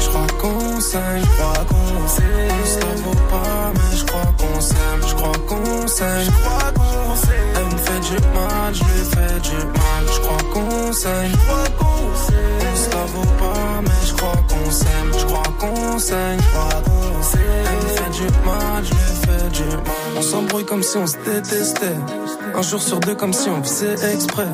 Je 0.00 0.08
crois 0.08 0.26
qu'on 0.40 0.80
s'aime, 0.80 1.20
je 1.20 1.36
crois 1.36 1.64
qu'on 1.68 2.08
sait. 2.08 2.22
Ça 2.64 2.86
vaut 3.04 3.22
pas, 3.30 3.72
mais 3.74 3.96
je 3.96 4.04
crois 4.04 4.32
qu'on 4.38 4.60
s'aime, 4.60 5.00
je 5.08 5.14
crois 5.14 5.38
qu'on 5.46 5.86
s'aime, 5.86 6.24
je 6.24 6.30
crois 6.30 6.72
qu'on 6.74 7.16
sait. 7.16 7.46
Elle 7.56 7.64
me 7.64 7.78
fait 7.78 8.00
du 8.00 8.18
mal, 8.34 8.74
je 8.74 8.84
lui 8.84 9.04
fais 9.12 9.40
du 9.40 9.56
mal. 9.56 10.02
Je 10.14 10.20
crois 10.20 10.44
qu'on 10.52 10.92
s'aime, 10.92 11.30
je 11.32 11.36
crois 11.46 11.68
qu'on 11.78 12.14
sait. 12.26 12.90
Ça 12.90 12.98
vaut 13.14 13.32
pas, 13.38 13.80
mais 13.82 14.06
je 14.06 14.14
crois 14.14 14.40
qu'on 14.48 14.70
s'aime, 14.70 15.12
je 15.18 15.24
crois 15.24 15.52
qu'on 15.58 15.98
s'aime, 15.98 16.38
je 16.40 16.48
crois 16.56 16.82
qu'on 16.82 17.22
sait. 17.22 17.97
Du 18.18 18.24
mal, 18.44 18.84
je 18.84 18.94
fais 18.94 19.48
du. 19.50 19.62
On 20.16 20.22
s'embrouille 20.22 20.64
comme 20.64 20.82
si 20.82 20.96
on 20.96 21.06
se 21.06 21.16
détestait. 21.18 21.94
Un 22.52 22.62
jour 22.62 22.82
sur 22.82 22.98
deux 22.98 23.14
comme 23.14 23.32
si 23.32 23.48
on 23.48 23.62
faisait 23.62 24.12
exprès. 24.12 24.48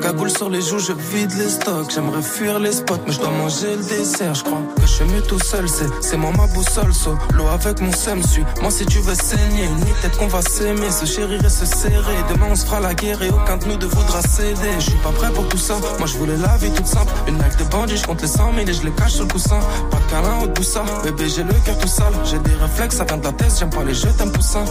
Cagoule 0.00 0.30
sur 0.30 0.48
les 0.48 0.60
joues, 0.60 0.78
je 0.78 0.92
vide 0.92 1.32
les 1.38 1.48
stocks. 1.48 1.90
J'aimerais 1.92 2.22
fuir 2.22 2.58
les 2.58 2.72
spots, 2.72 2.98
mais 3.06 3.12
je 3.12 3.18
dois 3.18 3.30
manger 3.30 3.76
le 3.76 3.82
dessert. 3.82 4.34
Je 4.34 4.44
crois 4.44 4.60
que 4.76 4.82
je 4.82 4.86
suis 4.86 5.04
mieux 5.04 5.22
tout 5.22 5.38
seul, 5.40 5.66
c'est, 5.68 6.16
moi 6.16 6.30
ma 6.36 6.46
boussole. 6.46 6.92
So, 6.94 7.16
l'eau 7.34 7.46
avec 7.48 7.80
mon 7.80 7.92
seum 7.92 8.22
suit. 8.22 8.44
Moi, 8.60 8.70
si 8.70 8.86
tu 8.86 8.98
veux 9.00 9.14
saigner, 9.14 9.68
nuit, 9.68 9.92
peut-être 10.00 10.18
qu'on 10.18 10.28
va 10.28 10.42
s'aimer, 10.42 10.90
se 10.90 11.04
chérir 11.04 11.44
et 11.44 11.48
se 11.48 11.66
serrer. 11.66 12.16
Demain, 12.32 12.48
on 12.50 12.54
se 12.54 12.64
fera 12.64 12.80
la 12.80 12.94
guerre 12.94 13.22
et 13.22 13.30
aucun 13.30 13.56
de 13.56 13.66
nous 13.66 13.76
ne 13.76 13.86
voudra 13.86 14.22
céder. 14.22 14.74
Je 14.78 14.90
suis 14.90 14.98
pas 14.98 15.12
prêt 15.12 15.32
pour 15.32 15.48
tout 15.48 15.58
ça. 15.58 15.74
Moi, 15.98 16.06
je 16.06 16.16
voulais 16.16 16.36
la 16.36 16.56
vie 16.56 16.70
toute 16.70 16.86
simple. 16.86 17.12
Une 17.26 17.38
life 17.38 17.56
de 17.56 17.64
bandit, 17.64 17.96
je 17.96 18.06
compte 18.06 18.22
les 18.22 18.28
100 18.28 18.54
000 18.54 18.68
et 18.68 18.72
je 18.72 18.82
les 18.84 18.92
cache 18.92 19.14
sur 19.14 19.24
le 19.24 19.30
coussin. 19.30 19.60
Pas 19.90 19.98
de 19.98 20.10
câlin 20.10 20.38
au 20.44 20.62
ça. 20.62 20.84
Bébé, 21.02 21.28
j'ai 21.28 21.42
le 21.42 21.54
cœur 21.64 21.78
tout 21.78 21.88
sale. 21.88 22.14
J'ai 22.24 22.38
des 22.38 22.54
réflexes, 22.54 22.96
ça 22.96 23.04
vient 23.04 23.18
de 23.18 23.24
la 23.24 23.32
tête. 23.32 23.52
J'aime 23.58 23.70
pas 23.70 23.84
les 23.84 23.94
jeux, 23.94 24.12
t'aimes 24.16 24.32
poussin. 24.32 24.64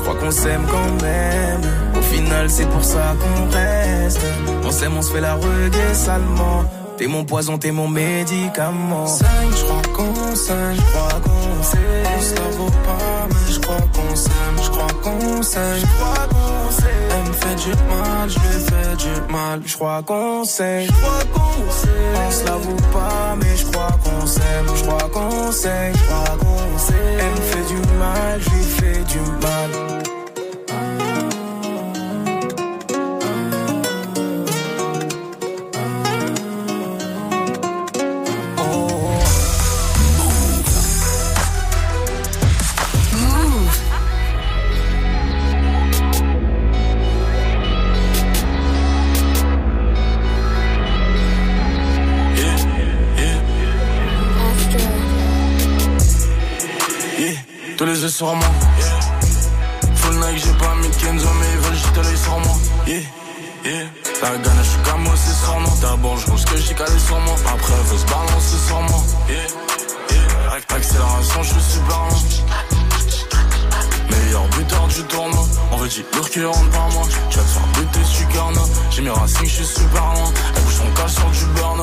Je 0.00 0.04
crois 0.06 0.18
qu'on 0.18 0.30
s'aime 0.30 0.64
quand 0.70 1.02
même. 1.02 1.60
Au 1.94 2.00
final, 2.00 2.48
c'est 2.48 2.64
pour 2.64 2.82
ça 2.82 3.14
qu'on 3.20 3.54
reste. 3.54 4.20
On 4.64 4.70
s'aime, 4.70 4.96
on 4.96 5.02
se 5.02 5.12
fait 5.12 5.20
la 5.20 5.34
reggae 5.34 5.92
salement. 5.92 6.64
T'es 6.96 7.06
mon 7.06 7.24
poison, 7.24 7.58
t'es 7.58 7.70
mon 7.70 7.86
médicament. 7.86 9.06
Saigne, 9.06 9.28
je 9.50 9.64
crois 9.64 9.82
qu'on 9.94 10.34
s'aime, 10.34 10.74
je 10.74 10.82
crois 10.90 11.20
qu'on 11.22 11.62
s'aime. 11.62 12.20
Ça 12.20 12.42
vaut 12.56 12.70
pas, 12.70 13.26
mais 13.28 13.52
je 13.52 13.60
crois 13.60 13.76
qu'on 13.76 14.16
s'aime, 14.16 14.56
je 14.64 14.70
crois 14.70 14.86
qu'on 15.02 15.42
s'aime, 15.42 15.76
je 15.80 15.86
crois 15.86 16.28
qu'on 16.30 16.70
s'aime. 16.70 17.10
Elle 17.10 17.28
me 17.28 17.32
fait 17.34 17.54
du 17.56 17.70
mal, 17.70 18.28
je 18.28 18.38
lui 18.38 18.64
fais 18.64 18.96
du 18.96 19.32
mal, 19.32 19.62
je 19.66 19.74
crois 19.74 20.02
qu'on 20.02 20.44
s'aime, 20.44 20.86
je 20.86 20.92
crois 20.92 21.24
qu'on 21.34 21.70
s'aime. 21.70 21.90
On 22.26 22.30
se 22.30 22.44
la 22.46 22.52
vaut 22.52 22.82
pas, 22.92 23.36
mais 23.38 23.56
je 23.56 23.66
crois 23.66 23.98
qu'on 24.02 24.26
s'aime, 24.26 24.66
je 24.76 24.82
crois 24.82 25.08
qu'on 25.10 25.52
s'aime, 25.52 25.92
je 25.94 26.04
crois 26.04 26.36
qu'on 26.38 26.78
s'aime. 26.78 27.18
Elle 27.18 27.30
me 27.30 27.40
fait 27.50 27.74
du 27.74 27.80
mal, 27.98 28.40
je 28.40 28.50
lui 28.50 28.64
fais 28.64 29.04
du 29.04 29.18
mal. 29.42 29.69
Tous 57.80 57.86
les 57.86 58.02
yeux 58.02 58.10
sur 58.10 58.34
moi. 58.34 58.44
Yeah. 58.78 59.94
Full 59.94 60.14
Nike, 60.16 60.44
j'ai 60.44 60.52
pas 60.52 60.74
mis 60.82 60.90
Kenzo, 60.98 61.28
mais 61.40 61.46
ils 61.50 61.60
veulent 61.60 61.74
jeter 61.74 62.02
l'œil 62.02 62.18
sur 62.18 62.38
moi. 62.38 62.56
Yeah, 62.86 63.00
yeah. 63.64 63.86
La 64.20 64.36
gagne, 64.36 64.58
je 64.58 64.68
suis 64.68 64.82
comme 64.82 65.08
c'est 65.16 65.44
sur 65.44 65.58
moi. 65.60 65.72
D'abord, 65.80 66.18
je 66.18 66.36
ce 66.36 66.44
que 66.44 66.58
j'ai 66.58 66.74
calé 66.74 66.98
sur 66.98 67.18
moi. 67.20 67.34
Après, 67.46 67.72
elle 67.72 67.86
veut 67.86 67.96
se 67.96 68.04
balancer 68.04 68.58
sur 68.66 68.82
moi. 68.82 69.02
Yeah, 69.30 69.46
yeah. 70.10 70.58
Ac- 70.58 70.76
Accélération, 70.76 71.42
je 71.42 71.52
suis 71.54 71.72
super. 71.72 72.08
Meilleur 74.10 74.46
buteur 74.48 74.86
du 74.88 75.02
tournoi. 75.04 75.48
On 75.72 75.76
veut 75.78 75.88
dire 75.88 76.04
lourd 76.14 76.28
qui 76.28 76.44
rentre 76.44 76.70
par 76.70 76.90
moi. 76.90 77.04
Tu 77.30 77.38
vas 77.38 77.44
te 77.44 77.48
faire 77.48 77.66
buter, 77.78 78.00
je 78.02 78.14
suis. 78.14 78.26
J'ai 78.90 79.02
mes 79.02 79.10
racines, 79.10 79.46
je 79.46 79.54
suis 79.54 79.64
super 79.64 80.02
loin. 80.02 80.30
Elle 80.54 80.62
bouge 80.64 80.74
son 80.74 80.90
cal 80.94 81.08
sur 81.08 81.30
du 81.30 81.46
burn. 81.56 81.80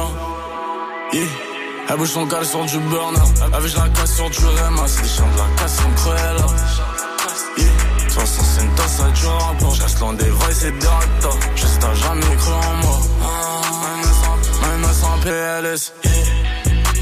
Yeah. 1.12 1.47
Elle 1.90 1.96
bouge 1.98 2.10
son 2.10 2.26
cal 2.28 2.46
sur 2.46 2.66
du 2.66 2.80
burn 2.80 3.16
Avec 3.54 3.76
la 3.76 3.88
casse 3.90 4.16
sur 4.16 4.30
du 4.30 4.46
Rema. 4.46 4.88
C'est 4.88 5.02
des 5.04 5.08
chiens 5.08 5.26
de 5.34 5.38
la 5.38 5.62
casse 5.62 5.76
sont 5.78 5.92
cruels 5.96 6.46
yeah. 7.58 8.10
65 8.10 8.76
tasses 8.76 8.98
ça 8.98 9.10
dure 9.12 9.32
rapport 9.32 9.74
Je 9.76 9.82
reste 9.84 10.00
loin 10.00 10.14
des 10.14 10.30
vrais 10.30 10.54
c'est 10.54 10.74
raptors 10.84 11.40
Juste 11.56 11.80
t'as 11.80 11.94
jamais 11.94 12.36
cru 12.36 12.52
en 12.52 12.76
moi. 12.86 13.00
Même 14.64 14.94
sans 14.94 15.18
PLS. 15.24 15.94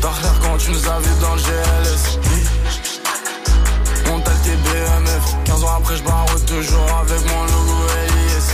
T'as 0.02 0.22
l'air 0.22 0.40
quand 0.42 0.58
tu 0.58 0.72
nous 0.72 0.88
as 0.88 1.00
vus 1.00 1.20
dans 1.22 1.34
le 1.36 1.42
GLS 1.42 2.20
yeah. 2.24 4.14
On 4.14 4.20
TBMF 4.20 5.36
15 5.46 5.64
ans 5.64 5.78
après 5.80 5.96
je 5.98 6.04
barre 6.04 6.26
toujours 6.46 7.02
avec 7.02 7.22
mon 7.28 7.42
logo 7.44 7.88
LIS 8.08 8.48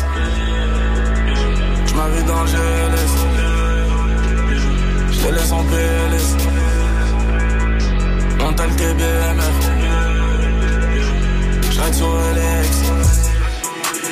Je 1.88 1.94
m'avais 1.94 2.24
dans 2.24 2.42
le 2.42 2.48
GLS 2.48 3.31
je 5.22 5.28
te 5.28 5.34
laisse 5.34 5.52
en 5.52 5.64
PLS 5.64 6.36
On 8.40 8.54
t'a 8.54 8.66
le 8.66 8.76
TBMF 8.76 9.58
J'arrête 11.72 11.96
sur 11.96 12.08
LX 12.08 12.70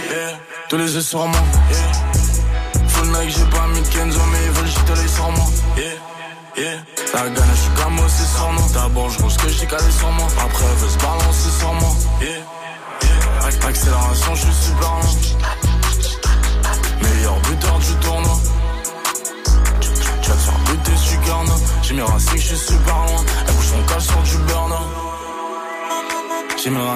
yeah. 0.09 0.37
Tous 0.69 0.77
les 0.77 0.93
yeux 0.93 1.01
sur 1.01 1.27
moi 1.27 1.41
yeah. 1.71 2.87
Full 2.87 3.07
Nike 3.07 3.35
j'ai 3.37 3.45
pas 3.45 3.67
mis 3.73 3.81
de 3.81 3.87
Kenzo 3.87 4.19
Mais 4.31 4.45
ils 4.45 4.51
veulent 4.51 4.67
jeter 4.67 4.95
l'œil 4.95 5.09
sur 5.09 5.31
moi 5.31 5.45
yeah. 5.77 5.85
Yeah. 6.57 6.79
La 7.13 7.29
gagne 7.29 7.49
je 7.53 7.61
suis 7.61 7.83
comme 7.83 7.99
aussi 7.99 8.25
sur 8.25 8.51
moi 8.51 8.65
D'abord 8.73 9.09
je 9.09 9.29
ce 9.29 9.37
que 9.37 9.49
j'ai 9.49 9.65
calé 9.65 9.91
sur 9.97 10.11
moi 10.11 10.27
Après 10.43 10.65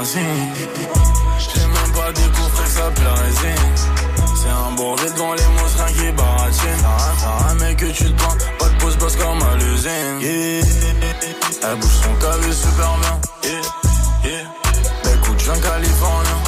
Racines. 0.03 0.51
J'ai 1.39 1.61
même 1.61 1.91
pas 1.93 2.11
découvert 2.11 2.91
la 3.05 3.13
résine. 3.23 3.73
C'est 4.35 4.49
un 4.49 4.71
brevet 4.75 5.09
devant 5.11 5.33
les 5.33 5.43
mots, 5.43 5.71
rien 5.77 5.93
qui 5.95 6.11
baratine. 6.11 6.83
T'as 7.21 7.47
rien, 7.47 7.55
mec, 7.55 7.77
que 7.77 7.85
tu 7.85 8.03
te 8.03 8.21
prends. 8.21 8.35
Pas 8.59 8.67
de 8.67 8.77
pause 8.79 8.97
basse 8.97 9.15
comme 9.15 9.41
à 9.41 9.55
l'usine. 9.55 10.19
Elle 11.63 11.77
bouge 11.79 11.97
son 12.03 12.13
cal 12.19 12.53
super 12.53 12.97
bien. 12.99 13.15
Yeah. 13.45 13.61
Yeah. 14.25 15.13
Écoute, 15.15 15.39
je 15.39 15.45
viens 15.45 15.61
californien. 15.61 16.39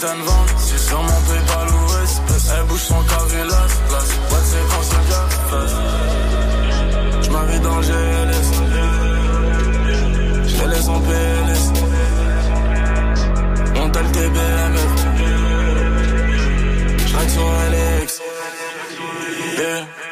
Tan 0.00 0.18
vente, 0.26 0.54
c'est 0.58 0.78
sur 0.78 1.00
mon 1.00 1.20
PayPal 1.22 1.68
ou 1.70 2.04
espèce. 2.04 2.50
Elle 2.54 2.64
bouge 2.66 2.80
son 2.80 3.02
cavé 3.04 3.44
las, 3.44 3.53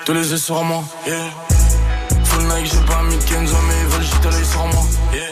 tous 0.05 0.13
les 0.13 0.31
yeux 0.31 0.37
sur 0.37 0.63
moi. 0.65 0.83
Yeah. 1.07 1.15
Full 2.25 2.43
Nike, 2.45 2.73
j'ai 2.73 2.87
pas 2.87 3.03
mis 3.03 3.19
Kenzo, 3.19 3.57
mais 3.69 3.75
ils 3.83 3.87
veulent 3.89 4.03
jeter 4.03 4.31
l'œil 4.31 4.45
sur 4.45 4.67
moi. 4.67 4.85
Yeah. 5.13 5.23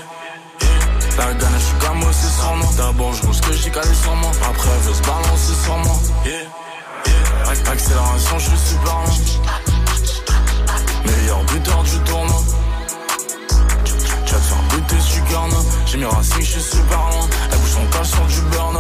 La 1.19 1.35
gagne, 1.35 1.49
je 1.59 1.65
suis 1.65 1.75
comme 1.87 2.03
aussi 2.05 2.31
sur 2.39 2.57
moi. 2.57 2.69
D'abord, 2.77 3.13
je 3.13 3.33
ce 3.33 3.43
que 3.43 3.53
j'ai 3.53 3.71
calé 3.71 3.95
sur 3.95 4.15
moi. 4.17 4.31
Après, 4.49 4.71
elle 4.75 4.81
veut 4.89 4.95
se 4.95 5.03
balancer 5.03 5.55
sur 5.65 5.77
moi. 5.79 5.97
Yeah, 6.25 6.35
yeah. 7.07 7.53
Ac- 7.53 7.73
Accélération, 7.73 8.39
je 8.39 8.49
suis 8.49 8.59
super 8.59 8.95
lent. 8.95 9.19
Meilleur 11.05 11.45
buteur 11.45 11.83
du 11.83 11.99
tournoi. 12.01 12.43
Vas 14.31 14.37
te 14.39 14.43
faire 14.43 14.63
buter, 14.71 14.97
je 14.97 15.03
suis. 15.03 15.21
J'ai 15.87 15.99
mes 15.99 16.07
racines, 16.07 16.41
je 16.41 16.51
suis 16.51 16.63
super 16.63 16.99
loin. 16.99 17.29
Elle 17.51 17.59
bouge 17.59 17.71
son 17.71 17.87
cal 17.91 18.07
sur 18.07 18.25
du 18.27 18.41
burn. 18.53 18.77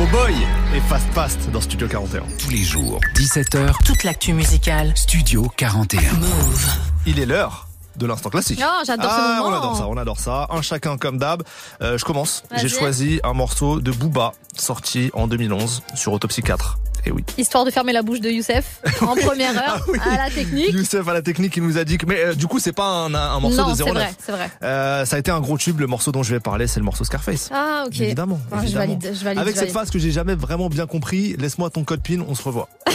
Oh 0.00 0.06
boy 0.12 0.32
et 0.76 0.80
Fast 0.82 1.06
Fast 1.12 1.50
dans 1.50 1.60
Studio 1.60 1.88
41. 1.88 2.22
Tous 2.38 2.50
les 2.50 2.62
jours, 2.62 3.00
17h, 3.16 3.72
Toute 3.84 4.04
l'actu 4.04 4.32
musicale. 4.32 4.92
Studio 4.94 5.50
41. 5.56 6.12
Move. 6.12 6.66
Il 7.04 7.18
est 7.18 7.26
l'heure 7.26 7.66
de 7.96 8.06
l'instant 8.06 8.30
classique. 8.30 8.62
Oh, 8.62 8.82
j'adore 8.86 9.10
ce 9.10 9.16
ah, 9.18 9.38
moment. 9.42 9.48
On 9.48 9.58
adore 9.58 9.76
ça, 9.76 9.88
on 9.88 9.96
adore 9.96 10.20
ça. 10.20 10.46
Un 10.50 10.62
chacun 10.62 10.98
comme 10.98 11.18
d'hab. 11.18 11.42
Euh, 11.82 11.98
je 11.98 12.04
commence. 12.04 12.44
J'ai 12.58 12.68
choisi 12.68 13.18
un 13.24 13.32
morceau 13.32 13.80
de 13.80 13.90
Booba 13.90 14.34
sorti 14.56 15.10
en 15.14 15.26
2011 15.26 15.82
sur 15.96 16.12
Autopsy 16.12 16.42
4. 16.42 16.78
Et 17.06 17.10
oui. 17.10 17.24
Histoire 17.36 17.64
de 17.64 17.70
fermer 17.70 17.92
la 17.92 18.02
bouche 18.02 18.20
de 18.20 18.28
Youssef 18.30 18.80
en 19.02 19.14
première 19.14 19.56
heure 19.56 19.86
Ah 20.00 20.14
à 20.14 20.16
la 20.28 20.30
technique. 20.30 20.72
Youssef 20.72 21.06
à 21.06 21.12
la 21.12 21.22
technique, 21.22 21.56
il 21.56 21.62
nous 21.62 21.78
a 21.78 21.84
dit 21.84 21.98
que. 21.98 22.06
Mais 22.06 22.18
euh, 22.20 22.34
du 22.34 22.46
coup, 22.46 22.58
c'est 22.58 22.72
pas 22.72 22.84
un, 22.84 23.14
un 23.14 23.40
morceau 23.40 23.62
non, 23.62 23.72
de 23.72 23.76
c'est 23.76 23.84
09. 23.84 23.92
vrai, 23.94 24.10
c'est 24.24 24.32
vrai. 24.32 24.50
Euh, 24.62 25.04
ça 25.04 25.16
a 25.16 25.18
été 25.18 25.30
un 25.30 25.40
gros 25.40 25.56
tube. 25.58 25.80
Le 25.80 25.86
morceau 25.86 26.12
dont 26.12 26.22
je 26.22 26.34
vais 26.34 26.40
parler, 26.40 26.66
c'est 26.66 26.80
le 26.80 26.84
morceau 26.84 27.04
Scarface. 27.04 27.50
Ah, 27.52 27.84
ok. 27.86 28.00
Évidemment. 28.00 28.40
Ah, 28.50 28.64
je 28.66 28.74
valide, 28.74 29.12
je 29.14 29.24
valide. 29.24 29.40
Avec 29.40 29.54
je 29.54 29.60
cette 29.60 29.72
phase 29.72 29.90
que 29.90 29.98
j'ai 29.98 30.10
jamais 30.10 30.34
vraiment 30.34 30.68
bien 30.68 30.86
compris, 30.86 31.36
laisse-moi 31.38 31.70
ton 31.70 31.84
code 31.84 32.00
PIN, 32.02 32.20
on 32.28 32.34
se 32.34 32.42
revoit. 32.42 32.68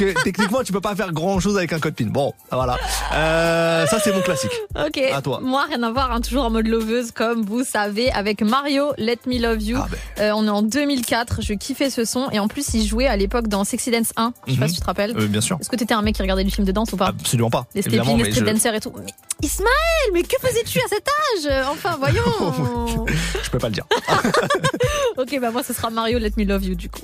Que 0.00 0.22
techniquement, 0.22 0.62
tu 0.64 0.72
peux 0.72 0.80
pas 0.80 0.96
faire 0.96 1.12
grand 1.12 1.40
chose 1.40 1.58
avec 1.58 1.74
un 1.74 1.78
code 1.78 1.94
PIN. 1.94 2.06
Bon, 2.06 2.32
voilà. 2.50 2.78
Euh, 3.12 3.84
ça, 3.86 3.98
c'est 4.00 4.12
mon 4.14 4.22
classique. 4.22 4.50
Ok. 4.74 4.98
À 5.12 5.20
toi. 5.20 5.40
Moi, 5.42 5.64
rien 5.68 5.82
à 5.82 5.90
voir, 5.90 6.10
hein, 6.10 6.22
toujours 6.22 6.44
en 6.44 6.50
mode 6.50 6.66
loveuse, 6.68 7.10
comme 7.12 7.44
vous 7.44 7.64
savez, 7.64 8.10
avec 8.12 8.40
Mario, 8.40 8.92
Let 8.96 9.18
Me 9.26 9.38
Love 9.38 9.60
You. 9.62 9.78
Ah, 9.78 9.88
ben. 9.90 9.98
Euh, 10.24 10.32
on 10.34 10.46
est 10.46 10.50
en 10.50 10.62
2004, 10.62 11.42
je 11.42 11.52
kiffais 11.52 11.90
ce 11.90 12.06
son. 12.06 12.30
Et 12.30 12.38
en 12.38 12.48
plus, 12.48 12.72
il 12.72 12.86
jouait 12.86 13.08
à 13.08 13.16
l'époque 13.18 13.46
dans 13.48 13.62
Sexy 13.64 13.90
Dance 13.90 14.12
1. 14.16 14.32
Je 14.46 14.52
sais 14.54 14.58
pas 14.58 14.64
Mhm. 14.64 14.68
si 14.70 14.74
tu 14.76 14.80
te 14.80 14.86
rappelles. 14.86 15.14
Euh, 15.18 15.26
bien 15.26 15.42
sûr. 15.42 15.58
Est-ce 15.60 15.68
que 15.68 15.76
t'étais 15.76 15.92
un 15.92 16.00
mec 16.00 16.14
qui 16.14 16.22
regardait 16.22 16.44
les 16.44 16.50
films 16.50 16.66
de 16.66 16.72
danse 16.72 16.92
ou 16.94 16.96
pas? 16.96 17.08
Absolument 17.08 17.50
pas. 17.50 17.66
Les 17.74 17.82
stepping, 17.82 18.16
les 18.22 18.30
street 18.32 18.46
je, 18.46 18.50
dancers 18.52 18.74
et 18.74 18.80
tout. 18.80 18.92
Mais 18.98 19.12
Ismaël, 19.42 19.70
mais 20.14 20.22
que 20.22 20.36
faisais-tu 20.40 20.78
à 20.78 20.88
cet 20.88 21.06
âge? 21.08 21.66
Enfin, 21.70 21.96
voyons. 22.00 23.04
je 23.42 23.50
peux 23.50 23.58
pas 23.58 23.68
le 23.68 23.74
dire. 23.74 23.84
ok, 25.18 25.38
bah 25.40 25.50
moi, 25.50 25.62
ce 25.62 25.74
sera 25.74 25.90
Mario, 25.90 26.18
Let 26.18 26.32
Me 26.38 26.44
Love 26.44 26.64
You, 26.64 26.74
du 26.74 26.88
coup. 26.88 27.00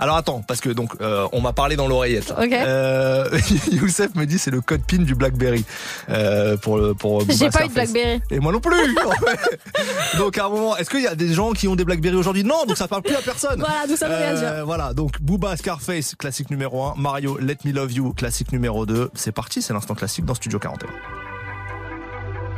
Alors 0.00 0.16
attends, 0.16 0.42
parce 0.46 0.60
que 0.60 0.70
donc 0.70 0.92
euh, 1.02 1.28
on 1.32 1.42
m'a 1.42 1.52
parlé 1.52 1.76
dans 1.76 1.86
l'oreillette. 1.86 2.30
là. 2.30 2.42
Ok. 2.42 2.52
Euh, 2.52 3.28
Youssef 3.70 4.14
me 4.14 4.24
dit 4.24 4.38
c'est 4.38 4.50
le 4.50 4.62
code 4.62 4.80
PIN 4.82 5.02
du 5.02 5.14
BlackBerry 5.14 5.64
euh, 6.08 6.56
pour 6.56 6.78
le 6.78 6.94
pour. 6.94 7.22
J'ai 7.28 7.50
pas 7.50 7.66
eu 7.66 7.68
de. 7.68 7.74
Blackberry. 7.74 8.22
Et 8.30 8.40
moi 8.40 8.50
non 8.50 8.60
plus. 8.60 8.74
donc 10.18 10.38
à 10.38 10.46
un 10.46 10.48
moment, 10.48 10.76
est-ce 10.78 10.88
qu'il 10.88 11.02
y 11.02 11.06
a 11.06 11.14
des 11.14 11.34
gens 11.34 11.52
qui 11.52 11.68
ont 11.68 11.76
des 11.76 11.84
BlackBerry 11.84 12.16
aujourd'hui? 12.16 12.44
Non, 12.44 12.64
donc 12.66 12.78
ça 12.78 12.88
parle 12.88 13.02
plus 13.02 13.14
à 13.14 13.20
personne. 13.20 13.60
Voilà, 13.60 13.86
nous 13.88 13.96
sommes 13.96 14.10
rien 14.10 14.34
dire. 14.34 14.64
Voilà, 14.64 14.94
donc 14.94 15.20
Booba 15.20 15.54
Scarface 15.56 16.14
classique 16.14 16.50
numéro 16.50 16.82
1, 16.82 16.94
Mario 16.96 17.36
Let 17.38 17.58
Me 17.66 17.72
Love 17.72 17.92
You 17.92 18.14
classique 18.14 18.52
numéro 18.52 18.86
2. 18.86 19.10
C'est 19.14 19.32
parti, 19.32 19.60
c'est 19.60 19.74
l'instant 19.74 19.94
classique 19.94 20.24
dans 20.24 20.34
Studio 20.34 20.58
41. 20.58 20.88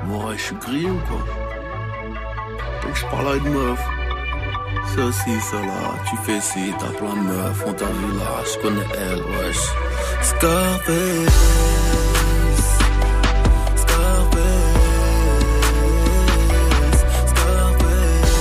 Ouais, 0.08 0.36
je 0.36 0.42
suis 0.42 0.56
grillé 0.56 0.86
ou 0.88 1.00
quoi? 1.08 1.18
Donc 2.82 2.94
je 2.94 3.04
parle 3.06 3.28
à 3.28 3.36
une 3.36 3.48
meuf. 3.48 3.80
Ça 4.94 5.10
ci, 5.10 5.40
ça 5.40 5.56
là, 5.56 5.94
tu 6.08 6.16
fais 6.24 6.40
ci, 6.40 6.72
t'as 6.78 6.92
plein 6.98 7.14
de 7.14 7.20
meufs, 7.20 7.64
on 7.66 7.72
t'a 7.72 7.86
vu 7.86 8.12
là, 8.18 8.42
je 8.44 8.58
connais 8.60 8.88
elle, 8.94 9.22
wesh. 9.22 9.56
Scarface. 10.20 11.40
Scarface. 13.76 14.72
Scarface. 17.32 18.32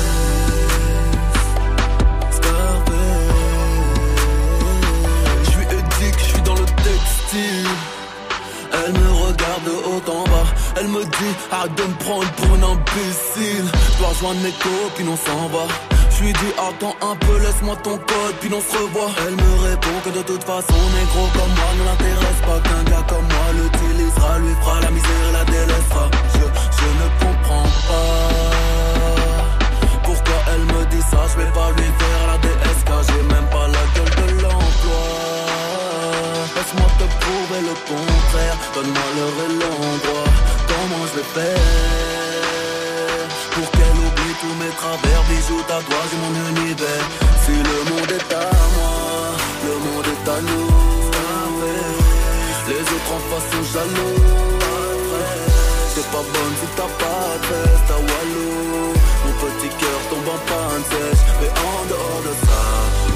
Scarface. 2.31 3.31
Je 5.43 5.49
suis 5.51 5.67
éthique, 5.79 6.19
je 6.19 6.23
suis 6.23 6.41
dans 6.41 6.55
le 6.55 6.65
textile. 6.65 7.69
Elle 8.73 8.93
me 8.93 9.09
regarde 9.11 9.69
bas. 10.29 10.47
Elle 10.75 10.87
me 10.87 11.03
dit 11.03 11.35
arrête 11.51 11.75
de 11.75 11.83
me 11.83 11.93
prendre 11.95 12.31
pour 12.31 12.47
un 12.55 12.63
imbécile. 12.73 13.65
Dois 13.99 14.09
rejoindre 14.09 14.41
mes 14.41 14.51
copines, 14.51 15.09
on 15.09 15.17
s'en 15.17 15.47
va. 15.47 15.90
Lui 16.21 16.33
dis 16.33 16.53
attends 16.53 16.95
un 17.01 17.15
peu, 17.15 17.39
laisse-moi 17.39 17.75
ton 17.83 17.97
code, 17.97 18.35
puis 18.39 18.49
on 18.53 18.61
se 18.61 18.77
revoit. 18.77 19.09
Elle 19.25 19.35
me 19.35 19.53
répond 19.69 19.97
que 20.05 20.09
de 20.11 20.21
toute 20.21 20.43
façon, 20.43 20.77
négro 20.93 21.25
comme 21.33 21.53
moi 21.57 21.71
ne 21.79 21.83
l'intéresse 21.89 22.41
pas. 22.45 22.59
Qu'un 22.61 22.83
gars 22.91 23.05
comme 23.09 23.25
moi 23.25 23.47
l'utilisera, 23.57 24.37
lui 24.37 24.53
fera 24.61 24.81
la 24.81 24.91
misère 24.91 25.23
et 25.29 25.33
la 25.33 25.45
délaissera. 25.45 26.05
Je, 26.35 26.45
je 26.77 26.87
ne 27.01 27.07
comprends 27.21 27.69
pas 27.89 28.61
pourquoi 30.03 30.37
elle 30.53 30.65
me 30.73 30.85
dit 30.93 31.01
ça. 31.09 31.25
Je 31.31 31.37
vais 31.41 31.51
pas 31.57 31.71
lui 31.71 31.89
faire 32.01 32.21
la 32.29 32.37
DSK, 32.37 32.89
j'ai 33.07 33.23
même 33.33 33.49
pas 33.49 33.67
la 33.67 33.83
gueule 33.95 34.13
de 34.21 34.41
l'emploi. 34.43 35.03
Laisse-moi 36.55 36.89
te 36.99 37.05
prouver 37.17 37.61
le 37.65 37.75
contraire. 37.89 38.57
Donne-moi 38.75 39.07
l'heure 39.17 39.39
et 39.45 39.53
l'endroit. 39.57 40.29
Comment 40.69 41.03
je 41.09 41.13
vais 41.17 41.29
faire 41.33 42.61
pour 43.53 43.71
qu'elle 43.71 44.10
tous 44.39 44.55
mes 44.61 44.73
travers, 44.77 45.23
bijoux, 45.29 45.61
tatouages 45.67 46.15
mon 46.23 46.33
univers. 46.51 47.05
Si 47.43 47.51
le 47.51 47.77
monde 47.89 48.11
est 48.11 48.33
à 48.33 48.49
moi, 48.75 49.35
le 49.65 49.75
monde 49.85 50.07
est 50.13 50.29
à 50.29 50.41
nous. 50.41 50.91
Les 52.67 52.81
autres 52.95 53.11
en 53.11 53.21
face 53.29 53.47
sont 53.51 53.65
jaloux. 53.73 54.21
C'est 55.93 56.09
pas 56.09 56.23
bonne 56.33 56.55
si 56.59 56.67
t'as 56.77 56.91
pas 57.03 57.27
de 57.41 57.47
veste 57.51 57.89
à 57.91 57.99
Walou. 57.99 58.93
Mon 59.25 59.33
petit 59.43 59.71
cœur 59.81 59.99
tombe 60.09 60.29
en 60.35 60.39
panne 60.47 60.83
sèche. 60.91 61.23
Mais 61.41 61.51
en 61.51 61.79
dehors 61.91 62.21
de 62.27 62.33
ça, 62.45 62.63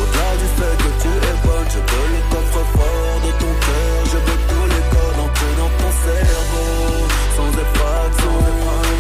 au-delà 0.02 0.32
du 0.42 0.48
fait 0.58 0.76
que 0.84 0.92
tu 1.02 1.12
es 1.30 1.36
bonne, 1.46 1.70
je 1.70 1.80
veux 1.80 2.08
le 2.16 2.22
coffre-fort 2.32 3.18
de 3.26 3.32
ton 3.42 3.54
cœur. 3.66 3.98
Je 4.12 4.18
veux 4.26 4.40
tous 4.50 4.66
les 4.74 4.84
codes 4.92 5.20
entrés 5.26 5.56
dans 5.62 5.74
ton 5.80 5.92
cerveau. 6.04 7.08
Sans 7.38 7.52
effraction. 7.64 8.95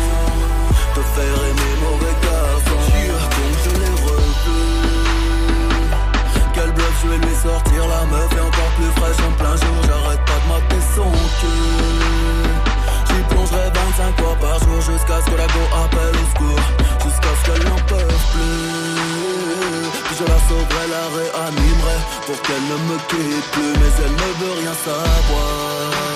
Te 0.95 1.01
faire 1.01 1.39
aimer 1.49 1.75
mauvais 1.83 2.15
garçon. 2.23 2.79
Donc 2.79 3.55
je. 3.65 4.51
Quel 6.53 6.71
bluff, 6.71 6.95
je 7.03 7.07
vais 7.09 7.17
lui 7.17 7.35
sortir 7.35 7.81
la 7.85 8.05
meuf 8.05 8.31
est 8.31 8.39
encore 8.39 8.71
plus 8.77 8.91
fraîche 8.95 9.21
en 9.27 9.31
plein 9.33 9.55
jour. 9.57 9.77
J'arrête 9.87 10.23
pas 10.23 10.39
de 10.39 10.47
mater 10.47 10.83
son 10.95 11.11
cul. 11.41 12.55
J'y 13.09 13.21
plongerai 13.27 13.67
25 13.75 14.21
fois 14.21 14.35
par 14.39 14.57
jour 14.59 14.79
jusqu'à 14.79 15.19
ce 15.19 15.27
que 15.31 15.35
la 15.35 15.47
go 15.47 15.63
appelle 15.83 16.15
au 16.15 16.25
secours. 16.31 16.65
Jusqu'à 17.03 17.33
ce 17.35 17.41
qu'elle 17.45 17.65
n'en 17.67 17.81
peut 17.91 18.15
plus. 18.31 19.91
Puis 20.05 20.15
je 20.19 20.23
la 20.23 20.39
sauverai, 20.47 20.85
la 20.95 21.05
réanimerai 21.17 21.97
pour 22.25 22.41
qu'elle 22.41 22.65
ne 22.71 22.77
me 22.87 22.97
quitte 23.09 23.47
plus. 23.51 23.73
Mais 23.79 23.91
elle 23.99 24.15
ne 24.15 24.29
veut 24.39 24.55
rien 24.61 24.75
savoir. 24.85 26.14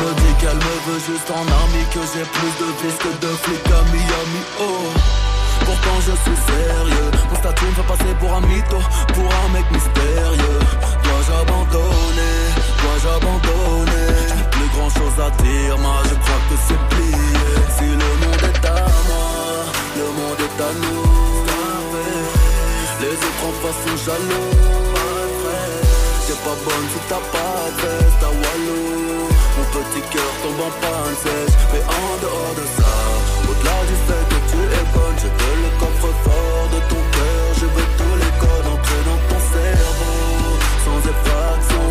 Me 0.00 0.14
dit 0.14 0.34
qu'elle 0.40 0.56
me 0.56 0.76
veut 0.88 1.02
juste 1.06 1.30
en 1.30 1.44
army, 1.60 1.84
que 1.92 2.00
j'ai 2.12 2.24
plus 2.24 2.54
de 2.60 2.68
vis 2.80 2.96
que 2.96 3.12
de 3.20 3.32
flics 3.44 3.70
à 3.70 3.82
Miami. 3.92 4.42
Oh. 4.58 4.88
Pourtant 5.66 5.98
je 6.00 6.14
suis 6.24 6.40
sérieux. 6.48 7.10
Mon 7.28 7.36
statut 7.36 7.66
me 7.66 7.72
fait 7.72 7.88
passer 7.92 8.14
pour 8.18 8.32
un 8.34 8.40
mytho 8.40 8.78
Pour 9.14 9.28
un 9.28 9.48
mec 9.52 9.66
mystérieux. 9.70 10.60
Dois-je 11.04 11.32
abandonner? 11.42 12.38
Dois-je 12.80 13.08
abandonner? 13.16 14.12
Je 14.28 14.34
n'ai 14.34 14.48
plus 14.50 14.68
grand 14.74 14.90
chose 14.90 15.16
à 15.20 15.30
dire 15.42 15.78
Moi 15.78 15.96
je 16.08 16.14
crois 16.14 16.42
que 16.48 16.56
c'est 16.66 16.82
plié. 16.90 17.28
Si 17.76 17.84
le 17.84 18.10
monde 18.22 18.44
est 18.50 18.66
à 18.66 18.80
moi 19.08 19.28
Le 20.00 20.06
monde 20.18 20.40
est 20.46 20.58
à 20.68 20.72
nous. 20.82 21.04
Les 23.02 23.16
autres 23.26 23.44
en 23.48 23.54
face 23.60 23.80
sont 23.84 23.98
jaloux. 24.06 24.50
C'est 26.26 26.40
pas 26.44 26.56
bonne 26.64 26.86
si 26.92 27.00
t'as 27.08 27.24
pas 27.34 27.62
de 27.76 28.04
veste 28.04 28.22
à 28.22 28.28
Walou 28.28 29.29
petit 29.76 30.02
cœur 30.12 30.32
tombe 30.42 30.62
en 30.68 30.72
panne 30.80 31.16
sèche 31.24 31.56
Mais 31.72 31.84
en 32.00 32.10
dehors 32.24 32.54
de 32.60 32.66
ça. 32.76 32.92
Au-delà 33.48 33.78
du 33.90 33.96
fait 34.06 34.24
que 34.32 34.38
tu 34.50 34.60
es 34.78 34.84
bonne 34.94 35.18
Je 35.22 35.30
veux 35.38 35.56
le 35.64 35.70
coffre-fort 35.80 36.64
de 36.74 36.80
ton 36.90 37.02
cœur. 37.16 37.44
Je 37.60 37.66
veux 37.74 37.88
tous 38.00 38.16
les 38.22 38.32
codes 38.42 38.68
entrés 38.74 39.04
dans 39.10 39.20
ton 39.30 39.40
cerveau. 39.54 40.18
Sans 40.84 41.00
effraction 41.12 41.84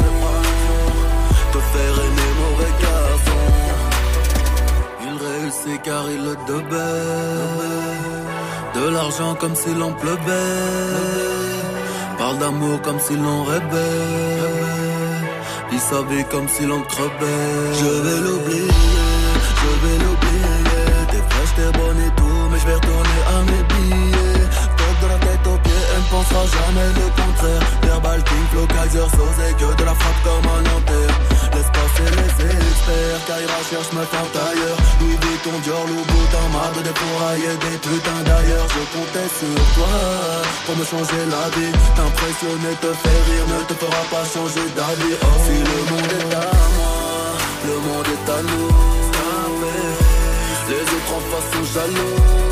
Te 1.53 1.59
faire 1.73 1.95
aimer 2.05 2.31
mauvais 2.43 2.73
garçon. 2.85 3.43
Il 5.05 5.15
réussit 5.25 5.81
car 5.81 6.03
il 6.15 6.21
le 6.29 6.35
devait. 6.51 7.59
De 8.77 8.83
l'argent 8.95 9.35
comme 9.35 9.55
s'il 9.55 9.81
en 9.81 9.91
pleuvait. 9.91 11.29
Parle 12.17 12.37
d'amour 12.39 12.81
comme 12.81 12.99
s'il 12.99 13.23
en 13.25 13.43
rêvait 13.43 14.58
Il 15.79 15.95
savait 15.95 16.25
comme 16.25 16.45
s'il 16.49 16.69
en 16.73 16.81
crevait. 16.81 17.73
Je 17.79 17.85
vais 17.85 18.19
l'oublier, 18.19 18.67
je 19.61 19.71
vais 19.81 19.97
l'oublier. 20.03 20.59
T'es 21.09 21.23
fraîche, 21.29 21.55
t'es 21.55 21.71
bonne 21.79 22.01
et 22.01 22.11
tout 22.17 22.49
Mais 22.51 22.59
je 22.59 22.67
vais 22.67 22.73
retourner 22.73 23.19
à 23.33 23.37
mes 23.43 23.63
billets. 23.71 24.43
Top 24.75 24.95
de 25.01 25.07
la 25.07 25.19
tête 25.19 25.47
aux 25.47 25.57
pieds, 25.63 25.83
elle 25.95 26.03
ne 26.03 26.09
pensera 26.09 26.43
jamais 26.57 26.89
le 26.99 27.07
contraire. 27.15 27.63
Verbal 27.83 28.23
King, 28.25 28.45
Flow, 28.51 28.67
Kaiser, 28.67 29.07
Sauce 29.15 29.53
que 29.57 29.79
de 29.79 29.85
la 29.85 29.95
frappe 29.95 30.21
comme 30.25 30.51
un 30.51 30.59
Laisse 30.63 31.38
passer 31.79 32.09
les 32.19 32.31
experts 32.43 33.21
Kaira 33.27 33.59
cherche 33.69 33.91
me 33.93 34.03
faire 34.11 34.29
tailleur 34.35 34.77
Louis 34.99 35.17
Vuitton, 35.21 35.55
Dior, 35.63 35.85
Louboutin 35.87 36.45
Marre 36.53 36.73
de 36.75 36.81
dépourailler 36.87 37.55
des 37.63 37.77
putains 37.83 38.23
d'ailleurs. 38.25 38.67
Je 38.75 38.83
comptais 38.95 39.29
sur 39.39 39.59
toi 39.75 39.93
Pour 40.65 40.75
me 40.77 40.85
changer 40.85 41.23
la 41.35 41.45
vie. 41.55 41.73
T'impressionner, 41.95 42.73
te 42.83 42.91
faire 43.01 43.23
rire 43.29 43.45
Ne 43.53 43.59
te 43.69 43.75
fera 43.81 44.03
pas 44.13 44.25
changer 44.33 44.67
d'avis. 44.75 45.15
Oh, 45.21 45.35
si 45.45 45.57
le 45.69 45.79
monde 45.89 46.13
est 46.19 46.35
à 46.35 46.47
moi 46.77 46.97
Le 47.69 47.75
monde 47.87 48.09
est 48.15 48.27
à 48.37 48.39
nous. 48.49 48.69
Les 50.69 50.85
autres 50.95 51.13
en 51.17 51.21
face 51.29 51.49
sont 51.53 51.67
jaloux. 51.73 52.49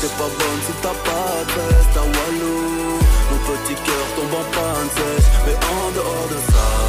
C'est 0.00 0.16
pas 0.18 0.28
bonne 0.38 0.60
si 0.66 0.72
t'as 0.82 0.88
pas 0.88 1.34
de 1.48 1.74
veste 1.74 1.96
à 1.96 2.02
Walou 2.02 2.98
Mon 3.30 3.38
petit 3.48 3.74
cœur 3.74 4.06
tombe 4.16 4.34
en 4.34 4.44
panne 4.52 4.90
sèche 4.96 5.30
Mais 5.46 5.54
en 5.54 5.90
dehors 5.92 6.28
de 6.28 6.52
ça 6.52 6.83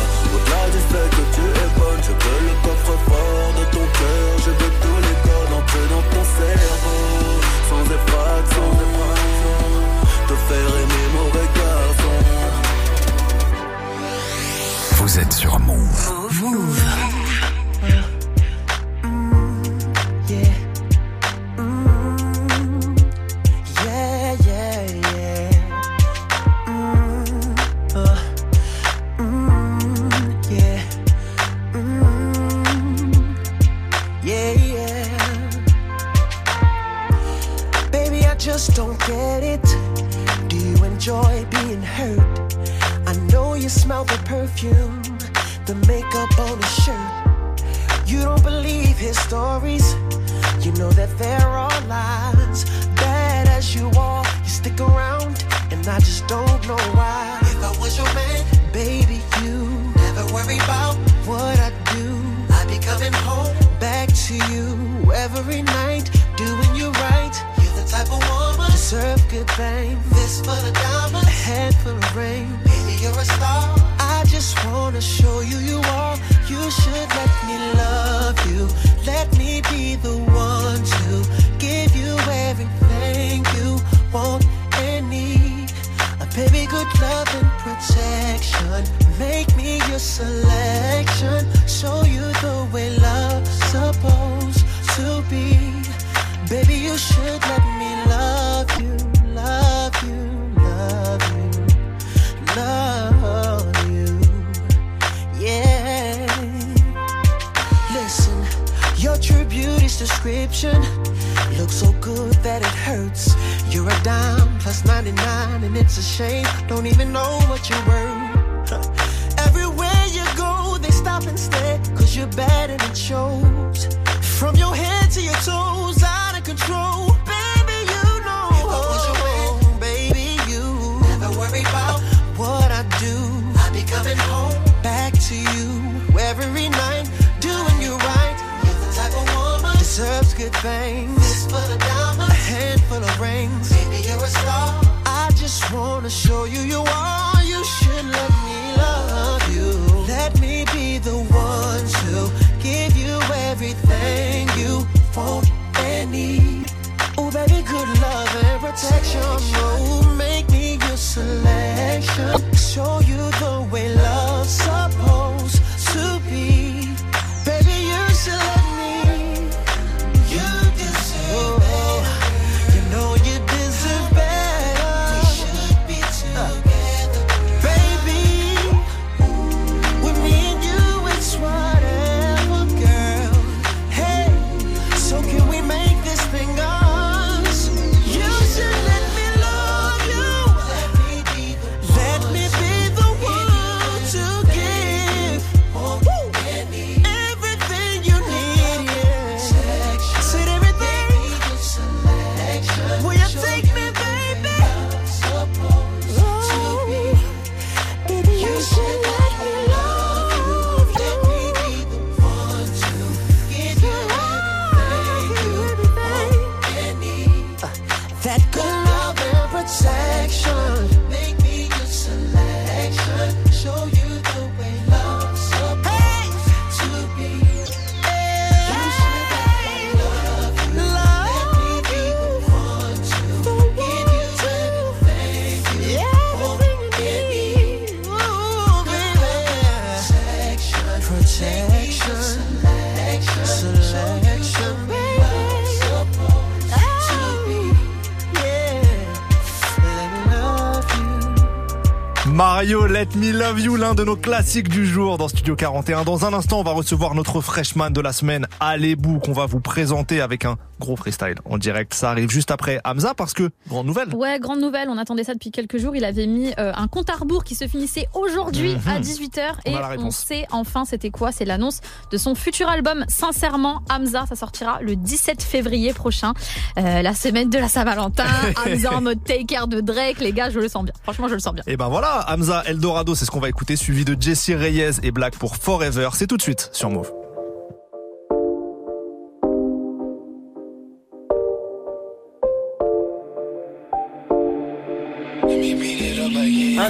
Let 252.65 253.09
Me 253.15 253.31
Love 253.31 253.59
You, 253.59 253.75
l'un 253.75 253.93
de 253.93 254.03
nos 254.03 254.15
classiques 254.15 254.69
du 254.69 254.87
jour 254.87 255.19
dans 255.19 255.27
Studio 255.27 255.55
41. 255.55 256.03
Dans 256.03 256.25
un 256.25 256.33
instant, 256.33 256.61
on 256.61 256.63
va 256.63 256.71
recevoir 256.71 257.13
notre 257.13 257.39
freshman 257.39 257.91
de 257.91 258.01
la 258.01 258.11
semaine, 258.11 258.47
Alebou, 258.59 259.19
qu'on 259.19 259.33
va 259.33 259.45
vous 259.45 259.59
présenter 259.59 260.19
avec 260.19 260.45
un 260.45 260.57
gros 260.85 260.95
freestyle 260.95 261.35
en 261.45 261.57
direct. 261.57 261.93
Ça 261.93 262.11
arrive 262.11 262.29
juste 262.29 262.51
après 262.51 262.79
Hamza 262.85 263.13
parce 263.15 263.33
que, 263.33 263.49
grande 263.67 263.87
nouvelle. 263.87 264.13
Ouais, 264.15 264.39
grande 264.39 264.59
nouvelle, 264.61 264.87
on 264.89 264.97
attendait 264.97 265.23
ça 265.23 265.33
depuis 265.33 265.51
quelques 265.51 265.77
jours. 265.77 265.95
Il 265.95 266.05
avait 266.05 266.27
mis 266.27 266.53
euh, 266.59 266.71
un 266.75 266.87
compte 266.87 267.09
à 267.09 267.13
rebours 267.13 267.43
qui 267.43 267.55
se 267.55 267.67
finissait 267.67 268.07
aujourd'hui 268.13 268.75
Mhm. 268.75 268.87
à 268.95 268.99
18h 268.99 269.41
On 269.65 269.71
et 269.71 269.75
on 269.99 270.11
sait 270.11 270.45
enfin 270.51 270.85
c'était 270.85 271.09
quoi, 271.09 271.31
c'est 271.31 271.45
l'annonce 271.45 271.81
de 272.11 272.17
son 272.17 272.35
futur 272.35 272.69
album 272.69 273.03
Sincèrement 273.07 273.81
Hamza, 273.89 274.25
ça 274.29 274.35
sortira 274.35 274.79
le 274.81 274.95
17 274.95 275.41
février 275.43 275.93
prochain, 275.93 276.33
Euh, 276.77 277.01
la 277.01 277.13
semaine 277.13 277.49
de 277.49 277.57
la 277.57 277.67
Saint-Valentin. 277.67 278.25
Hamza 278.65 278.93
en 278.93 279.01
mode 279.01 279.23
take 279.23 279.45
care 279.45 279.67
de 279.67 279.81
Drake, 279.81 280.19
les 280.19 280.31
gars, 280.33 280.49
je 280.49 280.59
le 280.59 280.67
sens 280.67 280.83
bien. 280.85 280.93
Franchement, 281.03 281.27
je 281.27 281.33
le 281.33 281.39
sens 281.39 281.53
bien. 281.53 281.63
Et 281.67 281.77
ben 281.77 281.87
voilà, 281.89 282.25
Hamza 282.29 282.63
Eldorado, 282.67 283.15
c'est 283.15 283.25
ce 283.25 283.31
qu'on 283.31 283.39
va 283.39 283.49
écouter, 283.49 283.75
suivi 283.75 284.05
de 284.05 284.15
Jesse 284.19 284.51
Reyes 284.51 284.99
et 285.03 285.11
Black 285.11 285.37
pour 285.37 285.55
Forever. 285.57 286.09
C'est 286.13 286.27
tout 286.27 286.37
de 286.37 286.41
suite 286.41 286.69
sur 286.71 286.89
Move. 286.89 287.24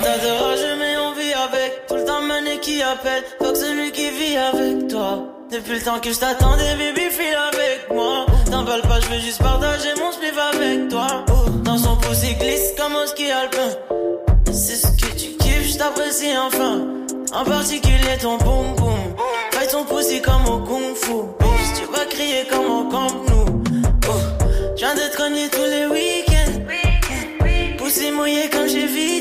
Tas 0.01 0.17
de 0.17 0.27
rageux 0.27 0.75
mais 0.77 0.97
on 0.97 1.13
vit 1.13 1.33
avec. 1.33 1.87
Tout 1.87 1.95
le 1.95 2.05
temps 2.05 2.21
mané 2.21 2.59
qui 2.59 2.81
appelle. 2.81 3.23
Fuck 3.41 3.55
celui 3.55 3.91
qui 3.91 4.09
vit 4.09 4.35
avec 4.35 4.87
toi. 4.89 5.23
Depuis 5.51 5.73
le 5.73 5.81
temps 5.81 5.99
que 5.99 6.11
je 6.11 6.19
t'attendais 6.19 6.75
baby 6.75 7.09
file 7.09 7.37
avec 7.53 7.87
moi. 7.93 8.25
T'emballes 8.51 8.81
pas 8.81 8.99
je 8.99 9.07
veux 9.07 9.19
juste 9.19 9.41
partager 9.41 9.93
mon 9.97 10.11
spliff 10.11 10.37
avec 10.53 10.89
toi. 10.89 11.07
Dans 11.63 11.77
son 11.77 11.95
pouce 11.95 12.23
il 12.23 12.37
glisse 12.37 12.73
comme 12.77 12.93
au 12.95 13.07
ski 13.07 13.31
alpin. 13.31 13.69
C'est 14.47 14.75
ce 14.75 14.87
que 14.87 15.15
tu 15.15 15.27
kiffes 15.37 15.71
je 15.71 15.77
t'apprécie 15.77 16.37
enfin. 16.37 16.87
En 17.33 17.45
particulier 17.45 18.17
ton 18.21 18.37
boum 18.37 18.75
boum. 18.75 19.15
Fais 19.51 19.67
ton 19.67 19.85
pussy 19.85 20.21
comme 20.21 20.45
au 20.47 20.59
kung 20.59 20.95
fu. 20.95 21.13
Bitch, 21.39 21.79
Tu 21.79 21.85
vas 21.91 22.05
crier 22.05 22.45
comme 22.49 22.65
au 22.65 22.83
camp 22.89 23.07
nous. 23.29 23.63
Je 24.75 24.79
viens 24.79 24.93
de 24.93 25.11
te 25.11 25.17
cogner 25.17 25.47
tous 25.49 25.63
les 25.63 25.85
week-ends. 25.87 26.61
Poussé 27.77 28.11
mouillé 28.11 28.49
comme 28.49 28.67
chez 28.67 28.85
Vitesse. 28.87 29.14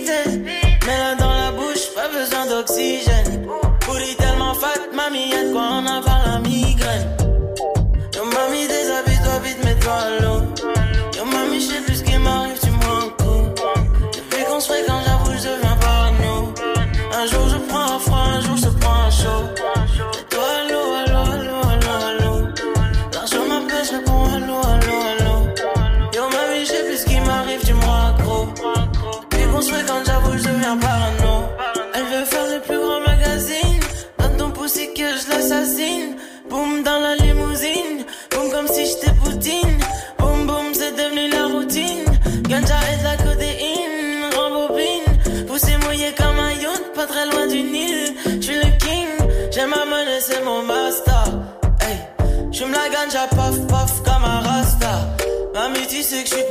Mets-toi 29.74 29.96
à 30.06 30.13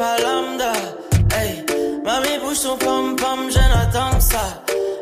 pas 0.03 0.17
lambda. 0.25 0.73
Hey, 1.35 1.51
mamie 2.03 2.37
bouge 2.41 2.61
son 2.65 2.77
pom 2.77 3.15
pom, 3.15 3.39
je 3.55 3.63
n'attends 3.71 4.15
que 4.17 4.23
ça. 4.31 4.45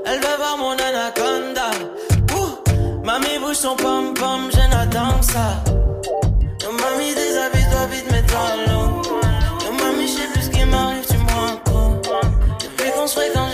Elle 0.05 0.19
veut 0.25 0.37
voir 0.41 0.55
mon 0.63 0.75
anaconda. 0.87 1.69
Ouh, 2.37 2.51
mamie 3.07 3.39
bouge 3.41 3.61
son 3.65 3.75
pom 3.83 4.13
pom, 4.13 4.41
je 4.55 4.63
n'attends 4.71 5.17
que 5.19 5.25
ça. 5.33 5.47
Yo, 6.61 6.69
mamie 6.83 7.13
déshabille-toi 7.19 7.83
vite, 7.91 8.11
mets-toi 8.11 8.43
à 8.53 8.55
l'eau. 8.65 8.89
Yo, 9.65 9.71
mamie, 9.81 10.07
je 10.07 10.15
sais 10.17 10.29
plus 10.33 10.43
ce 10.47 10.51
qui 10.55 10.63
m'arrive, 10.65 11.05
tu 11.11 11.17
me 11.25 11.31
rends 11.39 11.59
compte. 11.69 12.09
Depuis 12.63 12.91
qu'on 12.91 13.07
se 13.07 13.15
fréquente, 13.19 13.50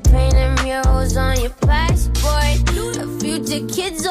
painting 0.00 0.54
murals 0.64 1.16
on 1.16 1.40
your 1.40 1.50
passport. 1.50 2.66
The 2.94 3.18
future 3.20 3.66
kid's 3.66 4.06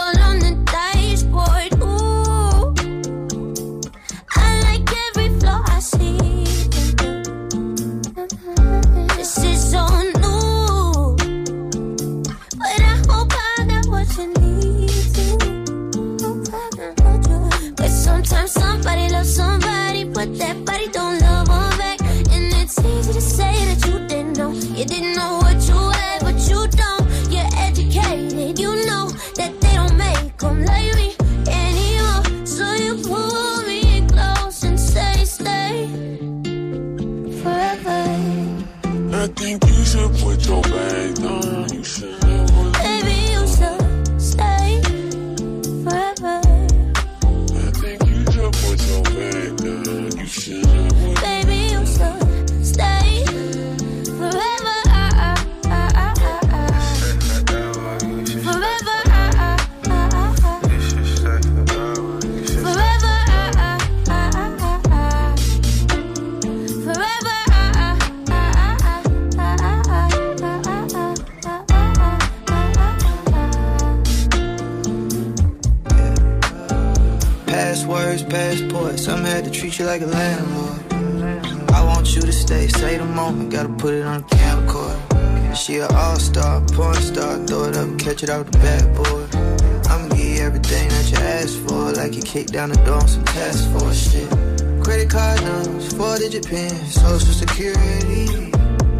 depends. 96.41 96.93
Social 96.95 97.33
security. 97.33 98.51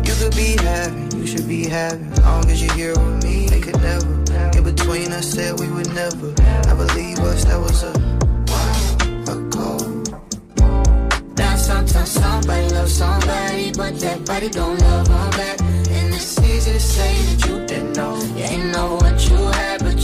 You 0.05 0.13
could 0.19 0.35
be 0.35 0.55
having, 0.61 1.11
you 1.19 1.27
should 1.27 1.47
be 1.47 1.67
having. 1.67 2.11
As 2.13 2.19
Long 2.21 2.49
as 2.49 2.63
you're 2.63 2.73
here 2.73 2.91
with 2.91 3.23
me, 3.23 3.47
they 3.47 3.59
could 3.61 3.81
never. 3.81 4.07
In 4.57 4.63
between 4.63 5.11
us, 5.11 5.31
said 5.33 5.59
we 5.59 5.69
would 5.69 5.93
never. 5.93 6.33
I 6.69 6.73
believe 6.75 7.19
us, 7.19 7.45
that 7.45 7.59
was 7.59 7.83
a 7.83 7.93
while 8.51 9.37
ago. 9.37 9.77
Now 11.37 11.55
sometimes 11.55 12.11
somebody 12.11 12.69
loves 12.69 12.93
somebody, 12.93 13.71
but 13.71 13.99
that 13.99 14.25
body 14.25 14.49
don't 14.49 14.79
love 14.79 15.07
them 15.07 15.29
back. 15.31 15.61
And 15.61 16.13
it's 16.13 16.39
easy 16.39 16.73
to 16.73 16.79
say 16.79 17.13
that 17.13 17.47
you 17.47 17.65
didn't 17.65 17.93
know. 17.93 18.15
You 18.35 18.43
ain't 18.43 18.71
know 18.71 18.95
what 18.95 19.29
you 19.29 19.37
had, 19.37 19.83
but 19.83 19.99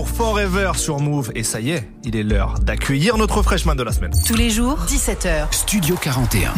pour 0.00 0.08
Forever 0.08 0.72
sur 0.76 0.98
Move. 0.98 1.30
Et 1.34 1.42
ça 1.42 1.60
y 1.60 1.72
est, 1.72 1.86
il 2.04 2.16
est 2.16 2.22
l'heure 2.22 2.54
d'accueillir 2.60 3.18
notre 3.18 3.42
freshman 3.42 3.74
de 3.74 3.82
la 3.82 3.92
semaine. 3.92 4.12
Tous 4.26 4.34
les 4.34 4.48
jours, 4.48 4.78
17h. 4.86 5.48
Studio 5.50 5.94
41. 6.00 6.54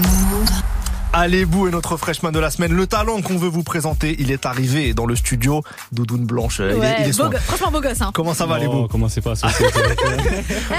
Allez-vous 1.14 1.68
et 1.68 1.70
notre 1.70 1.98
freshman 1.98 2.32
de 2.32 2.38
la 2.38 2.50
semaine, 2.50 2.72
le 2.72 2.86
talent 2.86 3.20
qu'on 3.20 3.36
veut 3.36 3.48
vous 3.50 3.62
présenter, 3.62 4.16
il 4.18 4.30
est 4.30 4.46
arrivé 4.46 4.94
dans 4.94 5.04
le 5.04 5.14
studio. 5.14 5.62
Doudoune 5.92 6.24
blanche, 6.24 6.58
il 6.60 6.64
est, 6.70 6.74
Ouais, 6.74 6.96
il 7.00 7.04
est 7.04 7.06
beau 7.08 7.12
soin. 7.12 7.28
go- 7.28 7.36
franchement 7.36 7.70
beau 7.70 7.80
gosse. 7.82 8.00
Hein. 8.00 8.10
Comment 8.14 8.32
ça 8.32 8.46
va, 8.46 8.58
les 8.58 8.66
Oh, 8.66 8.72
bouts 8.72 8.88
Comment 8.88 9.10
c'est 9.10 9.20
pas 9.20 9.34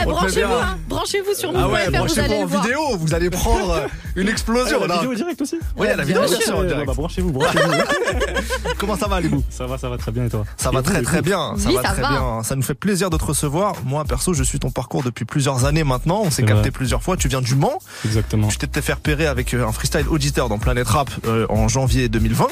Eh, 0.01 0.05
branchez-vous, 0.05 0.51
hein. 0.53 0.77
branchez-vous 0.89 1.33
sur 1.35 1.51
Ah 1.55 1.59
nous. 1.61 1.67
ouais, 1.69 1.85
vous 1.85 1.91
branchez-vous 1.91 2.19
allez 2.33 2.43
en 2.43 2.45
vidéo, 2.47 2.79
vous 2.97 3.13
allez 3.13 3.29
prendre 3.29 3.81
une 4.15 4.27
explosion 4.27 4.79
Ah, 4.83 4.87
la 4.87 4.95
là. 4.95 5.01
vidéo 5.01 5.13
direct 5.15 5.39
aussi 5.41 5.57
Oui, 5.77 5.85
il 5.85 5.89
y 5.89 5.91
a 5.91 5.95
la 5.97 6.03
vidéo 6.03 6.25
sûr 6.27 6.55
en 6.57 6.61
Ouais, 6.61 6.67
direct. 6.67 6.87
bah, 6.87 6.93
branchez-vous, 6.95 7.31
branchez-vous. 7.31 7.71
Comment 8.79 8.97
ça 8.97 9.07
va, 9.07 9.21
les 9.21 9.29
bouts 9.29 9.43
ça 9.51 9.67
va, 9.67 9.77
ça 9.77 9.87
va 9.89 9.97
très 9.99 10.11
bien 10.11 10.25
et 10.25 10.29
toi 10.29 10.45
Ça 10.57 10.71
va 10.71 10.81
vous, 10.81 10.89
très 10.89 11.03
très 11.03 11.21
bien, 11.21 11.53
ça 11.59 11.69
Oui, 11.69 11.75
va 11.75 11.83
ça 11.83 11.89
très 11.89 12.01
va. 12.01 12.09
bien. 12.09 12.43
Ça 12.43 12.55
nous 12.55 12.63
fait 12.63 12.73
plaisir 12.73 13.11
de 13.11 13.17
te 13.17 13.23
recevoir. 13.25 13.75
Moi 13.85 14.03
perso, 14.03 14.33
je 14.33 14.41
suis 14.43 14.57
ton 14.57 14.71
parcours 14.71 15.03
depuis 15.03 15.25
plusieurs 15.25 15.65
années 15.65 15.83
maintenant. 15.83 16.21
On 16.25 16.31
s'est 16.31 16.43
capté 16.43 16.71
plusieurs 16.71 17.03
fois. 17.03 17.17
Tu 17.17 17.27
viens 17.27 17.41
du 17.41 17.53
Mans. 17.53 17.77
Exactement. 18.03 18.47
Tu 18.47 18.57
t'étais 18.57 18.81
fait 18.81 18.93
repérer 18.93 19.27
avec 19.27 19.53
euh, 19.53 19.67
un 19.67 19.71
freestyle 19.71 20.07
dans 20.31 20.57
Planète 20.57 20.87
Rap 20.87 21.09
euh, 21.27 21.45
en 21.49 21.67
janvier 21.67 22.07
2020. 22.07 22.47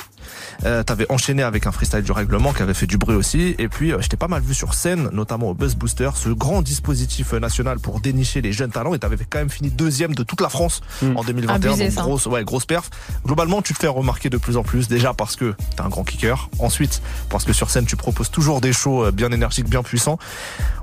Euh, 0.65 0.84
T'avais 0.84 1.06
enchaîné 1.10 1.41
avec 1.41 1.65
un 1.65 1.72
freestyle 1.72 2.03
du 2.03 2.11
règlement 2.11 2.53
qui 2.53 2.61
avait 2.61 2.73
fait 2.73 2.85
du 2.85 2.98
bruit 2.98 3.15
aussi. 3.15 3.56
Et 3.57 3.68
puis, 3.68 3.91
euh, 3.93 4.02
je 4.02 4.07
t'ai 4.10 4.18
pas 4.18 4.27
mal 4.27 4.41
vu 4.41 4.53
sur 4.53 4.73
scène, 4.73 5.10
notamment 5.14 5.49
au 5.49 5.53
Buzz 5.53 5.76
Booster, 5.76 6.10
ce 6.15 6.30
grand 6.30 6.61
dispositif 6.61 7.34
euh, 7.34 7.39
national 7.39 7.80
pour 7.80 7.99
dénicher 7.99 8.41
les 8.41 8.52
jeunes 8.52 8.72
talents. 8.72 8.93
Et 8.93 8.99
t'avais 8.99 9.18
quand 9.27 9.39
même 9.39 9.49
fini 9.49 9.72
deuxième 9.72 10.14
de 10.14 10.23
toute 10.23 10.41
la 10.41 10.49
France 10.49 10.81
Mm. 11.02 11.18
en 11.18 11.23
2021. 11.23 11.72
Abusé, 11.72 11.89
donc 11.89 12.03
grosse, 12.06 12.26
ouais, 12.27 12.43
grosse 12.43 12.65
perf. 12.65 12.89
Globalement, 13.26 13.61
tu 13.61 13.73
te 13.73 13.80
fais 13.80 13.88
remarquer 13.88 14.30
de 14.30 14.38
plus 14.38 14.57
en 14.57 14.64
plus. 14.64 14.88
Déjà 14.88 15.14
parce 15.14 15.35
que 15.35 15.56
t'es 15.76 15.81
un 15.81 15.89
grand 15.89 16.03
kicker. 16.03 16.49
Ensuite, 16.60 17.02
parce 17.30 17.43
que 17.45 17.53
sur 17.53 17.69
scène, 17.69 17.85
tu 17.85 17.95
proposes 17.95 18.30
toujours 18.30 18.61
des 18.61 18.73
shows 18.73 19.06
euh, 19.06 19.11
bien 19.11 19.31
énergiques, 19.31 19.69
bien 19.69 19.81
puissants. 19.84 20.19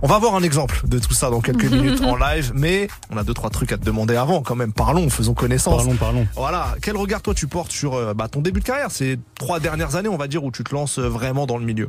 On 0.03 0.07
va 0.09 0.17
avoir 0.17 0.35
un 0.35 0.43
exemple 0.43 0.81
de 0.87 0.99
tout 0.99 1.13
ça 1.13 1.31
dans 1.31 1.41
quelques 1.41 1.65
minutes 1.71 2.03
en 2.03 2.17
live. 2.17 2.53
Mais 2.55 2.89
on 3.11 3.17
a 3.17 3.23
deux, 3.25 3.35
trois 3.35 3.51
trucs 3.51 3.73
à 3.73 3.79
te 3.79 3.85
demander 3.85 4.17
avant 4.17 4.43
quand 4.43 4.57
même. 4.57 4.73
Parlons, 4.73 5.09
faisons 5.11 5.35
connaissance. 5.35 5.77
Parlons, 5.77 5.97
parlons. 5.97 6.27
Voilà, 6.35 6.75
quel 6.81 6.97
regard 6.97 7.23
toi 7.23 7.35
tu 7.35 7.47
portes 7.47 7.73
sur 7.73 7.95
euh, 7.95 8.15
bah, 8.15 8.29
ton 8.29 8.41
début 8.41 8.61
de 8.61 8.65
carrière 8.65 8.91
Ces 8.91 9.19
trois 9.37 9.61
dernières 9.61 9.97
années, 9.97 10.09
on 10.09 10.17
va 10.17 10.29
dire, 10.29 10.45
où 10.45 10.51
tu 10.51 10.65
te 10.65 10.75
lances 10.75 10.99
euh, 10.99 11.09
vraiment 11.09 11.47
dans 11.47 11.59
le 11.59 11.65
milieu? 11.65 11.89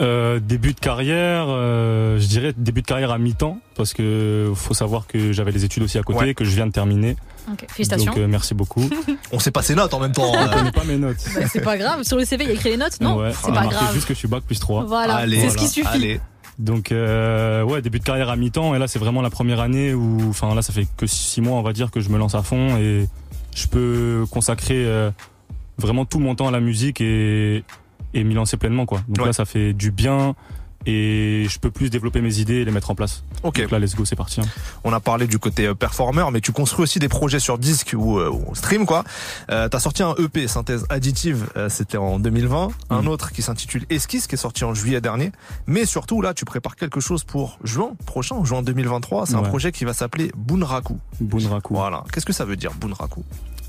Euh, 0.00 0.38
début 0.38 0.74
de 0.74 0.78
carrière, 0.78 1.46
euh, 1.48 2.20
je 2.20 2.26
dirais 2.28 2.54
début 2.56 2.82
de 2.82 2.86
carrière 2.86 3.10
à 3.10 3.18
mi-temps, 3.18 3.58
parce 3.74 3.92
que 3.94 4.52
faut 4.54 4.72
savoir 4.74 5.08
que 5.08 5.32
j'avais 5.32 5.50
les 5.50 5.64
études 5.64 5.82
aussi 5.82 5.98
à 5.98 6.02
côté, 6.04 6.20
Ouais. 6.20 6.34
que 6.34 6.44
je 6.44 6.54
viens 6.54 6.68
de 6.68 6.72
terminer. 6.72 7.16
Ok, 7.50 7.66
Félicitations. 7.68 8.12
Donc 8.12 8.20
euh, 8.20 8.28
merci 8.28 8.54
beaucoup. 8.54 8.88
On 9.32 9.40
sait 9.40 9.50
pas 9.50 9.62
ses 9.62 9.74
notes 9.74 9.92
en 9.94 9.98
même 9.98 10.12
temps. 10.12 10.32
hein. 10.38 10.48
connais 10.54 10.70
pas 10.70 10.84
mes 10.84 10.98
notes. 10.98 11.16
Bah, 11.34 11.40
c'est 11.50 11.62
pas 11.62 11.76
grave. 11.76 12.04
Sur 12.04 12.16
le 12.16 12.24
CV, 12.24 12.44
il 12.44 12.48
y 12.48 12.50
a 12.52 12.54
écrit 12.54 12.70
les 12.70 12.76
notes. 12.76 13.00
Non, 13.00 13.16
Ouais, 13.16 13.32
c'est 13.44 13.52
pas 13.52 13.66
grave. 13.66 13.92
juste 13.92 14.06
que 14.06 14.14
je 14.14 14.18
suis 14.20 14.28
bac 14.28 14.44
plus 14.44 14.60
3. 14.60 14.84
Voilà, 14.84 15.16
Allez, 15.16 15.40
c'est 15.40 15.50
ce 15.50 15.56
qui 15.56 15.66
suffit. 15.66 15.88
allez. 15.88 16.20
Donc 16.60 16.90
euh, 16.92 17.62
ouais, 17.64 17.82
début 17.82 17.98
de 18.00 18.04
carrière 18.04 18.30
à 18.30 18.36
mi-temps 18.36 18.74
et 18.74 18.78
là 18.80 18.88
c'est 18.88 18.98
vraiment 18.98 19.22
la 19.22 19.30
première 19.30 19.60
année 19.60 19.94
où 19.94 20.18
enfin 20.28 20.52
là 20.56 20.62
ça 20.62 20.72
fait 20.72 20.88
que 20.96 21.06
six 21.06 21.40
mois 21.40 21.56
on 21.56 21.62
va 21.62 21.72
dire 21.72 21.92
que 21.92 22.00
je 22.00 22.08
me 22.08 22.18
lance 22.18 22.34
à 22.34 22.42
fond 22.42 22.76
et 22.78 23.06
je 23.58 23.66
peux 23.68 24.24
consacrer 24.30 24.84
euh, 24.86 25.10
vraiment 25.78 26.04
tout 26.04 26.18
mon 26.20 26.34
temps 26.34 26.48
à 26.48 26.50
la 26.50 26.60
musique 26.60 27.00
et 27.00 27.64
et 28.14 28.24
m'y 28.24 28.34
lancer 28.34 28.56
pleinement 28.56 28.86
quoi. 28.86 29.02
Donc 29.08 29.18
Ouais. 29.18 29.26
là 29.26 29.32
ça 29.32 29.44
fait 29.44 29.72
du 29.74 29.90
bien 29.90 30.34
et 30.90 31.46
je 31.48 31.58
peux 31.58 31.70
plus 31.70 31.90
développer 31.90 32.22
mes 32.22 32.38
idées 32.38 32.56
et 32.56 32.64
les 32.64 32.70
mettre 32.70 32.90
en 32.90 32.94
place. 32.94 33.22
Ok, 33.42 33.60
Donc 33.60 33.70
là 33.70 33.78
let's 33.78 33.94
go, 33.94 34.04
c'est 34.06 34.16
parti. 34.16 34.40
hein. 34.40 34.44
on 34.84 34.92
a 34.94 35.00
parlé 35.00 35.26
du 35.26 35.38
côté 35.38 35.66
euh, 35.66 35.74
performeur, 35.74 36.30
mais 36.30 36.40
tu 36.40 36.50
construis 36.52 36.84
aussi 36.84 36.98
des 36.98 37.08
projets 37.08 37.40
sur 37.40 37.58
disque 37.58 37.94
ou, 37.96 38.18
euh, 38.18 38.30
ou 38.30 38.54
stream 38.54 38.86
quoi. 38.86 39.04
Euh, 39.50 39.68
T'as 39.68 39.80
sorti 39.80 40.02
un 40.02 40.14
EP 40.18 40.48
synthèse 40.48 40.86
additive, 40.88 41.48
euh, 41.56 41.68
c'était 41.68 41.98
en 41.98 42.18
2020. 42.18 42.70
Un 42.90 43.02
Mhm. 43.02 43.08
autre 43.08 43.32
qui 43.32 43.42
s'intitule 43.42 43.84
Esquisse, 43.90 44.26
qui 44.26 44.34
est 44.36 44.38
sorti 44.38 44.64
en 44.64 44.72
juillet 44.74 45.00
dernier. 45.02 45.30
Mais 45.66 45.84
surtout 45.84 46.22
là, 46.22 46.32
tu 46.32 46.44
prépares 46.46 46.76
quelque 46.76 47.00
chose 47.00 47.22
pour 47.24 47.58
juin 47.64 47.90
prochain, 48.06 48.42
juin 48.44 48.62
2023. 48.62 49.26
C'est 49.26 49.34
un 49.34 49.42
projet 49.42 49.72
qui 49.72 49.84
va 49.84 49.92
s'appeler 49.92 50.32
Bunraku. 50.36 50.98
Bunraku. 51.20 51.74
Voilà. 51.74 52.04
Qu'est-ce 52.12 52.24
que 52.26 52.32
ça 52.32 52.44
veut 52.46 52.56
dire 52.56 52.72
Bunraku? 52.80 53.22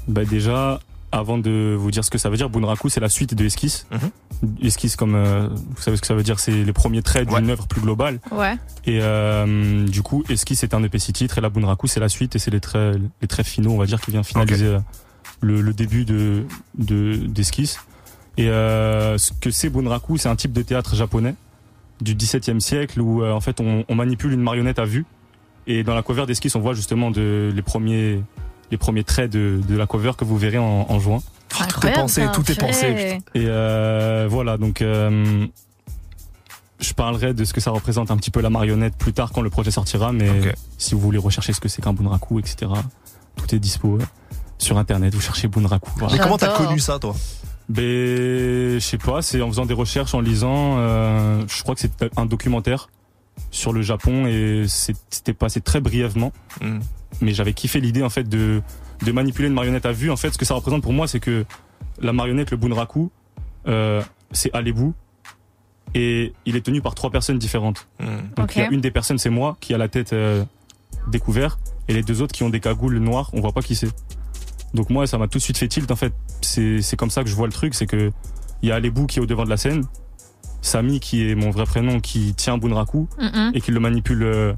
Bah 0.08 0.24
déjà, 0.26 0.80
avant 1.12 1.38
de 1.38 1.76
vous 1.78 1.92
dire 1.92 2.06
ce 2.06 2.10
que 2.10 2.18
ça 2.18 2.30
veut 2.30 2.38
dire, 2.38 2.50
Bunraku, 2.50 2.90
c'est 2.90 3.00
la 3.00 3.10
suite 3.10 3.34
de 3.34 3.46
Esquisse. 3.46 3.88
Esquisse, 4.62 4.96
comme 4.96 5.16
euh, 5.16 5.48
vous 5.50 5.82
savez 5.82 5.98
ce 5.98 6.02
que 6.02 6.08
ça 6.08 6.14
veut 6.14 6.24
dire, 6.24 6.40
c'est 6.40 6.52
les 6.52 6.74
premiers 6.74 7.02
traits 7.02 7.28
d'une 7.28 7.50
œuvre 7.50 7.68
plus 7.68 7.82
globale. 7.82 8.20
Ouais. 8.32 8.56
Et 8.86 9.00
euh, 9.02 9.86
du 9.88 10.02
coup, 10.02 10.24
Esquisse 10.30 10.60
c'est 10.60 10.74
un 10.74 10.88
titres 10.88 11.38
et 11.38 11.42
la 11.42 11.50
Bunraku 11.50 11.88
c'est 11.88 12.00
la 12.00 12.10
suite 12.10 12.36
et 12.36 12.40
c'est 12.40 12.52
les 12.52 12.60
traits, 12.60 12.98
les 13.22 13.28
traits 13.28 13.46
finaux, 13.46 13.72
on 13.72 13.78
va 13.78 13.86
dire, 13.86 14.00
qui 14.02 14.12
vient 14.12 14.24
finaliser 14.24 14.66
euh, 14.66 14.80
le, 15.42 15.62
le 15.62 15.74
début 15.74 16.06
de 16.06 16.46
de 16.78 17.16
d'Esquisse. 17.16 17.80
Et 18.38 18.48
euh, 18.48 19.18
ce 19.18 19.34
que 19.34 19.52
c'est 19.52 19.70
Bunraku, 19.70 20.18
c'est 20.18 20.30
un 20.30 20.36
type 20.36 20.54
de 20.54 20.62
théâtre 20.62 20.96
japonais 20.96 21.36
du 22.02 22.16
XVIIe 22.16 22.62
siècle 22.62 23.02
où 23.02 23.22
euh, 23.22 23.34
en 23.34 23.42
fait 23.42 23.60
on, 23.60 23.84
on 23.90 23.96
manipule 23.96 24.32
une 24.32 24.42
marionnette 24.42 24.80
à 24.80 24.86
vue. 24.86 25.06
Et 25.68 25.84
dans 25.84 25.94
la 25.94 26.02
cover 26.02 26.26
d'Esquisse, 26.26 26.56
on 26.56 26.62
voit 26.62 26.74
justement 26.74 27.12
de, 27.12 27.52
les 27.54 27.62
premiers 27.62 28.22
les 28.72 28.78
premiers 28.78 29.04
traits 29.04 29.32
de, 29.32 29.60
de 29.68 29.76
la 29.78 29.88
cover 29.88 30.12
que 30.18 30.26
vous 30.26 30.38
verrez 30.38 30.58
en, 30.58 30.86
en 30.90 31.00
juin. 31.00 31.20
Tout 31.50 31.88
est 31.88 31.94
pensé, 31.94 32.26
tout 32.34 32.50
est 32.52 32.60
pensé. 32.60 33.20
Et 33.34 33.46
euh, 33.48 34.28
voilà, 34.30 34.58
donc 34.58 34.82
euh, 34.82 35.48
je 36.80 36.94
parlerai 36.94 37.34
de 37.34 37.44
ce 37.44 37.54
que 37.54 37.60
ça 37.60 37.72
représente 37.72 38.12
un 38.12 38.18
petit 38.18 38.32
peu 38.32 38.42
la 38.42 38.50
marionnette 38.50 38.96
plus 38.96 39.14
tard 39.14 39.32
quand 39.34 39.42
le 39.42 39.50
projet 39.50 39.72
sortira, 39.72 40.12
mais 40.12 40.30
si 40.78 40.94
vous 40.96 41.02
voulez 41.02 41.18
rechercher 41.18 41.54
ce 41.54 41.60
que 41.60 41.68
c'est 41.68 41.82
qu'un 41.82 41.94
bunraku, 41.94 42.40
etc., 42.40 42.72
tout 43.36 43.54
est 43.56 43.60
dispo 43.60 43.98
euh, 44.00 44.06
sur 44.58 44.78
internet. 44.78 45.14
Vous 45.16 45.22
cherchez 45.22 45.48
bunraku. 45.48 45.90
voilà. 45.98 46.14
Mais 46.14 46.20
comment 46.20 46.38
t'as 46.38 46.56
connu 46.56 46.80
ça, 46.80 47.00
toi? 47.00 47.16
Ben, 47.68 47.84
je 47.84 48.80
sais 48.80 48.98
pas, 48.98 49.22
c'est 49.22 49.42
en 49.42 49.48
faisant 49.48 49.66
des 49.66 49.74
recherches, 49.74 50.14
en 50.14 50.22
lisant. 50.22 50.78
euh, 50.78 51.44
je 51.48 51.62
crois 51.64 51.76
que 51.76 51.82
c'est 51.82 51.92
un 52.18 52.26
documentaire 52.26 52.90
sur 53.52 53.74
le 53.74 53.82
Japon 53.82 54.26
et 54.28 54.66
c'était 54.68 55.34
passé 55.34 55.62
très 55.62 55.80
brièvement. 55.80 56.32
Mm. 56.62 56.80
Mais 57.22 57.34
j'avais 57.34 57.54
kiffé 57.54 57.80
l'idée 57.82 58.04
en 58.04 58.10
fait 58.10 58.24
de 58.28 58.62
de 59.06 59.12
manipuler 59.12 59.48
une 59.48 59.54
marionnette 59.54 59.86
à 59.86 59.92
vue. 59.92 60.12
En 60.12 60.18
fait, 60.18 60.32
ce 60.32 60.38
que 60.38 60.46
ça 60.46 60.54
représente 60.54 60.84
pour 60.84 60.94
moi, 60.94 61.08
c'est 61.08 61.20
que 61.20 61.46
la 62.02 62.12
marionnette, 62.14 62.52
le 62.52 62.58
bunraku, 62.58 63.10
euh, 63.68 64.02
c'est 64.32 64.54
Alebu 64.54 64.92
et 65.96 66.34
il 66.46 66.56
est 66.56 66.62
tenu 66.62 66.82
par 66.82 66.96
trois 66.96 67.10
personnes 67.10 67.40
différentes. 67.40 67.88
Donc 68.00 68.46
Ok. 68.46 68.56
il 68.56 68.60
y 68.60 68.62
a 68.66 68.70
une 68.70 68.82
des 68.82 68.92
personnes, 68.92 69.18
c'est 69.18 69.30
moi, 69.30 69.58
qui 69.60 69.74
a 69.74 69.78
la 69.78 69.88
tête 69.88 70.14
euh, 70.14 70.44
découverte, 71.08 71.60
et 71.88 71.94
les 71.94 72.04
deux 72.04 72.22
autres 72.22 72.34
qui 72.34 72.44
ont 72.44 72.50
des 72.50 72.60
cagoules 72.60 72.98
noires, 73.00 73.30
on 73.34 73.42
voit 73.42 73.54
pas 73.54 73.62
qui 73.62 73.76
c'est. 73.76 73.90
Donc 74.74 74.90
moi, 74.92 75.08
ça 75.08 75.18
m'a 75.18 75.28
tout 75.28 75.40
de 75.40 75.44
suite 75.44 75.58
fait 75.58 75.68
tilt. 75.68 75.90
En 75.90 75.96
fait, 75.96 76.14
c'est 76.42 76.82
c'est 76.82 76.96
comme 76.96 77.10
ça 77.10 77.24
que 77.24 77.30
je 77.30 77.36
vois 77.36 77.48
le 77.48 77.54
truc, 77.54 77.74
c'est 77.74 77.88
que 77.88 78.12
il 78.62 78.70
y 78.70 78.72
a 78.72 78.76
Alebu 78.76 79.08
qui 79.08 79.20
est 79.20 79.22
au 79.22 79.26
devant 79.26 79.46
de 79.46 79.50
la 79.50 79.58
scène, 79.58 79.84
Sami 80.62 81.00
qui 81.00 81.28
est 81.28 81.36
mon 81.36 81.50
vrai 81.50 81.64
prénom, 81.66 82.00
qui 82.02 82.34
tient 82.36 82.58
Bunraku 82.58 83.08
et 83.54 83.62
qui 83.62 83.72
le 83.72 83.80
manipule 83.80 84.24
euh, 84.24 84.54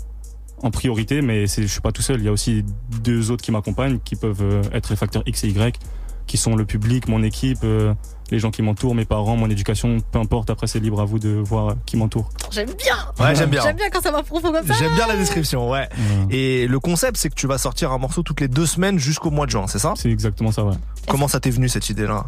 en 0.63 0.71
priorité, 0.71 1.21
mais 1.21 1.47
je 1.47 1.65
suis 1.65 1.81
pas 1.81 1.91
tout 1.91 2.01
seul. 2.01 2.19
Il 2.19 2.25
y 2.25 2.29
a 2.29 2.31
aussi 2.31 2.63
deux 3.03 3.31
autres 3.31 3.43
qui 3.43 3.51
m'accompagnent, 3.51 3.99
qui 3.99 4.15
peuvent 4.15 4.41
euh, 4.41 4.61
être 4.73 4.89
les 4.89 4.95
facteurs 4.95 5.23
X 5.25 5.43
et 5.43 5.47
Y, 5.49 5.79
qui 6.27 6.37
sont 6.37 6.55
le 6.55 6.65
public, 6.65 7.07
mon 7.07 7.23
équipe, 7.23 7.59
euh, 7.63 7.93
les 8.29 8.39
gens 8.39 8.51
qui 8.51 8.61
m'entourent, 8.61 8.95
mes 8.95 9.05
parents, 9.05 9.35
mon 9.35 9.49
éducation, 9.49 9.97
peu 10.11 10.19
importe. 10.19 10.49
Après, 10.49 10.67
c'est 10.67 10.79
libre 10.79 11.01
à 11.01 11.05
vous 11.05 11.19
de 11.19 11.29
voir 11.29 11.69
euh, 11.69 11.73
qui 11.85 11.97
m'entoure. 11.97 12.29
J'aime 12.51 12.69
bien. 12.77 12.95
Ouais, 13.19 13.35
j'aime 13.35 13.49
bien. 13.49 13.61
J'aime 13.63 13.75
bien 13.75 13.89
quand 13.89 14.01
ça 14.01 14.11
va 14.11 14.23
profond 14.23 14.51
comme 14.51 14.65
ça. 14.65 14.73
J'aime 14.77 14.93
bien 14.93 15.07
la 15.07 15.17
description, 15.17 15.69
ouais. 15.69 15.89
Et 16.29 16.67
le 16.67 16.79
concept, 16.79 17.17
c'est 17.17 17.29
que 17.29 17.35
tu 17.35 17.47
vas 17.47 17.57
sortir 17.57 17.91
un 17.91 17.97
morceau 17.97 18.23
toutes 18.23 18.41
les 18.41 18.47
deux 18.47 18.65
semaines 18.65 18.99
jusqu'au 18.99 19.31
mois 19.31 19.45
de 19.45 19.51
juin, 19.51 19.65
c'est 19.67 19.79
ça? 19.79 19.93
C'est 19.95 20.09
exactement 20.09 20.51
ça, 20.51 20.63
ouais. 20.63 20.75
Comment 21.07 21.27
ça 21.27 21.39
t'est 21.39 21.49
venu 21.49 21.67
cette 21.67 21.89
idée-là? 21.89 22.25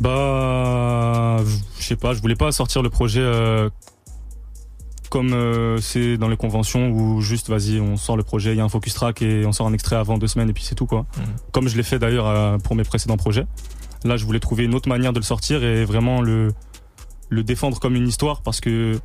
Bah, 0.00 1.36
je 1.78 1.84
sais 1.84 1.96
pas, 1.96 2.12
je 2.12 2.20
voulais 2.20 2.34
pas 2.34 2.50
sortir 2.50 2.82
le 2.82 2.90
projet 2.90 3.20
euh, 3.20 3.70
comme 5.12 5.34
euh, 5.34 5.76
c'est 5.76 6.16
dans 6.16 6.28
les 6.28 6.38
conventions 6.38 6.88
où 6.88 7.20
juste 7.20 7.50
vas-y, 7.50 7.78
on 7.80 7.98
sort 7.98 8.16
le 8.16 8.22
projet, 8.22 8.52
il 8.52 8.56
y 8.56 8.60
a 8.62 8.64
un 8.64 8.70
focus 8.70 8.94
track 8.94 9.20
et 9.20 9.44
on 9.44 9.52
sort 9.52 9.66
un 9.66 9.74
extrait 9.74 9.96
avant 9.96 10.16
deux 10.16 10.26
semaines 10.26 10.48
et 10.48 10.54
puis 10.54 10.64
c'est 10.64 10.74
tout 10.74 10.86
quoi. 10.86 11.04
Comme 11.50 11.68
je 11.68 11.76
l'ai 11.76 11.82
fait 11.82 11.98
d'ailleurs 11.98 12.26
euh, 12.26 12.56
pour 12.56 12.76
mes 12.76 12.82
précédents 12.82 13.18
projets. 13.18 13.44
Là, 14.04 14.16
je 14.16 14.24
voulais 14.24 14.40
trouver 14.40 14.64
une 14.64 14.74
autre 14.74 14.88
manière 14.88 15.12
de 15.12 15.18
le 15.18 15.24
sortir 15.24 15.64
et 15.64 15.84
vraiment 15.84 16.22
le 16.22 16.54
le 17.28 17.44
défendre 17.44 17.78
comme 17.78 17.94
une 17.94 18.08
histoire 18.08 18.40
parce 18.40 18.62
que 18.62 18.98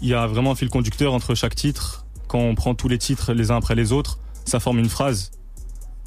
il 0.00 0.06
y 0.06 0.14
a 0.14 0.28
vraiment 0.28 0.52
un 0.52 0.54
fil 0.54 0.68
conducteur 0.68 1.12
entre 1.12 1.34
chaque 1.34 1.56
titre. 1.56 2.06
Quand 2.28 2.38
on 2.38 2.54
prend 2.54 2.76
tous 2.76 2.86
les 2.86 2.98
titres 2.98 3.32
les 3.32 3.50
uns 3.50 3.56
après 3.56 3.74
les 3.74 3.90
autres, 3.90 4.20
ça 4.44 4.60
forme 4.60 4.78
une 4.78 4.88
phrase 4.88 5.32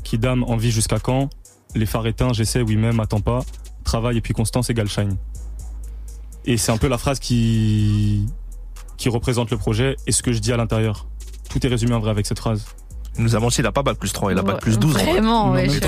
qui 0.05 0.17
dame 0.17 0.43
envie 0.43 0.71
jusqu'à 0.71 0.99
quand 0.99 1.29
Les 1.75 1.85
phares 1.85 2.07
éteints, 2.07 2.31
j'essaie, 2.31 2.61
oui 2.61 2.77
même, 2.77 3.01
attends 3.01 3.19
pas. 3.19 3.43
Travail 3.83 4.15
et 4.15 4.21
puis 4.21 4.33
constance 4.33 4.69
égale 4.69 4.87
shine. 4.87 5.17
Et 6.45 6.55
c'est 6.55 6.71
un 6.71 6.77
peu 6.77 6.87
la 6.87 6.97
phrase 6.97 7.19
qui 7.19 8.27
qui 8.97 9.09
représente 9.09 9.51
le 9.51 9.57
projet 9.57 9.95
et 10.07 10.11
ce 10.11 10.22
que 10.23 10.31
je 10.31 10.39
dis 10.39 10.51
à 10.53 10.57
l'intérieur. 10.57 11.07
Tout 11.49 11.65
est 11.65 11.69
résumé 11.69 11.93
en 11.93 11.99
vrai 11.99 12.11
avec 12.11 12.26
cette 12.26 12.39
phrase. 12.39 12.65
Il 13.17 13.23
nous 13.23 13.34
a 13.34 13.39
menti, 13.39 13.61
il 13.61 13.65
a 13.65 13.72
pas 13.72 13.81
bac 13.81 13.97
plus 13.97 14.11
3, 14.11 14.34
il 14.34 14.38
a 14.38 14.41
bac 14.41 14.59
plus 14.59 14.77
12. 14.77 14.93
en 14.93 14.99
vrai. 14.99 15.11
vraiment, 15.13 15.45
Non, 15.47 15.53
ouais, 15.53 15.67
même 15.67 15.72
je- 15.72 15.80
pas. 15.80 15.88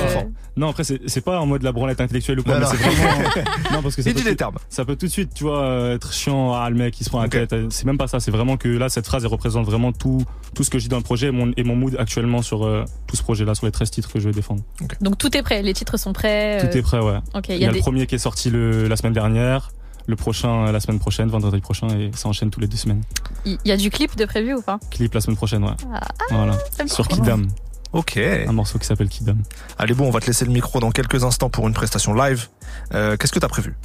Non, 0.55 0.69
après, 0.69 0.85
c'est 0.85 1.01
c'est 1.07 1.19
pas 1.19 1.41
en 1.41 1.45
mode 1.45 1.61
la 1.61 1.73
branlette 1.73 1.99
intellectuelle 1.99 2.39
ou 2.39 2.43
quoi, 2.43 2.53
Non, 2.57 2.59
mais 2.61 2.65
non. 2.65 2.71
c'est 2.71 2.77
vraiment. 2.89 3.29
non, 3.73 3.81
parce 3.83 3.95
que 3.97 4.01
ça 4.01 4.09
Il 4.11 4.15
peut 4.15 4.21
tout- 4.29 4.35
termes. 4.35 4.55
Ça 4.69 4.85
peut 4.85 4.95
tout 4.95 5.07
de 5.07 5.11
suite, 5.11 5.33
tu 5.33 5.43
vois, 5.43 5.59
euh, 5.61 5.95
être 5.95 6.13
chiant. 6.13 6.53
Ah, 6.53 6.69
le 6.69 6.77
mec, 6.77 6.97
il 7.01 7.03
se 7.03 7.09
prend 7.09 7.21
la 7.21 7.27
tête. 7.27 7.53
C'est 7.69 7.83
même 7.83 7.97
pas 7.97 8.07
ça. 8.07 8.21
C'est 8.21 8.31
vraiment 8.31 8.55
que 8.55 8.69
là, 8.69 8.87
cette 8.87 9.05
phrase, 9.05 9.23
elle 9.25 9.29
représente 9.29 9.65
vraiment 9.65 9.91
tout, 9.91 10.23
tout 10.55 10.63
ce 10.63 10.69
que 10.69 10.77
je 10.79 10.83
dis 10.83 10.89
dans 10.89 10.95
le 10.97 11.03
projet 11.03 11.27
et 11.27 11.31
mon, 11.31 11.51
et 11.57 11.63
mon 11.65 11.75
mood 11.75 11.97
actuellement 11.99 12.41
sur 12.41 12.65
euh, 12.65 12.85
tout 13.07 13.17
ce 13.17 13.23
projet-là, 13.23 13.55
sur 13.55 13.65
les 13.65 13.73
13 13.73 13.91
titres 13.91 14.09
que 14.11 14.19
je 14.21 14.29
vais 14.29 14.33
défendre. 14.33 14.61
Donc 15.01 15.17
tout 15.17 15.35
est 15.35 15.43
prêt, 15.43 15.61
les 15.61 15.73
titres 15.73 15.97
sont 15.97 16.13
prêts. 16.13 16.59
Tout 16.61 16.67
euh, 16.67 16.79
est 16.79 16.81
prêt, 16.81 16.99
ouais. 17.01 17.17
Il 17.49 17.55
il 17.55 17.57
y, 17.57 17.59
y 17.63 17.65
a 17.65 17.69
a 17.69 17.71
des- 17.73 17.79
le 17.79 17.83
premier 17.83 18.07
qui 18.07 18.15
est 18.15 18.19
sorti 18.19 18.49
le, 18.49 18.87
la 18.87 18.95
semaine 18.95 19.13
dernière, 19.13 19.71
le 20.07 20.15
prochain 20.15 20.65
euh, 20.67 20.71
la 20.71 20.79
semaine 20.79 20.99
prochaine, 20.99 21.29
vendredi 21.29 21.61
prochain, 21.61 21.87
et 21.89 22.11
ça 22.15 22.27
enchaîne 22.29 22.49
tous 22.49 22.59
les 22.59 22.67
deux 22.67 22.77
semaines. 22.77 23.03
Il 23.45 23.59
y 23.65 23.71
a 23.71 23.77
du 23.77 23.89
clip 23.89 24.15
de 24.15 24.25
prévu 24.25 24.55
ou 24.55 24.61
pas? 24.61 24.79
Clip 24.89 25.13
la 25.13 25.21
semaine 25.21 25.37
prochaine, 25.37 25.63
ouais. 25.63 25.75
Ah, 25.93 25.99
voilà. 26.31 26.57
ça 26.71 26.83
me 26.83 26.89
Sur 26.89 27.07
Kidam. 27.07 27.47
Ok. 27.93 28.17
Un 28.17 28.51
morceau 28.51 28.79
qui 28.79 28.85
s'appelle 28.85 29.09
Kidam. 29.09 29.41
Allez, 29.77 29.93
bon, 29.93 30.07
on 30.07 30.11
va 30.11 30.19
te 30.19 30.27
laisser 30.27 30.45
le 30.45 30.51
micro 30.51 30.79
dans 30.79 30.91
quelques 30.91 31.23
instants 31.23 31.49
pour 31.49 31.67
une 31.67 31.73
prestation 31.73 32.13
live. 32.13 32.47
Euh, 32.93 33.15
Qu'est-ce 33.17 33.31
que 33.31 33.39
t'as 33.39 33.47
prévu? 33.47 33.75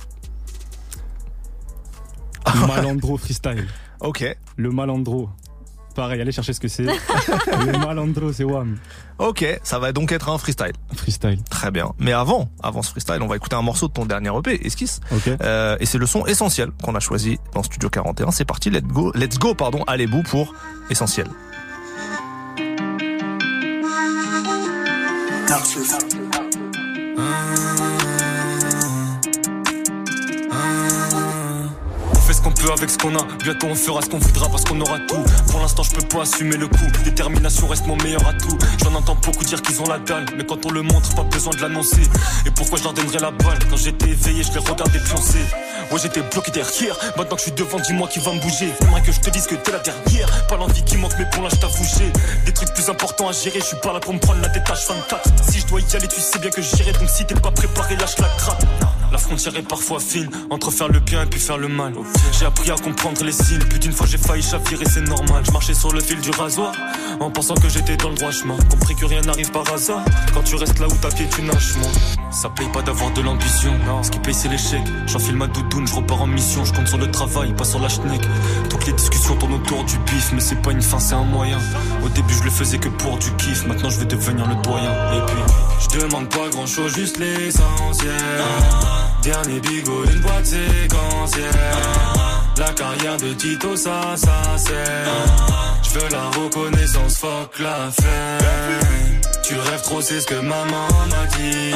Malandro 2.66 3.16
freestyle. 3.16 3.66
Ok. 4.01 4.24
Le 4.57 4.70
malandro. 4.70 5.31
Pareil, 5.94 6.20
allez 6.20 6.32
chercher 6.32 6.52
ce 6.52 6.60
que 6.60 6.69
c'est. 6.69 6.85
le 6.86 7.78
malandro, 7.78 8.32
c'est 8.32 8.44
Wam. 8.44 8.78
Ok, 9.19 9.44
ça 9.62 9.78
va 9.78 9.93
donc 9.93 10.12
être 10.12 10.28
un 10.28 10.39
freestyle. 10.39 10.73
Freestyle. 10.94 11.39
Très 11.51 11.70
bien. 11.70 11.93
Mais 11.98 12.12
avant, 12.12 12.51
avant 12.62 12.82
ce 12.82 12.90
freestyle, 12.90 13.20
on 13.20 13.27
va 13.27 13.36
écouter 13.36 13.56
un 13.56 13.62
morceau 13.62 13.89
de 13.89 13.93
ton 13.93 14.06
dernier 14.06 14.31
EP, 14.36 14.66
Esquisse. 14.66 15.01
Ok. 15.10 15.28
Euh, 15.43 15.77
et 15.81 15.86
c'est 15.86 15.98
le 15.98 16.06
son 16.06 16.27
essentiel 16.27 16.70
qu'on 16.82 16.94
a 16.94 17.01
choisi 17.01 17.39
dans 17.55 17.62
Studio 17.62 17.89
41. 17.90 18.31
C'est 18.31 18.44
parti, 18.44 18.70
let's 18.70 18.82
go, 18.82 19.12
let's 19.14 19.39
go, 19.39 19.55
pardon, 19.55 19.85
allez 19.86 20.06
bout 20.06 20.23
pour 20.23 20.55
essentiel. 20.90 21.27
Avec 32.70 32.90
ce 32.90 32.98
qu'on 32.98 33.14
a. 33.16 33.26
Bientôt 33.43 33.66
on 33.66 33.74
fera 33.74 34.02
ce 34.02 34.09
qu'on 34.09 34.18
voudra 34.18 34.48
parce 34.48 34.64
qu'on 34.64 34.80
aura 34.80 34.98
tout. 35.01 35.22
Pour 35.51 35.60
l'instant, 35.60 35.82
je 35.82 35.90
peux 35.93 36.06
pas 36.06 36.22
assumer 36.22 36.56
le 36.56 36.68
coup. 36.68 36.86
Détermination 37.05 37.66
reste 37.66 37.86
mon 37.86 37.97
meilleur 37.97 38.26
atout. 38.26 38.56
J'en 38.82 38.94
entends 38.94 39.16
beaucoup 39.16 39.44
dire 39.44 39.60
qu'ils 39.62 39.80
ont 39.80 39.86
la 39.86 39.98
dalle. 39.98 40.26
Mais 40.36 40.44
quand 40.44 40.64
on 40.66 40.70
le 40.70 40.82
montre, 40.82 41.14
pas 41.14 41.24
besoin 41.24 41.52
de 41.55 41.60
l'annoncer. 41.60 42.02
Et 42.47 42.51
pourquoi 42.51 42.78
je 42.78 42.84
leur 42.84 42.93
donnerais 42.93 43.18
la 43.18 43.30
balle? 43.30 43.59
Quand 43.68 43.76
j'étais 43.76 44.10
éveillé, 44.10 44.44
je 44.44 44.52
les 44.52 44.60
regardais 44.60 45.01
pioncer. 45.01 45.40
Ouais, 45.90 45.98
j'étais 46.01 46.22
bloqué 46.22 46.51
derrière. 46.52 46.97
Maintenant 47.16 47.36
que 47.36 47.43
je 47.43 47.47
suis 47.47 47.52
devant, 47.52 47.80
dis-moi 47.80 48.09
qui 48.09 48.20
va 48.20 48.32
me 48.32 48.40
bouger. 48.40 48.72
J'aimerais 48.80 49.02
que 49.02 49.12
je 49.12 49.20
te 49.20 49.30
dise 49.30 49.47
que 49.47 49.56
t'es 49.56 49.72
la 49.72 49.80
dernière. 49.80 50.47
Pas 50.47 50.56
l'envie 50.56 50.84
qui 50.84 50.97
manque, 50.97 51.14
mais 51.18 51.28
pour 51.30 51.43
là, 51.43 51.48
je 51.51 51.56
t'avoue, 51.56 51.84
des 52.44 52.52
trucs 52.52 52.72
plus 52.72 52.89
importants 52.89 53.28
à 53.28 53.32
gérer. 53.32 53.60
Je 53.60 53.64
suis 53.64 53.76
pas 53.82 53.93
là 53.93 54.01
pour 54.01 54.14
me 54.14 54.18
prendre 54.18 54.40
la 54.40 54.48
détache 54.48 54.86
24. 54.89 55.30
Si 55.51 55.60
je 55.60 55.66
dois 55.66 55.80
y 55.80 55.97
aller, 55.97 56.09
tu 56.09 56.20
sais 56.20 56.39
bien 56.39 56.51
que 56.51 56.62
j'irai. 56.62 56.93
Donc 56.93 57.09
si 57.09 57.24
t'es 57.24 57.34
pas 57.34 57.51
préparé, 57.51 57.97
lâche 57.97 58.18
la 58.18 58.28
gratte. 58.39 58.64
La 59.12 59.18
frontière 59.18 59.55
est 59.56 59.68
parfois 59.68 60.01
fine 60.01 60.30
entre 60.48 60.70
faire 60.70 60.89
le 60.89 60.98
bien 60.98 61.22
et 61.22 61.26
puis 61.26 61.39
faire 61.39 61.59
le 61.59 61.68
mal. 61.68 61.93
J'ai 62.39 62.47
appris 62.47 62.70
à 62.70 62.76
comprendre 62.76 63.22
les 63.22 63.32
signes. 63.32 63.59
Plus 63.59 63.78
d'une 63.78 63.93
fois 63.93 64.06
j'ai 64.06 64.16
failli 64.16 64.43
chavirer, 64.43 64.86
c'est 64.86 65.02
normal. 65.02 65.44
Je 65.44 65.52
marchais 65.52 65.74
sur 65.74 65.93
le 65.93 66.01
fil 66.01 66.18
du 66.20 66.30
rasoir 66.30 66.72
en 67.20 67.30
pensant 67.30 67.55
que 67.55 67.68
j'étais 67.68 67.97
dans 67.98 68.09
le 68.09 68.14
droit 68.14 68.30
chemin. 68.30 68.56
Compris 68.70 68.94
que 68.97 69.05
rien 69.05 69.20
n'arrive 69.20 69.51
par 69.51 69.70
hasard. 69.70 70.02
Quand 70.32 70.43
tu 70.43 70.55
restes 70.56 70.78
là 70.78 70.86
où 70.89 70.94
ta 70.94 71.09
pied 71.09 71.28
tu 71.28 71.43
nages, 71.43 71.76
moi. 71.76 71.90
Ça 72.30 72.48
paye 72.48 72.68
pas 72.72 72.80
d'avoir 72.80 73.10
de 73.12 73.20
l'ambition. 73.20 73.72
Ce 74.02 74.10
qui 74.10 74.18
paye 74.18 74.34
c'est 74.34 74.48
l'échec. 74.48 74.80
J'enfile 75.06 75.36
ma 75.36 75.47
doudoune, 75.47 75.86
je 75.86 75.94
repars 75.94 76.22
en 76.22 76.26
mission. 76.26 76.64
Je 76.64 76.72
compte 76.72 76.89
sur 76.89 76.98
le 76.98 77.10
travail, 77.10 77.52
pas 77.55 77.64
sur 77.64 77.80
la 77.80 77.90
schneck. 77.90 78.22
Toutes 78.70 78.86
les 78.86 78.94
discussions 78.94 79.36
tournent 79.36 79.55
autour 79.55 79.84
du 79.84 79.98
bif, 79.98 80.32
mais 80.32 80.40
c'est 80.40 80.62
pas 80.62 80.72
une 80.72 80.82
fin, 80.82 80.98
c'est 80.98 81.14
un 81.14 81.24
moyen. 81.24 81.59
Au 82.02 82.09
début 82.09 82.32
je 82.32 82.44
le 82.44 82.51
faisais 82.51 82.78
que 82.78 82.89
pour 82.89 83.18
du 83.18 83.30
kiff. 83.32 83.66
Maintenant 83.66 83.90
je 83.90 83.98
vais 83.98 84.06
devenir 84.06 84.47
le 84.48 84.55
doyen. 84.62 84.90
Et 84.90 85.20
puis 85.26 85.55
je 85.80 86.01
demande 86.01 86.30
pas 86.30 86.48
grand 86.48 86.66
chose, 86.66 86.94
juste 86.94 87.18
l'essentiel. 87.18 89.02
Dernier 89.23 89.61
bigot, 89.61 90.05
une 90.05 90.20
boîte 90.20 90.47
séquentielle. 90.47 91.51
La 92.59 92.73
carrière 92.73 93.16
de 93.19 93.32
Tito, 93.35 93.77
ça, 93.77 94.16
ça 94.16 94.43
c'est. 94.57 95.05
Je 95.82 95.99
veux 95.99 96.09
la 96.11 96.28
reconnaissance, 96.31 97.19
fuck 97.19 97.59
la 97.61 97.90
fame. 97.93 99.20
Tu 99.44 99.55
rêves 99.55 99.82
trop, 99.82 100.01
c'est 100.01 100.20
ce 100.20 100.27
que 100.27 100.35
maman 100.35 100.89
m'a 101.09 101.27
dit. 101.36 101.73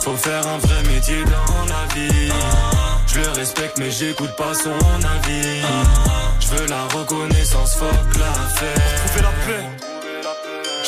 Faut 0.00 0.16
faire 0.16 0.46
un 0.46 0.58
vrai 0.58 0.82
métier 0.84 1.24
dans 1.24 1.64
la 1.64 1.94
vie. 1.94 2.30
Je 3.08 3.20
le 3.20 3.28
respecte, 3.30 3.78
mais 3.78 3.90
j'écoute 3.90 4.34
pas 4.36 4.54
son 4.54 4.70
avis. 4.70 5.62
Je 6.38 6.46
veux 6.54 6.66
la 6.68 6.84
reconnaissance, 6.96 7.74
fuck 7.74 8.18
la. 8.18 8.32
Trouver 8.54 9.22
la 9.22 9.30
paix. 9.46 9.95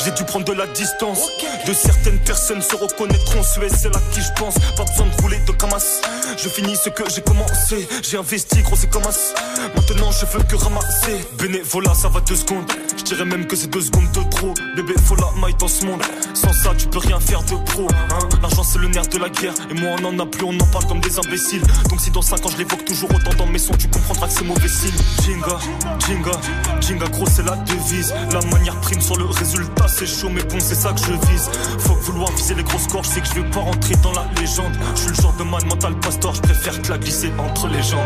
J'ai 0.03 0.11
dû 0.11 0.23
prendre 0.23 0.45
de 0.45 0.53
la 0.53 0.65
distance. 0.67 1.19
De 1.67 1.73
certaines 1.73 2.19
personnes 2.19 2.61
se 2.61 2.75
reconnaîtront. 2.75 3.43
Ce 3.43 3.59
est 3.59 3.69
celle 3.75 3.95
à 3.95 4.01
qui 4.11 4.21
je 4.21 4.31
pense. 4.39 4.55
Pas 4.77 4.85
besoin 4.85 5.07
de 5.07 5.21
rouler 5.21 5.39
de 5.45 5.51
camas. 5.51 6.01
Je 6.37 6.47
finis 6.47 6.77
ce 6.77 6.89
que 6.89 7.03
j'ai 7.13 7.21
commencé. 7.21 7.87
J'ai 8.01 8.17
investi, 8.17 8.61
gros, 8.61 8.75
c'est 8.75 8.89
comme 8.89 9.03
as. 9.03 9.33
Maintenant, 9.75 10.11
je 10.11 10.25
veux 10.25 10.43
que 10.43 10.55
ramasser. 10.55 11.27
Bénévolat, 11.37 11.93
ça 11.93 12.07
va 12.07 12.21
deux 12.21 12.35
secondes. 12.35 12.71
Je 12.97 13.03
dirais 13.03 13.25
même 13.25 13.45
que 13.45 13.55
c'est 13.55 13.67
deux 13.67 13.81
secondes 13.81 14.09
de 14.11 14.29
trop. 14.29 14.53
Bébé, 14.75 14.93
faut 15.03 15.15
la 15.15 15.31
maille 15.41 15.55
dans 15.59 15.67
ce 15.67 15.85
monde. 15.85 16.01
Sans 16.33 16.53
ça, 16.53 16.71
tu 16.77 16.87
peux 16.87 16.99
rien 16.99 17.19
faire 17.19 17.43
de 17.43 17.55
pro. 17.71 17.87
Hein 18.11 18.29
L'argent, 18.41 18.63
c'est 18.63 18.79
le 18.79 18.87
nerf 18.87 19.07
de 19.07 19.17
la 19.17 19.29
guerre. 19.29 19.53
Et 19.69 19.73
moi, 19.73 19.97
on 20.01 20.05
en 20.05 20.19
a 20.19 20.25
plus, 20.25 20.45
on 20.45 20.57
en 20.57 20.67
parle 20.71 20.85
comme 20.87 21.01
des 21.01 21.19
imbéciles. 21.19 21.63
Donc, 21.89 21.99
si 21.99 22.09
dans 22.11 22.21
5 22.21 22.45
ans, 22.45 22.49
je 22.49 22.57
l'évoque 22.57 22.85
toujours 22.85 23.09
autant 23.13 23.33
dans 23.37 23.47
mes 23.47 23.59
sons, 23.59 23.75
tu 23.77 23.89
comprendras 23.89 24.27
que 24.27 24.33
c'est 24.33 24.45
mauvais 24.45 24.69
signe. 24.69 24.93
Jinga, 25.23 25.59
Jinga, 26.07 26.31
Jinga, 26.79 27.07
gros, 27.07 27.25
c'est 27.25 27.43
la 27.43 27.57
devise. 27.57 28.13
La 28.31 28.41
manière 28.49 28.79
prime 28.79 29.01
sur 29.01 29.17
le 29.17 29.25
résultat, 29.25 29.87
c'est 29.89 30.05
chaud, 30.05 30.29
mais 30.29 30.43
bon, 30.43 30.59
c'est 30.59 30.75
ça 30.75 30.93
que 30.93 30.99
je 30.99 31.13
vise. 31.29 31.49
Faut 31.79 31.95
vouloir 31.95 32.31
viser 32.31 32.55
les 32.55 32.63
grosses 32.63 32.87
corps, 32.87 33.03
je 33.03 33.09
sais 33.09 33.21
que 33.21 33.27
je 33.27 33.33
vais 33.35 33.49
pas 33.49 33.59
rentrer 33.59 33.95
dans 34.03 34.11
la 34.13 34.25
légende. 34.39 34.73
Je 34.95 35.01
suis 35.01 35.09
le 35.09 35.15
genre 35.15 35.33
de 35.33 35.43
man 35.43 35.61
mental 35.67 35.95
pastor, 35.99 36.33
je 36.35 36.41
préfère 36.41 36.81
te 36.81 36.91
la 36.91 36.97
glisser 36.97 37.31
entre 37.37 37.67
les 37.67 37.83
jambes. 37.83 37.99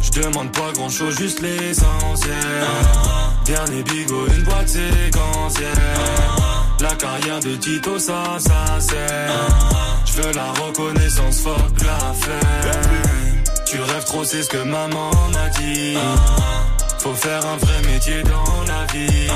Je 0.00 0.10
demande 0.20 0.52
pas 0.52 0.72
grand 0.74 0.88
chose, 0.88 1.16
juste 1.16 1.40
l'essentiel. 1.40 2.34
Dernier 3.44 3.82
bigot, 3.82 4.26
une 4.36 4.44
boîte 4.44 4.68
séquentielle. 4.68 5.66
La 6.80 6.94
carrière 6.94 7.40
de 7.40 7.56
Tito, 7.56 7.98
ça, 7.98 8.38
ça 8.38 8.78
c'est. 8.78 9.26
Je 10.06 10.22
veux 10.22 10.32
la 10.32 10.52
reconnaissance, 10.52 11.40
fuck 11.40 11.82
la 11.84 12.14
fame. 12.14 13.42
Tu 13.66 13.80
rêves 13.80 14.04
trop, 14.04 14.24
c'est 14.24 14.42
ce 14.42 14.48
que 14.48 14.62
maman 14.62 15.10
m'a 15.32 15.48
dit. 15.60 15.96
Faut 17.00 17.14
faire 17.14 17.44
un 17.46 17.56
vrai 17.56 17.82
métier 17.92 18.22
dans 18.24 18.62
la 18.66 18.84
vie. 18.92 19.28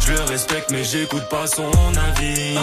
Je 0.00 0.12
le 0.12 0.20
respecte, 0.22 0.70
mais 0.70 0.84
j'écoute 0.84 1.28
pas 1.28 1.46
son 1.46 1.70
avis. 2.08 2.56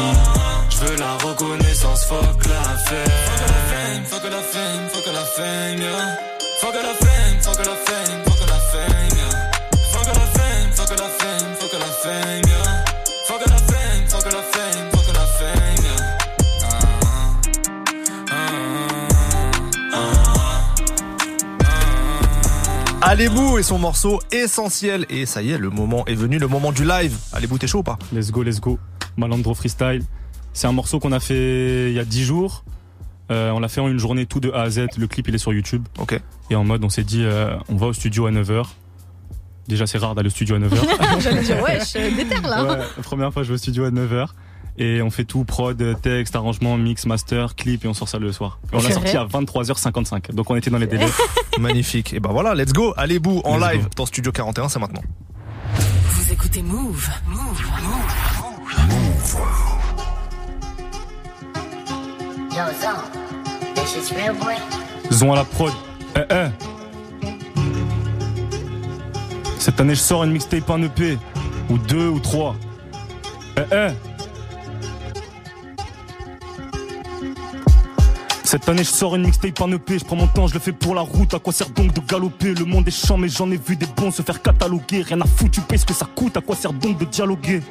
Je 0.70 0.78
veux 0.86 0.96
la 0.98 1.14
reconnaissance, 1.18 2.06
fuck 2.06 2.46
la 2.46 2.64
fame. 2.86 4.06
Fuck 4.06 4.24
la 4.24 4.42
fame, 4.42 4.90
fuck 4.92 5.14
la 5.14 5.26
fame, 5.36 5.82
yeah. 5.82 6.18
Fuck 6.62 6.74
la 6.76 6.94
fame, 6.94 7.42
fuck 7.42 7.58
la 7.58 7.76
fame, 7.86 8.24
fuck 8.26 8.48
la 8.48 8.60
fame, 8.72 9.18
yeah. 9.18 9.52
Fuck 9.92 10.08
la 10.08 10.26
fame, 10.38 10.72
fuck 10.76 10.90
la 10.90 11.10
fame, 11.20 11.56
fuck 11.60 11.74
la 11.74 11.92
fame, 12.04 12.42
yeah. 12.48 12.86
Fuck 13.28 13.46
la 13.48 13.58
fame, 13.58 14.08
fuck 14.08 14.26
la 14.26 14.42
fame, 14.42 14.99
Allez-vous 23.02 23.58
et 23.58 23.64
son 23.64 23.80
morceau 23.80 24.20
essentiel. 24.32 25.06
Et 25.10 25.26
ça 25.26 25.42
y 25.42 25.52
est, 25.52 25.58
le 25.58 25.70
moment 25.70 26.06
est 26.06 26.16
venu, 26.16 26.38
le 26.38 26.48
moment 26.48 26.72
du 26.72 26.84
live. 26.84 27.18
Allez-vous, 27.32 27.58
t'es 27.58 27.68
chaud 27.68 27.80
ou 27.80 27.84
pas? 27.84 27.98
Let's 28.14 28.30
go, 28.32 28.44
let's 28.44 28.60
go. 28.60 28.78
Malandro 29.18 29.54
freestyle. 29.54 30.04
C'est 30.54 30.68
un 30.68 30.74
morceau 30.74 31.00
qu'on 31.00 31.14
a 31.14 31.20
fait 31.20 31.90
il 31.90 31.96
y 31.96 32.00
a 32.00 32.06
10 32.06 32.24
jours. 32.26 32.66
Euh, 33.32 33.52
on 33.52 33.60
l'a 33.60 33.70
fait 33.70 33.80
en 33.80 33.88
une 33.88 34.00
journée 34.00 34.26
tout 34.26 34.40
de 34.40 34.52
A 34.52 34.64
à 34.64 34.70
Z. 34.70 34.88
Le 34.98 35.08
clip 35.08 35.28
il 35.30 35.36
est 35.36 35.40
sur 35.40 35.54
YouTube. 35.54 35.88
Ok. 35.98 36.20
Et 36.50 36.56
en 36.56 36.66
mode 36.66 36.84
on 36.84 36.90
s'est 36.90 37.04
dit 37.04 37.24
euh, 37.24 37.56
on 37.70 37.78
va 37.78 37.88
au 37.88 37.94
studio 37.94 38.26
à 38.26 38.32
9h. 38.32 38.66
Déjà 39.68 39.88
c'est 39.88 39.98
rare 39.98 40.14
d'aller 40.14 40.28
au 40.28 40.32
studio 40.32 40.56
à 40.56 40.60
9h. 40.60 41.20
J'allais 41.22 41.44
dire, 41.44 41.62
ouais, 41.62 41.80
je 41.80 42.16
déterre 42.16 42.42
là. 42.42 42.64
Ouais, 42.64 42.86
première 43.02 43.32
fois 43.32 43.44
je 43.44 43.50
vais 43.50 43.54
au 43.54 43.58
studio 43.58 43.86
à 43.86 43.92
9h. 43.92 44.28
Et 44.78 45.02
on 45.02 45.10
fait 45.10 45.26
tout, 45.26 45.44
prod, 45.44 45.78
texte, 46.02 46.36
arrangement, 46.36 46.78
mix, 46.78 47.06
master, 47.06 47.56
clip, 47.56 47.84
et 47.84 47.88
on 47.88 47.94
sort 47.94 48.08
ça 48.08 48.18
le 48.18 48.32
soir. 48.32 48.60
Et 48.72 48.76
on 48.76 48.82
l'a 48.82 48.92
sorti 48.92 49.18
à 49.18 49.26
23h55. 49.26 50.34
Donc 50.34 50.50
on 50.50 50.56
était 50.56 50.70
dans 50.70 50.78
les 50.78 50.88
délais. 50.88 51.08
Magnifique. 51.60 52.14
Et 52.14 52.20
ben 52.20 52.32
voilà, 52.32 52.56
let's 52.56 52.72
go. 52.72 52.94
Allez-vous 52.96 53.42
en 53.44 53.58
Let's 53.58 53.72
live 53.72 53.84
go. 53.84 53.90
dans 53.98 54.06
Studio 54.06 54.32
41, 54.32 54.70
c'est 54.70 54.80
maintenant. 54.80 55.02
Vous 55.76 56.32
écoutez 56.34 56.62
Move. 56.62 57.10
Move. 57.28 57.62
Yo, 62.52 62.66
this 63.76 63.94
shit's 63.94 64.12
real, 64.12 64.34
boy. 64.36 64.56
Zon 65.12 65.34
à 65.34 65.36
la 65.38 65.44
prod. 65.46 65.72
Eh 66.16 66.22
eh. 66.30 66.48
Cette 69.60 69.80
année 69.80 69.96
je 69.96 70.00
sors 70.00 70.24
une 70.24 70.32
mixtape 70.32 70.70
en 70.70 70.82
EP. 70.82 71.18
Ou 71.70 71.78
deux 71.78 72.10
ou 72.10 72.20
trois. 72.20 72.56
Eh 73.58 73.62
eh. 73.72 74.09
Cette 78.50 78.68
année 78.68 78.84
je 78.84 78.90
sors 78.90 79.16
une 79.16 79.26
mixtape 79.26 79.62
en 79.62 79.72
EP, 79.72 80.00
je 80.00 80.04
prends 80.04 80.16
mon 80.16 80.26
temps, 80.26 80.48
je 80.48 80.56
le 80.56 80.60
fais 80.60 80.72
pour 80.72 80.96
la 80.96 81.02
route, 81.02 81.36
à 81.36 81.38
quoi 81.38 81.54
sert 81.54 81.70
donc 81.70 81.94
de 81.94 82.00
galoper? 82.00 82.56
Le 82.56 82.66
monde 82.66 82.88
est 82.88 83.06
chiant 83.06 83.16
mais 83.16 83.30
j'en 83.30 83.52
ai 83.52 83.58
vu 83.58 83.76
des 83.76 83.86
bons 83.86 84.10
se 84.10 84.24
faire 84.24 84.42
cataloguer, 84.42 85.04
rien 85.04 85.22
à 85.22 85.28
foutre, 85.28 85.52
tu 85.52 85.62
payes 85.62 85.78
ce 85.78 85.86
que 85.86 85.94
ça 85.94 86.08
coûte, 86.16 86.36
à 86.36 86.42
quoi 86.42 86.56
sert 86.56 86.74
donc 86.74 86.98
de 86.98 87.06
dialoguer? 87.06 87.62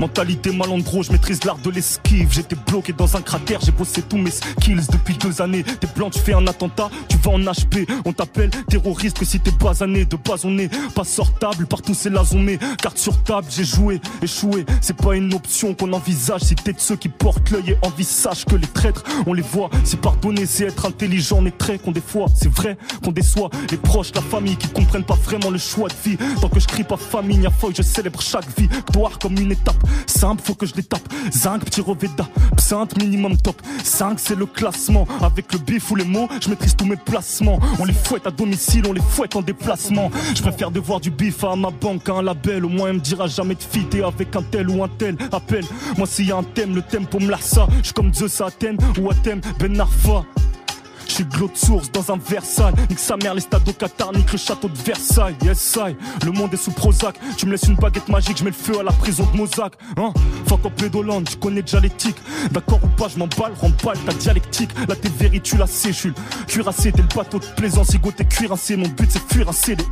Mentalité 0.00 0.50
malandro, 0.50 1.02
je 1.02 1.12
maîtrise 1.12 1.44
l'art 1.44 1.58
de 1.58 1.68
l'esquive, 1.68 2.32
j'étais 2.32 2.56
bloqué 2.56 2.94
dans 2.94 3.18
un 3.18 3.20
cratère, 3.20 3.60
j'ai 3.62 3.70
bossé 3.70 4.00
tous 4.00 4.16
mes 4.16 4.30
skills 4.30 4.86
depuis 4.90 5.14
deux 5.18 5.42
années, 5.42 5.62
t'es 5.62 5.86
blanc, 5.94 6.08
tu 6.08 6.20
fais 6.20 6.32
un 6.32 6.46
attentat, 6.46 6.88
tu 7.06 7.18
vas 7.18 7.32
en 7.32 7.40
HP, 7.40 7.86
on 8.06 8.14
t'appelle 8.14 8.48
terroriste 8.70 9.18
que 9.18 9.26
si 9.26 9.40
t'es 9.40 9.50
basané, 9.50 10.06
de 10.06 10.16
base 10.16 10.46
on 10.46 10.56
est 10.56 10.74
pas 10.94 11.04
sortable, 11.04 11.66
partout 11.66 11.92
c'est 11.92 12.08
la 12.08 12.24
zone, 12.24 12.56
carte 12.80 12.96
sur 12.96 13.22
table, 13.24 13.48
j'ai 13.50 13.64
joué, 13.64 14.00
échoué, 14.22 14.64
c'est 14.80 14.96
pas 14.96 15.16
une 15.16 15.34
option 15.34 15.74
qu'on 15.74 15.92
envisage, 15.92 16.40
si 16.40 16.54
t'es 16.54 16.72
de 16.72 16.80
ceux 16.80 16.96
qui 16.96 17.10
portent 17.10 17.50
l'œil 17.50 17.72
et 17.72 17.86
envie, 17.86 18.04
sache 18.04 18.46
que 18.46 18.56
les 18.56 18.66
traîtres, 18.66 19.04
on 19.26 19.34
les 19.34 19.42
voit, 19.42 19.68
c'est 19.84 20.00
par 20.00 20.13
pardonner, 20.14 20.46
c'est 20.46 20.64
être 20.64 20.86
intelligent. 20.86 21.38
On 21.40 21.46
est 21.46 21.56
très 21.56 21.78
qu'on 21.78 21.92
des 21.92 22.00
fois, 22.00 22.26
c'est 22.34 22.50
vrai 22.50 22.76
qu'on 23.02 23.12
déçoit 23.12 23.50
les 23.70 23.76
proches, 23.76 24.12
la 24.14 24.22
famille 24.22 24.56
qui 24.56 24.68
comprennent 24.68 25.04
pas 25.04 25.14
vraiment 25.16 25.50
le 25.50 25.58
choix 25.58 25.88
de 25.88 26.10
vie. 26.10 26.16
Tant 26.40 26.48
que 26.48 26.60
je 26.60 26.66
crie 26.66 26.84
pas 26.84 26.96
famille, 26.96 27.46
à 27.46 27.50
feuille, 27.50 27.74
je 27.76 27.82
célèbre 27.82 28.20
chaque 28.20 28.46
vie. 28.58 28.68
Gloire 28.92 29.18
comme 29.18 29.38
une 29.38 29.52
étape 29.52 29.76
simple, 30.06 30.42
faut 30.44 30.54
que 30.54 30.66
je 30.66 30.74
les 30.74 30.82
tape. 30.82 31.02
Zinc, 31.32 31.64
petit 31.64 31.80
reveda, 31.80 32.28
psinthe, 32.56 32.96
minimum 32.98 33.36
top. 33.36 33.60
5, 33.82 34.18
c'est 34.18 34.36
le 34.36 34.46
classement. 34.46 35.06
Avec 35.22 35.52
le 35.52 35.58
bif 35.58 35.90
ou 35.90 35.96
les 35.96 36.04
mots, 36.04 36.28
je 36.40 36.48
maîtrise 36.48 36.76
tous 36.76 36.86
mes 36.86 36.96
placements. 36.96 37.58
On 37.78 37.84
les 37.84 37.92
fouette 37.92 38.26
à 38.26 38.30
domicile, 38.30 38.84
on 38.88 38.92
les 38.92 39.02
fouette 39.02 39.36
en 39.36 39.42
déplacement. 39.42 40.10
Je 40.34 40.42
préfère 40.42 40.70
devoir 40.70 41.00
du 41.00 41.10
bif 41.10 41.44
à 41.44 41.56
ma 41.56 41.70
banque, 41.70 42.08
à 42.08 42.14
un 42.14 42.22
label. 42.22 42.64
Au 42.64 42.68
moins, 42.68 42.88
elle 42.88 42.96
me 42.96 43.00
dira 43.00 43.26
jamais 43.26 43.54
de 43.54 43.62
fitter 43.62 44.02
avec 44.02 44.34
un 44.36 44.42
tel 44.42 44.70
ou 44.70 44.82
un 44.82 44.88
tel. 44.88 45.16
Appelle, 45.32 45.64
moi 45.96 46.06
s'il 46.06 46.28
y 46.28 46.32
a 46.32 46.36
un 46.36 46.42
thème, 46.42 46.74
le 46.74 46.82
tempo 46.82 47.18
me 47.18 47.30
lassa. 47.30 47.66
Je 47.82 47.92
comme 47.92 48.12
Zeus 48.14 48.40
à 48.40 48.46
Athènes 48.46 48.78
ou 49.00 49.10
Athènes, 49.10 49.40
Ben 49.58 49.80
Arfa. 49.80 50.03
Je 50.04 51.12
suis 51.22 51.24
de 51.24 51.56
source 51.56 51.90
dans 51.92 52.12
un 52.12 52.18
Versailles. 52.18 52.74
Nique 52.90 52.98
sa 52.98 53.16
mère, 53.16 53.34
les 53.34 53.40
stades 53.40 53.66
au 53.68 53.72
Qatar, 53.72 54.12
nique 54.12 54.32
le 54.32 54.38
château 54.38 54.68
de 54.68 54.76
Versailles. 54.76 55.36
Yes, 55.42 55.78
I. 55.78 55.94
Le 56.24 56.32
monde 56.32 56.52
est 56.52 56.58
sous 56.58 56.72
Prozac. 56.72 57.16
Tu 57.36 57.46
me 57.46 57.52
laisses 57.52 57.68
une 57.68 57.76
baguette 57.76 58.08
magique, 58.08 58.38
je 58.38 58.44
mets 58.44 58.50
le 58.50 58.56
feu 58.56 58.80
à 58.80 58.82
la 58.82 58.92
prison 58.92 59.26
de 59.32 59.36
Mozac. 59.36 59.74
Hein 59.96 60.12
Fuck 60.46 60.66
up 60.66 60.72
Pédolande, 60.76 61.28
tu 61.28 61.36
connais 61.36 61.62
déjà 61.62 61.80
l'éthique. 61.80 62.16
D'accord 62.50 62.80
ou 62.82 62.88
pas, 62.88 63.08
je 63.08 63.18
m'emballe, 63.18 63.52
remballe 63.60 63.98
ta 64.04 64.12
dialectique. 64.12 64.70
Là, 64.88 64.96
t'es 64.96 65.08
véri, 65.08 65.40
tu 65.40 65.56
la 65.56 65.66
sais, 65.66 65.92
je 65.92 65.98
suis 65.98 66.08
le 66.08 66.14
cuirassé. 66.48 66.90
T'es 66.92 67.02
le 67.02 67.08
bateau 67.14 67.38
de 67.38 67.46
plaisance, 67.56 67.94
Igo, 67.94 68.10
t'es 68.10 68.24
cuirassé. 68.24 68.76
Mon 68.76 68.88
but, 68.88 69.08
c'est 69.10 69.32
fuir 69.32 69.48
un 69.48 69.52
CD. 69.52 69.84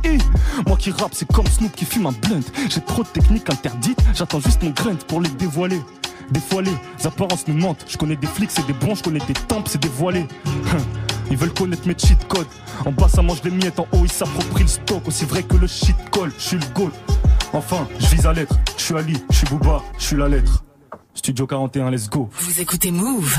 Moi 0.67 0.77
qui 0.77 0.91
rappe, 0.91 1.13
c'est 1.13 1.31
comme 1.31 1.47
Snoop 1.47 1.71
qui 1.73 1.85
fume 1.85 2.05
un 2.05 2.11
blunt. 2.11 2.41
J'ai 2.69 2.81
trop 2.81 3.03
de 3.03 3.07
techniques 3.07 3.49
interdites, 3.49 3.99
j'attends 4.13 4.41
juste 4.41 4.61
mon 4.61 4.71
grain 4.71 4.95
pour 5.07 5.21
les 5.21 5.29
dévoiler. 5.29 5.79
Des 6.33 6.39
fois 6.39 6.61
les 6.63 6.73
apparences 7.05 7.47
nous 7.47 7.53
mentent. 7.53 7.85
Je 7.87 7.95
connais 7.97 8.15
des 8.15 8.25
flics, 8.27 8.49
c'est 8.51 8.65
des 8.65 8.73
bons, 8.73 8.95
je 8.95 9.03
connais 9.03 9.19
des 9.19 9.33
tempes, 9.33 9.67
c'est 9.67 9.79
dévoilé. 9.81 10.25
Ils 11.29 11.37
veulent 11.37 11.53
connaître 11.53 11.87
mes 11.87 11.95
cheat 11.97 12.27
codes. 12.27 12.47
En 12.85 12.91
bas, 12.91 13.07
ça 13.07 13.21
mange 13.21 13.41
des 13.41 13.51
miettes. 13.51 13.79
En 13.79 13.87
haut, 13.93 14.03
ils 14.03 14.11
s'approprient 14.11 14.63
le 14.63 14.67
stock. 14.69 15.07
Aussi 15.07 15.25
vrai 15.25 15.43
que 15.43 15.55
le 15.55 15.67
shit 15.67 15.95
colle. 16.11 16.31
Je 16.37 16.43
suis 16.43 16.57
le 16.57 16.65
goal. 16.73 16.91
Enfin, 17.53 17.87
je 17.99 18.07
vise 18.07 18.25
à 18.25 18.33
l'être. 18.33 18.55
Je 18.77 18.83
suis 18.83 18.95
Ali, 18.95 19.23
je 19.31 19.37
suis 19.37 19.47
Booba, 19.47 19.81
je 19.97 20.03
suis 20.03 20.15
la 20.17 20.27
lettre. 20.27 20.63
Studio 21.13 21.45
41, 21.47 21.91
let's 21.91 22.09
go. 22.09 22.29
Vous 22.33 22.59
écoutez 22.59 22.91
Move. 22.91 23.37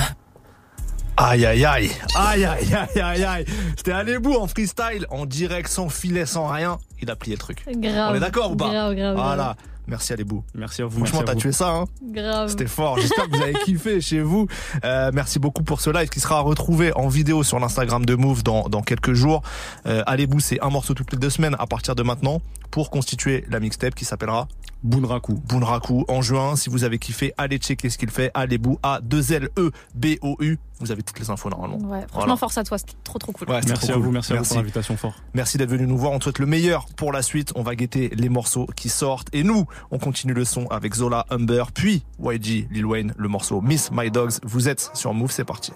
Aïe 1.17 1.45
aïe 1.47 1.65
aïe 1.65 1.91
aïe 2.17 2.45
aïe 2.45 2.75
aïe 2.75 3.01
aïe 3.01 3.25
aïe 3.25 3.45
C'était 3.77 3.93
Alébou 3.93 4.35
en 4.35 4.49
freestyle, 4.49 5.07
en 5.11 5.27
direct, 5.27 5.69
sans 5.69 5.89
filet, 5.89 6.27
sans 6.27 6.47
rien. 6.49 6.79
Il 7.01 7.11
a 7.11 7.17
plié 7.17 7.37
le 7.37 7.41
truc. 7.41 7.65
Grave. 7.69 8.13
On 8.13 8.15
est 8.17 8.21
d'accord 8.21 8.53
ou 8.53 8.57
pas 8.57 8.71
Grave, 8.71 8.95
grave, 8.97 9.15
Voilà. 9.15 9.43
grave. 9.45 9.57
Merci 9.87 10.13
Alébou. 10.13 10.45
Merci 10.55 10.83
à 10.83 10.87
vous. 10.87 10.99
Franchement, 10.99 11.21
à 11.21 11.25
t'as 11.25 11.35
tué 11.35 11.53
ça, 11.53 11.71
hein 11.71 11.85
Grave. 12.03 12.49
C'était 12.49 12.67
fort. 12.67 12.99
J'espère 12.99 13.29
que 13.29 13.37
vous 13.37 13.43
avez 13.43 13.53
kiffé 13.55 14.01
chez 14.01 14.21
vous. 14.21 14.47
Euh, 14.85 15.11
merci 15.13 15.39
beaucoup 15.39 15.63
pour 15.63 15.81
ce 15.81 15.91
live 15.91 16.09
qui 16.09 16.21
sera 16.21 16.41
retrouvé 16.41 16.93
en 16.95 17.09
vidéo 17.09 17.43
sur 17.43 17.59
l'Instagram 17.61 18.05
de 18.07 18.15
Move 18.15 18.43
dans, 18.43 18.69
dans 18.69 18.83
quelques 18.83 19.13
jours. 19.13 19.43
Euh, 19.87 20.03
Allez-vous, 20.07 20.41
c'est 20.41 20.61
un 20.63 20.71
morceau 20.71 20.95
toutes 20.95 21.13
les 21.13 21.19
deux 21.19 21.31
semaines 21.31 21.57
à 21.59 21.67
partir 21.67 21.95
de 21.95 22.03
maintenant 22.03 22.41
pour 22.71 22.91
constituer 22.91 23.45
la 23.51 23.61
mixtape 23.61 23.95
qui 23.95 24.05
s'appellera 24.05 24.49
Bunraku. 24.85 25.35
Bunraku 25.49 26.05
en 26.09 26.23
juin. 26.23 26.55
Si 26.57 26.69
vous 26.71 26.85
avez 26.85 26.99
kiffé, 26.99 27.33
allez 27.39 27.57
checker 27.59 27.91
ce 27.91 27.99
qu'il 27.99 28.11
fait. 28.11 28.31
Allez-vous 28.35 28.79
à 28.83 29.01
2L-E-B-O-U. 29.01 30.59
Vous 30.81 30.91
avez 30.93 31.03
toutes 31.03 31.19
les 31.21 31.31
infos 31.31 31.49
normalement. 31.49 31.77
Ouais, 31.79 32.01
franchement, 32.09 32.09
Voilà. 32.15 32.37
force 32.37 32.59
à 32.59 32.65
toi, 32.65 32.77
c'était 32.79 32.93
trop 33.05 33.19
trop 33.19 33.33
cool. 33.33 33.49
Ouais, 33.49 33.61
Merci 33.67 33.87
trop 33.87 33.93
à 33.93 33.95
cool. 33.95 34.03
vous, 34.05 34.11
merci, 34.11 34.33
à 34.33 34.37
vous 34.37 34.45
pour 34.45 34.57
l'invitation 34.57 34.97
fort. 34.97 35.15
Merci 35.33 35.57
d'être 35.57 35.71
venu 35.71 35.87
nous 35.87 35.97
voir. 35.97 36.13
On 36.13 36.19
te 36.19 36.25
souhaite 36.25 36.39
le 36.39 36.47
meilleur 36.47 36.87
pour 36.97 37.13
la 37.13 37.23
suite. 37.23 37.53
On 37.55 37.63
va 37.63 37.75
guetter 37.77 38.11
les 38.15 38.29
morceaux 38.29 38.67
qui 38.77 38.89
sortent. 38.89 39.29
Et 39.33 39.43
nous, 39.43 39.67
on 39.91 39.99
continue 39.99 40.35
le 40.35 40.45
son 40.45 40.67
avec 40.67 40.95
Zola 40.95 41.25
Humber, 41.31 41.65
puis 41.73 42.05
YG, 42.23 42.69
Lil 42.71 42.85
Wayne, 42.87 43.15
le 43.17 43.29
morceau 43.29 43.61
Miss 43.61 43.91
My 43.93 44.11
Dogs. 44.11 44.33
Vous 44.43 44.69
êtes 44.69 44.91
sur 44.95 45.15
Move, 45.15 45.31
c'est 45.31 45.45
parti. 45.45 45.73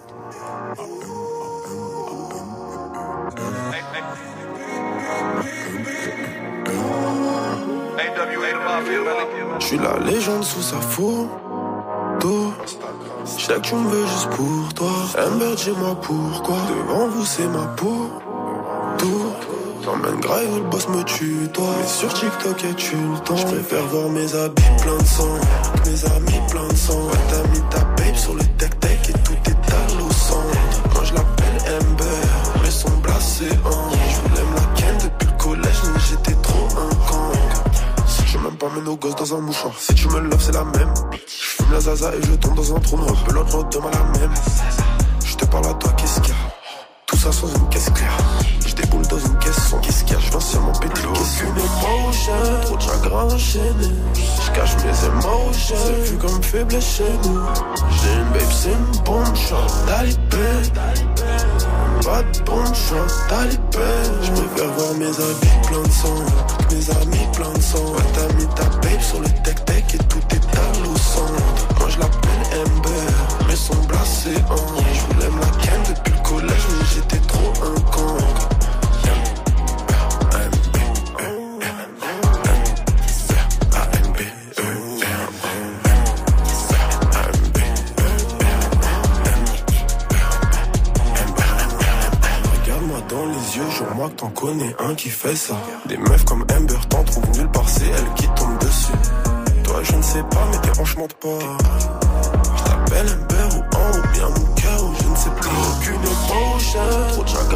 Je 9.58 9.64
suis 9.64 9.78
la 9.78 9.98
légende 9.98 10.44
sous 10.44 10.62
sa 10.62 10.80
photo. 10.80 11.28
Je 13.36 13.44
sais 13.44 13.54
que 13.54 13.60
tu 13.60 13.74
me 13.74 13.88
veux 13.88 14.06
juste 14.06 14.30
pour 14.30 14.74
toi. 14.74 14.92
Amber, 15.18 15.54
dis-moi 15.56 15.96
pourquoi? 16.00 16.56
Devant 16.68 17.08
vous, 17.08 17.24
c'est 17.24 17.48
ma 17.48 17.66
peau. 17.76 18.08
Tout. 18.98 19.32
J'emmène 19.84 20.20
grave, 20.20 20.44
le 20.56 20.62
boss 20.70 20.88
me 20.88 21.02
tue, 21.02 21.48
toi. 21.52 21.64
Mais 21.80 21.86
sur 21.86 22.12
TikTok, 22.12 22.64
et 22.64 22.74
tu 22.74 22.96
le 22.96 23.18
temps? 23.24 23.36
Je 23.36 23.46
préfère 23.46 23.84
voir 23.86 24.08
mes 24.10 24.34
habits 24.34 24.62
pleins 24.82 24.98
de 24.98 25.04
sang. 25.04 25.38
Mes 25.84 26.04
amis 26.16 26.40
pleins 26.50 26.68
de 26.68 26.76
sang. 26.76 27.00
Ouais, 27.00 27.18
t'as 27.30 27.48
mis 27.48 27.62
ta 27.70 27.80
babe 27.80 28.14
sur 28.14 28.34
le 28.34 28.44
tech-tech 28.58 29.08
et 29.08 29.12
tout 29.12 29.38
est 29.46 29.72
à 29.72 30.04
au 30.04 30.10
centre. 30.12 30.94
Moi, 30.94 31.02
je 31.04 31.14
l'appelle 31.14 31.76
Amber. 31.80 32.04
Mais 32.62 32.70
son 32.70 32.90
blasé, 33.02 33.48
hein. 33.64 33.88
Je 34.07 34.07
Je 38.68 38.74
mettre 38.74 38.86
nos 38.86 38.96
gosses 38.96 39.16
dans 39.16 39.34
un 39.34 39.40
mouchoir. 39.40 39.72
Si 39.78 39.94
tu 39.94 40.08
me 40.08 40.20
loves, 40.20 40.42
c'est 40.42 40.52
la 40.52 40.64
même. 40.64 40.92
Je 41.12 41.62
fume 41.62 41.72
la 41.72 41.80
zaza 41.80 42.12
et 42.14 42.22
je 42.22 42.32
tombe 42.34 42.54
dans 42.54 42.76
un 42.76 42.80
trou 42.80 42.98
noir. 42.98 43.14
Pelote 43.24 43.50
redemain 43.50 43.90
la 43.90 44.20
même. 44.20 44.34
Je 45.24 45.36
te 45.36 45.46
parle 45.46 45.66
à 45.68 45.74
toi, 45.74 45.90
qu'est-ce 45.96 46.20
qu'il 46.20 46.30
y 46.30 46.36
a? 46.36 46.40
Tout 47.06 47.16
ça 47.16 47.32
sans 47.32 47.48
une 47.48 47.68
caisse 47.70 47.88
claire. 47.94 48.18
Je 48.66 48.74
déboule 48.74 49.06
dans 49.06 49.18
une 49.18 49.38
caisse 49.38 49.68
sans 49.70 49.78
qu'est-ce 49.78 50.04
qu'il 50.04 50.14
y 50.14 50.16
a? 50.16 50.20
Je 50.20 50.30
viens 50.30 50.40
seulement 50.40 50.72
péter 50.72 51.00
Aucune 51.06 51.48
émotion, 51.48 52.60
trop 52.62 52.76
de 52.76 52.82
chagrin 52.82 53.24
enchaîné. 53.24 53.94
Je 54.14 54.50
cache 54.52 54.76
mes 54.76 55.06
émotions, 55.06 55.76
c'est 55.86 56.10
vu 56.10 56.18
comme 56.18 56.42
faible 56.42 56.80
chez 56.82 57.04
nous. 57.24 57.40
J'ai 58.02 58.12
une 58.12 58.24
babe, 58.32 58.52
c'est 58.52 58.72
une 58.72 59.02
bonne 59.04 59.36
shot. 59.36 59.56
Talibé, 59.86 60.46
pas 62.08 62.22
de 62.22 62.40
bonne 62.44 62.74
shot. 62.74 63.08
Talibé, 63.28 63.92
je 64.22 64.30
préfère 64.32 64.72
voir 64.72 64.94
mes 64.94 65.06
habits 65.06 65.58
pleins 65.68 65.82
de 65.82 65.90
sang. 65.90 66.20
Mes 66.70 66.90
amis 67.02 67.26
pleins 67.34 67.52
de 67.52 67.60
sang. 67.60 67.84
Ouais, 67.92 68.08
t'as 68.14 68.34
mis 68.34 68.46
ta 68.54 68.64
babe 68.82 69.00
sur 69.00 69.20
le 69.20 69.28
tech-tech 69.44 69.84
et 69.94 69.98
tout 70.08 70.24
est 70.30 70.46
à 70.56 70.88
au 70.88 70.96
centre. 70.96 71.62
Moi 71.78 71.88
je 71.88 71.98
l'appelle 71.98 72.42
Amber, 72.60 72.87
connais 94.38 94.76
un 94.78 94.94
qui 94.94 95.08
fait 95.08 95.34
ça. 95.34 95.56
Des 95.86 95.96
meufs 95.96 96.24
comme 96.24 96.42
Amber 96.56 96.78
t'en 96.88 97.02
trouvent 97.02 97.30
nulle 97.36 97.50
part, 97.50 97.68
c'est 97.68 97.86
elle 97.86 98.14
qui 98.14 98.28
tombe 98.36 98.56
dessus. 98.58 98.92
Toi, 99.64 99.82
je 99.82 99.96
ne 99.96 100.02
sais 100.02 100.22
pas, 100.22 100.46
mais 100.52 100.58
tes 100.60 100.80
hanches 100.80 100.96
pas. 100.96 102.07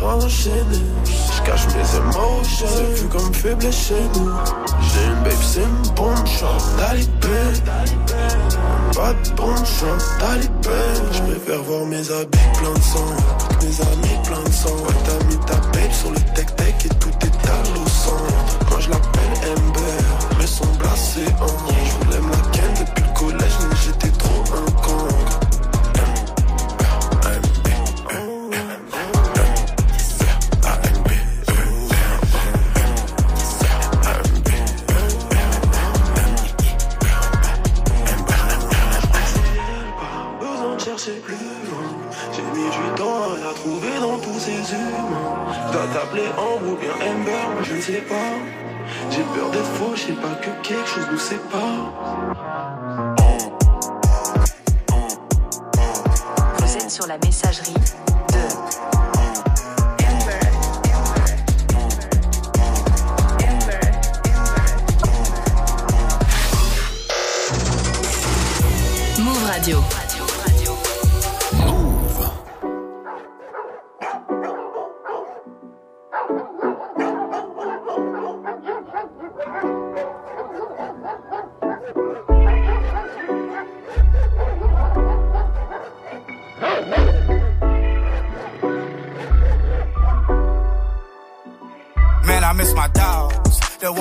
Je 0.03 1.43
cache 1.45 1.67
mes 1.69 1.97
émotions, 1.97 2.67
c'est 2.67 3.01
vu 3.01 3.09
comme 3.09 3.33
faible 3.33 3.73
chez 3.73 4.03
nous. 4.17 4.33
J'ai 4.81 5.05
une 5.07 5.23
babe, 5.23 5.33
c'est 5.41 5.61
une 5.61 5.95
bonne 5.95 6.27
shot, 6.27 6.47
talibé. 6.77 7.39
Pas 8.97 9.13
de 9.13 9.31
bonne 9.37 9.65
shot, 9.65 9.99
talibé. 10.19 10.83
Je 11.13 11.23
préfère 11.23 11.63
voir 11.63 11.87
mes 11.87 12.11
habits 12.11 12.51
pleins 12.59 12.75
de 12.75 12.81
sang. 12.81 13.15
Mes 13.63 13.81
amis 13.81 14.19
pleins 14.25 14.43
de 14.43 14.53
sang. 14.53 14.71
Ouais, 14.71 14.95
t'as 15.05 15.25
mis 15.27 15.39
ta 15.47 15.55
babe 15.55 15.93
sur 15.93 16.11
le 16.11 16.21
tech-tech 16.35 16.75
et 16.85 16.89
tout 16.97 17.11
est 17.23 17.49
à 17.49 17.81
au 17.81 17.89
centre. 17.89 18.71
Moi 18.71 18.81
je 18.81 18.91
l'appelle 18.91 19.53
Amber, 19.53 20.37
mais 20.37 20.47
son 20.49 20.67
blasé 20.81 21.27
en. 21.41 21.47
Je 21.47 22.05
voulais 22.05 22.21
me 22.21 22.33
la 22.33 22.51
ken 22.51 22.75
depuis 22.75 23.02
chose 50.95 51.07
nous 51.11 51.19
sépare. 51.19 51.93
Vous 56.59 56.77
êtes 56.77 56.91
sur 56.91 57.07
la 57.07 57.17
messagerie 57.19 57.75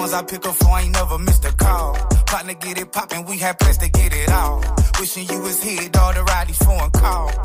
ones 0.02 0.14
I 0.14 0.24
pick 0.24 0.46
up 0.48 0.56
for 0.56 0.80
ain't 0.80 0.94
never 0.94 1.18
missed 1.20 1.46
a 1.46 1.54
call. 1.54 1.94
Partner 2.26 2.56
get 2.56 2.80
it 2.80 2.92
poppin', 2.92 3.24
we 3.26 3.38
had 3.38 3.60
plans 3.60 3.78
to 3.78 3.90
get 3.90 4.12
it 4.14 4.30
all. 4.32 4.64
Wishing 5.00 5.28
you 5.30 5.40
was 5.42 5.62
here, 5.62 5.88
dog, 5.90 6.16
to 6.16 6.24
ride 6.24 6.48
these 6.48 6.58
foreign 6.58 6.92
calls. 6.92 7.36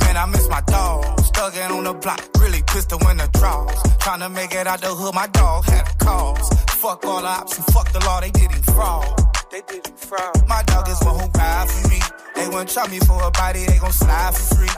Man, 0.00 0.16
I 0.16 0.26
miss 0.26 0.48
my 0.48 0.60
dog. 0.62 1.20
Stuck 1.20 1.56
in 1.56 1.70
on 1.72 1.84
the 1.84 1.94
block, 1.94 2.20
really 2.40 2.62
pistol 2.62 2.98
in 3.08 3.16
the 3.16 3.28
draws. 3.38 3.82
Tryna 4.04 4.32
make 4.32 4.54
it 4.54 4.66
out 4.66 4.80
the 4.80 4.88
hood, 4.88 5.14
my 5.14 5.26
dog 5.28 5.64
had 5.64 5.88
a 5.88 6.04
cause. 6.04 6.48
Fuck 6.82 7.04
all 7.06 7.22
the 7.22 7.56
and 7.56 7.64
fuck 7.72 7.90
the 7.92 8.00
law, 8.00 8.20
they 8.20 8.30
did 8.30 8.50
him 8.50 8.62
fraud. 8.62 9.27
They 9.50 9.62
did 9.62 9.86
him 9.86 9.96
fraud. 9.96 10.46
My 10.46 10.62
dog 10.64 10.88
is 10.88 11.00
one 11.00 11.20
who 11.20 11.28
ride 11.32 11.68
for 11.70 11.88
me. 11.88 12.00
They 12.36 12.46
wouldn't 12.48 12.68
try 12.68 12.86
me 12.88 12.98
for 13.00 13.22
a 13.22 13.30
body, 13.30 13.64
they 13.64 13.78
gon' 13.78 13.92
slide 13.92 14.34
for 14.36 14.56
free. 14.56 14.68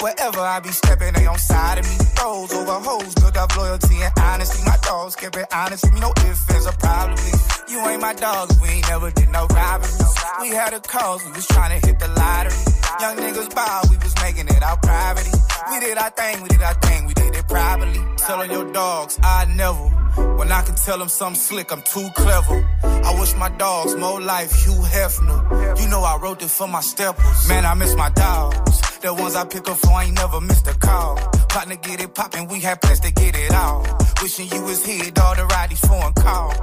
Wherever 0.00 0.38
I 0.38 0.60
be 0.60 0.68
stepping, 0.68 1.12
they 1.14 1.26
on 1.26 1.36
side 1.36 1.78
of 1.78 1.84
me. 1.84 1.96
Bros 2.14 2.52
over 2.54 2.78
hoes, 2.78 3.14
build 3.16 3.36
up 3.36 3.56
loyalty 3.56 3.96
and 4.02 4.12
honesty. 4.18 4.62
My 4.64 4.76
dogs 4.82 5.16
kept 5.16 5.36
it 5.36 5.46
honest 5.52 5.84
with 5.84 5.94
me, 5.94 6.00
no 6.00 6.12
ifs, 6.30 6.48
ands, 6.48 6.66
or 6.66 6.72
probably. 6.78 7.32
You 7.68 7.78
ain't 7.88 8.00
my 8.00 8.14
dog, 8.14 8.50
we 8.62 8.68
ain't 8.68 8.88
never 8.88 9.10
did 9.10 9.30
no 9.30 9.46
robberies. 9.46 9.98
We 10.40 10.50
had 10.50 10.74
a 10.74 10.80
cause, 10.80 11.24
we 11.24 11.32
was 11.32 11.46
trying 11.48 11.80
to 11.80 11.86
hit 11.86 11.98
the 11.98 12.08
lottery. 12.08 12.54
Young 13.00 13.16
niggas 13.16 13.52
bow, 13.52 13.82
we 13.90 13.96
was 13.96 14.14
making 14.22 14.46
it 14.46 14.62
out 14.62 14.80
privately. 14.80 15.38
We 15.72 15.80
did 15.80 15.98
our 15.98 16.10
thing, 16.10 16.42
we 16.42 16.48
did 16.48 16.62
our 16.62 16.74
thing, 16.74 17.06
we 17.06 17.14
did 17.14 17.34
it 17.34 17.48
privately. 17.48 18.00
Tell 18.16 18.40
on 18.40 18.50
your 18.50 18.72
dogs, 18.72 19.18
I 19.22 19.46
never. 19.56 19.99
When 20.16 20.50
I 20.50 20.62
can 20.62 20.74
tell 20.74 20.98
them 20.98 21.08
something 21.08 21.40
slick, 21.40 21.72
I'm 21.72 21.82
too 21.82 22.08
clever. 22.14 22.66
I 22.82 23.16
wish 23.20 23.34
my 23.36 23.48
dogs 23.50 23.94
more 23.96 24.20
life, 24.20 24.52
Hugh 24.64 24.82
Hefner. 24.94 25.80
You 25.80 25.88
know 25.88 26.02
I 26.02 26.16
wrote 26.16 26.40
this 26.40 26.56
for 26.56 26.68
my 26.68 26.80
steppers. 26.80 27.48
Man, 27.48 27.64
I 27.64 27.74
miss 27.74 27.94
my 27.94 28.10
dogs. 28.10 28.80
The 29.00 29.14
ones 29.14 29.34
I 29.34 29.44
pick 29.44 29.68
up 29.68 29.78
for 29.78 30.00
ain't 30.02 30.14
never 30.14 30.40
missed 30.40 30.66
a 30.66 30.74
call. 30.74 31.16
Partner 31.48 31.76
get 31.76 32.00
it 32.00 32.14
poppin', 32.14 32.46
we 32.48 32.60
had 32.60 32.80
plans 32.82 33.00
to 33.00 33.12
get 33.12 33.34
it 33.36 33.52
all. 33.52 33.86
Wishing 34.22 34.48
you 34.52 34.62
was 34.62 34.84
here, 34.84 35.10
dog, 35.10 35.36
to 35.38 35.46
ride 35.46 35.70
these 35.70 35.80
foreign 35.80 36.12
calls. 36.12 36.56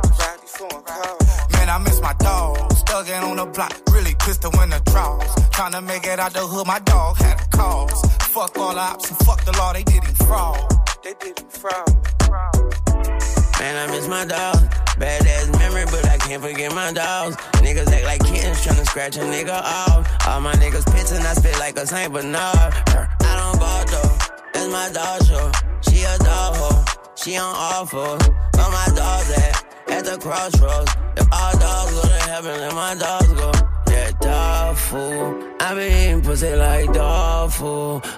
Man, 1.54 1.70
I 1.70 1.78
miss 1.80 2.02
my 2.02 2.14
dogs. 2.20 2.78
Stuck 2.78 3.08
in 3.10 3.24
on 3.24 3.38
the 3.38 3.46
block, 3.46 3.74
really 3.92 4.16
pistol 4.16 4.52
in 4.62 4.70
the 4.70 4.80
draws. 4.92 5.24
Tryna 5.52 5.84
make 5.84 6.06
it 6.06 6.20
out 6.20 6.34
the 6.34 6.40
hood, 6.40 6.68
my 6.68 6.80
dog 6.80 7.18
had 7.18 7.40
a 7.42 7.58
cause. 7.58 8.02
Fuck 8.34 8.58
all 8.58 8.74
the 8.74 8.80
ops 8.80 9.10
and 9.10 9.20
fuck 9.20 9.44
the 9.44 9.52
law, 9.54 9.74
they 9.74 9.84
did 9.84 10.04
him 10.04 10.16
fraud. 10.16 10.60
They 11.04 11.14
did 11.20 11.40
him 11.40 11.50
fraud. 11.50 12.57
Man, 13.60 13.76
I 13.76 13.92
miss 13.92 14.08
my 14.08 14.26
dogs. 14.26 14.62
Bad 15.00 15.26
ass 15.26 15.50
memory, 15.58 15.86
but 15.86 16.08
I 16.08 16.18
can't 16.18 16.42
forget 16.44 16.74
my 16.74 16.92
dogs. 16.92 17.36
Niggas 17.62 17.92
act 17.92 18.06
like 18.06 18.24
kids 18.24 18.66
tryna 18.66 18.86
scratch 18.86 19.18
a 19.18 19.22
nigga 19.22 19.62
off. 19.62 20.28
All 20.28 20.42
my 20.42 20.54
niggas 20.54 20.86
pits 20.94 21.12
and 21.12 21.26
I 21.26 21.34
spit 21.34 21.58
like 21.60 21.78
a 21.78 21.86
Saint 21.88 22.14
Bernard. 22.14 22.34
I 22.34 23.34
don't 23.40 23.60
go 23.60 23.84
though, 23.92 24.18
that's 24.54 24.72
my 24.72 24.90
dog 24.94 25.26
show. 25.26 25.52
She 25.82 26.04
a 26.04 26.18
dog 26.20 26.56
hoe, 26.56 26.86
she 27.16 27.38
on 27.38 27.54
all 27.56 27.86
fours. 27.86 28.28
Where 28.28 28.70
my 28.70 28.88
dogs 28.96 29.32
at? 29.32 29.66
At 29.90 30.06
the 30.06 30.18
crossroads. 30.20 30.92
If 31.16 31.28
all 31.32 31.58
dogs 31.58 31.94
go 31.94 32.02
to 32.02 32.30
heaven, 32.30 32.60
let 32.60 32.74
my 32.76 32.96
dogs 32.96 33.34
go. 33.34 33.52
Dog 34.20 34.76
fool. 34.78 35.44
I 35.60 35.74
been 35.76 35.92
eating 35.92 36.22
pussy 36.22 36.56
like 36.56 36.92
dog. 36.94 37.38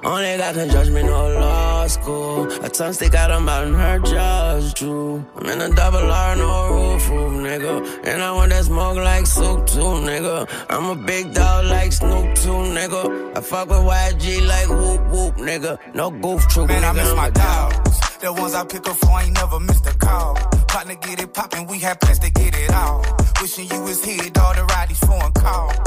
Only 0.03 0.37
got 0.37 0.55
can 0.55 0.69
judgment 0.69 1.05
me, 1.05 1.11
no 1.11 1.29
law 1.39 1.87
school. 1.87 2.51
A 2.63 2.69
tongue 2.69 2.93
stick 2.93 3.13
out 3.15 3.31
of 3.31 3.41
mouth 3.43 3.67
and 3.67 3.75
her 3.75 3.99
jaw's 3.99 4.73
true. 4.73 5.25
I'm 5.35 5.45
in 5.47 5.61
a 5.61 5.69
double 5.75 5.99
R, 5.99 6.35
no 6.35 6.69
roof, 6.73 7.09
roof, 7.09 7.33
nigga. 7.33 8.05
And 8.05 8.21
I 8.21 8.31
want 8.31 8.51
that 8.51 8.65
smoke 8.65 8.97
like 8.97 9.25
soup 9.27 9.67
too, 9.67 9.79
nigga. 9.79 10.49
I'm 10.69 10.85
a 10.85 10.95
big 10.95 11.33
dog 11.33 11.65
like 11.65 11.91
Snoop 11.91 12.35
too, 12.35 12.59
nigga. 12.77 13.37
I 13.37 13.41
fuck 13.41 13.69
with 13.69 13.79
YG 13.79 14.47
like 14.47 14.69
whoop 14.69 15.01
whoop, 15.11 15.35
nigga. 15.35 15.77
No 15.93 16.09
goof 16.11 16.47
troop, 16.47 16.67
Man, 16.69 16.83
I 16.83 16.87
nigga. 16.87 16.95
miss 16.95 17.09
I'm 17.11 17.17
my 17.17 17.29
dogs. 17.29 18.08
The 18.21 18.33
ones 18.33 18.53
I 18.53 18.65
pick 18.65 18.85
up 18.85 18.97
for 18.97 19.17
ain't 19.21 19.33
never 19.33 19.61
missed 19.61 19.87
a 19.87 19.97
call. 19.97 20.35
Partner 20.67 20.95
get 20.95 21.21
it 21.21 21.33
poppin', 21.33 21.67
we 21.67 21.79
had 21.79 22.01
plans 22.01 22.19
to 22.19 22.29
get 22.29 22.53
it 22.53 22.69
all. 22.73 23.01
Wishing 23.39 23.71
you 23.71 23.81
was 23.81 24.03
here, 24.03 24.29
dog, 24.31 24.57
to 24.57 24.65
ride 24.65 24.89
these 24.89 24.99
foreign 24.99 25.31
calls. 25.31 25.77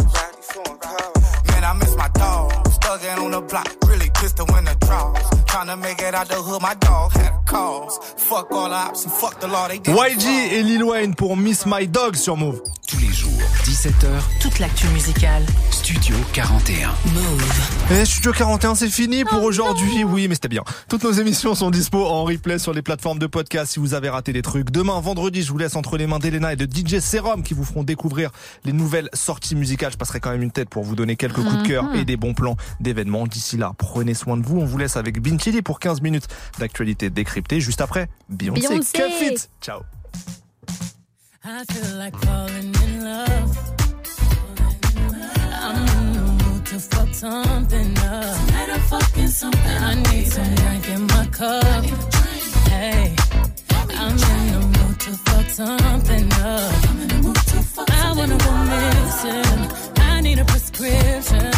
Man, 1.48 1.64
I 1.64 1.74
miss 1.78 1.94
my 1.94 2.08
dogs. 2.08 2.71
Stuck 2.92 3.04
in 3.04 3.18
on 3.24 3.30
the 3.30 3.40
block, 3.48 3.68
really 3.88 4.10
pistol 4.20 4.44
in 4.58 4.64
the 4.66 4.74
draws. 4.86 5.16
Tryna 5.46 5.78
make 5.80 6.02
it 6.02 6.14
out 6.14 6.28
the 6.28 6.34
hood, 6.34 6.60
my 6.60 6.74
dog 6.74 7.12
had 7.12 7.32
a 7.32 7.38
cause. 7.50 7.98
Fuck 8.18 8.50
all 8.52 8.68
the 8.68 8.74
ops 8.74 9.04
and 9.04 9.12
fuck 9.12 9.40
the 9.40 9.48
law, 9.48 9.66
they 9.66 9.78
did 9.78 9.88
him 9.88 9.96
YG 9.96 10.26
et 10.52 10.62
Lil 10.62 10.84
Wayne 10.84 11.14
pour 11.14 11.34
Miss 11.36 11.64
My 11.64 11.86
Dog 11.88 12.16
sur 12.16 12.36
Move. 12.36 12.60
Tous 12.86 12.98
les 12.98 13.10
jours, 13.12 13.30
17h, 13.64 14.08
Toute 14.40 14.58
l'actu 14.58 14.86
musicale. 14.88 15.42
Studio 15.70 16.14
41. 16.34 16.90
Move. 17.14 17.90
Et 17.92 18.04
Studio 18.04 18.32
41, 18.32 18.74
c'est 18.74 18.88
fini 18.90 19.24
pour 19.24 19.42
aujourd'hui. 19.42 20.04
Oui, 20.04 20.28
mais 20.28 20.34
c'était 20.34 20.48
bien. 20.48 20.62
Toutes 20.88 21.02
nos 21.04 21.12
émissions 21.12 21.54
sont 21.54 21.70
dispo 21.70 22.04
en 22.06 22.24
replay 22.24 22.58
sur 22.58 22.74
les 22.74 22.82
plateformes 22.82 23.18
de 23.18 23.26
podcast 23.26 23.72
si 23.72 23.78
vous 23.80 23.94
avez 23.94 24.10
raté 24.10 24.32
des 24.34 24.42
trucs. 24.42 24.70
Demain, 24.70 25.00
vendredi, 25.00 25.42
je 25.42 25.50
vous 25.50 25.58
laisse 25.58 25.74
entre 25.76 25.96
les 25.96 26.06
mains 26.06 26.18
d'Elena 26.18 26.52
et 26.52 26.56
de 26.56 26.66
DJ 26.66 27.00
Serum 27.00 27.42
qui 27.42 27.54
vous 27.54 27.64
feront 27.64 27.82
découvrir 27.82 28.30
les 28.64 28.72
nouvelles 28.74 29.08
sorties 29.14 29.54
musicales. 29.56 29.92
Je 29.92 29.96
passerai 29.96 30.20
quand 30.20 30.30
même 30.30 30.42
une 30.42 30.52
tête 30.52 30.68
pour 30.68 30.84
vous 30.84 30.94
donner 30.94 31.16
quelques 31.16 31.42
coups 31.42 31.62
de 31.62 31.66
cœur 31.66 31.84
Mhm. 31.84 31.96
et 31.96 32.04
des 32.04 32.16
bons 32.18 32.34
plans 32.34 32.56
d'événements. 32.82 33.26
D'ici 33.26 33.56
là, 33.56 33.72
prenez 33.76 34.14
soin 34.14 34.36
de 34.36 34.44
vous. 34.44 34.58
On 34.58 34.64
vous 34.66 34.78
laisse 34.78 34.96
avec 34.96 35.20
Bintili 35.20 35.62
pour 35.62 35.80
15 35.80 36.00
minutes 36.02 36.28
d'actualité 36.58 37.10
décryptée. 37.10 37.60
Juste 37.60 37.80
après, 37.80 38.08
Beyoncé. 38.28 38.68
Beyoncé. 38.68 38.92
Kev 38.92 39.10
Fit. 39.12 39.48
Ciao. 39.60 39.80
I 41.44 41.64
feel 41.72 41.98
like 41.98 42.16
falling 42.24 42.72
in 42.84 43.04
love. 43.04 43.58
I'm 45.64 45.76
in 45.76 46.12
the 46.12 46.44
mood 46.44 46.66
to 46.66 46.78
fuck 46.78 47.12
something 47.14 47.98
up. 47.98 48.46
Tonight 48.46 48.70
I'm 48.74 48.80
fucking 48.82 49.28
something. 49.28 49.82
I 49.82 49.94
need 49.94 50.26
some 50.26 50.54
drink 50.54 50.88
in 50.88 51.02
my 51.06 51.26
cup. 51.26 51.84
Hey, 52.68 53.14
I'm 53.70 54.12
in 54.12 54.52
the 54.52 54.60
mood 54.78 55.00
to 55.00 55.10
fuck 55.10 55.48
something 55.50 56.32
up. 56.32 56.72
I 57.90 58.12
wanna 58.16 58.36
go 58.38 58.52
missing. 58.70 59.91
I 60.22 60.24
need 60.24 60.38
a 60.38 60.44
prescription. 60.44 61.50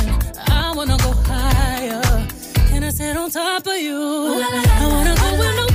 I 0.49 0.73
wanna 0.74 0.97
go 0.97 1.12
higher. 1.12 2.01
Can 2.70 2.82
I 2.82 2.89
sit 2.89 3.15
on 3.15 3.31
top 3.31 3.66
of 3.66 3.77
you? 3.77 3.95
I 3.95 4.86
wanna 4.91 5.15
go 5.16 5.39
where 5.39 5.55
nobody's 5.55 5.73